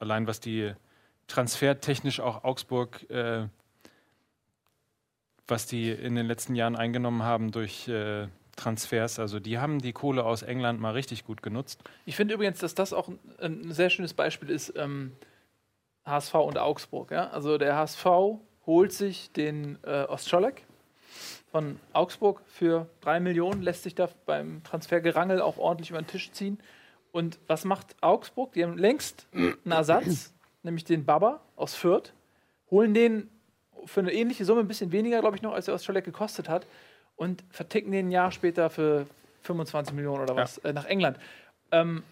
Allein 0.00 0.26
was 0.26 0.40
die 0.40 0.72
transfertechnisch 1.30 2.20
auch 2.20 2.44
Augsburg, 2.44 3.08
äh, 3.10 3.46
was 5.46 5.66
die 5.66 5.90
in 5.90 6.14
den 6.14 6.26
letzten 6.26 6.54
Jahren 6.54 6.76
eingenommen 6.76 7.22
haben 7.22 7.50
durch 7.52 7.88
äh, 7.88 8.28
Transfers, 8.56 9.18
also 9.18 9.40
die 9.40 9.58
haben 9.58 9.80
die 9.80 9.92
Kohle 9.92 10.24
aus 10.24 10.42
England 10.42 10.80
mal 10.80 10.92
richtig 10.92 11.24
gut 11.24 11.42
genutzt. 11.42 11.82
Ich 12.04 12.16
finde 12.16 12.34
übrigens, 12.34 12.58
dass 12.58 12.74
das 12.74 12.92
auch 12.92 13.08
ein, 13.08 13.18
ein 13.38 13.72
sehr 13.72 13.90
schönes 13.90 14.12
Beispiel 14.12 14.50
ist, 14.50 14.74
ähm, 14.76 15.12
HSV 16.04 16.34
und 16.34 16.58
Augsburg. 16.58 17.10
Ja? 17.10 17.30
Also 17.30 17.58
der 17.58 17.76
HSV 17.76 18.04
holt 18.66 18.92
sich 18.92 19.32
den 19.32 19.78
äh, 19.84 20.04
Ostscholek 20.04 20.66
von 21.50 21.80
Augsburg 21.92 22.42
für 22.46 22.88
drei 23.00 23.18
Millionen, 23.18 23.62
lässt 23.62 23.84
sich 23.84 23.94
da 23.94 24.08
beim 24.26 24.62
Transfergerangel 24.62 25.40
auch 25.40 25.56
ordentlich 25.56 25.90
über 25.90 26.02
den 26.02 26.06
Tisch 26.06 26.30
ziehen. 26.32 26.58
Und 27.12 27.38
was 27.46 27.64
macht 27.64 27.96
Augsburg? 28.02 28.52
Die 28.52 28.62
haben 28.62 28.78
längst 28.78 29.26
einen 29.32 29.72
Ersatz, 29.72 30.32
nämlich 30.62 30.84
den 30.84 31.04
Baba 31.04 31.40
aus 31.56 31.74
Fürth, 31.74 32.12
holen 32.70 32.94
den 32.94 33.28
für 33.86 34.00
eine 34.00 34.12
ähnliche 34.12 34.44
Summe, 34.44 34.60
ein 34.60 34.68
bisschen 34.68 34.92
weniger, 34.92 35.20
glaube 35.20 35.36
ich, 35.36 35.42
noch, 35.42 35.52
als 35.52 35.66
der 35.66 35.74
Ostscholek 35.74 36.04
gekostet 36.04 36.48
hat, 36.48 36.66
und 37.16 37.44
verticken 37.50 37.92
den 37.92 38.08
ein 38.08 38.10
Jahr 38.10 38.32
später 38.32 38.70
für 38.70 39.06
25 39.42 39.94
Millionen 39.94 40.22
oder 40.22 40.36
was 40.36 40.58
äh, 40.58 40.72
nach 40.72 40.86
England. 40.86 41.18
Ähm, 41.70 42.02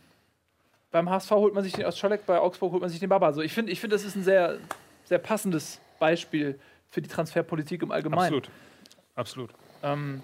beim 0.90 1.08
HSV 1.08 1.30
holt 1.30 1.54
man 1.54 1.64
sich 1.64 1.72
den 1.72 1.84
Ostscholek, 1.84 2.26
bei 2.26 2.38
Augsburg 2.38 2.72
holt 2.72 2.82
man 2.82 2.90
sich 2.90 3.00
den 3.00 3.08
Baba. 3.08 3.26
Also 3.26 3.42
ich 3.42 3.52
finde, 3.52 3.72
ich 3.72 3.80
find, 3.80 3.92
das 3.92 4.04
ist 4.04 4.16
ein 4.16 4.22
sehr, 4.22 4.58
sehr 5.04 5.18
passendes 5.18 5.80
Beispiel 5.98 6.58
für 6.90 7.02
die 7.02 7.08
Transferpolitik 7.08 7.82
im 7.82 7.90
Allgemeinen. 7.90 8.34
Absolut. 8.34 8.50
Absolut. 9.14 9.50
Ähm, 9.82 10.22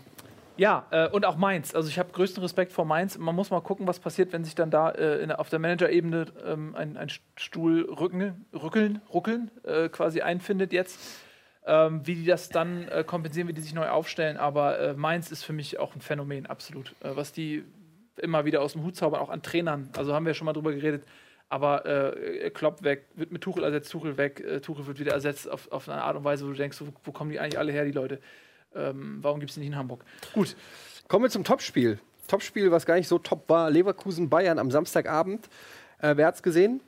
Ja, 0.57 0.87
äh, 0.91 1.09
und 1.09 1.25
auch 1.25 1.37
Mainz. 1.37 1.75
Also 1.75 1.89
ich 1.89 1.99
habe 1.99 2.13
größten 2.13 2.43
Respekt 2.43 2.73
vor 2.73 2.85
Mainz. 2.85 3.19
Man 3.19 3.35
muss 3.35 3.51
mal 3.51 3.61
gucken, 3.61 3.87
was 3.87 3.99
passiert, 3.99 4.33
wenn 4.33 4.45
sich 4.45 4.55
dann 4.55 4.71
da 4.71 4.91
äh, 4.91 5.21
in, 5.21 5.33
auf 5.33 5.49
der 5.49 5.59
Managerebene 5.59 6.27
ähm, 6.47 6.77
ein, 6.77 6.97
ein 6.97 7.09
Stuhl 7.37 7.83
rücken, 7.83 8.47
rückeln, 8.53 9.01
ruckeln 9.13 9.51
äh, 9.65 9.89
quasi 9.89 10.21
einfindet 10.21 10.73
jetzt. 10.73 11.01
Ähm, 11.67 12.07
wie 12.07 12.15
die 12.15 12.27
das 12.27 12.51
dann 12.51 12.87
äh, 12.89 13.05
kompensieren, 13.05 13.49
wie 13.49 13.53
die 13.53 13.63
sich 13.63 13.75
neu 13.75 13.89
aufstellen. 13.89 14.37
Aber 14.37 14.79
äh, 14.79 14.95
Mainz 14.95 15.33
ist 15.33 15.45
für 15.45 15.55
mich 15.55 15.79
auch 15.81 15.95
ein 15.95 16.01
Phänomen, 16.01 16.47
absolut. 16.47 16.95
Äh, 17.01 17.17
was 17.17 17.33
die 17.33 17.65
immer 18.17 18.45
wieder 18.45 18.61
aus 18.61 18.75
dem 18.75 18.85
Hut 18.85 18.95
zaubern, 18.95 19.21
auch 19.21 19.31
an 19.31 19.43
Trainern. 19.43 19.89
Also 19.97 20.15
haben 20.15 20.27
wir 20.27 20.35
schon 20.35 20.45
mal 20.45 20.53
drüber 20.53 20.73
geredet. 20.73 21.05
Aber 21.49 21.85
äh, 21.87 22.51
Klopp 22.51 22.85
weg, 22.85 23.07
wird 23.15 23.33
mit 23.33 23.43
Tuchel 23.43 23.65
ersetzt, 23.65 23.91
Tuchel 23.91 24.17
weg, 24.17 24.63
Tuchel 24.63 24.87
wird 24.87 24.99
wieder 24.99 25.13
ersetzt 25.13 25.51
auf, 25.51 25.71
auf 25.73 25.89
eine 25.89 26.03
Art 26.03 26.17
und 26.17 26.25
Weise, 26.25 26.45
wo 26.45 26.51
du 26.51 26.57
denkst, 26.57 26.81
wo, 26.81 26.87
wo 27.03 27.13
kommen 27.13 27.31
die 27.31 27.41
eigentlich 27.41 27.59
alle 27.59 27.73
her, 27.73 27.85
die 27.85 27.93
Leute? 27.93 28.21
Ähm, 28.75 29.19
warum 29.23 29.41
gibt 29.41 29.51
es 29.51 29.55
die 29.55 29.61
nicht 29.61 29.71
in 29.71 29.77
Hamburg? 29.77 30.05
Gut, 30.33 30.57
Kommen 31.09 31.25
wir 31.25 31.31
zum 31.31 31.45
Topspiel. 31.45 31.99
Topspiel, 32.29 32.71
was 32.71 32.87
gar 32.87 32.95
nicht 32.97 33.09
so 33.09 33.19
top 33.19 33.49
war. 33.51 33.71
Leverkusen-Bayern 33.71 34.59
am 34.59 34.71
Samstagabend. 34.71 35.49
Äh, 35.99 36.17
wer 36.17 36.27
hat's 36.27 36.43
gesehen? 36.43 36.81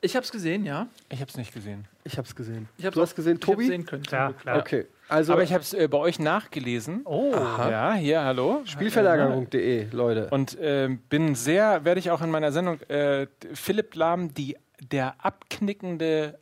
ich 0.00 0.14
habe 0.16 0.24
es 0.24 0.30
gesehen, 0.30 0.64
ja. 0.66 0.86
Ich 1.08 1.20
habe 1.22 1.30
es 1.30 1.36
nicht 1.38 1.52
gesehen. 1.54 1.88
Ich 2.04 2.18
hab's 2.18 2.36
gesehen. 2.36 2.68
Ich 2.76 2.84
hab's 2.84 2.94
du 2.94 3.00
hast 3.00 3.14
gesehen, 3.16 3.34
Ich 3.36 3.40
Tobi? 3.40 3.66
sehen 3.66 3.86
können. 3.86 4.02
Ja, 4.10 4.32
klar. 4.32 4.58
Okay. 4.58 4.86
Also 5.08 5.32
Aber 5.32 5.42
ich 5.42 5.52
habe 5.54 5.62
es 5.62 5.72
äh, 5.72 5.88
bei 5.88 5.96
euch 5.98 6.18
nachgelesen. 6.18 7.00
Oh, 7.06 7.32
Ja, 7.34 7.94
hier, 7.94 8.22
hallo. 8.22 8.60
Spielverlagerung.de, 8.66 9.88
Leute. 9.92 10.28
Und 10.30 10.56
ähm, 10.60 10.98
bin 11.08 11.34
sehr, 11.34 11.84
werde 11.86 12.00
ich 12.00 12.10
auch 12.10 12.20
in 12.22 12.30
meiner 12.30 12.52
Sendung, 12.52 12.80
äh, 12.82 13.26
Philipp 13.54 13.94
Lahm, 13.94 14.34
die, 14.34 14.56
der 14.80 15.14
abknickende 15.24 16.38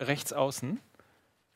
Rechtsaußen. 0.00 0.78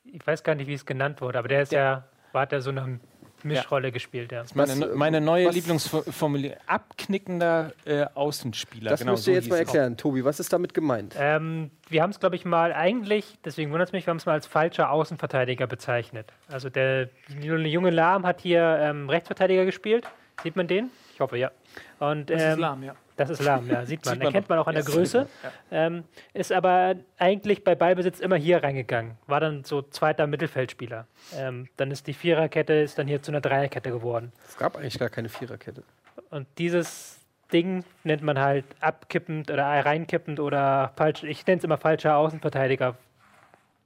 ich 0.05 0.27
weiß 0.27 0.43
gar 0.43 0.55
nicht, 0.55 0.67
wie 0.69 0.75
es 0.75 0.87
genannt 0.87 1.21
wurde, 1.21 1.39
aber 1.39 1.49
der 1.49 1.63
ist 1.63 1.73
ja, 1.73 2.05
war 2.37 2.43
hat 2.43 2.53
ja 2.53 2.61
so 2.61 2.71
eine 2.71 3.01
Mischrolle 3.43 3.91
gespielt, 3.93 4.31
ja. 4.31 4.45
Meine, 4.55 4.69
Was, 4.73 4.79
ne- 4.79 4.87
äh, 4.87 4.95
meine 4.95 5.21
neue 5.21 5.49
Lieblingsformulierung. 5.51 6.57
Abknickender 6.67 7.73
äh, 7.85 8.05
Außenspieler. 8.15 8.91
das 8.91 9.01
genau, 9.01 9.13
musst 9.13 9.25
so 9.25 9.31
du 9.31 9.35
jetzt 9.37 9.45
hieß 9.45 9.51
mal 9.53 9.59
erklären, 9.59 9.97
Tobi. 9.97 10.25
Was 10.25 10.39
ist 10.41 10.53
damit 10.53 10.75
gemeint? 10.75 11.15
Ähm, 11.19 11.71
wir 11.89 12.03
haben 12.03 12.11
es, 12.11 12.21
glaube 12.21 12.37
ich, 12.37 12.45
mal 12.45 12.73
eigentlich, 12.73 13.39
deswegen 13.45 13.71
wundert 13.73 13.89
es 13.89 13.93
mich, 13.93 14.07
wir 14.07 14.11
haben 14.11 14.19
es 14.19 14.27
mal 14.27 14.33
als 14.33 14.47
falscher 14.47 14.91
Außenverteidiger 14.91 15.67
bezeichnet. 15.67 16.33
Also 16.49 16.69
der 16.71 17.09
junge 17.41 17.91
Lahm 17.91 18.27
hat 18.27 18.41
hier 18.41 18.79
ähm, 18.81 19.09
Rechtsverteidiger 19.09 19.65
gespielt. 19.65 20.07
Sieht 20.43 20.57
man 20.57 20.67
den? 20.67 20.91
Ich 21.15 21.21
hoffe, 21.21 21.39
ja. 21.39 21.51
Und, 21.99 22.29
Das 22.29 22.43
ist 22.43 22.53
ähm, 22.55 22.59
lahm, 22.59 22.83
ja. 22.83 22.95
Das 23.17 23.31
ist 23.31 23.43
Lahm, 23.43 23.69
ja, 23.69 23.85
sieht 23.87 24.05
man. 24.05 24.15
Sieht 24.15 24.23
man 24.23 24.27
Erkennt 24.29 24.49
man 24.49 24.59
auch 24.59 24.67
an 24.67 24.75
der 24.75 24.85
Ja, 24.85 24.91
Größe. 24.91 25.27
Ähm, 25.71 26.05
ist 26.35 26.53
aber 26.53 26.97
eigentlich 27.19 27.65
bei 27.65 27.75
Ballbesitz 27.75 28.21
immer 28.21 28.37
hier 28.37 28.63
reingegangen. 28.63 29.17
War 29.27 29.41
dann 29.41 29.65
so 29.65 29.83
zweiter 29.83 30.27
Mittelfeldspieler. 30.27 31.07
Ähm, 31.35 31.69
dann 31.77 31.91
ist 31.91 32.07
die 32.07 32.13
Viererkette 32.13 32.75
ist 32.75 32.99
dann 32.99 33.07
hier 33.07 33.23
zu 33.23 33.31
einer 33.31 33.41
Dreierkette 33.41 33.91
geworden. 33.91 34.33
Es 34.47 34.57
gab 34.57 34.77
eigentlich 34.77 34.99
gar 34.99 35.09
keine 35.09 35.31
Viererkette. 35.31 35.83
Und 36.31 36.47
dieses 36.59 37.21
Ding 37.53 37.85
nennt 38.05 38.23
man 38.23 38.39
halt 38.39 38.65
abkippend 38.81 39.51
oder 39.51 39.65
reinkippend 39.65 40.39
oder 40.41 40.93
falsch. 40.97 41.23
Ich 41.23 41.47
nenne 41.47 41.59
es 41.59 41.65
immer 41.65 41.79
falscher 41.79 42.17
Außenverteidiger, 42.17 42.97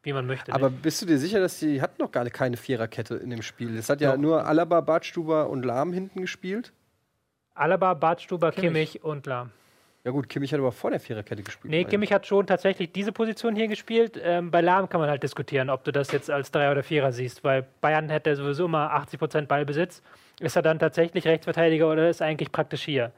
wie 0.03 0.12
man 0.12 0.26
möchte. 0.26 0.53
Aber 0.53 0.70
bist 0.70 1.03
du 1.03 1.07
dir 1.07 1.18
sicher, 1.18 1.41
dass 1.41 1.59
die 1.59 1.81
hatten 1.81 2.03
noch 2.03 2.11
gar 2.11 2.28
keine 2.31 2.57
Viererkette 2.57 3.14
in 3.16 3.31
dem 3.31 3.43
Spiel? 3.43 3.76
Es 3.76 3.89
hat 3.89 4.01
ja 4.01 4.12
Doch. 4.12 4.18
nur 4.18 4.47
Alaba, 4.47 4.81
Bartstuber 4.81 5.49
und 5.49 5.64
Lahm 5.64 5.93
hinten 5.93 6.20
gespielt. 6.20 6.72
Alaba, 7.61 7.94
Bartstuber, 7.94 8.52
Kimmich. 8.52 8.92
Kimmich, 8.92 9.04
und 9.04 9.26
Lahm. 9.26 9.50
Ja 10.02 10.12
gut, 10.12 10.30
Kimmich 10.30 10.50
hat 10.52 10.61
aber 10.61 10.72
vor 10.72 10.90
der 10.90 10.98
Viererkette 10.98 11.42
gespielt. 11.42 11.70
Nee, 11.70 11.84
Kimmich 11.84 12.11
hat 12.11 12.26
schon 12.26 12.46
tatsächlich 12.46 12.90
diese 12.90 13.12
Position 13.12 13.54
hier 13.54 13.68
gespielt. 13.68 14.18
Ähm, 14.22 14.50
bei 14.50 14.62
Lahm 14.62 14.88
kann 14.88 14.98
man 14.98 15.11
halt 15.11 15.22
diskutieren, 15.22 15.68
ob 15.68 15.84
du 15.84 15.92
das 15.92 16.11
jetzt 16.11 16.30
als 16.30 16.50
Dreier 16.50 16.72
oder 16.72 16.82
Vierer 16.82 17.12
siehst, 17.12 17.44
weil 17.44 17.66
Bayern 17.82 18.08
hätte 18.08 18.34
sowieso 18.34 18.64
immer 18.64 18.94
80% 18.94 19.46
Ballbesitz. 19.46 20.00
Ist 20.41 20.57
er 20.57 20.62
dann 20.62 20.78
tatsächlich 20.78 21.26
Rechtsverteidiger 21.26 21.91
oder 21.91 22.09
ist 22.09 22.20
er 22.20 22.26
eigentlich 22.26 22.51
praktisch 22.51 22.82
hier? 22.82 23.12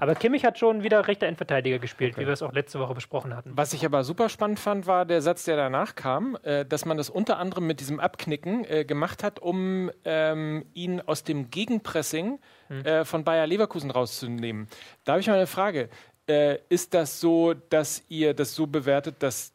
Aber 0.00 0.14
Kimmich 0.14 0.44
hat 0.44 0.58
schon 0.58 0.82
wieder 0.82 1.06
rechter 1.06 1.26
Endverteidiger 1.26 1.78
gespielt, 1.78 2.16
wie 2.16 2.26
wir 2.26 2.32
es 2.32 2.42
auch 2.42 2.52
letzte 2.52 2.80
Woche 2.80 2.94
besprochen 2.94 3.34
hatten. 3.36 3.52
Was 3.54 3.72
ich 3.72 3.84
aber 3.84 4.04
super 4.04 4.28
spannend 4.28 4.58
fand, 4.58 4.86
war 4.86 5.04
der 5.04 5.20
Satz, 5.22 5.44
der 5.44 5.56
danach 5.56 5.94
kam, 5.94 6.36
äh, 6.42 6.64
dass 6.64 6.84
man 6.84 6.96
das 6.96 7.10
unter 7.10 7.38
anderem 7.38 7.66
mit 7.66 7.80
diesem 7.80 8.00
Abknicken 8.00 8.64
äh, 8.64 8.84
gemacht 8.84 9.22
hat, 9.22 9.38
um 9.38 9.90
ähm, 10.04 10.64
ihn 10.74 11.00
aus 11.00 11.24
dem 11.24 11.50
Gegenpressing 11.50 12.38
äh, 12.84 13.04
von 13.04 13.24
Bayer 13.24 13.46
Leverkusen 13.46 13.90
rauszunehmen. 13.90 14.68
Da 15.04 15.12
habe 15.12 15.20
ich 15.20 15.28
mal 15.28 15.34
eine 15.34 15.46
Frage. 15.46 15.88
Äh, 16.28 16.58
ist 16.68 16.94
das 16.94 17.20
so, 17.20 17.54
dass 17.54 18.02
ihr 18.08 18.34
das 18.34 18.54
so 18.54 18.66
bewertet, 18.66 19.16
dass 19.20 19.54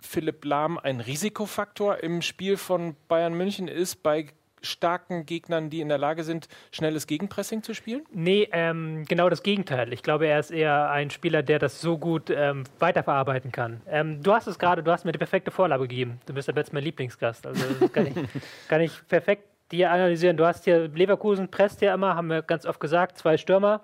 Philipp 0.00 0.44
Lahm 0.44 0.78
ein 0.78 1.00
Risikofaktor 1.00 2.02
im 2.02 2.22
Spiel 2.22 2.56
von 2.56 2.96
Bayern 3.08 3.34
München 3.34 3.68
ist, 3.68 4.02
bei 4.02 4.26
starken 4.62 5.26
Gegnern, 5.26 5.70
die 5.70 5.80
in 5.80 5.88
der 5.88 5.98
Lage 5.98 6.24
sind, 6.24 6.48
schnelles 6.70 7.06
Gegenpressing 7.06 7.62
zu 7.62 7.74
spielen? 7.74 8.02
Nee, 8.12 8.48
ähm, 8.52 9.04
genau 9.06 9.28
das 9.28 9.42
Gegenteil. 9.42 9.92
Ich 9.92 10.02
glaube, 10.02 10.26
er 10.26 10.38
ist 10.38 10.50
eher 10.50 10.90
ein 10.90 11.10
Spieler, 11.10 11.42
der 11.42 11.58
das 11.58 11.80
so 11.80 11.98
gut 11.98 12.30
ähm, 12.30 12.64
weiterverarbeiten 12.78 13.52
kann. 13.52 13.80
Ähm, 13.88 14.22
du 14.22 14.32
hast 14.32 14.46
es 14.46 14.58
gerade, 14.58 14.82
du 14.82 14.90
hast 14.90 15.04
mir 15.04 15.12
die 15.12 15.18
perfekte 15.18 15.50
Vorlage 15.50 15.82
gegeben. 15.82 16.20
Du 16.26 16.34
bist 16.34 16.48
ab 16.48 16.56
jetzt 16.56 16.72
mein 16.72 16.84
Lieblingsgast. 16.84 17.46
Also 17.46 17.64
das 17.80 17.92
kann 17.92 18.06
ich, 18.06 18.14
kann 18.68 18.80
ich 18.80 18.92
perfekt 19.08 19.44
dir 19.70 19.90
analysieren. 19.90 20.36
Du 20.36 20.46
hast 20.46 20.64
hier 20.64 20.88
Leverkusen 20.88 21.48
presst 21.48 21.80
ja 21.80 21.94
immer, 21.94 22.14
haben 22.14 22.28
wir 22.28 22.42
ganz 22.42 22.66
oft 22.66 22.80
gesagt, 22.80 23.18
zwei 23.18 23.36
Stürmer. 23.36 23.82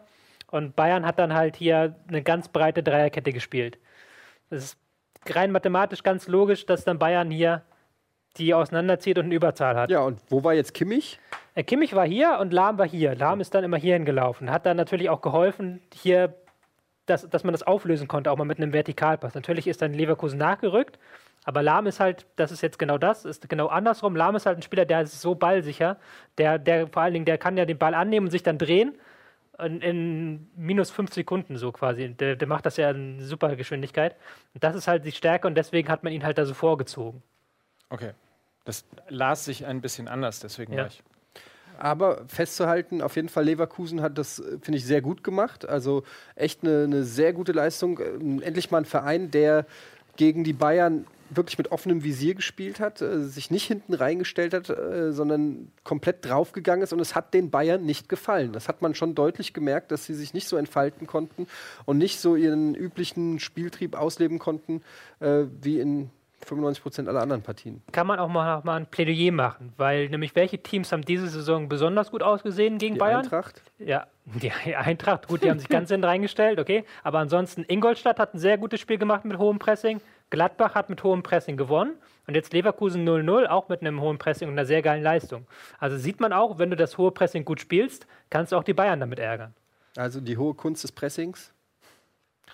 Und 0.51 0.76
Bayern 0.76 1.05
hat 1.05 1.18
dann 1.18 1.35
halt 1.35 1.57
hier 1.57 1.97
eine 2.09 2.22
ganz 2.22 2.49
breite 2.49 2.83
Dreierkette 2.83 3.33
gespielt. 3.33 3.79
Das 4.51 4.64
ist 4.64 4.79
rein 5.29 5.51
mathematisch 5.51 6.03
ganz 6.03 6.29
logisch, 6.29 6.64
dass 6.66 6.85
dann 6.85 6.99
Bayern 6.99 7.31
hier 7.31 7.62
die 8.39 8.55
auseinanderzieht 8.55 9.18
und 9.18 9.26
eine 9.26 9.34
Überzahl 9.34 9.76
hat. 9.76 9.91
Ja, 9.91 10.01
und 10.01 10.20
wo 10.28 10.45
war 10.45 10.55
jetzt 10.55 10.74
Kimmich? 10.74 11.18
Äh, 11.55 11.64
Kimmich 11.64 11.95
war 11.95 12.07
hier 12.07 12.39
und 12.41 12.53
Lahm 12.53 12.78
war 12.78 12.86
hier. 12.86 13.14
Lahm 13.14 13.41
ist 13.41 13.55
dann 13.55 13.64
immer 13.64 13.76
hierhin 13.76 14.05
gelaufen. 14.05 14.51
Hat 14.51 14.66
dann 14.66 14.76
natürlich 14.76 15.11
auch 15.11 15.20
geholfen, 15.20 15.80
hier, 15.93 16.34
dass, 17.07 17.28
dass 17.28 17.45
man 17.45 17.53
das 17.53 17.62
auflösen 17.62 18.09
konnte, 18.09 18.30
auch 18.30 18.36
mal 18.36 18.45
mit 18.45 18.59
einem 18.59 18.72
Vertikalpass. 18.72 19.34
Natürlich 19.34 19.66
ist 19.66 19.82
dann 19.82 19.93
Leverkusen 19.93 20.39
nachgerückt, 20.39 20.99
aber 21.45 21.62
Lahm 21.62 21.86
ist 21.86 22.01
halt, 22.01 22.26
das 22.36 22.53
ist 22.53 22.62
jetzt 22.62 22.78
genau 22.78 22.99
das, 22.99 23.24
ist 23.24 23.49
genau 23.49 23.66
andersrum. 23.66 24.14
Lahm 24.14 24.36
ist 24.36 24.47
halt 24.47 24.59
ein 24.59 24.62
Spieler, 24.62 24.84
der 24.84 25.03
ist 25.03 25.20
so 25.20 25.34
ballsicher, 25.34 25.97
der, 26.36 26.59
der 26.59 26.89
vor 26.89 27.03
allen 27.03 27.14
Dingen, 27.14 27.24
der 27.24 27.39
kann 27.39 27.57
ja 27.57 27.64
den 27.64 27.78
Ball 27.78 27.95
annehmen 27.95 28.26
und 28.26 28.30
sich 28.30 28.43
dann 28.43 28.59
drehen. 28.59 28.95
In, 29.61 29.80
in 29.80 30.51
minus 30.55 30.93
fünf 30.93 31.12
Sekunden 31.12 31.57
so 31.57 31.72
quasi. 31.72 32.11
Der, 32.11 32.36
der 32.36 32.47
macht 32.47 32.64
das 32.64 32.76
ja 32.76 32.91
in 32.91 33.20
super 33.20 33.57
Geschwindigkeit. 33.57 34.14
Und 34.55 34.62
das 34.62 34.76
ist 34.76 34.86
halt 34.86 35.05
die 35.05 35.11
Stärke 35.11 35.49
und 35.49 35.57
deswegen 35.57 35.89
hat 35.89 36.05
man 36.05 36.12
ihn 36.12 36.22
halt 36.22 36.39
da 36.39 36.45
so 36.45 36.55
vorgezogen. 36.55 37.24
Okay. 37.91 38.12
Das 38.69 38.85
las 39.09 39.47
sich 39.47 39.64
ein 39.64 39.81
bisschen 39.81 40.09
anders, 40.09 40.41
deswegen 40.41 40.75
Ja. 40.75 40.81
war 40.81 40.87
ich. 40.89 41.03
Aber 41.79 42.25
festzuhalten, 42.27 43.01
auf 43.01 43.16
jeden 43.16 43.31
Fall 43.31 43.45
Leverkusen 43.45 44.03
hat 44.03 44.19
das, 44.19 44.41
äh, 44.41 44.59
finde 44.61 44.77
ich, 44.77 44.85
sehr 44.85 45.01
gut 45.01 45.25
gemacht. 45.25 45.66
Also 45.66 46.03
echt 46.35 46.62
eine, 46.64 46.85
eine 46.85 47.05
sehr 47.05 47.33
gute 47.33 47.53
Leistung. 47.53 47.99
Ähm, 47.99 48.43
Endlich 48.43 48.71
mal 48.71 48.77
ein 48.79 48.85
Verein, 48.85 49.31
der 49.31 49.64
gegen 50.16 50.45
die 50.45 50.53
Bayern 50.53 51.07
wirklich 51.31 51.57
mit 51.57 51.73
offenem 51.73 52.05
Visier 52.05 52.35
gespielt 52.35 52.79
hat, 52.79 53.01
äh, 53.01 53.23
sich 53.23 53.51
nicht 53.51 53.64
hinten 53.66 53.95
reingestellt 53.95 54.53
hat, 54.53 54.69
äh, 54.69 55.12
sondern 55.12 55.73
komplett 55.83 56.27
draufgegangen 56.27 56.83
ist 56.83 56.93
und 56.93 57.01
es 57.01 57.14
hat 57.14 57.33
den 57.33 57.51
Bayern 57.51 57.87
nicht 57.87 58.11
gefallen. 58.11 58.53
Das 58.53 58.69
hat 58.69 58.83
man 58.83 58.95
schon 58.95 59.14
deutlich 59.14 59.55
gemerkt, 59.55 59.93
dass 59.93 60.05
sie 60.05 60.14
sich 60.14 60.35
nicht 60.35 60.47
so 60.47 60.59
entfalten 60.59 61.07
konnten 61.07 61.47
und 61.87 61.97
nicht 61.97 62.21
so 62.21 62.37
ihren 62.37 62.75
üblichen 62.75 63.39
Spieltrieb 63.39 63.95
ausleben 63.95 64.39
konnten, 64.39 64.83
wie 65.21 65.81
in 65.81 66.11
95 66.47 66.82
Prozent 66.82 67.09
aller 67.09 67.20
anderen 67.20 67.43
Partien. 67.43 67.82
kann 67.93 68.07
man 68.07 68.18
auch 68.18 68.28
mal, 68.28 68.62
mal 68.64 68.76
ein 68.76 68.86
Plädoyer 68.86 69.32
machen, 69.32 69.72
weil 69.76 70.09
nämlich 70.09 70.34
welche 70.34 70.59
Teams 70.62 70.93
haben 70.93 71.03
diese 71.03 71.28
Saison 71.28 71.68
besonders 71.68 72.11
gut 72.11 72.22
ausgesehen 72.22 72.78
gegen 72.78 72.95
Die 72.95 72.99
Bayern? 73.01 73.22
Eintracht, 73.22 73.62
Ja, 73.78 74.07
die 74.24 74.53
Eintracht, 74.76 75.28
gut, 75.28 75.43
die 75.43 75.51
haben 75.51 75.59
sich 75.59 75.68
ganz 75.68 75.89
hinten 75.91 76.05
reingestellt, 76.05 76.59
okay. 76.59 76.84
Aber 77.03 77.18
ansonsten, 77.18 77.64
Ingolstadt 77.68 78.18
hat 78.18 78.34
ein 78.34 78.39
sehr 78.39 78.59
gutes 78.59 78.80
Spiel 78.80 78.99
gemacht 78.99 79.24
mit 79.24 79.39
hohem 79.39 79.59
Pressing. 79.59 80.01
Gladbach 80.30 80.74
hat 80.74 80.91
mit 80.91 81.03
hohem 81.03 81.22
Pressing 81.22 81.57
gewonnen. 81.57 81.95
Und 82.26 82.34
jetzt 82.34 82.53
Leverkusen 82.53 83.09
0-0, 83.09 83.47
auch 83.47 83.70
mit 83.70 83.80
einem 83.80 84.03
hohen 84.03 84.18
Pressing 84.18 84.49
und 84.49 84.55
einer 84.55 84.66
sehr 84.66 84.82
geilen 84.82 85.03
Leistung. 85.03 85.47
Also 85.78 85.97
sieht 85.97 86.20
man 86.20 86.34
auch, 86.34 86.59
wenn 86.59 86.68
du 86.68 86.76
das 86.76 86.99
hohe 86.99 87.11
Pressing 87.11 87.47
gut 87.47 87.59
spielst, 87.59 88.07
kannst 88.28 88.53
du 88.53 88.57
auch 88.57 88.64
die 88.64 88.74
Bayern 88.74 89.01
damit 89.01 89.18
ärgern. 89.18 89.55
also 89.97 90.20
die 90.20 90.36
hohe 90.36 90.53
Kunst 90.53 90.84
des 90.84 90.93
Pressings. 90.93 91.53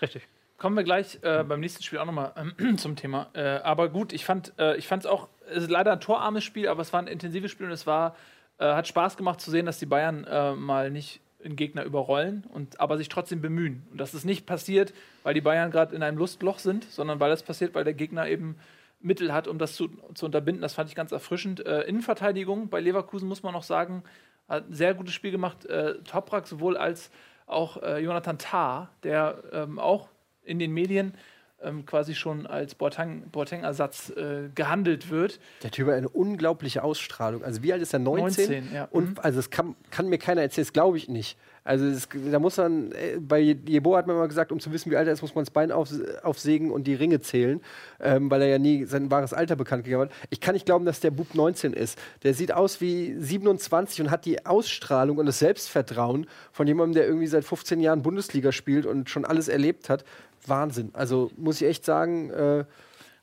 Richtig. 0.01 0.27
Kommen 0.57 0.77
wir 0.77 0.83
gleich 0.83 1.19
äh, 1.21 1.43
beim 1.43 1.59
nächsten 1.59 1.83
Spiel 1.83 1.99
auch 1.99 2.05
nochmal 2.05 2.31
ähm, 2.37 2.77
zum 2.77 2.95
Thema. 2.95 3.27
Äh, 3.33 3.57
aber 3.57 3.89
gut, 3.89 4.13
ich 4.13 4.23
fand 4.23 4.53
äh, 4.57 4.77
es 4.77 5.05
auch, 5.05 5.27
es 5.49 5.63
ist 5.63 5.71
leider 5.71 5.91
ein 5.91 5.99
torarmes 5.99 6.43
Spiel, 6.43 6.69
aber 6.69 6.81
es 6.81 6.93
war 6.93 7.01
ein 7.01 7.07
intensives 7.07 7.51
Spiel 7.51 7.65
und 7.65 7.73
es 7.73 7.85
war, 7.85 8.15
äh, 8.57 8.65
hat 8.65 8.87
Spaß 8.87 9.17
gemacht 9.17 9.41
zu 9.41 9.51
sehen, 9.51 9.65
dass 9.65 9.79
die 9.79 9.85
Bayern 9.85 10.23
äh, 10.23 10.53
mal 10.53 10.91
nicht 10.91 11.19
den 11.43 11.55
Gegner 11.57 11.83
überrollen 11.83 12.45
und 12.53 12.79
aber 12.79 12.97
sich 12.97 13.09
trotzdem 13.09 13.41
bemühen. 13.41 13.85
Und 13.91 13.99
dass 13.99 14.13
es 14.13 14.23
nicht 14.23 14.45
passiert, 14.45 14.93
weil 15.23 15.33
die 15.33 15.41
Bayern 15.41 15.71
gerade 15.71 15.93
in 15.93 16.01
einem 16.03 16.17
Lustloch 16.17 16.59
sind, 16.59 16.85
sondern 16.85 17.19
weil 17.19 17.31
es 17.31 17.43
passiert, 17.43 17.75
weil 17.75 17.83
der 17.83 17.93
Gegner 17.93 18.27
eben 18.27 18.55
Mittel 19.01 19.33
hat, 19.33 19.47
um 19.47 19.59
das 19.59 19.75
zu, 19.75 19.89
zu 20.13 20.25
unterbinden. 20.25 20.61
Das 20.61 20.73
fand 20.73 20.89
ich 20.89 20.95
ganz 20.95 21.11
erfrischend. 21.11 21.65
Äh, 21.65 21.81
Innenverteidigung 21.81 22.69
bei 22.69 22.79
Leverkusen 22.79 23.27
muss 23.27 23.43
man 23.43 23.53
noch 23.53 23.63
sagen, 23.63 24.03
hat 24.47 24.69
ein 24.69 24.73
sehr 24.73 24.93
gutes 24.93 25.13
Spiel 25.13 25.31
gemacht. 25.31 25.65
Äh, 25.65 26.01
Toprak 26.03 26.47
sowohl 26.47 26.77
als 26.77 27.11
auch 27.45 27.81
äh, 27.83 27.99
Jonathan 27.99 28.37
Tah, 28.37 28.89
der 29.03 29.43
ähm, 29.51 29.79
auch 29.79 30.09
in 30.45 30.59
den 30.59 30.71
Medien 30.71 31.13
ähm, 31.61 31.85
quasi 31.85 32.15
schon 32.15 32.45
als 32.45 32.75
Boateng- 32.75 33.29
Boateng-Ersatz 33.31 34.09
äh, 34.11 34.49
gehandelt 34.53 35.09
wird. 35.09 35.39
Der 35.63 35.71
Typ 35.71 35.87
hat 35.87 35.95
eine 35.95 36.09
unglaubliche 36.09 36.83
Ausstrahlung. 36.83 37.43
Also 37.43 37.63
wie 37.63 37.73
alt 37.73 37.81
ist 37.81 37.93
er? 37.93 37.99
19? 37.99 38.45
19, 38.63 38.73
ja. 38.73 38.83
Mhm. 38.83 38.89
Und 38.91 39.23
also 39.23 39.37
das 39.37 39.49
kann, 39.49 39.75
kann 39.89 40.07
mir 40.07 40.17
keiner 40.17 40.41
erzählen, 40.41 40.65
das 40.65 40.73
glaube 40.73 40.97
ich 40.97 41.07
nicht. 41.09 41.37
Also 41.63 41.85
es, 41.85 42.07
da 42.31 42.37
muss 42.37 42.57
man, 42.57 42.91
äh, 42.91 43.17
bei 43.19 43.39
Jebo 43.39 43.97
hat 43.97 44.05
man 44.05 44.15
mal 44.17 44.27
gesagt, 44.27 44.51
um 44.51 44.59
zu 44.59 44.71
wissen, 44.71 44.91
wie 44.91 44.97
alt 44.97 45.07
er 45.07 45.13
ist, 45.13 45.23
muss 45.23 45.33
man 45.33 45.45
das 45.45 45.49
Bein 45.51 45.71
auf, 45.71 45.89
aufsägen 46.21 46.69
und 46.69 46.85
die 46.85 46.93
Ringe 46.93 47.21
zählen, 47.21 47.59
ähm, 47.99 48.29
weil 48.29 48.43
er 48.43 48.47
ja 48.49 48.59
nie 48.59 48.85
sein 48.85 49.09
wahres 49.09 49.33
Alter 49.33 49.55
bekannt 49.55 49.83
gegeben 49.83 50.03
hat. 50.03 50.11
Ich 50.29 50.39
kann 50.41 50.53
nicht 50.53 50.67
glauben, 50.67 50.85
dass 50.85 50.99
der 50.99 51.09
Bub 51.09 51.33
19 51.33 51.73
ist. 51.73 51.97
Der 52.21 52.35
sieht 52.35 52.51
aus 52.53 52.81
wie 52.81 53.15
27 53.17 54.01
und 54.01 54.11
hat 54.11 54.25
die 54.25 54.45
Ausstrahlung 54.45 55.17
und 55.17 55.25
das 55.25 55.39
Selbstvertrauen 55.39 56.27
von 56.51 56.67
jemandem, 56.67 56.93
der 56.93 57.07
irgendwie 57.07 57.27
seit 57.27 57.45
15 57.45 57.79
Jahren 57.79 58.03
Bundesliga 58.03 58.51
spielt 58.51 58.85
und 58.85 59.09
schon 59.09 59.25
alles 59.25 59.47
erlebt 59.47 59.89
hat. 59.89 60.05
Wahnsinn. 60.49 60.91
Also 60.93 61.31
muss 61.37 61.61
ich 61.61 61.67
echt 61.67 61.85
sagen, 61.85 62.29
äh, 62.29 62.65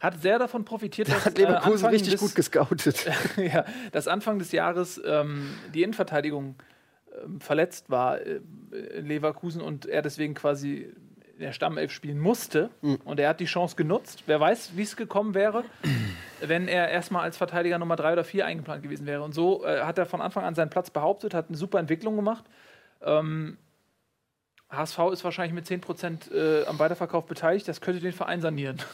Hat 0.01 0.21
sehr 0.21 0.39
davon 0.39 0.65
profitiert, 0.65 1.09
da 1.09 1.15
dass 1.15 1.27
hat 1.27 1.39
Leverkusen 1.39 1.71
äh, 1.71 1.75
Anfang 1.75 1.91
richtig 1.91 2.13
des, 2.13 2.21
gut 2.21 2.35
gescoutet. 2.35 3.07
ja, 3.37 3.65
dass 3.93 4.09
Anfang 4.09 4.39
des 4.39 4.53
Jahres 4.53 5.01
ähm, 5.05 5.51
die 5.75 5.83
Innenverteidigung 5.83 6.57
ähm, 7.25 7.41
verletzt 7.41 7.91
war 7.91 8.21
äh, 8.21 8.41
in 8.97 9.07
Leverkusen 9.07 9.61
und 9.61 9.87
er 9.87 10.03
deswegen 10.03 10.35
quasi 10.35 10.93
in 11.35 11.41
der 11.41 11.53
Stammelf 11.53 11.91
spielen 11.91 12.21
musste. 12.21 12.71
Und 13.05 13.19
er 13.19 13.31
hat 13.31 13.41
die 13.41 13.47
Chance 13.47 13.75
genutzt. 13.75 14.23
Wer 14.27 14.39
weiß, 14.39 14.73
wie 14.77 14.83
es 14.83 14.97
gekommen 14.97 15.35
wäre, 15.35 15.65
wenn 16.41 16.69
er 16.69 16.89
erstmal 16.89 17.23
als 17.23 17.37
Verteidiger 17.37 17.79
Nummer 17.79 17.97
drei 17.97 18.13
oder 18.13 18.25
vier 18.25 18.47
eingeplant 18.47 18.83
gewesen 18.83 19.07
wäre. 19.07 19.23
Und 19.23 19.35
so 19.35 19.65
äh, 19.65 19.81
hat 19.81 19.99
er 19.99 20.07
von 20.07 20.21
Anfang 20.21 20.45
an 20.45 20.55
seinen 20.55 20.71
Platz 20.71 20.91
behauptet, 20.91 21.35
hat 21.35 21.49
eine 21.49 21.57
super 21.57 21.79
Entwicklung 21.79 22.17
gemacht. 22.17 22.45
Ähm, 23.03 23.59
HSV 24.73 24.99
ist 25.13 25.25
wahrscheinlich 25.25 25.53
mit 25.53 25.67
10% 25.67 26.33
äh, 26.33 26.67
am 26.67 26.79
Weiterverkauf 26.79 27.27
beteiligt. 27.27 27.69
Das 27.69 27.81
könnte 27.81 28.01
den 28.01 28.13
Verein 28.13 28.41
sanieren. 28.41 28.79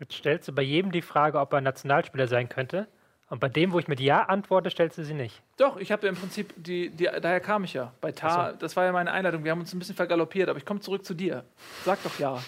Jetzt 0.00 0.14
stellst 0.14 0.48
du 0.48 0.52
bei 0.52 0.62
jedem 0.62 0.92
die 0.92 1.02
Frage, 1.02 1.38
ob 1.38 1.52
er 1.52 1.60
Nationalspieler 1.60 2.26
sein 2.26 2.48
könnte. 2.48 2.88
Und 3.28 3.38
bei 3.38 3.48
dem, 3.48 3.70
wo 3.72 3.78
ich 3.78 3.86
mit 3.86 4.00
Ja 4.00 4.24
antworte, 4.24 4.70
stellst 4.70 4.96
du 4.96 5.04
sie 5.04 5.14
nicht. 5.14 5.40
Doch, 5.58 5.76
ich 5.76 5.92
habe 5.92 6.06
ja 6.06 6.08
im 6.08 6.16
Prinzip, 6.16 6.52
die, 6.56 6.88
die, 6.88 7.04
daher 7.04 7.38
kam 7.38 7.64
ich 7.64 7.74
ja. 7.74 7.92
Bei 8.00 8.10
Tar, 8.10 8.54
das 8.54 8.74
war 8.76 8.86
ja 8.86 8.92
meine 8.92 9.12
Einleitung. 9.12 9.44
Wir 9.44 9.52
haben 9.52 9.60
uns 9.60 9.72
ein 9.72 9.78
bisschen 9.78 9.94
vergaloppiert, 9.94 10.48
aber 10.48 10.58
ich 10.58 10.64
komme 10.64 10.80
zurück 10.80 11.04
zu 11.04 11.14
dir. 11.14 11.44
Sag 11.84 12.02
doch 12.02 12.18
ja. 12.18 12.42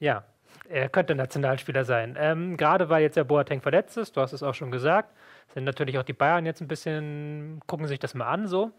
Ja, 0.00 0.24
er 0.68 0.88
könnte 0.88 1.14
Nationalspieler 1.14 1.84
sein. 1.84 2.16
Ähm, 2.18 2.56
Gerade 2.56 2.88
weil 2.88 3.02
jetzt 3.02 3.16
der 3.16 3.24
Boateng 3.24 3.60
verletzt 3.60 3.96
ist, 3.98 4.16
du 4.16 4.20
hast 4.22 4.32
es 4.32 4.42
auch 4.42 4.54
schon 4.54 4.70
gesagt, 4.70 5.14
sind 5.54 5.64
natürlich 5.64 5.98
auch 5.98 6.02
die 6.02 6.12
Bayern 6.12 6.46
jetzt 6.46 6.60
ein 6.60 6.68
bisschen, 6.68 7.60
gucken 7.66 7.86
sich 7.86 7.98
das 7.98 8.14
mal 8.14 8.28
an 8.28 8.46
so. 8.46 8.72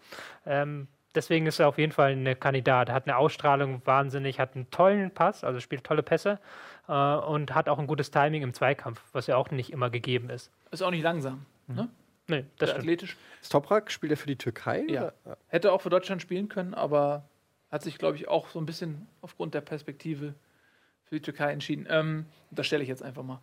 Ähm, 0.46 0.88
deswegen 1.16 1.46
ist 1.46 1.60
er 1.60 1.68
auf 1.68 1.78
jeden 1.78 1.92
Fall 1.92 2.12
ein 2.12 2.40
Kandidat. 2.40 2.90
Hat 2.90 3.08
eine 3.08 3.18
Ausstrahlung 3.18 3.82
wahnsinnig, 3.86 4.40
hat 4.40 4.56
einen 4.56 4.70
tollen 4.70 5.12
Pass, 5.12 5.44
also 5.44 5.60
spielt 5.60 5.84
tolle 5.84 6.04
Pässe 6.04 6.40
äh, 6.88 6.94
und 6.94 7.56
hat 7.56 7.70
auch 7.70 7.80
ein 7.80 7.88
gutes 7.88 8.12
Timing 8.12 8.44
im 8.44 8.54
Zweikampf, 8.54 9.02
was 9.14 9.28
ja 9.28 9.36
auch 9.36 9.52
nicht 9.52 9.72
immer 9.72 9.90
gegeben 9.90 10.30
ist. 10.30 10.52
Ist 10.72 10.84
auch 10.84 10.92
nicht 10.92 11.04
langsam. 11.04 11.46
Ne? 11.68 11.90
Nee, 12.28 12.46
das 12.58 12.70
stimmt. 12.70 12.84
athletisch. 12.84 13.18
Toprak 13.50 13.92
spielt 13.92 14.12
er 14.12 14.18
für 14.18 14.28
die 14.28 14.38
Türkei? 14.38 14.86
Ja. 14.88 15.12
oder? 15.26 15.38
Hätte 15.48 15.72
auch 15.72 15.82
für 15.82 15.90
Deutschland 15.90 16.22
spielen 16.22 16.48
können, 16.48 16.74
aber 16.74 17.24
hat 17.72 17.84
sich, 17.84 17.98
glaube 17.98 18.18
ich, 18.18 18.28
auch 18.28 18.50
so 18.50 18.60
ein 18.60 18.66
bisschen 18.66 19.08
aufgrund 19.22 19.54
der 19.54 19.62
Perspektive 19.62 20.36
für 21.06 21.16
die 21.16 21.22
Türkei 21.22 21.52
entschieden. 21.52 21.88
Ähm, 21.90 22.26
das 22.52 22.68
stelle 22.68 22.84
ich 22.84 22.90
jetzt 22.90 23.04
einfach 23.04 23.24
mal. 23.24 23.42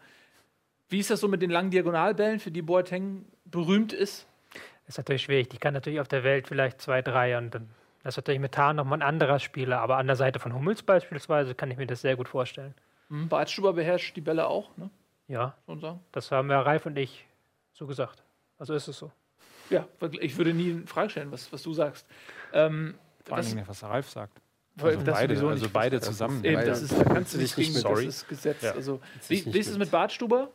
Wie 0.88 0.98
ist 1.00 1.10
das 1.10 1.20
so 1.20 1.28
mit 1.28 1.42
den 1.42 1.50
langen 1.50 1.70
Diagonalbällen, 1.70 2.38
für 2.38 2.50
die 2.50 2.62
Boateng 2.62 3.24
berühmt 3.44 3.92
ist? 3.92 4.26
ist 4.88 4.98
natürlich 4.98 5.22
schwierig. 5.22 5.48
Die 5.50 5.58
kann 5.58 5.74
natürlich 5.74 5.98
auf 6.00 6.06
der 6.08 6.22
Welt 6.22 6.46
vielleicht 6.46 6.80
zwei, 6.80 7.02
drei 7.02 7.36
und 7.36 7.54
dann 7.54 7.68
das 8.04 8.12
ist 8.14 8.18
natürlich 8.18 8.40
mit 8.40 8.52
Tarn 8.52 8.76
nochmal 8.76 9.00
ein 9.00 9.02
anderer 9.02 9.40
Spieler, 9.40 9.80
aber 9.80 9.96
an 9.96 10.06
der 10.06 10.14
Seite 10.14 10.38
von 10.38 10.54
Hummels 10.54 10.84
beispielsweise 10.84 11.56
kann 11.56 11.72
ich 11.72 11.76
mir 11.76 11.88
das 11.88 12.02
sehr 12.02 12.14
gut 12.14 12.28
vorstellen. 12.28 12.72
Hm, 13.08 13.28
Bartstuber 13.28 13.72
beherrscht 13.72 14.14
die 14.14 14.20
Bälle 14.20 14.46
auch, 14.46 14.76
ne? 14.76 14.90
Ja, 15.26 15.56
das 16.12 16.30
haben 16.30 16.46
wir 16.48 16.54
Ralf 16.58 16.86
und 16.86 16.96
ich 16.96 17.26
so 17.72 17.84
gesagt. 17.88 18.22
Also 18.58 18.74
ist 18.74 18.86
es 18.86 18.96
so. 18.96 19.10
Ja, 19.70 19.88
ich 20.20 20.36
würde 20.38 20.54
nie 20.54 20.70
in 20.70 20.86
Frage 20.86 21.10
stellen, 21.10 21.32
was, 21.32 21.52
was 21.52 21.64
du 21.64 21.72
sagst. 21.74 22.06
Ähm, 22.52 22.94
Vor 23.24 23.38
was- 23.38 23.46
allen 23.46 23.56
Dingen, 23.56 23.68
was 23.68 23.82
Ralf 23.82 24.08
sagt. 24.08 24.40
Also 24.80 25.00
das 25.02 25.14
beide, 25.18 25.34
also 25.34 25.50
nicht. 25.50 25.72
beide 25.72 26.00
zusammen. 26.00 26.44
Eben, 26.44 26.64
das 26.64 26.82
ist, 26.82 26.96
da 26.96 27.02
kannst 27.02 27.34
du 27.34 27.38
nicht 27.38 27.56
gegen, 27.56 27.72
sorry. 27.72 28.04
das 28.06 28.18
ist 28.18 28.28
Gesetz. 28.28 28.62
Ja. 28.62 28.72
Also, 28.72 29.00
wie, 29.26 29.52
wie 29.52 29.58
ist 29.58 29.66
es 29.66 29.72
mit. 29.72 29.80
mit 29.80 29.90
Bartstuber? 29.90 30.50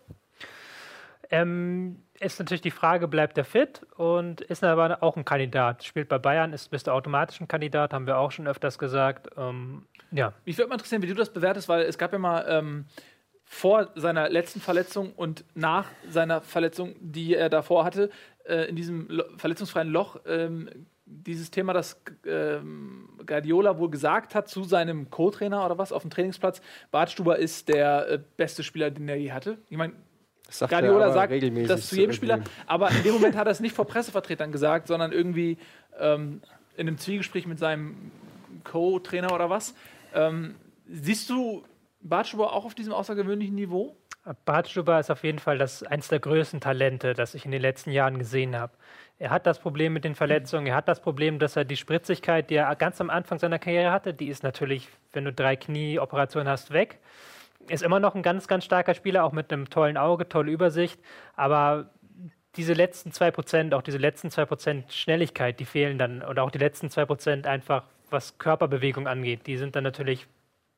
Ähm, 1.32 2.03
ist 2.20 2.40
natürlich 2.40 2.62
die 2.62 2.72
Frage, 2.72 3.08
bleibt 3.08 3.38
er 3.38 3.45
fit 3.45 3.82
und 3.95 4.41
ist 4.41 4.64
aber 4.64 5.02
auch 5.02 5.16
ein 5.16 5.26
Kandidat. 5.26 5.84
Spielt 5.84 6.10
bei 6.10 6.20
Bayern, 6.20 6.53
ist, 6.53 6.70
bist 6.70 6.88
du 6.88 6.91
automatisch 6.91 7.40
ein 7.41 7.48
Kandidat, 7.48 7.94
haben 7.94 8.06
wir 8.06 8.18
auch 8.18 8.32
schon 8.32 8.48
öfters 8.48 8.78
gesagt. 8.78 9.30
Ähm, 9.38 9.86
ja, 10.12 10.34
Mich 10.45 10.58
würde 10.58 10.70
mal 10.70 10.76
interessieren, 10.76 11.02
wie 11.02 11.08
du 11.08 11.16
das 11.16 11.34
bewertest, 11.34 11.70
weil 11.70 11.84
es 11.84 11.98
gab 11.98 12.12
ja 12.12 12.20
mal 12.20 12.45
ähm, 12.48 12.86
vor 13.45 13.90
seiner 13.95 14.30
letzten 14.30 14.60
Verletzung 14.60 15.14
und 15.14 15.45
nach 15.56 15.86
seiner 16.08 16.41
Verletzung, 16.41 16.95
die 16.99 17.34
er 17.34 17.49
davor 17.49 17.86
hatte, 17.86 18.10
äh, 18.45 18.70
in 18.70 18.76
diesem 18.76 19.08
Lo 19.10 19.24
verletzungsfreien 19.38 19.90
Loch, 19.90 20.20
ähm, 20.26 20.70
dieses 21.06 21.49
Thema, 21.49 21.74
das 21.74 22.02
ähm, 22.26 23.10
Guardiola 23.26 23.78
wohl 23.78 23.90
gesagt 23.90 24.36
hat 24.36 24.48
zu 24.48 24.64
seinem 24.64 25.10
Co-Trainer 25.10 25.66
oder 25.66 25.78
was 25.78 25.91
auf 25.91 26.03
dem 26.03 26.12
Trainingsplatz, 26.12 26.62
Bartstuber 26.91 27.38
ist 27.40 27.68
der 27.68 28.10
äh, 28.10 28.20
beste 28.38 28.64
Spieler, 28.64 28.91
den 28.91 29.10
er 29.10 29.18
je 29.18 29.32
hatte. 29.32 29.58
Ich 29.70 29.78
meine, 29.78 29.94
sagt 30.52 30.72
Guardiola 30.72 31.11
sagt 31.11 31.32
regelmäßig 31.32 31.68
das 31.68 31.88
zu 31.88 31.95
jedem. 31.95 32.14
Spieler, 32.14 32.41
aber 32.68 32.91
in 32.91 33.03
dem 33.03 33.14
Moment 33.14 33.36
hat 33.36 33.48
er 33.48 33.52
es 33.52 33.60
nicht 33.60 33.76
vor 33.76 33.86
Pressevertretern 33.86 34.52
gesagt, 34.52 34.88
sondern 34.88 35.11
irgendwie 35.11 35.57
ähm, 35.99 36.41
in 36.76 36.88
einem 36.88 36.98
Zwiegespräch 36.98 37.48
mit 37.48 37.60
seinem 37.60 38.11
Co-Trainer 38.64 39.34
oder 39.34 39.49
was. 39.49 39.73
Ähm, 40.14 40.56
siehst 40.88 41.30
du 41.30 41.64
Bartschuber 42.02 42.53
auch 42.53 42.65
auf 42.65 42.76
diesem 42.76 42.94
außergewöhnlichen 42.94 43.56
Niveau? 43.56 43.95
Bartstuber 44.45 44.99
ist 44.99 45.10
auf 45.10 45.23
jeden 45.23 45.40
Fall 45.40 45.57
das 45.57 45.82
eins 45.84 46.07
der 46.07 46.19
größten 46.19 46.61
Talente, 46.61 47.14
das 47.14 47.34
ich 47.34 47.45
in 47.45 47.52
den 47.52 47.61
letzten 47.61 47.91
Jahren 47.91 48.19
gesehen 48.19 48.56
habe. 48.56 48.73
Er 49.18 49.32
hat 49.32 49.45
das 49.48 49.60
Problem 49.60 49.94
mit 49.94 50.03
den 50.03 50.15
Verletzungen, 50.15 50.68
er 50.68 50.76
hat 50.76 50.88
das 50.88 51.02
Problem, 51.02 51.40
dass 51.40 51.56
er 51.56 51.65
die 51.65 51.78
Spritzigkeit, 51.78 52.49
die 52.49 52.56
er 52.56 52.76
ganz 52.76 53.02
am 53.02 53.10
Anfang 53.10 53.40
seiner 53.40 53.60
Karriere 53.60 53.91
hatte, 53.91 54.14
die 54.14 54.28
ist 54.28 54.44
natürlich, 54.44 54.88
wenn 55.14 55.26
du 55.26 55.34
drei 55.34 55.56
Knieoperationen 55.56 56.48
hast, 56.48 56.72
weg. 56.72 56.99
Ist 57.72 57.84
immer 57.84 58.02
noch 58.02 58.15
ein 58.15 58.22
ganz, 58.22 58.48
ganz 58.48 58.65
starker 58.65 58.93
Spieler, 58.93 59.23
auch 59.23 59.31
mit 59.31 59.52
einem 59.52 59.69
tollen 59.69 59.98
Auge, 59.98 60.27
tolle 60.27 60.52
Übersicht, 60.52 60.99
aber 61.35 61.89
diese 62.56 62.73
letzten 62.73 63.14
zwei 63.14 63.31
Prozent, 63.31 63.73
auch 63.73 63.81
diese 63.81 63.98
letzten 63.98 64.30
zwei 64.30 64.45
Prozent 64.45 64.91
Schnelligkeit, 64.91 65.60
die 65.60 65.65
fehlen 65.65 65.98
dann, 65.98 66.22
oder 66.22 66.43
auch 66.43 66.52
die 66.52 66.57
letzten 66.57 66.89
zwei 66.89 67.06
Prozent 67.06 67.48
einfach, 67.48 67.84
was 68.10 68.38
Körperbewegung 68.38 69.07
angeht, 69.07 69.48
die 69.48 69.56
sind 69.57 69.76
dann 69.77 69.85
natürlich 69.85 70.27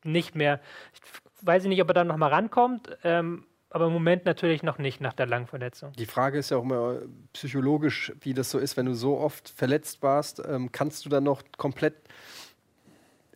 nicht 0.04 0.36
mehr. 0.36 0.60
Ich 0.94 1.02
weiß 1.42 1.66
nicht, 1.66 1.82
ob 1.82 1.90
er 1.90 1.96
dann 1.96 2.08
noch 2.08 2.18
mal 2.18 2.30
rankommt, 2.30 2.96
ähm, 3.04 3.46
aber 3.72 3.88
im 3.88 3.94
Moment 3.94 4.26
natürlich 4.26 4.62
noch 4.62 4.78
nicht 4.78 5.02
nach 5.02 5.14
der 5.14 5.26
langen 5.26 5.48
Verletzung. 5.48 5.94
Die 5.94 6.06
Frage 6.06 6.38
ist 6.38 6.52
ja 6.52 6.58
auch 6.58 6.64
immer 6.64 7.00
psychologisch, 7.34 8.14
wie 8.22 8.36
das 8.36 8.52
so 8.52 8.60
ist, 8.60 8.78
wenn 8.78 8.86
du 8.86 8.94
so 8.94 9.18
oft 9.18 9.50
verletzt 9.50 10.04
warst, 10.04 10.44
ähm, 10.48 10.72
kannst 10.72 11.06
du 11.06 11.10
dann 11.10 11.24
noch 11.24 11.42
komplett 11.58 11.96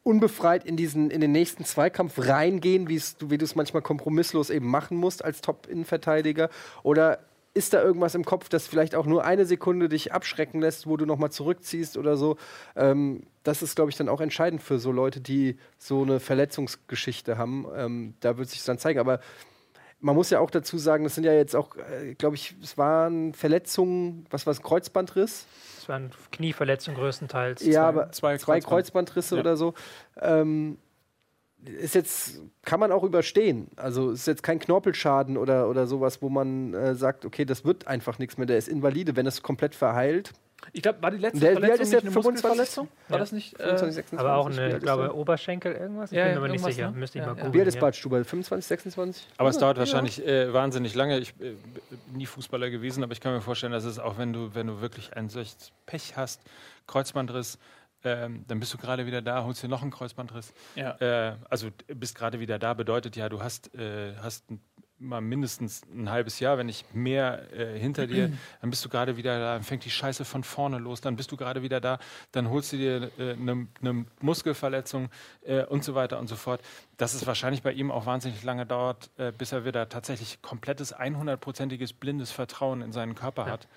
unbefreit 0.07 0.65
in 0.65 0.77
diesen 0.77 1.11
in 1.11 1.19
den 1.19 1.33
nächsten 1.33 1.65
Zweikampf 1.65 2.13
reingehen, 2.17 2.87
wie 2.87 3.37
du 3.37 3.43
es 3.43 3.55
manchmal 3.55 3.81
kompromisslos 3.81 4.49
eben 4.49 4.67
machen 4.67 4.95
musst 4.95 5.23
als 5.23 5.41
Top-Innenverteidiger 5.41 6.49
oder 6.81 7.19
ist 7.53 7.73
da 7.73 7.81
irgendwas 7.81 8.15
im 8.15 8.23
Kopf, 8.23 8.49
das 8.49 8.67
vielleicht 8.67 8.95
auch 8.95 9.05
nur 9.05 9.25
eine 9.25 9.45
Sekunde 9.45 9.89
dich 9.89 10.13
abschrecken 10.13 10.61
lässt, 10.61 10.87
wo 10.87 10.95
du 10.95 11.05
noch 11.05 11.17
mal 11.17 11.31
zurückziehst 11.31 11.97
oder 11.97 12.15
so? 12.15 12.37
Ähm, 12.75 13.23
das 13.43 13.63
ist, 13.63 13.75
glaube 13.75 13.89
ich, 13.89 13.97
dann 13.97 14.09
auch 14.09 14.21
entscheidend 14.21 14.61
für 14.61 14.77
so 14.77 14.91
Leute, 14.91 15.19
die 15.19 15.57
so 15.79 16.03
eine 16.03 16.19
Verletzungsgeschichte 16.19 17.37
haben. 17.37 17.65
Ähm, 17.75 18.13
da 18.19 18.37
wird 18.37 18.49
sich 18.49 18.63
dann 18.63 18.77
zeigen. 18.77 18.99
Aber 18.99 19.19
man 19.99 20.15
muss 20.15 20.29
ja 20.29 20.39
auch 20.39 20.51
dazu 20.51 20.77
sagen, 20.77 21.03
das 21.03 21.15
sind 21.15 21.23
ja 21.23 21.33
jetzt 21.33 21.55
auch, 21.55 21.75
äh, 21.75 22.13
glaube 22.15 22.35
ich, 22.35 22.55
es 22.61 22.77
waren 22.77 23.33
Verletzungen, 23.33 24.25
was 24.29 24.45
war 24.45 24.51
es, 24.51 24.61
Kreuzbandriss? 24.61 25.45
Das 25.79 25.89
waren 25.89 26.11
Knieverletzungen 26.31 26.99
größtenteils. 26.99 27.65
ja, 27.65 27.87
aber 27.87 28.11
zwei 28.11 28.37
zwei, 28.37 28.59
Kreuzband- 28.59 28.65
Kreuzbandrisse 28.67 29.35
Ja. 29.35 29.41
oder 29.41 29.57
so. 29.57 29.73
Ähm, 30.21 30.77
ist 31.65 31.95
jetzt, 31.95 32.39
kann 32.63 32.79
man 32.79 32.91
auch 32.91 33.03
überstehen. 33.03 33.67
Also 33.77 34.11
ist 34.11 34.27
jetzt 34.27 34.43
kein 34.43 34.59
Knorpelschaden 34.59 35.37
oder, 35.37 35.67
oder 35.67 35.87
sowas, 35.87 36.21
wo 36.21 36.29
man 36.29 36.73
äh, 36.75 36.93
sagt, 36.93 37.25
okay, 37.25 37.45
das 37.45 37.65
wird 37.65 37.87
einfach 37.87 38.19
nichts 38.19 38.37
mehr, 38.37 38.45
der 38.45 38.59
ist 38.59 38.67
invalide. 38.67 39.15
Wenn 39.15 39.25
es 39.25 39.41
komplett 39.41 39.73
verheilt, 39.73 40.33
Ich 40.73 40.81
glaube, 40.81 41.01
war 41.01 41.11
die 41.11 41.17
letzte 41.17 41.39
Der- 41.39 41.51
Verletzung 41.53 41.81
ist 41.81 41.89
nicht 41.91 42.01
eine 42.03 42.11
25? 42.11 42.33
Muskelverletzung? 42.43 42.87
War 43.07 43.17
Ja. 43.17 43.19
das 43.19 43.31
nicht? 43.31 43.53
Äh, 43.53 43.57
25, 43.77 43.95
26, 43.95 44.19
aber 44.19 44.35
auch 44.37 44.47
eine, 44.49 44.75
ich 44.75 44.79
glaube? 44.81 45.15
Oberschenkel 45.15 45.73
irgendwas. 45.73 46.11
Ich 46.11 46.17
Ja, 46.17 46.23
bin 46.25 46.33
ja, 46.33 46.39
mir 46.39 46.45
aber 46.45 46.51
nicht 46.53 46.65
sicher. 46.65 46.91
ne? 46.91 46.97
Müsste 46.97 47.19
ich 47.19 47.21
Ja, 47.25 47.27
mal 47.31 47.35
gucken. 47.35 47.53
Wie 47.53 47.59
alt 47.59 47.67
ist 47.67 47.75
ja. 47.75 47.81
Bartstuber? 47.81 48.23
25, 48.25 48.67
26? 48.67 49.27
Aber 49.37 49.49
es 49.49 49.57
dauert 49.59 49.77
ja. 49.77 49.81
wahrscheinlich 49.81 50.25
äh, 50.25 50.51
wahnsinnig 50.51 50.93
lange. 50.95 51.19
Ich 51.19 51.29
äh, 51.39 51.51
bin 51.53 51.57
nie 52.13 52.25
Fußballer 52.25 52.69
gewesen, 52.69 53.03
aber 53.03 53.13
ich 53.13 53.21
kann 53.21 53.33
mir 53.33 53.41
vorstellen, 53.41 53.71
dass 53.71 53.85
es 53.85 53.99
auch, 53.99 54.17
wenn 54.17 54.33
du, 54.33 54.55
wenn 54.55 54.67
du 54.67 54.81
wirklich 54.81 55.15
ein 55.15 55.29
solches 55.29 55.71
Pech 55.85 56.17
hast, 56.17 56.41
Kreuzbandriss, 56.87 57.59
ähm, 58.03 58.43
dann 58.47 58.59
bist 58.59 58.73
du 58.73 58.77
gerade 58.77 59.05
wieder 59.05 59.21
da, 59.21 59.43
holst 59.43 59.61
dir 59.63 59.67
noch 59.67 59.81
einen 59.81 59.91
Kreuzbandriss. 59.91 60.53
ja. 60.75 60.91
Äh, 60.99 61.35
also 61.49 61.69
bist 61.87 62.15
gerade 62.15 62.39
wieder 62.39 62.59
da, 62.59 62.73
bedeutet 62.73 63.15
ja, 63.15 63.29
du 63.29 63.41
hast, 63.41 63.73
äh, 63.75 64.13
hast 64.21 64.49
ein 64.51 64.59
mal 64.99 65.21
mindestens 65.21 65.83
ein 65.93 66.09
halbes 66.09 66.39
Jahr, 66.39 66.57
wenn 66.57 66.65
nicht 66.65 66.95
mehr 66.95 67.51
äh, 67.53 67.77
hinter 67.79 68.07
dir, 68.07 68.31
dann 68.61 68.69
bist 68.69 68.83
du 68.83 68.89
gerade 68.89 69.17
wieder 69.17 69.39
da, 69.39 69.53
dann 69.53 69.63
fängt 69.63 69.85
die 69.85 69.89
Scheiße 69.89 70.25
von 70.25 70.43
vorne 70.43 70.77
los, 70.79 71.01
dann 71.01 71.15
bist 71.15 71.31
du 71.31 71.37
gerade 71.37 71.61
wieder 71.61 71.79
da, 71.79 71.99
dann 72.31 72.49
holst 72.49 72.73
du 72.73 72.77
dir 72.77 73.11
eine 73.17 73.31
äh, 73.31 73.35
ne, 73.35 73.67
ne 73.81 74.05
Muskelverletzung 74.21 75.09
äh, 75.45 75.63
und 75.65 75.83
so 75.83 75.95
weiter 75.95 76.19
und 76.19 76.27
so 76.27 76.35
fort. 76.35 76.61
Dass 76.97 77.13
es 77.13 77.27
wahrscheinlich 77.27 77.61
bei 77.61 77.73
ihm 77.73 77.91
auch 77.91 78.05
wahnsinnig 78.05 78.43
lange 78.43 78.65
dauert, 78.65 79.11
äh, 79.17 79.31
bis 79.31 79.51
er 79.51 79.65
wieder 79.65 79.89
tatsächlich 79.89 80.41
komplettes, 80.41 80.95
100-prozentiges 80.95 81.93
blindes 81.93 82.31
Vertrauen 82.31 82.81
in 82.81 82.91
seinen 82.91 83.15
Körper 83.15 83.45
ja. 83.45 83.51
hat. 83.53 83.67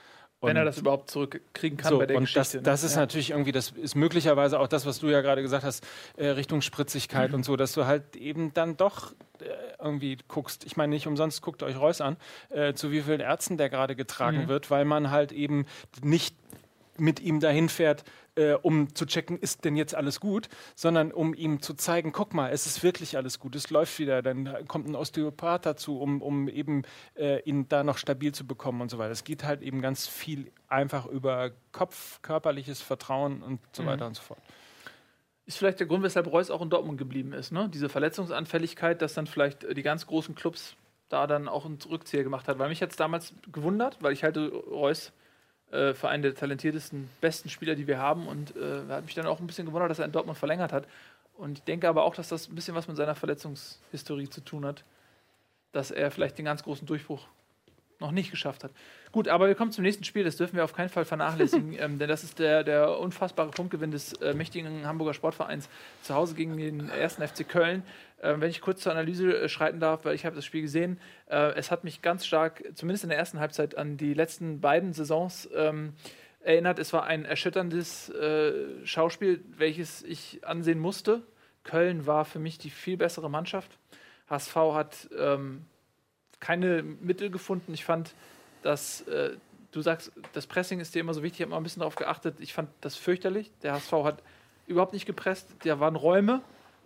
Wenn 0.43 0.57
er 0.57 0.65
das 0.65 0.79
überhaupt 0.79 1.11
zurückkriegen 1.11 1.77
kann 1.77 1.91
so, 1.91 1.99
bei 1.99 2.07
der 2.07 2.17
und 2.17 2.25
Geschichte. 2.25 2.63
Das, 2.63 2.81
das 2.81 2.85
ist 2.85 2.95
ja. 2.95 3.01
natürlich 3.01 3.31
irgendwie, 3.31 3.53
das 3.53 3.71
ist 3.71 3.95
möglicherweise 3.95 4.59
auch 4.59 4.69
das, 4.69 4.87
was 4.87 4.99
du 4.99 5.09
ja 5.09 5.21
gerade 5.21 5.43
gesagt 5.43 5.65
hast, 5.65 5.87
äh, 6.17 6.29
Richtung 6.29 6.63
Spritzigkeit 6.63 7.31
mhm. 7.31 7.37
und 7.37 7.45
so, 7.45 7.57
dass 7.57 7.73
du 7.73 7.85
halt 7.85 8.17
eben 8.17 8.55
dann 8.55 8.77
doch 8.77 9.13
äh, 9.41 9.49
irgendwie 9.79 10.17
guckst. 10.29 10.65
Ich 10.65 10.77
meine, 10.77 10.95
nicht 10.95 11.07
umsonst 11.07 11.43
guckt 11.43 11.63
euch 11.63 11.79
Reus 11.79 12.01
an, 12.01 12.17
äh, 12.49 12.73
zu 12.73 12.91
wie 12.91 13.03
vielen 13.03 13.21
Ärzten 13.21 13.59
der 13.59 13.69
gerade 13.69 13.95
getragen 13.97 14.45
mhm. 14.45 14.49
wird, 14.49 14.71
weil 14.71 14.87
man 14.87 15.11
halt 15.11 15.33
eben 15.33 15.67
nicht 16.03 16.35
mit 17.01 17.21
ihm 17.21 17.41
dahin 17.41 17.69
fährt, 17.69 18.05
äh, 18.37 18.53
um 18.53 18.95
zu 18.95 19.07
checken, 19.07 19.39
ist 19.39 19.65
denn 19.65 19.77
jetzt 19.77 19.95
alles 19.95 20.21
gut, 20.21 20.49
sondern 20.75 21.11
um 21.13 21.35
ihm 21.35 21.61
zu 21.63 21.75
zeigen, 21.75 22.13
guck 22.13 22.35
mal, 22.35 22.51
es 22.53 22.67
ist 22.67 22.83
wirklich 22.83 23.17
alles 23.17 23.39
gut, 23.41 23.57
es 23.57 23.71
läuft 23.71 23.99
wieder, 23.99 24.23
dann 24.23 24.67
kommt 24.69 24.89
ein 24.89 24.95
Osteopath 24.95 25.67
dazu, 25.67 26.01
um, 26.01 26.23
um 26.23 26.49
eben 26.49 26.83
äh, 27.17 27.41
ihn 27.43 27.69
da 27.69 27.83
noch 27.83 27.99
stabil 27.99 28.33
zu 28.33 28.47
bekommen 28.47 28.81
und 28.81 28.91
so 28.91 28.99
weiter. 28.99 29.11
Es 29.11 29.25
geht 29.25 29.45
halt 29.45 29.63
eben 29.63 29.81
ganz 29.81 30.07
viel 30.07 30.53
einfach 30.69 31.07
über 31.07 31.51
Kopf, 31.73 32.23
körperliches 32.23 32.81
Vertrauen 32.81 33.43
und 33.43 33.61
so 33.73 33.83
mhm. 33.83 33.87
weiter 33.87 34.07
und 34.07 34.15
so 34.15 34.23
fort 34.23 34.41
ist 35.47 35.57
vielleicht 35.57 35.81
der 35.81 35.89
Grund, 35.89 36.05
weshalb 36.05 36.31
Reus 36.31 36.49
auch 36.49 36.63
in 36.63 36.71
Dortmund 36.71 36.97
geblieben 36.97 37.33
ist. 37.33 37.51
Ne? 37.51 37.69
Diese 37.69 37.89
Verletzungsanfälligkeit, 37.89 39.03
dass 39.03 39.15
dann 39.15 39.27
vielleicht 39.27 39.67
die 39.77 39.83
ganz 39.83 40.07
großen 40.07 40.37
Clubs 40.37 40.77
da 41.09 41.27
dann 41.27 41.49
auch 41.49 41.67
einen 41.67 41.79
Rückzieher 41.91 42.23
gemacht 42.23 42.49
hat. 42.49 42.59
Weil 42.59 42.69
mich 42.69 42.81
jetzt 42.81 43.01
damals 43.01 43.35
gewundert, 43.53 43.99
weil 44.01 44.13
ich 44.13 44.25
halte 44.25 44.49
Reus 44.49 45.13
äh, 45.71 45.95
für 45.95 46.09
einen 46.09 46.23
der 46.23 46.35
talentiertesten, 46.35 47.09
besten 47.21 47.49
Spieler, 47.49 47.75
die 47.75 47.87
wir 47.87 47.99
haben. 47.99 48.27
Und 48.27 48.57
äh, 48.57 48.83
hat 48.89 49.05
mich 49.05 49.15
dann 49.15 49.27
auch 49.27 49.41
ein 49.41 49.47
bisschen 49.47 49.67
gewundert, 49.67 49.91
dass 49.91 49.99
er 49.99 50.05
in 50.05 50.13
Dortmund 50.13 50.39
verlängert 50.39 50.73
hat. 50.73 50.87
Und 51.37 51.59
ich 51.59 51.65
denke 51.65 51.89
aber 51.89 52.05
auch, 52.05 52.15
dass 52.15 52.29
das 52.29 52.49
ein 52.49 52.55
bisschen 52.55 52.75
was 52.75 52.89
mit 52.89 52.97
seiner 52.97 53.15
Verletzungshistorie 53.15 54.29
zu 54.29 54.41
tun 54.43 54.65
hat. 54.67 54.85
Dass 55.73 55.91
er 55.91 56.11
vielleicht 56.11 56.39
den 56.39 56.45
ganz 56.45 56.63
großen 56.63 56.87
Durchbruch 56.87 57.27
noch 57.99 58.11
nicht 58.11 58.31
geschafft 58.31 58.65
hat. 58.65 58.73
Gut, 59.13 59.27
aber 59.27 59.49
wir 59.49 59.57
kommen 59.57 59.73
zum 59.73 59.83
nächsten 59.83 60.05
Spiel. 60.05 60.23
Das 60.23 60.37
dürfen 60.37 60.57
wir 60.57 60.63
auf 60.63 60.73
keinen 60.73 60.89
Fall 60.89 61.05
vernachlässigen, 61.05 61.73
ähm, 61.79 61.99
denn 61.99 62.09
das 62.09 62.23
ist 62.23 62.39
der, 62.39 62.63
der 62.63 62.99
unfassbare 62.99 63.51
Punktgewinn 63.51 63.91
des 63.91 64.13
äh, 64.15 64.35
mächtigen 64.35 64.87
Hamburger 64.87 65.15
Sportvereins 65.15 65.69
zu 66.03 66.15
Hause 66.15 66.35
gegen 66.35 66.57
den 66.57 66.91
ersten 66.91 67.27
FC 67.27 67.49
Köln. 67.49 67.83
Äh, 68.23 68.35
wenn 68.39 68.51
ich 68.51 68.61
kurz 68.61 68.83
zur 68.83 68.93
Analyse 68.93 69.37
äh, 69.37 69.49
schreiten 69.49 69.81
darf, 69.81 70.05
weil 70.05 70.15
ich 70.15 70.25
habe 70.25 70.37
das 70.37 70.45
Spiel 70.45 70.63
gesehen. 70.63 71.01
Äh, 71.27 71.55
es 71.55 71.73
hat 71.73 71.83
mich 71.83 72.03
ganz 72.03 72.25
stark, 72.25 72.63
zumindest 72.75 73.03
in 73.03 73.11
der 73.11 73.19
ersten 73.19 73.41
Halbzeit, 73.41 73.77
an 73.77 73.97
die 73.97 74.15
letzten 74.15 74.61
beiden 74.61 74.93
Saisons 74.93 75.49
ähm, 75.57 75.95
erinnert. 76.41 76.79
Es 76.79 76.93
war 76.93 77.05
ein 77.05 77.25
erschütterndes 77.25 78.11
äh, 78.11 78.53
Schauspiel, 78.85 79.43
welches 79.57 80.03
ich 80.03 80.41
ansehen 80.47 80.79
musste. 80.79 81.23
Köln 81.65 82.07
war 82.07 82.25
für 82.25 82.39
mich 82.39 82.59
die 82.59 82.71
viel 82.71 82.97
bessere 82.97 83.29
Mannschaft. 83.29 83.77
HSV 84.29 84.55
hat 84.55 85.09
ähm, 85.19 85.65
keine 86.39 86.83
Mittel 86.83 87.31
gefunden. 87.31 87.75
Ich 87.75 87.85
fand, 87.85 88.15
dass 88.63 89.03
äh, 89.03 89.37
du 89.73 89.83
sagst, 89.83 90.13
das 90.33 90.47
Pressing 90.47 90.81
ist 90.81 90.95
dir 90.95 91.01
immer 91.01 91.15
so 91.15 91.23
wichtig. 91.23 91.41
Ich 91.41 91.43
habe 91.45 91.51
mal 91.51 91.57
ein 91.57 91.63
bisschen 91.63 91.81
darauf 91.81 91.97
geachtet. 91.97 92.37
Ich 92.41 92.53
fand 92.53 92.71
das 92.81 92.97
fürchterlich. 92.97 93.51
Der 93.63 93.73
HSV 93.73 93.93
hat 94.05 94.23
überhaupt 94.67 94.93
nicht 94.93 95.07
gepresst. 95.07 95.49
Da 95.65 95.81
waren 95.81 95.97
Räume. 95.97 96.43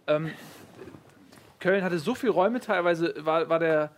Ähm, 0.07 0.33
Köln 1.61 1.83
hatte 1.83 1.99
so 1.99 2.15
viele 2.15 2.33
Räume, 2.33 2.61
teilweise 2.61 3.15
war, 3.25 3.49
war 3.49 3.59
der, 3.59 3.91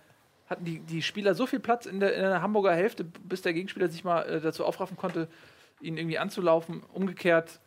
hatten 0.49 0.65
die, 0.65 0.79
die 0.79 1.03
Spieler 1.03 1.35
so 1.35 1.47
viel 1.47 1.59
Platz 1.59 1.87
in 1.87 1.99
der, 1.99 2.15
in 2.15 2.23
der 2.23 2.43
Hamburger 2.43 2.73
Hälfte, 2.73 3.03
bis 3.03 3.43
der 3.43 3.53
Gegenspieler 3.55 3.89
sich 3.89 4.05
mal 4.05 4.23
äh, 4.23 4.41
dazu 4.41 4.65
aufraffen 4.65 4.97
konnte, 4.97 5.27
ihn 5.81 5.97
irgendwie 5.97 6.19
anzulaufen. 6.19 6.85
Umgekehrt 6.93 7.59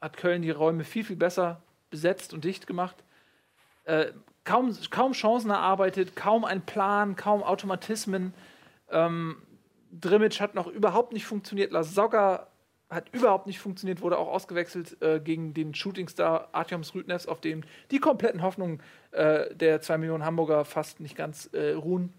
hat 0.00 0.18
Köln 0.18 0.42
die 0.42 0.50
Räume 0.50 0.84
viel, 0.84 1.04
viel 1.04 1.16
besser 1.16 1.62
besetzt 1.88 2.34
und 2.34 2.44
dicht 2.44 2.66
gemacht. 2.66 2.96
Äh, 3.84 4.12
kaum, 4.44 4.76
kaum 4.90 5.12
Chancen 5.12 5.50
erarbeitet, 5.50 6.16
kaum 6.16 6.44
ein 6.44 6.60
Plan, 6.60 7.16
kaum 7.16 7.42
Automatismen. 7.42 8.34
Ähm, 8.90 9.36
Drimmitsch 9.92 10.40
hat 10.40 10.54
noch 10.54 10.66
überhaupt 10.66 11.12
nicht 11.12 11.26
funktioniert. 11.26 11.72
Lasogga 11.72 12.48
hat 12.88 13.12
überhaupt 13.12 13.46
nicht 13.46 13.58
funktioniert, 13.58 14.00
wurde 14.00 14.18
auch 14.18 14.28
ausgewechselt 14.28 15.00
äh, 15.02 15.18
gegen 15.18 15.54
den 15.54 15.74
Shootingstar 15.74 16.50
Artyoms 16.52 16.94
Rüdnevs, 16.94 17.26
auf 17.26 17.40
dem 17.40 17.64
die 17.90 17.98
kompletten 17.98 18.42
Hoffnungen 18.42 18.80
äh, 19.10 19.54
der 19.54 19.80
2 19.80 19.98
Millionen 19.98 20.24
Hamburger 20.24 20.64
fast 20.64 21.00
nicht 21.00 21.16
ganz 21.16 21.46
äh, 21.52 21.72
ruhen. 21.72 22.12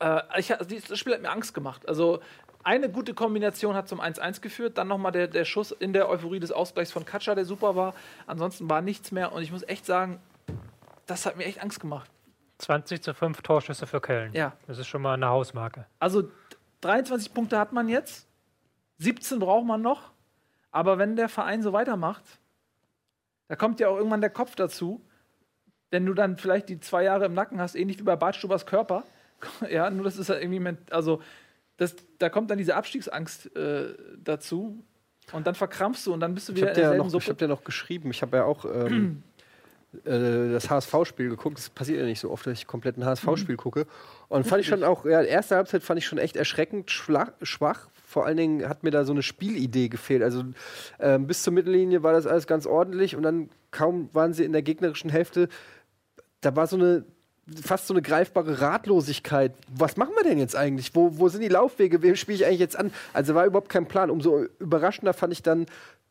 Äh, 0.00 0.20
ich, 0.38 0.52
also 0.58 0.76
das 0.76 0.98
Spiel 0.98 1.14
hat 1.14 1.22
mir 1.22 1.30
Angst 1.30 1.54
gemacht. 1.54 1.88
Also 1.88 2.20
eine 2.64 2.90
gute 2.90 3.14
Kombination 3.14 3.74
hat 3.74 3.88
zum 3.88 4.00
1-1 4.00 4.40
geführt, 4.40 4.78
dann 4.78 4.88
nochmal 4.88 5.12
der, 5.12 5.28
der 5.28 5.44
Schuss 5.44 5.70
in 5.70 5.92
der 5.92 6.08
Euphorie 6.08 6.40
des 6.40 6.50
Ausgleichs 6.50 6.90
von 6.90 7.04
Katscha, 7.04 7.36
der 7.36 7.44
super 7.44 7.76
war. 7.76 7.94
Ansonsten 8.26 8.68
war 8.68 8.82
nichts 8.82 9.12
mehr 9.12 9.32
und 9.32 9.42
ich 9.42 9.52
muss 9.52 9.62
echt 9.62 9.86
sagen, 9.86 10.20
das 11.06 11.24
hat 11.24 11.36
mir 11.36 11.44
echt 11.44 11.62
Angst 11.62 11.78
gemacht. 11.80 12.10
20 12.58 13.00
zu 13.00 13.14
5 13.14 13.42
Torschüsse 13.42 13.86
für 13.86 14.00
Köln. 14.00 14.32
Ja. 14.32 14.54
Das 14.66 14.78
ist 14.78 14.88
schon 14.88 15.02
mal 15.02 15.14
eine 15.14 15.28
Hausmarke. 15.28 15.86
Also 16.00 16.28
23 16.80 17.34
Punkte 17.34 17.58
hat 17.58 17.72
man 17.72 17.88
jetzt, 17.88 18.26
17 18.98 19.38
braucht 19.38 19.66
man 19.66 19.82
noch. 19.82 20.12
Aber 20.70 20.98
wenn 20.98 21.16
der 21.16 21.28
Verein 21.28 21.62
so 21.62 21.72
weitermacht, 21.72 22.24
da 23.48 23.56
kommt 23.56 23.80
ja 23.80 23.88
auch 23.88 23.96
irgendwann 23.96 24.20
der 24.20 24.30
Kopf 24.30 24.54
dazu. 24.54 25.00
Wenn 25.90 26.04
du 26.04 26.12
dann 26.12 26.36
vielleicht 26.36 26.68
die 26.68 26.80
zwei 26.80 27.04
Jahre 27.04 27.26
im 27.26 27.34
Nacken 27.34 27.60
hast, 27.60 27.74
ähnlich 27.74 27.98
wie 27.98 28.02
bei 28.02 28.16
Bartstubers 28.16 28.66
Körper. 28.66 29.04
ja, 29.70 29.88
nur 29.90 30.04
das 30.04 30.18
ist 30.18 30.28
halt 30.28 30.42
irgendwie, 30.42 30.76
also 30.90 31.22
das, 31.78 31.96
da 32.18 32.28
kommt 32.28 32.50
dann 32.50 32.58
diese 32.58 32.76
Abstiegsangst 32.76 33.56
äh, 33.56 33.94
dazu. 34.18 34.84
Und 35.32 35.46
dann 35.46 35.54
verkrampfst 35.54 36.06
du 36.06 36.14
und 36.14 36.20
dann 36.20 36.34
bist 36.34 36.48
du 36.48 36.54
wieder 36.54 36.72
ich 36.72 36.76
in 36.76 36.82
derselben 36.82 37.06
noch, 37.06 37.20
Ich 37.20 37.28
habe 37.28 37.38
dir 37.38 37.48
noch 37.48 37.64
geschrieben, 37.64 38.10
ich 38.10 38.22
habe 38.22 38.38
ja 38.38 38.44
auch 38.44 38.64
ähm, 38.64 39.22
äh, 40.04 40.50
das 40.52 40.70
HSV-Spiel 40.70 41.30
geguckt. 41.30 41.58
Das 41.58 41.70
passiert 41.70 42.00
ja 42.00 42.04
nicht 42.04 42.20
so 42.20 42.30
oft, 42.30 42.46
dass 42.46 42.58
ich 42.58 42.66
komplett 42.66 42.96
ein 42.96 43.04
HSV-Spiel 43.04 43.54
mhm. 43.54 43.58
gucke. 43.58 43.86
Und 44.28 44.46
fand 44.46 44.60
ich 44.60 44.68
schon 44.68 44.84
auch, 44.84 45.04
ja, 45.04 45.22
erste 45.22 45.56
Halbzeit 45.56 45.82
fand 45.82 45.98
ich 45.98 46.06
schon 46.06 46.18
echt 46.18 46.36
erschreckend 46.36 46.90
schwach. 46.90 47.88
Vor 48.06 48.26
allen 48.26 48.36
Dingen 48.36 48.68
hat 48.68 48.82
mir 48.82 48.90
da 48.90 49.04
so 49.04 49.12
eine 49.12 49.22
Spielidee 49.22 49.88
gefehlt. 49.88 50.22
Also 50.22 50.44
ähm, 50.98 51.26
bis 51.26 51.42
zur 51.42 51.52
Mittellinie 51.52 52.02
war 52.02 52.12
das 52.12 52.26
alles 52.26 52.46
ganz 52.46 52.66
ordentlich 52.66 53.16
und 53.16 53.22
dann 53.22 53.50
kaum 53.70 54.10
waren 54.12 54.32
sie 54.32 54.44
in 54.44 54.52
der 54.52 54.62
gegnerischen 54.62 55.10
Hälfte. 55.10 55.48
Da 56.40 56.54
war 56.56 56.66
so 56.66 56.76
eine 56.76 57.04
fast 57.62 57.86
so 57.86 57.94
eine 57.94 58.02
greifbare 58.02 58.60
Ratlosigkeit. 58.60 59.54
Was 59.74 59.96
machen 59.96 60.12
wir 60.16 60.24
denn 60.24 60.38
jetzt 60.38 60.54
eigentlich? 60.54 60.94
Wo, 60.94 61.18
wo 61.18 61.28
sind 61.28 61.40
die 61.40 61.48
Laufwege? 61.48 62.02
Wem 62.02 62.14
spiele 62.14 62.36
ich 62.36 62.46
eigentlich 62.46 62.60
jetzt 62.60 62.78
an? 62.78 62.92
Also 63.14 63.34
war 63.34 63.46
überhaupt 63.46 63.70
kein 63.70 63.86
Plan. 63.86 64.10
Umso 64.10 64.44
überraschender 64.58 65.14
fand 65.14 65.32
ich 65.32 65.42
dann 65.42 65.66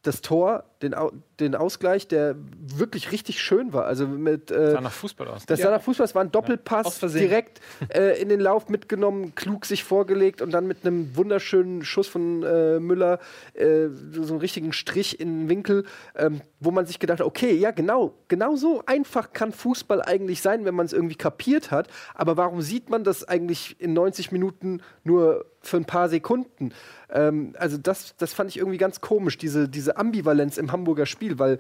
das 0.07 0.21
Tor, 0.21 0.63
den, 0.81 0.95
den 1.39 1.53
Ausgleich, 1.53 2.07
der 2.07 2.35
wirklich 2.59 3.11
richtig 3.11 3.41
schön 3.41 3.73
war. 3.73 3.85
Also 3.85 4.07
mit, 4.07 4.51
äh, 4.51 4.71
sah 4.71 4.81
nach 4.81 4.91
Fußball 4.91 5.27
aus. 5.27 5.45
Das 5.45 5.59
ja. 5.59 5.65
sah 5.65 5.71
nach 5.71 5.81
Fußball, 5.81 6.05
es 6.05 6.15
war 6.15 6.23
ein 6.23 6.31
Doppelpass, 6.31 7.01
ja, 7.01 7.09
direkt 7.09 7.59
äh, 7.93 8.21
in 8.21 8.29
den 8.29 8.39
Lauf 8.39 8.69
mitgenommen, 8.69 9.35
klug 9.35 9.65
sich 9.65 9.83
vorgelegt 9.83 10.41
und 10.41 10.51
dann 10.51 10.65
mit 10.65 10.85
einem 10.85 11.15
wunderschönen 11.17 11.83
Schuss 11.83 12.07
von 12.07 12.43
äh, 12.43 12.79
Müller, 12.79 13.19
äh, 13.53 13.87
so 14.11 14.33
einen 14.33 14.39
richtigen 14.39 14.71
Strich 14.71 15.19
in 15.19 15.41
den 15.41 15.49
Winkel, 15.49 15.85
ähm, 16.15 16.41
wo 16.59 16.71
man 16.71 16.85
sich 16.85 16.99
gedacht 16.99 17.19
hat, 17.19 17.27
okay, 17.27 17.53
ja 17.53 17.71
genau, 17.71 18.13
genau 18.29 18.55
so 18.55 18.83
einfach 18.85 19.33
kann 19.33 19.51
Fußball 19.51 20.01
eigentlich 20.01 20.41
sein, 20.41 20.63
wenn 20.63 20.75
man 20.75 20.85
es 20.85 20.93
irgendwie 20.93 21.15
kapiert 21.15 21.69
hat. 21.71 21.89
Aber 22.13 22.37
warum 22.37 22.61
sieht 22.61 22.89
man 22.89 23.03
das 23.03 23.25
eigentlich 23.25 23.79
in 23.81 23.93
90 23.93 24.31
Minuten 24.31 24.81
nur 25.03 25.45
für 25.67 25.77
ein 25.77 25.85
paar 25.85 26.09
Sekunden? 26.09 26.73
Ähm, 27.09 27.53
also 27.57 27.77
das, 27.77 28.15
das 28.17 28.33
fand 28.33 28.49
ich 28.49 28.57
irgendwie 28.57 28.77
ganz 28.77 29.01
komisch, 29.01 29.37
diese, 29.37 29.69
diese 29.69 29.97
Ambivalenz 29.97 30.57
im 30.57 30.71
Hamburger 30.71 31.05
Spiel, 31.05 31.39
weil 31.39 31.59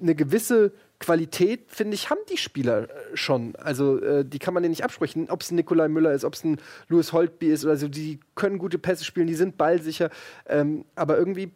eine 0.00 0.14
gewisse 0.14 0.72
Qualität, 1.00 1.64
finde 1.68 1.94
ich, 1.94 2.10
haben 2.10 2.20
die 2.30 2.36
Spieler 2.36 2.84
äh, 2.84 2.86
schon. 3.14 3.54
Also 3.56 4.00
äh, 4.00 4.24
die 4.24 4.38
kann 4.38 4.54
man 4.54 4.62
denen 4.62 4.70
nicht 4.70 4.84
absprechen. 4.84 5.28
Ob 5.30 5.42
es 5.42 5.50
ein 5.50 5.56
Nikolai 5.56 5.88
Müller 5.88 6.12
ist, 6.12 6.24
ob 6.24 6.34
es 6.34 6.44
ein 6.44 6.60
Louis 6.88 7.12
Holtby 7.12 7.48
ist 7.48 7.64
oder 7.64 7.76
so, 7.76 7.88
die 7.88 8.20
können 8.34 8.58
gute 8.58 8.78
Pässe 8.78 9.04
spielen, 9.04 9.26
die 9.26 9.34
sind 9.34 9.56
ballsicher. 9.56 10.10
Ähm, 10.48 10.84
aber 10.94 11.18
irgendwie 11.18 11.52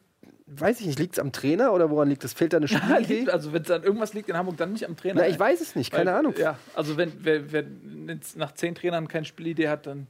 weiß 0.46 0.80
ich 0.80 0.86
nicht, 0.86 0.98
liegt 0.98 1.14
es 1.14 1.18
am 1.18 1.32
Trainer 1.32 1.72
oder 1.72 1.90
woran 1.90 2.08
liegt 2.08 2.24
es? 2.24 2.32
Fehlt 2.32 2.52
da 2.52 2.58
eine 2.58 2.68
Spielidee? 2.68 3.30
also 3.30 3.52
wenn 3.52 3.62
es 3.62 3.70
an 3.70 3.82
irgendwas 3.82 4.12
liegt 4.12 4.28
in 4.28 4.36
Hamburg, 4.36 4.56
dann 4.56 4.72
nicht 4.72 4.86
am 4.86 4.96
Trainer. 4.96 5.20
Na, 5.22 5.28
ich 5.28 5.38
weiß 5.38 5.60
es 5.60 5.74
nicht, 5.76 5.92
keine 5.92 6.10
Weil, 6.10 6.18
Ahnung. 6.18 6.34
Ja, 6.36 6.58
also 6.74 6.96
wenn 6.96 7.12
wer, 7.20 7.52
wer 7.52 7.64
nach 8.36 8.52
zehn 8.52 8.74
Trainern 8.74 9.08
keine 9.08 9.24
Spielidee 9.24 9.68
hat, 9.68 9.86
dann 9.86 10.06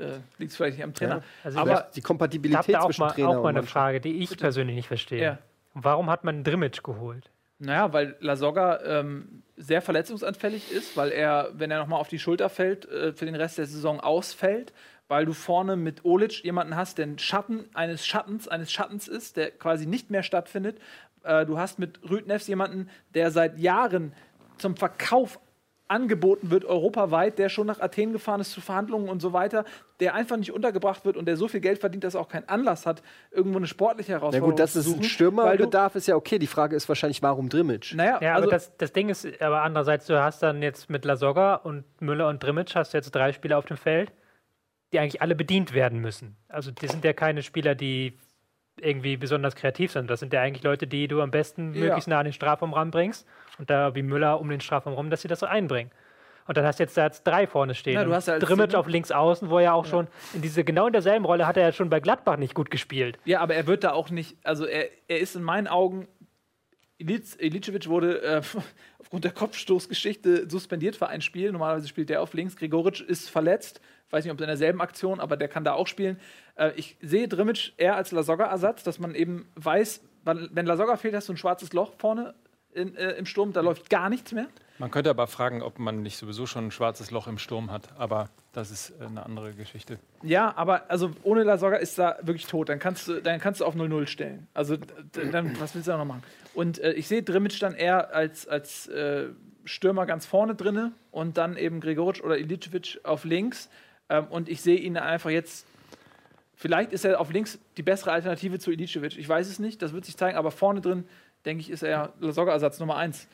äh, 0.00 0.20
liegt 0.38 0.52
es 0.52 0.56
vielleicht 0.56 0.76
nicht 0.76 0.84
am 0.84 0.94
Trainer. 0.94 1.16
Ja, 1.16 1.22
also 1.44 1.58
aber 1.58 1.90
die 1.94 2.00
Kompatibilität 2.00 2.76
auch 2.76 2.86
zwischen 2.86 3.02
mal, 3.02 3.10
Trainer 3.10 3.28
auch 3.28 3.42
mal 3.42 3.50
eine 3.50 3.62
Frage, 3.62 4.00
die 4.00 4.22
ich 4.22 4.30
Bitte. 4.30 4.40
persönlich 4.42 4.76
nicht 4.76 4.88
verstehe. 4.88 5.22
Ja. 5.22 5.38
Warum 5.74 6.10
hat 6.10 6.24
man 6.24 6.44
Drimmitsch 6.44 6.82
geholt? 6.82 7.30
Naja, 7.58 7.92
weil 7.92 8.16
Lasogga 8.18 8.80
ähm, 8.84 9.42
sehr 9.56 9.82
verletzungsanfällig 9.82 10.72
ist, 10.72 10.96
weil 10.96 11.12
er, 11.12 11.50
wenn 11.54 11.70
er 11.70 11.78
nochmal 11.78 12.00
auf 12.00 12.08
die 12.08 12.18
Schulter 12.18 12.48
fällt, 12.48 12.86
äh, 12.90 13.12
für 13.12 13.24
den 13.24 13.36
Rest 13.36 13.58
der 13.58 13.66
Saison 13.66 14.00
ausfällt, 14.00 14.72
weil 15.06 15.26
du 15.26 15.32
vorne 15.32 15.76
mit 15.76 16.04
Olic 16.04 16.42
jemanden 16.42 16.74
hast, 16.74 16.98
der 16.98 17.06
ein 17.06 17.18
Schatten 17.18 17.66
eines 17.74 18.04
Schattens, 18.04 18.48
eines 18.48 18.72
Schattens 18.72 19.06
ist, 19.06 19.36
der 19.36 19.52
quasi 19.52 19.86
nicht 19.86 20.10
mehr 20.10 20.24
stattfindet. 20.24 20.78
Äh, 21.22 21.46
du 21.46 21.58
hast 21.58 21.78
mit 21.78 22.00
Rüdnefs 22.08 22.48
jemanden, 22.48 22.88
der 23.14 23.30
seit 23.30 23.58
Jahren 23.58 24.12
zum 24.58 24.76
Verkauf 24.76 25.38
angeboten 25.92 26.50
wird, 26.50 26.64
europaweit, 26.64 27.38
der 27.38 27.48
schon 27.48 27.66
nach 27.66 27.78
Athen 27.80 28.12
gefahren 28.12 28.40
ist 28.40 28.50
zu 28.52 28.60
Verhandlungen 28.60 29.08
und 29.08 29.20
so 29.22 29.32
weiter, 29.32 29.64
der 30.00 30.14
einfach 30.14 30.36
nicht 30.36 30.52
untergebracht 30.52 31.04
wird 31.04 31.16
und 31.16 31.26
der 31.26 31.36
so 31.36 31.46
viel 31.48 31.60
Geld 31.60 31.78
verdient, 31.78 32.02
dass 32.02 32.14
er 32.14 32.20
auch 32.20 32.28
keinen 32.28 32.48
Anlass 32.48 32.86
hat, 32.86 33.02
irgendwo 33.30 33.58
eine 33.58 33.66
sportliche 33.66 34.12
Na 34.12 34.18
Herausforderung 34.18 34.50
gut, 34.50 34.58
dass 34.58 34.72
zu 34.72 34.78
es 34.80 34.84
suchen. 34.86 34.96
ein 34.96 35.00
weil 35.02 35.06
du- 35.06 35.08
Stürmerbedarf 35.14 35.94
ist 35.94 36.08
ja 36.08 36.16
okay. 36.16 36.38
Die 36.38 36.46
Frage 36.46 36.74
ist 36.74 36.88
wahrscheinlich, 36.88 37.22
warum 37.22 37.48
Drimmitsch? 37.48 37.94
Naja, 37.94 38.18
Ja, 38.20 38.34
also 38.34 38.44
aber 38.48 38.52
das, 38.56 38.76
das 38.78 38.92
Ding 38.92 39.08
ist, 39.10 39.26
aber 39.40 39.62
andererseits, 39.62 40.06
du 40.06 40.20
hast 40.20 40.42
dann 40.42 40.62
jetzt 40.62 40.90
mit 40.90 41.04
Lasogga 41.04 41.54
und 41.56 41.84
Müller 42.00 42.28
und 42.28 42.42
Drimmitsch 42.42 42.74
hast 42.74 42.92
du 42.94 42.98
jetzt 42.98 43.10
drei 43.12 43.32
Spieler 43.32 43.58
auf 43.58 43.66
dem 43.66 43.76
Feld, 43.76 44.10
die 44.92 44.98
eigentlich 44.98 45.22
alle 45.22 45.34
bedient 45.34 45.72
werden 45.72 46.00
müssen. 46.00 46.36
Also 46.48 46.70
die 46.70 46.88
sind 46.88 47.04
ja 47.04 47.12
keine 47.12 47.42
Spieler, 47.42 47.74
die 47.74 48.18
irgendwie 48.80 49.16
besonders 49.16 49.54
kreativ 49.54 49.92
sind. 49.92 50.08
Das 50.10 50.20
sind 50.20 50.32
ja 50.32 50.40
eigentlich 50.40 50.62
Leute, 50.62 50.86
die 50.86 51.08
du 51.08 51.20
am 51.20 51.30
besten 51.30 51.74
Ja. 51.74 51.80
möglichst 51.80 52.08
nah 52.08 52.18
an 52.18 52.24
den 52.24 52.32
Strafraum 52.32 52.72
ranbringst 52.74 53.26
und 53.58 53.70
da 53.70 53.94
wie 53.94 54.02
Müller 54.02 54.40
um 54.40 54.48
den 54.48 54.60
Strafraum 54.60 54.94
rum, 54.94 55.10
dass 55.10 55.22
sie 55.22 55.28
das 55.28 55.40
so 55.40 55.46
einbringen. 55.46 55.90
Und 56.48 56.56
dann 56.56 56.64
hast 56.64 56.80
du 56.80 56.82
jetzt 56.82 56.96
da 56.96 57.04
jetzt 57.04 57.22
drei 57.24 57.46
vorne 57.46 57.74
stehen. 57.74 57.94
Ja, 57.94 58.04
du 58.04 58.12
hast 58.12 58.26
ja 58.26 58.38
Drimmitsch 58.38 58.74
auf 58.74 58.88
links 58.88 59.12
außen, 59.12 59.48
wo 59.48 59.58
er 59.58 59.74
auch 59.74 59.86
schon 59.86 60.08
in 60.34 60.42
diese 60.42 60.64
genau 60.64 60.88
in 60.88 60.92
derselben 60.92 61.24
Rolle 61.24 61.46
hat 61.46 61.56
er 61.56 61.62
ja 61.64 61.72
schon 61.72 61.88
bei 61.88 62.00
Gladbach 62.00 62.36
nicht 62.36 62.54
gut 62.54 62.70
gespielt. 62.70 63.18
Ja, 63.24 63.40
aber 63.40 63.54
er 63.54 63.66
wird 63.68 63.84
da 63.84 63.92
auch 63.92 64.10
nicht, 64.10 64.36
also 64.42 64.64
er, 64.66 64.88
er 65.06 65.20
ist 65.20 65.36
in 65.36 65.42
meinen 65.42 65.68
Augen, 65.68 66.08
Ilic, 66.98 67.40
Ilicevic 67.40 67.88
wurde 67.88 68.22
äh, 68.22 68.42
aufgrund 68.98 69.24
der 69.24 69.32
Kopfstoßgeschichte 69.32 70.48
suspendiert 70.50 70.96
für 70.96 71.08
ein 71.08 71.20
Spiel. 71.20 71.52
Normalerweise 71.52 71.88
spielt 71.88 72.08
der 72.08 72.22
auf 72.22 72.32
links. 72.34 72.56
Gregoritsch 72.56 73.00
ist 73.02 73.28
verletzt. 73.30 73.80
Weiß 74.10 74.24
nicht, 74.24 74.32
ob 74.32 74.40
in 74.40 74.46
derselben 74.46 74.80
Aktion, 74.80 75.20
aber 75.20 75.36
der 75.36 75.48
kann 75.48 75.64
da 75.64 75.72
auch 75.72 75.86
spielen. 75.86 76.18
Äh, 76.56 76.72
ich 76.76 76.96
sehe 77.00 77.28
Drimmitsch 77.28 77.72
eher 77.76 77.96
als 77.96 78.12
Lasogga-Ersatz, 78.12 78.82
dass 78.82 78.98
man 78.98 79.14
eben 79.14 79.48
weiß, 79.56 80.00
wann, 80.24 80.48
wenn 80.52 80.66
Lasogga 80.66 80.96
fehlt, 80.96 81.14
hast 81.14 81.28
du 81.28 81.34
ein 81.34 81.36
schwarzes 81.36 81.72
Loch 81.72 81.92
vorne 81.98 82.34
in, 82.74 82.96
äh, 82.96 83.12
im 83.12 83.26
Sturm, 83.26 83.52
da 83.52 83.60
läuft 83.60 83.90
gar 83.90 84.08
nichts 84.08 84.32
mehr. 84.32 84.46
Man 84.78 84.90
könnte 84.90 85.10
aber 85.10 85.26
fragen, 85.26 85.62
ob 85.62 85.78
man 85.78 86.02
nicht 86.02 86.16
sowieso 86.16 86.46
schon 86.46 86.66
ein 86.66 86.70
schwarzes 86.70 87.10
Loch 87.10 87.28
im 87.28 87.38
Sturm 87.38 87.70
hat. 87.70 87.90
Aber 87.98 88.30
das 88.52 88.70
ist 88.70 88.90
äh, 89.00 89.04
eine 89.04 89.24
andere 89.24 89.52
Geschichte. 89.52 89.98
Ja, 90.22 90.56
aber 90.56 90.90
also 90.90 91.12
ohne 91.22 91.44
Lasogga 91.44 91.76
ist 91.76 91.98
da 91.98 92.16
wirklich 92.22 92.46
tot. 92.46 92.68
Dann 92.68 92.78
kannst 92.78 93.08
du, 93.08 93.20
dann 93.20 93.38
kannst 93.40 93.60
du 93.60 93.64
auf 93.64 93.76
0-0 93.76 94.06
stellen. 94.06 94.48
Also 94.54 94.76
dann, 95.30 95.60
was 95.60 95.74
willst 95.74 95.86
du 95.86 95.92
da 95.92 95.98
noch 95.98 96.04
machen? 96.04 96.22
Und 96.54 96.78
äh, 96.78 96.92
ich 96.94 97.06
sehe 97.06 97.22
Drimmitsch 97.22 97.60
dann 97.62 97.74
eher 97.74 98.14
als, 98.14 98.48
als 98.48 98.88
äh, 98.88 99.28
Stürmer 99.64 100.06
ganz 100.06 100.26
vorne 100.26 100.54
drinne 100.54 100.92
und 101.10 101.36
dann 101.36 101.56
eben 101.56 101.80
Gregoritsch 101.80 102.22
oder 102.22 102.38
Ilicevic 102.38 103.00
auf 103.04 103.24
links. 103.24 103.68
Ähm, 104.08 104.26
und 104.30 104.48
ich 104.48 104.62
sehe 104.62 104.78
ihn 104.78 104.96
einfach 104.96 105.30
jetzt. 105.30 105.66
Vielleicht 106.62 106.92
ist 106.92 107.04
er 107.04 107.20
auf 107.20 107.32
links 107.32 107.58
die 107.76 107.82
bessere 107.82 108.12
Alternative 108.12 108.56
zu 108.60 108.70
Ilicevic. 108.70 109.18
Ich 109.18 109.28
weiß 109.28 109.48
es 109.48 109.58
nicht, 109.58 109.82
das 109.82 109.92
wird 109.92 110.04
sich 110.04 110.16
zeigen, 110.16 110.38
aber 110.38 110.52
vorne 110.52 110.80
drin, 110.80 111.02
denke 111.44 111.60
ich, 111.60 111.68
ist 111.68 111.82
er 111.82 112.12
Lasogga-Ersatz 112.20 112.78
Nummer 112.78 112.96
eins. 112.96 113.26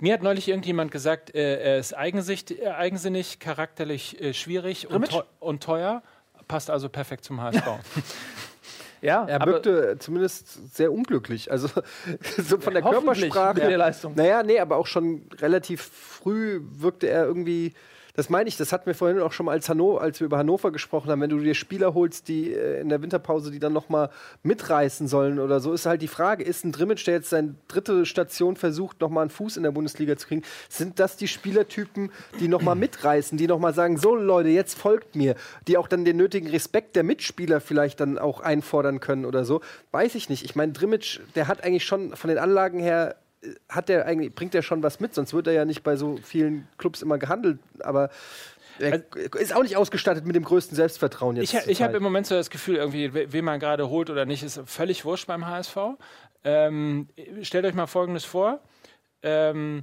Mir 0.00 0.12
hat 0.12 0.24
neulich 0.24 0.48
irgendjemand 0.48 0.90
gesagt, 0.90 1.32
äh, 1.36 1.60
er 1.60 1.78
ist 1.78 1.92
eigensicht, 1.92 2.50
äh, 2.50 2.66
eigensinnig, 2.70 3.38
charakterlich 3.38 4.20
äh, 4.20 4.34
schwierig 4.34 4.90
und, 4.90 5.08
teu 5.08 5.22
und 5.38 5.62
teuer. 5.62 6.02
Passt 6.48 6.68
also 6.68 6.88
perfekt 6.88 7.24
zum 7.24 7.40
HSV. 7.40 7.62
Ja, 9.00 9.24
Er 9.26 9.46
wirkte 9.46 9.96
zumindest 10.00 10.74
sehr 10.74 10.92
unglücklich. 10.92 11.52
Also 11.52 11.68
so 12.36 12.58
von 12.58 12.74
der 12.74 12.82
Körpersprache. 12.82 13.54
mit 13.54 13.70
der 13.70 13.78
Leistung. 13.78 14.16
Naja, 14.16 14.42
nee, 14.42 14.58
aber 14.58 14.76
auch 14.76 14.88
schon 14.88 15.28
relativ 15.40 15.82
früh 15.82 16.60
wirkte 16.72 17.08
er 17.08 17.24
irgendwie. 17.24 17.74
Das 18.18 18.30
meine 18.30 18.48
ich, 18.48 18.56
das 18.56 18.72
hatten 18.72 18.86
wir 18.86 18.96
vorhin 18.96 19.20
auch 19.20 19.30
schon 19.30 19.46
mal, 19.46 19.52
als, 19.52 19.68
Hanno, 19.68 19.96
als 19.96 20.18
wir 20.18 20.24
über 20.24 20.38
Hannover 20.38 20.72
gesprochen 20.72 21.08
haben. 21.08 21.20
Wenn 21.20 21.30
du 21.30 21.38
dir 21.38 21.54
Spieler 21.54 21.94
holst, 21.94 22.26
die 22.26 22.52
äh, 22.52 22.80
in 22.80 22.88
der 22.88 23.00
Winterpause, 23.00 23.52
die 23.52 23.60
dann 23.60 23.72
noch 23.72 23.90
mal 23.90 24.10
mitreißen 24.42 25.06
sollen 25.06 25.38
oder 25.38 25.60
so, 25.60 25.72
ist 25.72 25.86
halt 25.86 26.02
die 26.02 26.08
Frage: 26.08 26.42
Ist 26.42 26.64
ein 26.64 26.72
Drimmitsch, 26.72 27.06
der 27.06 27.14
jetzt 27.14 27.30
seine 27.30 27.54
dritte 27.68 28.04
Station 28.06 28.56
versucht, 28.56 29.00
noch 29.00 29.08
mal 29.08 29.20
einen 29.20 29.30
Fuß 29.30 29.56
in 29.56 29.62
der 29.62 29.70
Bundesliga 29.70 30.16
zu 30.16 30.26
kriegen, 30.26 30.42
sind 30.68 30.98
das 30.98 31.16
die 31.16 31.28
Spielertypen, 31.28 32.10
die 32.40 32.48
noch 32.48 32.60
mal 32.60 32.74
mitreißen, 32.74 33.38
die 33.38 33.46
noch 33.46 33.60
mal 33.60 33.72
sagen: 33.72 33.98
So 33.98 34.16
Leute, 34.16 34.48
jetzt 34.48 34.76
folgt 34.76 35.14
mir, 35.14 35.36
die 35.68 35.76
auch 35.76 35.86
dann 35.86 36.04
den 36.04 36.16
nötigen 36.16 36.50
Respekt 36.50 36.96
der 36.96 37.04
Mitspieler 37.04 37.60
vielleicht 37.60 38.00
dann 38.00 38.18
auch 38.18 38.40
einfordern 38.40 38.98
können 38.98 39.26
oder 39.26 39.44
so? 39.44 39.60
Weiß 39.92 40.16
ich 40.16 40.28
nicht. 40.28 40.44
Ich 40.44 40.56
meine, 40.56 40.72
Drimmitsch, 40.72 41.20
der 41.36 41.46
hat 41.46 41.62
eigentlich 41.62 41.84
schon 41.84 42.16
von 42.16 42.30
den 42.30 42.38
Anlagen 42.38 42.80
her 42.80 43.14
hat 43.68 43.88
der 43.88 44.06
eigentlich, 44.06 44.34
bringt 44.34 44.54
er 44.54 44.62
schon 44.62 44.82
was 44.82 45.00
mit, 45.00 45.14
sonst 45.14 45.32
wird 45.34 45.46
er 45.46 45.52
ja 45.52 45.64
nicht 45.64 45.82
bei 45.82 45.96
so 45.96 46.16
vielen 46.22 46.66
Clubs 46.78 47.02
immer 47.02 47.18
gehandelt. 47.18 47.58
Aber 47.80 48.10
er 48.78 49.02
ist 49.36 49.54
auch 49.54 49.62
nicht 49.62 49.76
ausgestattet 49.76 50.24
mit 50.26 50.36
dem 50.36 50.44
größten 50.44 50.76
Selbstvertrauen 50.76 51.36
jetzt. 51.36 51.52
Ich, 51.52 51.66
ich 51.68 51.82
habe 51.82 51.96
im. 51.96 52.02
Moment 52.02 52.26
so 52.26 52.34
das 52.34 52.50
Gefühl, 52.50 52.76
irgendwie, 52.76 53.12
we- 53.14 53.32
wen 53.32 53.44
man 53.44 53.58
gerade 53.60 53.88
holt 53.88 54.10
oder 54.10 54.24
nicht, 54.24 54.42
ist 54.42 54.60
völlig 54.66 55.04
wurscht 55.04 55.26
beim 55.26 55.46
HSV. 55.46 55.76
Ähm, 56.44 57.08
stellt 57.42 57.64
euch 57.64 57.74
mal 57.74 57.86
Folgendes 57.88 58.24
vor. 58.24 58.60
Ähm, 59.22 59.82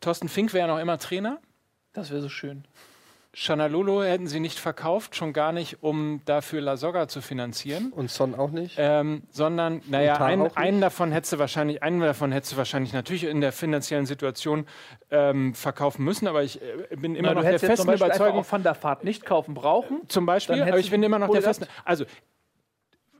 Thorsten 0.00 0.28
Fink 0.28 0.52
wäre 0.54 0.68
noch 0.68 0.78
immer 0.78 0.98
Trainer. 0.98 1.40
Das 1.92 2.10
wäre 2.10 2.22
so 2.22 2.28
schön. 2.28 2.64
Chanalolo 3.34 4.02
hätten 4.02 4.26
sie 4.26 4.40
nicht 4.40 4.58
verkauft, 4.58 5.16
schon 5.16 5.32
gar 5.32 5.52
nicht, 5.52 5.82
um 5.82 6.20
dafür 6.26 6.60
La 6.60 6.76
Soga 6.76 7.08
zu 7.08 7.22
finanzieren. 7.22 7.90
Und 7.90 8.10
Son 8.10 8.34
auch 8.34 8.50
nicht. 8.50 8.74
Ähm, 8.78 9.22
sondern, 9.30 9.80
naja, 9.88 10.16
ein, 10.16 10.40
nicht? 10.40 10.58
einen 10.58 10.82
davon 10.82 11.12
hättest 11.12 11.32
du 11.32 11.38
wahrscheinlich, 11.38 11.82
einen 11.82 12.00
davon 12.00 12.30
hättest 12.30 12.52
du 12.52 12.56
wahrscheinlich 12.58 12.92
natürlich 12.92 13.24
in 13.24 13.40
der 13.40 13.52
finanziellen 13.52 14.04
Situation 14.04 14.66
ähm, 15.10 15.54
verkaufen 15.54 16.04
müssen, 16.04 16.26
aber 16.26 16.42
ich 16.42 16.60
äh, 16.60 16.96
bin 16.96 17.14
immer 17.14 17.28
Na, 17.28 17.34
noch 17.34 17.40
du 17.40 17.44
der 17.44 17.52
hättest 17.52 17.68
jetzt 17.68 17.80
zum 17.80 17.88
festen 17.88 18.04
Überzeugung, 18.04 18.40
auch 18.40 18.52
Van 18.52 18.62
der 18.62 18.74
Fahrt 18.74 19.04
nicht 19.04 19.24
kaufen 19.24 19.54
brauchen. 19.54 20.02
zum 20.08 20.26
Beispiel, 20.26 20.62
aber 20.62 20.78
ich 20.78 20.90
bin 20.90 21.02
immer 21.02 21.18
noch 21.18 21.30
der 21.30 21.40
festen. 21.40 21.66
Also, 21.86 22.04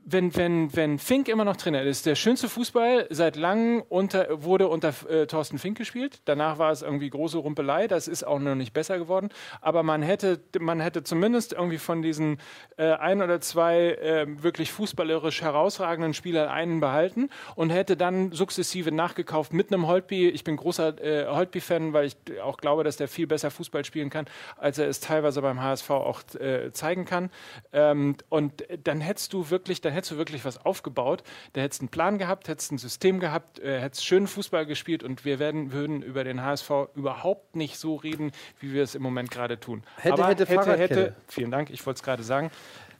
wenn, 0.05 0.35
wenn, 0.35 0.75
wenn 0.75 0.99
Fink 0.99 1.29
immer 1.29 1.45
noch 1.45 1.55
Trainer 1.55 1.81
ist, 1.83 2.05
der 2.05 2.15
schönste 2.15 2.49
Fußball 2.49 3.07
seit 3.09 3.35
langem 3.35 3.83
unter, 3.87 4.43
wurde 4.43 4.67
unter 4.67 4.93
äh, 5.09 5.27
Thorsten 5.27 5.57
Fink 5.57 5.77
gespielt. 5.77 6.21
Danach 6.25 6.57
war 6.57 6.71
es 6.71 6.81
irgendwie 6.81 7.09
große 7.09 7.37
Rumpelei. 7.37 7.87
Das 7.87 8.07
ist 8.07 8.23
auch 8.23 8.39
noch 8.39 8.55
nicht 8.55 8.73
besser 8.73 8.97
geworden. 8.97 9.29
Aber 9.61 9.81
man 9.83 10.01
hätte, 10.01 10.41
man 10.59 10.81
hätte 10.81 11.03
zumindest 11.03 11.53
irgendwie 11.53 11.77
von 11.77 12.01
diesen 12.01 12.37
äh, 12.77 12.91
ein 12.91 13.21
oder 13.21 13.39
zwei 13.39 13.93
äh, 13.93 14.25
wirklich 14.43 14.71
fußballerisch 14.73 15.41
herausragenden 15.41 16.13
Spielern 16.13 16.49
einen 16.49 16.81
behalten 16.81 17.29
und 17.55 17.69
hätte 17.69 17.95
dann 17.95 18.33
sukzessive 18.33 18.91
nachgekauft 18.91 19.53
mit 19.53 19.71
einem 19.71 19.87
Holtby. 19.87 20.27
Ich 20.29 20.43
bin 20.43 20.57
großer 20.57 21.01
äh, 21.01 21.27
Holtby-Fan, 21.27 21.93
weil 21.93 22.07
ich 22.07 22.17
auch 22.41 22.57
glaube, 22.57 22.83
dass 22.83 22.97
der 22.97 23.07
viel 23.07 23.27
besser 23.27 23.51
Fußball 23.51 23.85
spielen 23.85 24.09
kann, 24.09 24.25
als 24.57 24.77
er 24.77 24.87
es 24.87 24.99
teilweise 24.99 25.41
beim 25.41 25.61
HSV 25.61 25.89
auch 25.91 26.21
äh, 26.39 26.71
zeigen 26.73 27.05
kann. 27.05 27.29
Ähm, 27.71 28.17
und 28.27 28.65
dann 28.83 28.99
hättest 28.99 29.31
du 29.31 29.49
wirklich, 29.49 29.79
dann 29.79 29.92
hättest 29.93 30.11
du 30.11 30.17
wirklich 30.17 30.43
was 30.45 30.65
aufgebaut. 30.65 31.23
Da 31.53 31.61
hättest 31.61 31.81
einen 31.81 31.89
Plan 31.89 32.17
gehabt, 32.17 32.47
hättest 32.47 32.71
ein 32.71 32.77
System 32.77 33.19
gehabt, 33.19 33.59
äh, 33.59 33.79
hättest 33.79 34.05
schönen 34.05 34.27
Fußball 34.27 34.65
gespielt 34.65 35.03
und 35.03 35.25
wir 35.25 35.39
werden, 35.39 35.71
würden 35.71 36.01
über 36.01 36.23
den 36.23 36.41
HSV 36.41 36.69
überhaupt 36.95 37.55
nicht 37.55 37.77
so 37.77 37.95
reden, 37.95 38.31
wie 38.59 38.73
wir 38.73 38.83
es 38.83 38.95
im 38.95 39.01
Moment 39.01 39.31
gerade 39.31 39.59
tun. 39.59 39.83
Hätte, 39.97 40.13
Aber 40.13 40.27
hätte, 40.27 40.45
Fahrradkette. 40.45 41.15
Vielen 41.27 41.51
Dank, 41.51 41.69
ich 41.69 41.85
wollte 41.85 41.97
es 41.97 42.03
gerade 42.03 42.23
sagen. 42.23 42.51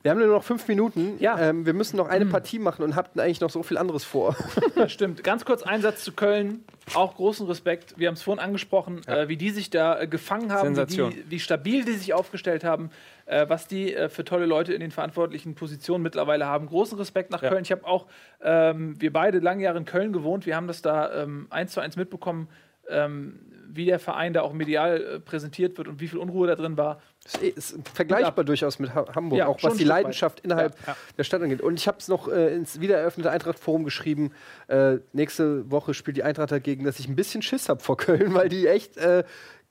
Wir 0.03 0.11
haben 0.11 0.19
nur 0.19 0.27
noch 0.27 0.43
fünf 0.43 0.67
Minuten. 0.67 1.15
Ja. 1.19 1.39
Ähm, 1.39 1.65
wir 1.65 1.73
müssen 1.73 1.95
noch 1.95 2.09
eine 2.09 2.25
Partie 2.25 2.59
machen 2.59 2.83
und 2.83 2.97
habt 2.97 3.17
eigentlich 3.17 3.39
noch 3.39 3.49
so 3.49 3.63
viel 3.63 3.77
anderes 3.77 4.03
vor. 4.03 4.35
Stimmt. 4.87 5.23
Ganz 5.23 5.45
kurz 5.45 5.63
Einsatz 5.63 6.03
zu 6.03 6.11
Köln. 6.11 6.65
Auch 6.93 7.15
großen 7.15 7.47
Respekt. 7.47 7.93
Wir 7.97 8.09
haben 8.09 8.15
es 8.15 8.21
vorhin 8.21 8.43
angesprochen, 8.43 9.01
äh, 9.07 9.29
wie 9.29 9.37
die 9.37 9.51
sich 9.51 9.69
da 9.69 10.01
äh, 10.01 10.07
gefangen 10.07 10.51
haben, 10.51 10.75
wie, 10.75 10.85
die, 10.85 11.23
wie 11.29 11.39
stabil 11.39 11.85
die 11.85 11.93
sich 11.93 12.13
aufgestellt 12.13 12.65
haben, 12.65 12.91
äh, 13.25 13.45
was 13.49 13.67
die 13.67 13.93
äh, 13.95 14.09
für 14.09 14.23
tolle 14.25 14.45
Leute 14.45 14.73
in 14.73 14.79
den 14.79 14.91
verantwortlichen 14.91 15.55
Positionen 15.55 16.03
mittlerweile 16.03 16.45
haben. 16.45 16.67
Großen 16.67 16.97
Respekt 16.97 17.31
nach 17.31 17.41
Ja. 17.41 17.49
Köln. 17.49 17.63
Ich 17.63 17.71
habe 17.71 17.85
auch, 17.85 18.05
ähm, 18.41 18.95
wir 18.99 19.13
beide 19.13 19.39
lange 19.39 19.63
Jahre 19.63 19.77
in 19.77 19.85
Köln 19.85 20.13
gewohnt. 20.13 20.45
Wir 20.45 20.55
haben 20.55 20.67
das 20.67 20.81
da 20.81 21.23
ähm, 21.23 21.47
eins 21.49 21.71
zu 21.73 21.79
eins 21.79 21.95
mitbekommen, 21.95 22.47
ähm, 22.89 23.39
wie 23.75 23.85
der 23.85 23.97
Verein 23.97 24.33
da 24.33 24.41
auch 24.41 24.53
medial 24.53 25.01
äh, 25.01 25.19
präsentiert 25.19 25.77
wird 25.77 25.87
und 25.87 25.99
wie 25.99 26.07
viel 26.07 26.19
Unruhe 26.19 26.45
da 26.47 26.55
drin 26.55 26.77
war. 26.77 27.01
Ist, 27.25 27.41
eh- 27.41 27.47
ist 27.47 27.75
vergleichbar 27.93 28.43
durchaus 28.43 28.77
mit 28.77 28.93
ha 28.93 29.05
Hamburg, 29.15 29.39
Ja, 29.39 29.47
auch 29.47 29.55
was 29.63 29.73
die 29.73 29.79
Stück 29.79 29.89
weit. 29.89 30.03
Leidenschaft 30.03 30.41
innerhalb 30.41 30.75
Ja, 30.81 30.87
ja. 30.87 30.95
der 31.17 31.23
Stadt 31.23 31.41
angeht. 31.41 31.61
Und 31.61 31.75
ich 31.79 31.87
habe 31.87 31.97
es 31.97 32.07
noch 32.09 32.27
äh, 32.27 32.53
ins 32.53 32.81
wiedereröffnete 32.81 33.31
Eintracht-Forum 33.31 33.83
geschrieben. 33.85 34.31
Äh, 34.67 34.97
nächste 35.13 35.71
Woche 35.71 35.93
spielt 35.93 36.17
die 36.17 36.23
Eintracht 36.23 36.51
dagegen, 36.51 36.83
dass 36.83 36.99
ich 36.99 37.07
ein 37.07 37.15
bisschen 37.15 37.41
Schiss 37.41 37.67
habe 37.69 37.79
vor 37.81 37.97
Köln, 37.97 38.33
weil 38.35 38.49
die 38.49 38.67
echt 38.67 38.97
äh, 38.97 39.23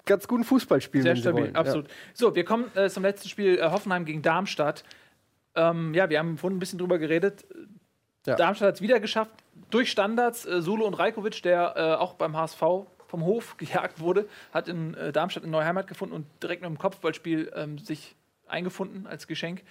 ganz 0.07 0.29
guten 0.29 0.45
Fußball 0.45 0.81
spielen. 0.81 1.05
Sehr 1.05 1.17
stabil, 1.17 1.51
absolut. 1.55 1.87
So, 2.15 2.35
wir 2.35 2.45
kommen 2.45 2.71
äh, 2.75 2.89
zum 2.89 3.03
letzten 3.03 3.29
Spiel 3.29 3.59
äh, 3.59 3.71
Hoffenheim 3.71 4.05
gegen 4.05 4.23
Darmstadt. 4.23 4.85
Ähm, 5.55 5.95
ja, 5.95 6.09
wir 6.11 6.19
haben 6.19 6.39
vorhin 6.39 6.57
ein 6.57 6.61
bisschen 6.61 6.79
drüber 6.79 6.99
geredet. 6.99 7.45
Ja. 8.27 8.37
Darmstadt 8.37 8.69
hat 8.69 8.75
es 8.77 8.83
wieder 8.83 9.01
geschafft, 9.01 9.33
durch 9.71 9.91
Standards. 9.91 10.47
Äh, 10.47 10.63
Sulu 10.63 10.85
und 10.85 10.95
Rajkovic, 10.95 11.43
der 11.43 11.75
äh, 11.77 11.81
auch 11.95 12.15
beim 12.15 12.37
HSV 12.37 12.63
vom 13.07 13.25
Hof 13.25 13.57
gejagt 13.59 14.01
wurde, 14.01 14.29
hat 14.53 14.69
in 14.69 14.95
äh, 14.95 15.13
Darmstadt 15.13 15.43
eine 15.43 15.53
neue 15.53 15.65
Heimat 15.65 15.87
gefunden 15.87 16.15
und 16.15 16.27
direkt 16.43 16.63
mit 16.63 16.71
dem 16.71 16.79
Kopfballspiel 16.79 17.53
ähm, 17.55 17.79
sich 17.79 18.17
eingefunden 18.47 19.07
als 19.07 19.27
Geschenk. 19.27 19.63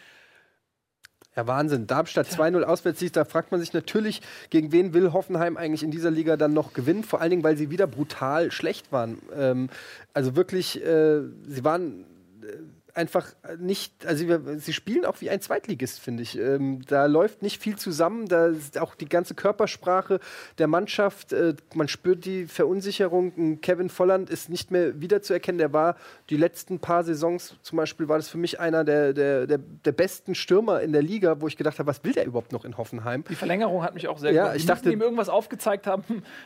Ja, 1.35 1.47
Wahnsinn. 1.47 1.87
Darmstadt 1.87 2.27
2-0 2.27 2.63
Auswärtssieg, 2.63 3.13
da 3.13 3.23
fragt 3.23 3.51
man 3.51 3.61
sich 3.61 3.71
natürlich, 3.71 4.21
gegen 4.49 4.71
wen 4.73 4.93
will 4.93 5.13
Hoffenheim 5.13 5.55
eigentlich 5.55 5.83
in 5.83 5.91
dieser 5.91 6.11
Liga 6.11 6.35
dann 6.35 6.53
noch 6.53 6.73
gewinnen? 6.73 7.03
Vor 7.03 7.21
allen 7.21 7.29
Dingen, 7.29 7.43
weil 7.43 7.55
sie 7.55 7.69
wieder 7.69 7.87
brutal 7.87 8.51
schlecht 8.51 8.91
waren. 8.91 9.19
Ähm, 9.33 9.69
also 10.13 10.35
wirklich, 10.35 10.83
äh, 10.83 11.21
sie 11.47 11.63
waren 11.63 12.05
äh, 12.41 12.57
einfach 12.93 13.27
nicht, 13.59 14.05
also 14.05 14.27
wir, 14.27 14.41
sie 14.59 14.73
spielen 14.73 15.05
auch 15.05 15.21
wie 15.21 15.29
ein 15.29 15.41
Zweitligist, 15.41 15.99
finde 15.99 16.23
ich. 16.23 16.37
Ähm, 16.37 16.81
da 16.87 17.05
läuft 17.05 17.41
nicht 17.41 17.61
viel 17.61 17.75
zusammen, 17.77 18.27
da 18.27 18.47
ist 18.47 18.77
auch 18.77 18.95
die 18.95 19.07
ganze 19.07 19.33
Körpersprache 19.35 20.19
der 20.57 20.67
Mannschaft, 20.67 21.33
äh, 21.33 21.55
man 21.73 21.87
spürt 21.87 22.25
die 22.25 22.45
Verunsicherung. 22.45 23.59
Kevin 23.61 23.89
Volland 23.89 24.29
ist 24.29 24.49
nicht 24.49 24.71
mehr 24.71 24.99
wiederzuerkennen, 25.01 25.57
der 25.59 25.73
war 25.73 25.95
die 26.29 26.37
letzten 26.37 26.79
paar 26.79 27.03
Saisons 27.03 27.55
zum 27.61 27.77
Beispiel, 27.77 28.07
war 28.07 28.17
das 28.17 28.29
für 28.29 28.37
mich 28.37 28.59
einer 28.59 28.83
der, 28.83 29.13
der, 29.13 29.47
der, 29.47 29.57
der 29.57 29.91
besten 29.91 30.35
Stürmer 30.35 30.81
in 30.81 30.91
der 30.93 31.01
Liga, 31.01 31.41
wo 31.41 31.47
ich 31.47 31.57
gedacht 31.57 31.79
habe, 31.79 31.87
was 31.87 32.03
will 32.03 32.13
der 32.13 32.25
überhaupt 32.25 32.51
noch 32.51 32.65
in 32.65 32.77
Hoffenheim? 32.77 33.23
Die 33.29 33.35
Verlängerung 33.35 33.83
hat 33.83 33.93
mich 33.93 34.07
auch 34.07 34.17
sehr 34.19 34.31
Ja, 34.31 34.43
gewundert. 34.43 34.55
ich 34.57 34.61
Die 34.63 34.67
dachte- 34.67 34.91
ihm 34.91 35.01
irgendwas 35.01 35.29
aufgezeigt 35.29 35.87
haben, 35.87 36.03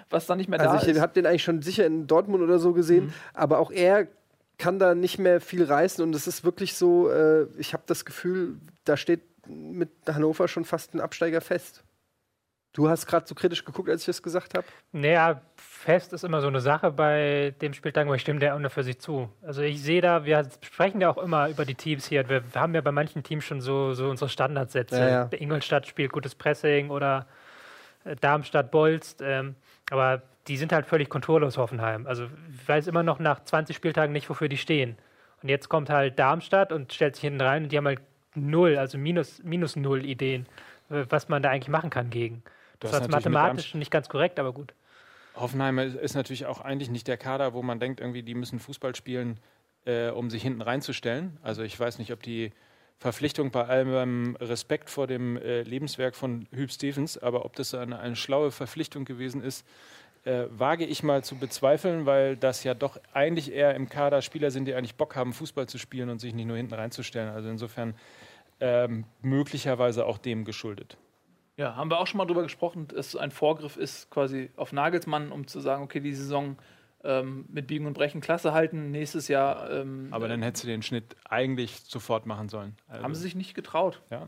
was 0.10 0.26
da 0.26 0.36
nicht 0.36 0.50
mehr 0.50 0.60
da 0.60 0.72
Also 0.72 0.86
ich 0.88 0.96
ist. 0.96 1.02
habe 1.02 1.14
den 1.14 1.26
eigentlich 1.26 1.44
schon 1.44 1.62
sicher 1.62 1.86
in 1.86 2.08
Dortmund 2.08 2.44
oder 2.44 2.60
so 2.60 2.74
gesehen, 2.74 3.14
aber 3.34 3.60
auch 3.60 3.72
er 3.72 4.08
kann 4.58 4.80
da 4.80 4.96
nicht 4.96 5.20
mehr 5.20 5.42
viel 5.42 5.64
reißen 5.64 6.04
und 6.04 6.16
es 6.16 6.28
ist 6.28 6.44
wirklich 6.44 6.76
so, 6.76 7.10
äh, 7.10 7.48
ich 7.58 7.74
habe 7.74 7.84
das 7.88 8.06
Gefühl, 8.06 8.58
da 8.84 8.98
steht 8.98 9.22
mit 9.48 9.90
Hannover 10.08 10.48
schon 10.48 10.66
fast 10.66 10.94
ein 10.94 11.02
Absteiger 11.02 11.42
fest. 11.42 11.84
Du 12.76 12.90
hast 12.90 13.06
gerade 13.06 13.26
so 13.26 13.36
kritisch 13.36 13.64
geguckt, 13.64 13.90
als 13.90 14.02
ich 14.02 14.08
das 14.08 14.22
gesagt 14.22 14.54
habe. 14.54 14.66
Naja, 14.92 15.42
fest 15.56 16.12
ist 16.12 16.26
immer 16.26 16.42
so 16.42 16.48
eine 16.48 16.60
Sache 16.60 16.92
bei 16.92 17.54
dem 17.62 17.74
Spieltag, 17.74 18.06
aber 18.06 18.16
ich 18.16 18.22
stimme 18.22 18.42
der 18.42 18.70
für 18.70 18.84
sich 18.84 19.00
zu. 19.00 19.30
Also 19.44 19.62
ich 19.62 19.82
sehe 19.82 20.02
da, 20.02 20.26
wir 20.26 20.46
sprechen 20.60 21.00
ja 21.00 21.10
auch 21.10 21.18
immer 21.18 21.48
über 21.48 21.64
die 21.64 21.76
Teams 21.76 22.06
hier. 22.06 22.28
Wir 22.28 22.44
haben 22.54 22.76
ja 22.76 22.82
bei 22.82 22.92
manchen 22.92 23.24
Teams 23.24 23.46
schon 23.46 23.62
so, 23.62 23.94
so 23.94 24.10
unsere 24.10 24.30
Standardsätze. 24.30 25.00
Ja, 25.00 25.10
ja. 25.10 25.30
Ingolstadt 25.32 25.88
spielt 25.88 26.12
gutes 26.12 26.36
Pressing 26.36 26.90
oder 26.90 27.28
äh, 28.04 28.18
Darmstadt 28.18 28.72
bolzt. 28.72 29.22
Ähm, 29.22 29.56
aber 29.90 30.22
die 30.48 30.58
sind 30.58 30.72
halt 30.72 30.86
völlig 30.86 31.10
konturlos, 31.10 31.58
Hoffenheim. 31.58 32.06
Also 32.08 32.26
ich 32.54 32.68
weiß 32.68 32.88
immer 32.88 33.04
noch 33.04 33.20
nach 33.20 33.44
20 33.44 33.76
Spieltagen 33.76 34.14
nicht, 34.14 34.30
wofür 34.30 34.48
die 34.48 34.58
stehen. 34.58 34.98
Und 35.42 35.50
jetzt 35.50 35.70
kommt 35.70 35.90
halt 35.90 36.20
Darmstadt 36.20 36.72
und 36.72 36.94
stellt 36.94 37.16
sich 37.16 37.24
hinten 37.24 37.42
rein 37.42 37.64
und 37.64 37.72
die 37.72 37.78
haben 37.78 37.88
halt 37.88 38.02
null, 38.36 38.78
also 38.78 38.98
minus, 38.98 39.42
minus 39.44 39.76
null 39.76 40.06
Ideen, 40.06 40.46
äh, 40.90 41.06
was 41.10 41.30
man 41.30 41.42
da 41.42 41.50
eigentlich 41.50 41.70
machen 41.70 41.90
kann 41.90 42.10
gegen. 42.10 42.44
Das 42.80 42.92
natürlich 42.92 43.08
mit 43.08 43.34
mathematisch 43.34 43.74
nicht 43.76 43.92
ganz 43.92 44.10
korrekt, 44.10 44.40
aber 44.40 44.54
gut. 44.54 44.74
Hoffenheim 45.36 45.80
ist 45.80 45.96
ist 45.96 46.16
natürlich 46.16 46.46
auch 46.46 46.62
eigentlich 46.62 46.90
nicht 46.90 47.08
der 47.08 47.18
Kader, 47.18 47.54
wo 47.54 47.62
man 47.62 47.80
denkt, 47.80 48.00
irgendwie, 48.00 48.24
die 48.24 48.36
müssen 48.36 48.60
Fußball 48.60 48.96
spielen, 48.96 49.40
äh, 49.86 50.10
um 50.10 50.30
sich 50.30 50.44
hinten 50.44 50.62
reinzustellen. 50.62 51.38
Also 51.42 51.64
ich 51.64 51.78
weiß 51.78 52.00
nicht, 52.00 52.12
ob 52.12 52.24
die 52.24 52.52
Verpflichtung 52.98 53.52
bei 53.52 53.66
allem 53.66 54.38
Respekt 54.40 54.90
vor 54.90 55.08
dem 55.08 55.38
äh, 55.38 55.64
Lebenswerk 55.64 56.16
von 56.16 56.48
Hüb 56.52 56.72
Stevens, 56.72 57.18
aber 57.18 57.44
ob 57.44 57.56
das 57.56 57.74
eine, 57.74 58.00
eine 58.00 58.16
schlaue 58.16 58.52
Verpflichtung 58.52 59.04
gewesen 59.04 59.44
ist, 59.44 59.66
äh, 60.26 60.46
wage 60.50 60.86
ich 60.86 61.04
mal 61.04 61.24
zu 61.24 61.36
bezweifeln, 61.36 62.06
weil 62.06 62.36
das 62.36 62.64
ja 62.64 62.74
doch 62.74 63.00
eigentlich 63.14 63.54
eher 63.54 63.76
im 63.76 63.90
Kader 63.90 64.22
Spieler 64.22 64.52
sind, 64.52 64.66
die 64.66 64.74
eigentlich 64.74 64.96
Bock 64.96 65.16
haben, 65.16 65.34
Fußball 65.34 65.68
zu 65.68 65.78
spielen 65.78 66.10
und 66.10 66.20
sich 66.20 66.34
nicht 66.34 66.48
nur 66.48 66.58
hinten 66.58 66.74
reinzustellen. 66.74 67.34
Also 67.34 67.50
insofern 67.50 67.94
ähm, 68.60 69.06
möglicherweise 69.22 70.06
auch 70.06 70.18
dem 70.18 70.44
geschuldet. 70.44 70.98
Ja, 71.58 71.76
haben 71.76 71.90
wir 71.90 72.00
auch 72.00 72.08
schon 72.08 72.18
mal 72.18 72.26
drüber 72.26 72.44
gesprochen, 72.44 72.88
dass 72.90 73.08
es 73.08 73.16
ein 73.16 73.32
Vorgriff 73.32 73.78
ist 73.78 74.10
quasi 74.10 74.50
auf 74.58 74.74
Nagelsmann, 74.74 75.32
um 75.32 75.48
zu 75.48 75.62
sagen, 75.62 75.84
okay, 75.84 76.02
die 76.02 76.14
Saison 76.14 76.58
ähm, 77.04 77.46
mit 77.48 77.68
Biegen 77.68 77.86
und 77.86 77.94
Brechen 77.94 78.20
Klasse 78.20 78.52
halten, 78.52 78.92
nächstes 78.92 79.28
Jahr 79.28 79.70
ähm, 79.70 80.08
Aber 80.12 80.28
dann 80.28 80.42
hättest 80.42 80.64
du 80.64 80.68
den 80.68 80.82
Schnitt 80.82 81.16
eigentlich 81.30 81.82
sofort 81.86 82.26
machen 82.26 82.50
sollen. 82.50 82.76
Also, 82.88 83.04
haben 83.04 83.16
sie 83.16 83.22
sich 83.22 83.36
nicht 83.36 83.54
getraut. 83.54 84.02
ja. 84.10 84.28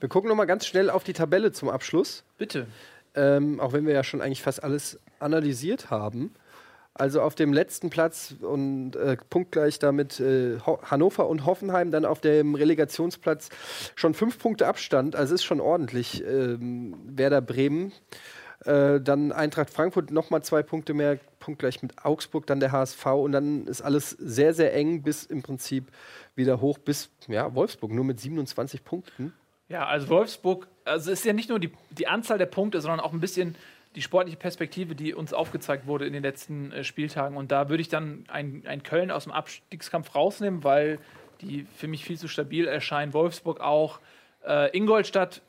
Wir 0.00 0.08
gucken 0.08 0.28
noch 0.28 0.36
mal 0.36 0.46
ganz 0.46 0.66
schnell 0.66 0.90
auf 0.90 1.04
die 1.04 1.12
Tabelle 1.12 1.52
zum 1.52 1.68
Abschluss, 1.68 2.24
Bitte. 2.38 2.66
ähm, 3.14 3.60
auch 3.60 3.72
wenn 3.72 3.86
wir 3.86 3.94
ja 3.94 4.02
schon 4.02 4.20
eigentlich 4.20 4.42
fast 4.42 4.62
alles 4.64 5.00
analysiert 5.20 5.90
haben. 5.90 6.32
Also 6.92 7.22
auf 7.22 7.34
dem 7.34 7.52
letzten 7.52 7.88
Platz 7.88 8.34
und 8.42 8.96
äh, 8.96 9.16
punktgleich 9.30 9.78
damit 9.78 10.18
äh, 10.20 10.58
Hannover 10.60 11.28
und 11.28 11.46
Hoffenheim, 11.46 11.92
dann 11.92 12.04
auf 12.04 12.20
dem 12.20 12.54
Relegationsplatz 12.54 13.48
schon 13.94 14.12
fünf 14.12 14.38
Punkte 14.38 14.66
Abstand, 14.66 15.14
also 15.14 15.34
ist 15.34 15.44
schon 15.44 15.60
ordentlich. 15.60 16.22
Ähm, 16.24 16.94
Werder 17.06 17.40
Bremen, 17.40 17.92
äh, 18.64 19.00
dann 19.00 19.32
Eintracht 19.32 19.70
Frankfurt 19.70 20.10
nochmal 20.10 20.42
zwei 20.42 20.62
Punkte 20.62 20.92
mehr, 20.92 21.18
punktgleich 21.38 21.80
mit 21.80 22.04
Augsburg, 22.04 22.46
dann 22.46 22.60
der 22.60 22.72
HSV 22.72 23.06
und 23.06 23.32
dann 23.32 23.66
ist 23.66 23.82
alles 23.82 24.10
sehr, 24.10 24.52
sehr 24.52 24.74
eng 24.74 25.02
bis 25.02 25.24
im 25.24 25.42
Prinzip 25.42 25.86
wieder 26.34 26.60
hoch 26.60 26.78
bis 26.78 27.10
ja, 27.28 27.54
Wolfsburg, 27.54 27.92
nur 27.92 28.04
mit 28.04 28.20
27 28.20 28.84
Punkten. 28.84 29.32
Ja, 29.68 29.86
also 29.86 30.08
Wolfsburg, 30.08 30.66
also 30.84 31.12
es 31.12 31.20
ist 31.20 31.24
ja 31.24 31.32
nicht 31.32 31.48
nur 31.48 31.60
die, 31.60 31.72
die 31.90 32.08
Anzahl 32.08 32.36
der 32.36 32.46
Punkte, 32.46 32.80
sondern 32.80 33.00
auch 33.00 33.12
ein 33.12 33.20
bisschen 33.20 33.54
die 33.96 34.02
sportliche 34.02 34.36
Perspektive, 34.36 34.94
die 34.94 35.14
uns 35.14 35.32
aufgezeigt 35.32 35.86
wurde 35.86 36.06
in 36.06 36.12
den 36.12 36.22
letzten 36.22 36.72
äh, 36.72 36.84
Spieltagen. 36.84 37.36
Und 37.36 37.50
da 37.50 37.68
würde 37.68 37.80
ich 37.80 37.88
dann 37.88 38.24
ein, 38.28 38.62
ein 38.66 38.82
Köln 38.82 39.10
aus 39.10 39.24
dem 39.24 39.32
Abstiegskampf 39.32 40.14
rausnehmen, 40.14 40.62
weil 40.62 40.98
die 41.40 41.66
für 41.76 41.88
mich 41.88 42.04
viel 42.04 42.18
zu 42.18 42.28
stabil 42.28 42.66
erscheinen. 42.66 43.12
Wolfsburg 43.12 43.60
auch. 43.60 44.00
Äh, 44.46 44.76
Ingolstadt 44.76 45.42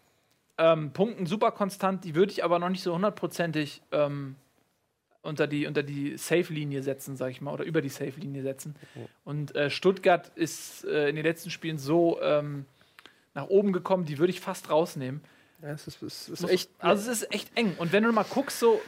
ähm, 0.57 0.91
punkten 0.91 1.25
super 1.25 1.51
konstant, 1.51 2.03
die 2.03 2.15
würde 2.15 2.31
ich 2.31 2.43
aber 2.43 2.59
noch 2.59 2.69
nicht 2.69 2.83
so 2.83 2.93
hundertprozentig 2.93 3.81
ähm, 3.91 4.35
unter 5.21 5.47
die, 5.47 5.67
unter 5.67 5.83
die 5.83 6.17
Safe-Linie 6.17 6.81
setzen, 6.81 7.15
sag 7.15 7.29
ich 7.29 7.41
mal, 7.41 7.53
oder 7.53 7.63
über 7.63 7.81
die 7.81 7.89
Safe-Linie 7.89 8.41
setzen. 8.41 8.75
Und 9.23 9.55
äh, 9.55 9.69
Stuttgart 9.69 10.31
ist 10.35 10.83
äh, 10.85 11.09
in 11.09 11.15
den 11.15 11.25
letzten 11.25 11.51
Spielen 11.51 11.77
so 11.77 12.19
ähm, 12.21 12.65
nach 13.33 13.47
oben 13.47 13.71
gekommen, 13.71 14.05
die 14.05 14.17
würde 14.17 14.31
ich 14.31 14.41
fast 14.41 14.69
rausnehmen. 14.69 15.21
Ja, 15.61 15.69
es 15.69 15.87
ist, 15.87 16.01
es 16.01 16.29
ist 16.29 16.41
Muss- 16.41 16.49
echt. 16.51 16.69
Also 16.79 17.11
es 17.11 17.21
ist 17.21 17.33
echt 17.33 17.51
eng. 17.55 17.75
Und 17.77 17.91
wenn 17.91 18.03
du 18.03 18.11
mal 18.11 18.23
guckst, 18.23 18.59
so, 18.59 18.81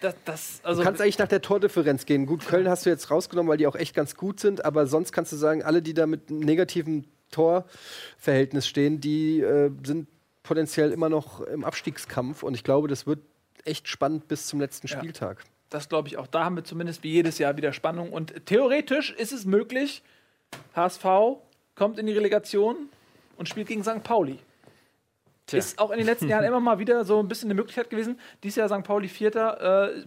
das, 0.00 0.14
das 0.24 0.60
also 0.62 0.80
Du 0.82 0.86
kannst 0.86 1.00
eigentlich 1.00 1.18
nach 1.18 1.28
der 1.28 1.42
Tordifferenz 1.42 2.06
gehen. 2.06 2.26
Gut, 2.26 2.46
Köln 2.46 2.68
hast 2.68 2.86
du 2.86 2.90
jetzt 2.90 3.10
rausgenommen, 3.10 3.50
weil 3.50 3.58
die 3.58 3.66
auch 3.66 3.76
echt 3.76 3.94
ganz 3.94 4.14
gut 4.16 4.40
sind, 4.40 4.64
aber 4.64 4.86
sonst 4.86 5.12
kannst 5.12 5.32
du 5.32 5.36
sagen, 5.36 5.62
alle, 5.62 5.82
die 5.82 5.94
da 5.94 6.06
mit 6.06 6.30
einem 6.30 6.40
negativen 6.40 7.06
Torverhältnis 7.30 8.66
stehen, 8.66 9.00
die 9.00 9.40
äh, 9.40 9.70
sind 9.84 10.08
potenziell 10.42 10.92
immer 10.92 11.08
noch 11.08 11.40
im 11.40 11.64
Abstiegskampf 11.64 12.42
und 12.42 12.54
ich 12.54 12.64
glaube, 12.64 12.88
das 12.88 13.06
wird 13.06 13.20
echt 13.64 13.88
spannend 13.88 14.28
bis 14.28 14.46
zum 14.46 14.60
letzten 14.60 14.86
Ja. 14.88 14.98
Spieltag. 14.98 15.42
das 15.70 15.88
glaube 15.88 16.08
ich 16.08 16.16
auch. 16.18 16.26
Da 16.26 16.44
haben 16.44 16.56
wir 16.56 16.64
zumindest 16.64 17.02
wie 17.02 17.10
jedes 17.12 17.38
Jahr 17.38 17.56
wieder 17.56 17.72
Spannung. 17.72 18.12
Und 18.12 18.46
theoretisch 18.46 19.10
ist 19.12 19.32
es 19.32 19.44
möglich, 19.46 20.02
HSV 20.76 21.04
kommt 21.74 21.98
in 21.98 22.06
die 22.06 22.12
Relegation 22.12 22.76
und 23.36 23.48
spielt 23.48 23.68
gegen 23.68 23.82
St. 23.82 24.02
Pauli. 24.04 24.38
Tja. 25.46 25.58
Ist 25.58 25.78
auch 25.78 25.90
in 25.90 25.98
den 25.98 26.06
letzten 26.06 26.28
Jahren 26.28 26.44
immer 26.46 26.60
mal 26.60 26.78
wieder 26.78 27.04
so 27.04 27.18
ein 27.20 27.28
bisschen 27.28 27.48
eine 27.48 27.54
Möglichkeit 27.54 27.90
gewesen. 27.90 28.18
Dieses 28.42 28.56
Jahr 28.56 28.68
St. 28.68 28.84
Pauli 28.84 29.08
Vierter. 29.08 29.92
Äh, 29.92 30.04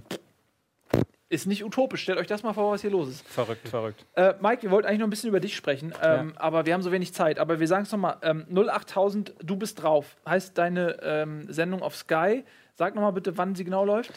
ist 1.30 1.46
nicht 1.46 1.64
utopisch. 1.66 2.04
Stellt 2.04 2.20
euch 2.20 2.28
das 2.28 2.44
mal 2.44 2.54
vor, 2.54 2.72
was 2.72 2.82
hier 2.82 2.90
los 2.90 3.10
ist. 3.10 3.28
Verrückt, 3.28 3.68
verrückt. 3.68 4.06
Äh, 4.16 4.36
Mike, 4.40 4.64
wir 4.64 4.72
wollten 4.72 4.88
eigentlich 4.88 5.00
noch 5.00 5.08
ein 5.08 5.10
bisschen 5.10 5.28
über 5.28 5.42
dich 5.42 5.58
sprechen, 5.58 5.94
ähm, 6.02 6.34
aber 6.38 6.66
wir 6.66 6.74
haben 6.74 6.82
so 6.82 6.92
wenig 6.92 7.14
Zeit. 7.14 7.38
Aber 7.38 7.60
wir 7.60 7.68
sagen 7.68 7.84
es 7.84 7.92
nochmal: 7.92 8.18
ähm, 8.22 8.46
08000, 8.56 9.34
du 9.44 9.58
bist 9.58 9.84
drauf. 9.84 10.16
Heißt 10.26 10.58
deine 10.58 10.98
ähm, 11.02 11.52
Sendung 11.52 11.82
auf 11.82 11.96
Sky. 11.96 12.46
Sag 12.76 12.96
nochmal 12.96 13.12
bitte, 13.12 13.38
wann 13.38 13.56
sie 13.56 13.66
genau 13.66 13.84
läuft. 13.84 14.14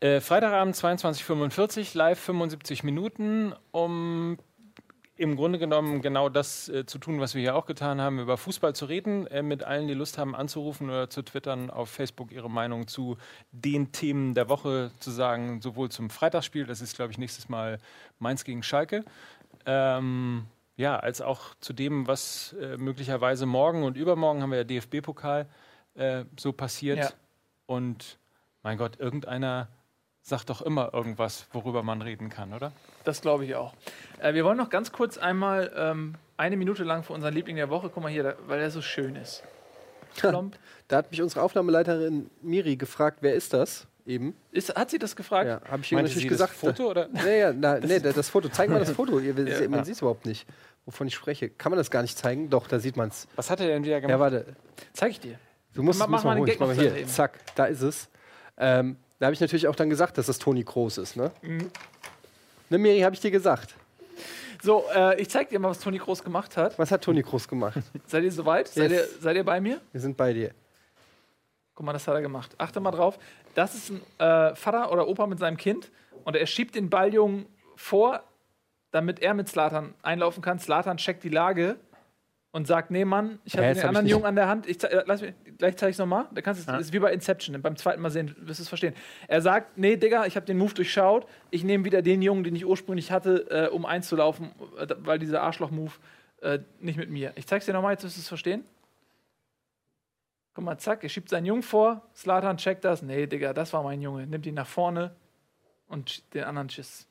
Äh, 0.00 0.20
Freitagabend 0.20 0.74
22.45 0.74 1.96
live 1.96 2.18
75 2.18 2.82
Minuten, 2.82 3.54
um 3.70 4.38
im 5.20 5.36
Grunde 5.36 5.58
genommen 5.58 6.00
genau 6.00 6.30
das 6.30 6.70
äh, 6.70 6.86
zu 6.86 6.98
tun, 6.98 7.20
was 7.20 7.34
wir 7.34 7.42
hier 7.42 7.54
auch 7.54 7.66
getan 7.66 8.00
haben, 8.00 8.18
über 8.18 8.38
Fußball 8.38 8.74
zu 8.74 8.86
reden, 8.86 9.26
äh, 9.26 9.42
mit 9.42 9.62
allen, 9.62 9.86
die 9.86 9.92
Lust 9.92 10.16
haben 10.16 10.34
anzurufen 10.34 10.88
oder 10.88 11.10
zu 11.10 11.20
twittern, 11.20 11.68
auf 11.68 11.90
Facebook 11.90 12.32
ihre 12.32 12.48
Meinung 12.48 12.88
zu 12.88 13.18
den 13.52 13.92
Themen 13.92 14.32
der 14.32 14.48
Woche 14.48 14.90
zu 14.98 15.10
sagen, 15.10 15.60
sowohl 15.60 15.90
zum 15.90 16.08
Freitagsspiel, 16.08 16.64
das 16.64 16.80
ist, 16.80 16.96
glaube 16.96 17.12
ich, 17.12 17.18
nächstes 17.18 17.50
Mal 17.50 17.78
Mainz 18.18 18.44
gegen 18.44 18.62
Schalke, 18.62 19.04
ähm, 19.66 20.46
ja, 20.76 20.98
als 20.98 21.20
auch 21.20 21.54
zu 21.60 21.74
dem, 21.74 22.06
was 22.06 22.54
äh, 22.54 22.78
möglicherweise 22.78 23.44
morgen 23.44 23.82
und 23.82 23.98
übermorgen 23.98 24.40
haben 24.40 24.52
wir 24.52 24.58
ja 24.58 24.64
DFB-Pokal 24.64 25.46
äh, 25.96 26.24
so 26.38 26.54
passiert. 26.54 26.98
Ja. 26.98 27.10
Und 27.66 28.18
mein 28.62 28.78
Gott, 28.78 28.98
irgendeiner 28.98 29.68
sagt 30.22 30.50
doch 30.50 30.62
immer 30.62 30.92
irgendwas, 30.92 31.46
worüber 31.52 31.82
man 31.82 32.02
reden 32.02 32.28
kann, 32.28 32.52
oder? 32.52 32.72
Das 33.04 33.20
glaube 33.22 33.44
ich 33.44 33.54
auch. 33.54 33.74
Äh, 34.20 34.34
wir 34.34 34.44
wollen 34.44 34.58
noch 34.58 34.70
ganz 34.70 34.92
kurz 34.92 35.18
einmal 35.18 35.72
ähm, 35.76 36.14
eine 36.36 36.56
Minute 36.56 36.84
lang 36.84 37.02
für 37.02 37.12
unseren 37.12 37.34
Liebling 37.34 37.56
der 37.56 37.70
Woche, 37.70 37.90
guck 37.92 38.02
mal 38.02 38.10
hier, 38.12 38.22
da, 38.22 38.34
weil 38.46 38.60
er 38.60 38.70
so 38.70 38.82
schön 38.82 39.16
ist. 39.16 39.42
Plomp. 40.16 40.56
Da 40.88 40.98
hat 40.98 41.10
mich 41.10 41.22
unsere 41.22 41.42
Aufnahmeleiterin 41.42 42.30
Miri 42.42 42.76
gefragt, 42.76 43.18
wer 43.20 43.34
ist 43.34 43.52
das 43.54 43.86
eben? 44.06 44.34
Ist, 44.50 44.74
hat 44.74 44.90
sie 44.90 44.98
das 44.98 45.14
gefragt? 45.14 45.46
Ja, 45.46 45.60
habe 45.70 45.82
ich 45.82 45.92
ihr 45.92 45.98
natürlich 45.98 46.22
sie 46.22 46.28
gesagt. 46.28 46.52
das 46.52 46.58
Foto 46.58 46.90
oder? 46.90 47.08
Ja, 47.14 47.28
ja, 47.30 47.52
na, 47.52 47.78
nee, 47.78 48.00
das, 48.00 48.14
das 48.14 48.28
Foto. 48.28 48.48
Zeig 48.48 48.68
mal 48.70 48.80
das 48.80 48.90
Foto. 48.96 49.18
Ihr, 49.20 49.34
Ja. 49.38 49.68
man 49.68 49.84
sieht 49.84 49.94
es 49.94 50.00
überhaupt 50.00 50.26
nicht, 50.26 50.46
wovon 50.84 51.06
ich 51.06 51.14
spreche. 51.14 51.48
Kann 51.48 51.70
man 51.70 51.78
das 51.78 51.90
gar 51.90 52.02
nicht 52.02 52.18
zeigen? 52.18 52.50
Doch, 52.50 52.66
da 52.66 52.80
sieht 52.80 52.96
man 52.96 53.08
es. 53.08 53.28
Was 53.36 53.50
hat 53.50 53.60
er 53.60 53.68
denn 53.68 53.84
wieder 53.84 53.94
Ja, 53.94 54.00
gemacht? 54.00 54.18
warte. 54.18 54.56
Zeig 54.92 55.12
ich 55.12 55.20
dir. 55.20 55.38
Du 55.74 55.82
musst, 55.84 56.00
Mach- 56.00 56.08
musst 56.08 56.24
mach 56.24 56.30
mal 56.30 56.30
mal 56.30 56.34
den 56.34 56.40
holen. 56.40 56.46
Gag 56.46 56.54
Ich 56.54 56.60
mach 56.60 56.90
mal 56.92 56.96
hier. 56.98 57.06
Zack, 57.06 57.38
da 57.54 57.66
ist 57.66 57.82
es. 57.82 58.08
Ähm, 58.58 58.96
da 59.20 59.26
habe 59.26 59.34
ich 59.34 59.40
natürlich 59.40 59.68
auch 59.68 59.76
dann 59.76 59.88
gesagt, 59.88 60.18
dass 60.18 60.26
das 60.26 60.40
Toni 60.40 60.64
Groß 60.64 60.98
ist, 60.98 61.16
ne? 61.16 61.30
Mhm. 61.42 61.70
Ne, 62.68 62.78
Miri, 62.78 63.00
habe 63.00 63.14
ich 63.14 63.20
dir 63.20 63.30
gesagt. 63.30 63.76
So, 64.62 64.84
äh, 64.92 65.20
ich 65.20 65.30
zeig 65.30 65.48
dir 65.50 65.60
mal, 65.60 65.70
was 65.70 65.78
Toni 65.78 65.98
Groß 65.98 66.24
gemacht 66.24 66.56
hat. 66.56 66.76
Was 66.76 66.90
hat 66.90 67.04
Toni 67.04 67.22
Groß 67.22 67.46
gemacht? 67.46 67.78
Seid 68.06 68.24
ihr 68.24 68.32
soweit? 68.32 68.66
Seid, 68.66 68.90
ihr, 68.90 68.98
Yes. 68.98 69.20
seid 69.20 69.36
ihr 69.36 69.44
bei 69.44 69.60
mir? 69.60 69.80
Wir 69.92 70.00
sind 70.00 70.16
bei 70.16 70.32
dir. 70.32 70.50
Guck 71.74 71.86
mal, 71.86 71.92
das 71.92 72.08
hat 72.08 72.14
er 72.14 72.22
gemacht. 72.22 72.54
Achte 72.58 72.80
mal 72.80 72.90
drauf. 72.90 73.18
Das 73.54 73.76
ist 73.76 73.90
ein 73.90 74.00
äh, 74.18 74.56
Vater 74.56 74.90
oder 74.92 75.06
Opa 75.06 75.28
mit 75.28 75.38
seinem 75.38 75.56
Kind 75.56 75.90
und 76.24 76.34
er 76.34 76.46
schiebt 76.46 76.74
den 76.74 76.90
Balljungen 76.90 77.46
vor 77.76 78.24
damit 78.90 79.20
er 79.20 79.34
mit 79.34 79.48
Slatan 79.48 79.94
einlaufen 80.02 80.42
kann. 80.42 80.58
Slatan 80.58 80.96
checkt 80.96 81.22
die 81.24 81.28
Lage 81.28 81.76
und 82.50 82.66
sagt: 82.66 82.90
Nee, 82.90 83.04
Mann, 83.04 83.38
ich 83.44 83.56
habe 83.56 83.72
den 83.72 83.84
anderen 83.84 84.06
Jungen 84.06 84.26
an 84.26 84.34
der 84.34 84.48
Hand. 84.48 84.68
Ich 84.68 84.82
äh, 84.82 85.02
lass 85.06 85.20
mich, 85.22 85.34
gleich 85.60 85.76
zeige 85.76 85.90
ich 85.90 85.94
es 85.94 85.98
nochmal. 85.98 86.26
Da 86.32 86.40
kannst 86.40 86.66
du 86.66 86.72
es 86.72 86.80
ist 86.80 86.92
wie 86.92 86.98
bei 86.98 87.12
Inception. 87.12 87.60
Beim 87.62 87.76
zweiten 87.76 88.02
Mal 88.02 88.10
sehen, 88.10 88.34
wirst 88.40 88.58
du 88.58 88.62
es 88.62 88.68
verstehen. 88.68 88.94
Er 89.28 89.40
sagt: 89.40 89.78
Nee, 89.78 89.96
Digga, 89.96 90.26
ich 90.26 90.34
habe 90.34 90.46
den 90.46 90.58
Move 90.58 90.74
durchschaut. 90.74 91.26
Ich 91.50 91.62
nehme 91.62 91.84
wieder 91.84 92.02
den 92.02 92.22
Jungen, 92.22 92.42
den 92.42 92.56
ich 92.56 92.66
ursprünglich 92.66 93.12
hatte, 93.12 93.46
äh, 93.50 93.68
um 93.68 93.86
einzulaufen, 93.86 94.50
äh, 94.78 94.88
weil 94.98 95.18
dieser 95.18 95.42
Arschloch-Move 95.42 95.92
äh, 96.40 96.58
nicht 96.80 96.96
mit 96.96 97.10
mir. 97.10 97.32
Ich 97.36 97.46
zeig's 97.46 97.66
dir 97.66 97.72
nochmal, 97.72 97.92
jetzt 97.92 98.02
wirst 98.02 98.16
du 98.16 98.20
es 98.20 98.28
verstehen. 98.28 98.64
Guck 100.54 100.64
mal, 100.64 100.78
zack, 100.78 101.04
er 101.04 101.08
schiebt 101.08 101.28
seinen 101.28 101.46
Jungen 101.46 101.62
vor. 101.62 102.02
Slatan 102.16 102.56
checkt 102.56 102.84
das. 102.84 103.02
Nee, 103.02 103.26
Digga, 103.26 103.52
das 103.52 103.72
war 103.72 103.82
mein 103.82 104.00
Junge. 104.00 104.26
Nimmt 104.26 104.46
ihn 104.46 104.54
nach 104.54 104.66
vorne 104.66 105.14
und 105.86 106.34
den 106.34 106.44
anderen 106.44 106.68
Tschüss. 106.68 107.06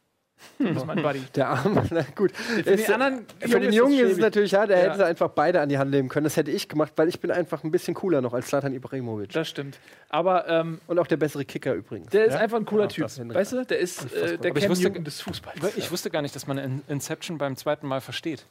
Du 0.57 0.73
bist 0.73 0.85
mein 0.85 1.01
Buddy. 1.01 1.21
Der 1.35 1.49
Arme, 1.49 1.83
na 1.91 2.05
gut. 2.15 2.31
Für 2.35 2.59
Ist- 2.61 2.87
den 2.87 2.93
anderen 3.01 3.25
Für 3.39 3.59
den 3.59 3.71
Jungen 3.73 3.97
ist 3.99 4.13
es 4.13 4.17
natürlich 4.17 4.53
hart, 4.55 4.69
er 4.69 4.85
Ja. 4.85 4.93
hätte 4.93 5.05
einfach 5.05 5.29
beide 5.29 5.61
an 5.61 5.69
die 5.69 5.77
Hand 5.77 5.91
nehmen 5.91 6.09
können. 6.09 6.23
Das 6.25 6.35
hätte 6.37 6.51
ich 6.51 6.67
gemacht, 6.67 6.91
weil 6.95 7.07
ich 7.07 7.19
bin 7.19 7.31
einfach 7.31 7.63
ein 7.63 7.71
bisschen 7.71 7.93
cooler 7.93 8.21
noch 8.21 8.33
als 8.33 8.47
Slatan 8.47 8.73
Ibrahimovic. 8.73 9.31
Das 9.31 9.47
stimmt. 9.47 9.79
Aber 10.09 10.47
ähm, 10.49 10.79
Und 10.87 10.99
auch 10.99 11.07
der 11.07 11.17
bessere 11.17 11.45
Kicker 11.45 11.73
übrigens. 11.73 12.09
der 12.11 12.25
ist 12.25 12.35
einfach 12.35 12.57
ein 12.57 12.65
cooler 12.65 12.87
Typ. 12.89 13.03
das 13.05 13.19
Weißt 13.19 13.51
du, 13.53 13.65
der 13.65 13.79
ist 13.79 14.11
äh, 14.13 14.37
der 14.37 14.53
wusste- 14.69 14.87
Newton 14.89 15.03
des 15.03 15.21
Fußballs. 15.21 15.77
Ich 15.77 15.91
wusste 15.91 16.09
gar 16.09 16.21
nicht, 16.21 16.35
dass 16.35 16.47
man 16.47 16.57
in 16.57 16.81
Inception 16.87 17.37
beim 17.37 17.55
zweiten 17.55 17.87
Mal 17.87 18.01
versteht. 18.01 18.45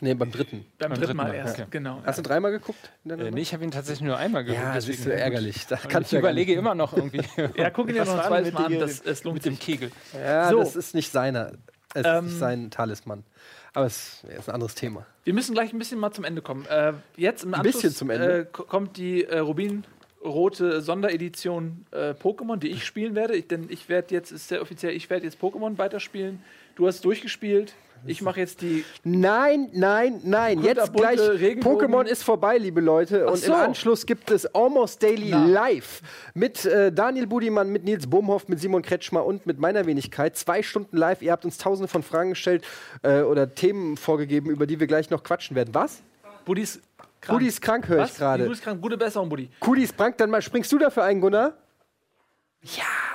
Nee, 0.00 0.14
beim 0.14 0.30
dritten. 0.32 0.66
Beim 0.78 0.90
beim 0.90 0.98
dritten 1.00 1.16
Mal 1.16 1.24
dritten 1.26 1.38
Mal, 1.38 1.46
erst, 1.46 1.58
okay. 1.60 1.66
genau. 1.70 2.02
Hast 2.04 2.18
du 2.18 2.22
dreimal 2.22 2.50
geguckt? 2.50 2.90
Äh, 3.08 3.30
nee, 3.30 3.40
ich 3.40 3.52
habe 3.54 3.64
ihn 3.64 3.70
tatsächlich 3.70 4.06
nur 4.06 4.16
einmal 4.16 4.44
geguckt. 4.44 4.62
ja, 4.62 4.74
das 4.74 4.88
ist 4.88 5.04
so 5.04 5.10
ärgerlich. 5.10 5.66
Da 5.68 5.76
Und 5.76 5.88
kannst 5.88 6.08
ich 6.08 6.10
du 6.10 6.16
ja 6.16 6.20
überlege 6.20 6.52
immer 6.54 6.74
noch 6.74 6.94
irgendwie. 6.96 7.22
Ja, 7.56 7.70
guck 7.70 7.88
ihn 7.88 7.94
dir 7.94 8.04
noch 8.04 8.12
ein 8.12 8.18
war 8.18 8.26
zweites 8.26 8.46
denn 8.46 8.54
Mal 8.54 8.64
an, 8.66 8.72
mit, 8.72 8.80
das, 8.82 9.00
es 9.00 9.24
lohnt 9.24 9.34
mit 9.36 9.44
dem 9.46 9.54
sich. 9.54 9.60
Kegel. 9.60 9.90
Ja, 10.20 10.50
So. 10.50 10.58
das 10.58 10.76
ist 10.76 10.94
nicht 10.94 11.10
seiner. 11.12 11.52
Es 11.94 12.04
Ähm, 12.04 12.26
ist 12.26 12.38
sein 12.40 12.70
Talisman. 12.70 13.24
Aber 13.72 13.86
es 13.86 14.24
ist 14.24 14.48
ein 14.48 14.54
anderes 14.54 14.74
Thema. 14.74 15.06
Wir 15.24 15.32
müssen 15.34 15.54
gleich 15.54 15.72
ein 15.72 15.78
bisschen 15.78 15.98
mal 16.00 16.10
zum 16.12 16.24
Ende 16.24 16.42
kommen. 16.42 16.66
Äh, 16.66 16.92
jetzt 17.16 17.44
im 17.44 17.54
Anschluss 17.54 17.74
bisschen 17.76 17.90
zum 17.92 18.10
Ende? 18.10 18.40
Äh, 18.40 18.44
ko- 18.50 18.64
kommt 18.64 18.96
die 18.96 19.24
äh, 19.24 19.38
Rubin-rote 19.38 20.80
Sonderedition 20.80 21.86
äh, 21.92 22.10
Pokémon, 22.10 22.56
die 22.56 22.68
ich 22.68 22.84
spielen 22.84 23.14
werde. 23.14 23.34
Ich, 23.36 23.48
denn 23.48 23.66
ich 23.70 23.88
werde 23.88 24.14
jetzt, 24.14 24.30
ist 24.32 24.48
sehr 24.48 24.62
offiziell, 24.62 24.94
ich 24.94 25.08
werde 25.10 25.24
jetzt 25.24 25.38
Pokémon 25.40 25.78
weiterspielen. 25.78 26.42
Du 26.74 26.86
hast 26.86 27.04
durchgespielt. 27.04 27.74
Ich 28.04 28.22
mache 28.22 28.40
jetzt 28.40 28.60
die. 28.62 28.84
Nein, 29.04 29.68
nein, 29.72 30.20
nein. 30.24 30.62
Jetzt 30.62 30.92
gleich. 30.92 31.18
Regenbogen. 31.18 31.90
Pokémon 31.90 32.04
ist 32.04 32.22
vorbei, 32.22 32.58
liebe 32.58 32.80
Leute. 32.80 33.26
Und 33.26 33.38
so. 33.38 33.52
im 33.52 33.58
Anschluss 33.58 34.06
gibt 34.06 34.30
es 34.30 34.46
Almost 34.54 35.02
Daily 35.02 35.30
Na. 35.30 35.44
Live 35.46 36.02
mit 36.34 36.64
äh, 36.64 36.92
Daniel 36.92 37.26
Budimann, 37.26 37.70
mit 37.70 37.84
Nils 37.84 38.06
Bohmhoff, 38.06 38.48
mit 38.48 38.60
Simon 38.60 38.82
Kretschmer 38.82 39.24
und 39.24 39.46
mit 39.46 39.58
meiner 39.58 39.86
Wenigkeit. 39.86 40.36
Zwei 40.36 40.62
Stunden 40.62 40.96
live. 40.96 41.22
Ihr 41.22 41.32
habt 41.32 41.44
uns 41.44 41.58
tausende 41.58 41.88
von 41.88 42.02
Fragen 42.02 42.30
gestellt 42.30 42.64
äh, 43.02 43.22
oder 43.22 43.54
Themen 43.54 43.96
vorgegeben, 43.96 44.50
über 44.50 44.66
die 44.66 44.78
wir 44.80 44.86
gleich 44.86 45.10
noch 45.10 45.22
quatschen 45.22 45.56
werden. 45.56 45.74
Was? 45.74 46.02
Buddy 46.44 46.62
ist 46.62 46.80
krank. 47.20 47.38
Buddy 47.38 47.48
ist 47.48 47.60
krank, 47.60 47.88
höre 47.88 48.04
ich 48.04 48.14
gerade. 48.14 48.44
Buddy 48.44 48.54
ist 48.54 48.62
krank. 48.62 48.80
Gute 48.80 48.96
Besserung, 48.96 49.28
Buddy. 49.28 49.48
Ist 49.82 49.96
krank, 49.96 50.16
dann 50.18 50.30
mal 50.30 50.42
springst 50.42 50.70
du 50.70 50.78
dafür 50.78 51.04
ein, 51.04 51.20
Gunnar? 51.20 51.54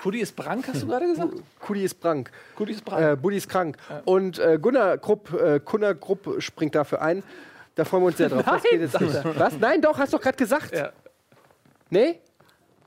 Buddy 0.03 0.19
ist 0.19 0.35
Brank, 0.35 0.68
hast 0.68 0.81
du 0.81 0.88
gerade 0.88 1.05
gesagt? 1.07 1.34
Kudi 1.59 1.84
ist 1.84 2.01
krank. 2.01 2.31
Buddy 2.57 2.72
ist 2.73 2.84
Brank. 2.85 3.01
Äh, 3.01 3.15
Buddy 3.15 3.38
ist 3.38 3.49
krank. 3.49 3.77
Und 4.05 4.39
äh, 4.39 4.57
Gunnar 4.59 4.97
Krupp, 4.97 5.31
äh, 5.34 5.59
Gunnar 5.63 5.93
Krupp 5.95 6.41
springt 6.41 6.73
dafür 6.76 7.01
ein. 7.01 7.23
Da 7.76 7.85
freuen 7.85 8.03
wir 8.03 8.07
uns 8.07 8.18
sehr 8.18 8.30
drauf. 8.30 8.45
Los? 8.99 9.15
Was? 9.38 9.57
Nein, 9.59 9.81
doch, 9.81 9.97
hast 9.97 10.11
du 10.13 10.18
doch 10.18 10.23
gerade 10.23 10.38
gesagt. 10.38 10.76
Ja. 10.76 10.91
Nee? 11.89 12.19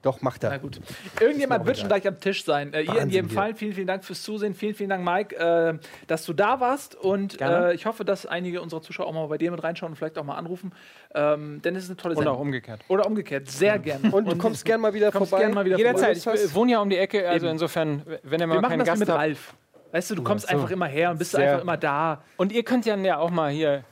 Doch, 0.04 0.20
macht 0.22 0.42
Na 0.44 0.50
er. 0.50 0.58
gut. 0.60 0.80
Irgendjemand 1.20 1.66
wird 1.66 1.78
schon 1.78 1.88
gleich 1.88 2.06
am 2.06 2.20
Tisch 2.20 2.44
sein. 2.44 2.72
Äh, 2.74 2.82
ihr 2.82 3.00
in 3.00 3.08
jedem. 3.10 3.30
Fall. 3.30 3.54
Vielen, 3.54 3.72
vielen 3.72 3.86
Dank 3.86 4.04
fürs 4.04 4.22
Zusehen. 4.22 4.54
Vielen, 4.54 4.74
vielen 4.74 4.90
Dank, 4.90 5.04
Mike, 5.04 5.34
äh, 5.34 5.78
dass 6.06 6.24
du 6.26 6.32
da 6.34 6.60
warst. 6.60 6.94
Und 6.94 7.38
Gerne. 7.38 7.70
äh, 7.70 7.74
ich 7.74 7.86
hoffe, 7.86 8.04
dass 8.04 8.26
einige 8.26 8.60
unserer 8.62 8.82
Zuschauer 8.82 9.06
auch 9.06 9.12
mal 9.14 9.26
bei 9.26 9.38
dir 9.38 9.50
mit 9.50 9.64
reinschauen 9.64 9.92
und 9.92 9.96
vielleicht 9.96 10.18
auch 10.18 10.24
mal 10.24 10.36
anrufen. 10.36 10.72
Ähm, 11.14 11.62
denn 11.62 11.74
es 11.74 11.84
ist 11.84 11.90
eine 11.90 11.96
tolle 11.96 12.14
Und 12.14 12.18
Sendung. 12.18 12.36
auch 12.36 12.40
umgekehrt. 12.40 12.80
Oder 12.88 13.06
umgekehrt. 13.06 13.48
Sehr 13.50 13.78
gerne. 13.78 14.10
Und 14.12 14.30
du 14.30 14.36
kommst 14.36 14.64
gern 14.64 14.80
mal 14.80 14.92
wieder 14.94 15.10
kommst 15.10 15.30
vorbei. 15.30 15.44
gern 15.44 15.54
mal 15.54 15.64
wieder 15.64 15.78
Jederzeit. 15.78 16.18
vorbei. 16.18 16.38
Ich 16.44 16.54
wohne 16.54 16.72
ja 16.72 16.80
um 16.80 16.90
die 16.90 16.98
Ecke, 16.98 17.28
also 17.28 17.46
Eben. 17.46 17.54
insofern, 17.54 18.02
wenn 18.22 18.40
ihr 18.40 18.40
Wir 18.40 18.46
mal 18.46 18.54
machen 18.60 18.70
keinen 18.70 18.78
das 18.80 18.88
Gast 18.88 19.00
mit 19.00 19.08
habt. 19.08 19.18
Ralf. 19.18 19.54
Weißt 19.92 20.10
du, 20.10 20.16
du 20.16 20.22
kommst 20.24 20.48
so. 20.48 20.54
einfach 20.54 20.70
immer 20.70 20.86
her 20.86 21.10
und 21.12 21.18
bist 21.18 21.30
Sehr. 21.30 21.48
einfach 21.48 21.62
immer 21.62 21.76
da. 21.76 22.22
Und 22.36 22.52
ihr 22.52 22.62
könnt 22.64 22.84
ja, 22.84 22.96
ja 22.96 23.18
auch 23.18 23.30
mal 23.30 23.50
hier, 23.52 23.84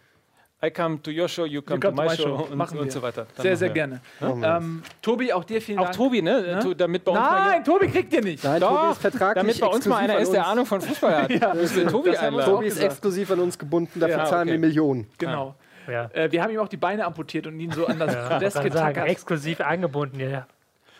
I 0.64 0.70
come 0.70 1.02
to 1.02 1.10
your 1.10 1.26
show, 1.28 1.44
you 1.44 1.60
come, 1.60 1.80
to 1.80 1.90
my 1.90 2.08
show, 2.10 2.34
und, 2.48 2.54
Machen 2.54 2.74
wir. 2.74 2.82
und 2.82 2.92
so 2.92 3.02
weiter. 3.02 3.26
Dann 3.34 3.42
Sehr, 3.42 3.56
sehr 3.56 3.68
wir. 3.70 3.74
gerne. 3.74 4.00
Ähm, 4.20 4.82
Tobi, 5.02 5.32
auch 5.32 5.42
dir 5.42 5.60
vielen 5.60 5.80
Auch 5.80 5.84
Dank. 5.86 5.96
Tobi, 5.96 6.22
ne? 6.22 6.60
Tu- 6.62 6.74
Damit 6.74 7.04
bei 7.04 7.10
uns 7.10 7.20
mal 7.20 7.48
Nein, 7.50 7.64
Tobi 7.64 7.88
kriegt 7.88 8.12
ihr 8.12 8.22
nicht. 8.22 8.44
Nein, 8.44 8.60
Tobi 8.60 8.74
Doch, 8.74 8.92
ist 8.92 9.00
vertraglich 9.00 9.42
damit 9.42 9.60
bei 9.60 9.66
uns 9.66 9.86
mal 9.86 9.96
einer 9.96 10.18
ist, 10.18 10.32
der. 10.32 10.46
Ahnung 10.46 10.64
von 10.64 10.80
Fußball 10.80 11.22
hat. 11.22 11.30
ja. 11.30 11.52
Tobi 11.90 12.16
einladen. 12.16 12.50
Tobi 12.52 12.66
ist 12.66 12.80
exklusiv 12.80 13.30
an 13.32 13.40
uns 13.40 13.58
gebunden, 13.58 13.98
dafür 13.98 14.18
Ja, 14.18 14.24
zahlen 14.24 14.42
okay. 14.48 14.52
wir 14.52 14.58
Millionen. 14.60 15.08
Genau. 15.18 15.56
Ja. 15.88 16.08
Äh, 16.12 16.30
wir 16.30 16.40
haben 16.42 16.52
ihm 16.52 16.60
auch 16.60 16.68
die 16.68 16.76
Beine 16.76 17.04
amputiert 17.04 17.48
und 17.48 17.58
ihn 17.58 17.72
so 17.72 17.86
an 17.86 17.98
das 17.98 18.14
Ja, 18.14 18.28
Podest 18.28 18.62
getackert. 18.62 19.08
exklusiv 19.08 19.60
angebunden. 19.60 20.20
Ja. 20.20 20.46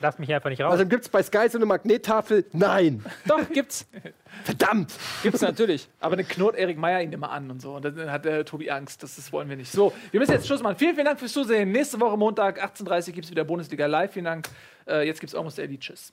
Lass 0.03 0.19
mich 0.19 0.33
einfach 0.35 0.51
nicht 0.51 0.61
raus. 0.61 0.73
Also 0.73 0.85
gibt 0.85 1.05
es 1.05 1.09
bei 1.09 1.23
Sky 1.23 1.49
so 1.49 1.59
eine 1.59 1.67
Magnettafel? 1.67 2.45
Nein. 2.53 3.05
Doch, 3.27 3.49
gibt's. 3.49 3.87
Verdammt. 4.45 4.93
Gibt's 5.23 5.41
natürlich. 5.41 5.89
Aber 6.01 6.17
dann 6.17 6.27
knurrt 6.27 6.57
Erik 6.57 6.77
Meyer 6.77 7.01
ihn 7.03 7.13
immer 7.13 7.31
an 7.31 7.51
und 7.51 7.63
so. 7.63 7.77
Und 7.77 7.85
dann 7.85 8.11
hat 8.11 8.25
der 8.25 8.45
Tobi 8.45 8.71
Angst. 8.71 9.03
Das, 9.03 9.15
das 9.15 9.33
wollen 9.33 9.49
wir 9.49 9.57
nicht. 9.57 9.71
So, 9.71 9.93
wir 10.11 10.19
müssen 10.19 10.33
jetzt 10.33 10.49
Schluss 10.49 10.61
machen. 10.61 10.77
Vielen, 10.77 10.95
vielen 10.95 11.07
Dank 11.07 11.21
fürs 11.21 11.33
Zusehen. 11.33 11.71
Nächste 11.71 12.01
Woche 12.01 12.17
Montag, 12.17 12.61
18.30 12.61 13.09
Uhr, 13.09 13.15
gibt 13.15 13.25
es 13.27 13.31
wieder 13.31 13.45
Bundesliga 13.45 13.87
Live. 13.87 14.13
Vielen 14.13 14.25
Dank. 14.25 14.49
Äh, 14.89 15.07
jetzt 15.07 15.21
gibt 15.21 15.33
es 15.33 15.39
Almost 15.39 15.59
Daily. 15.59 15.79
Tschüss. 15.79 16.13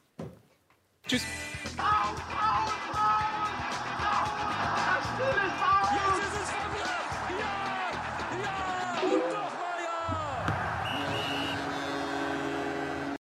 Tschüss. 1.07 1.23
Oh, 1.79 2.88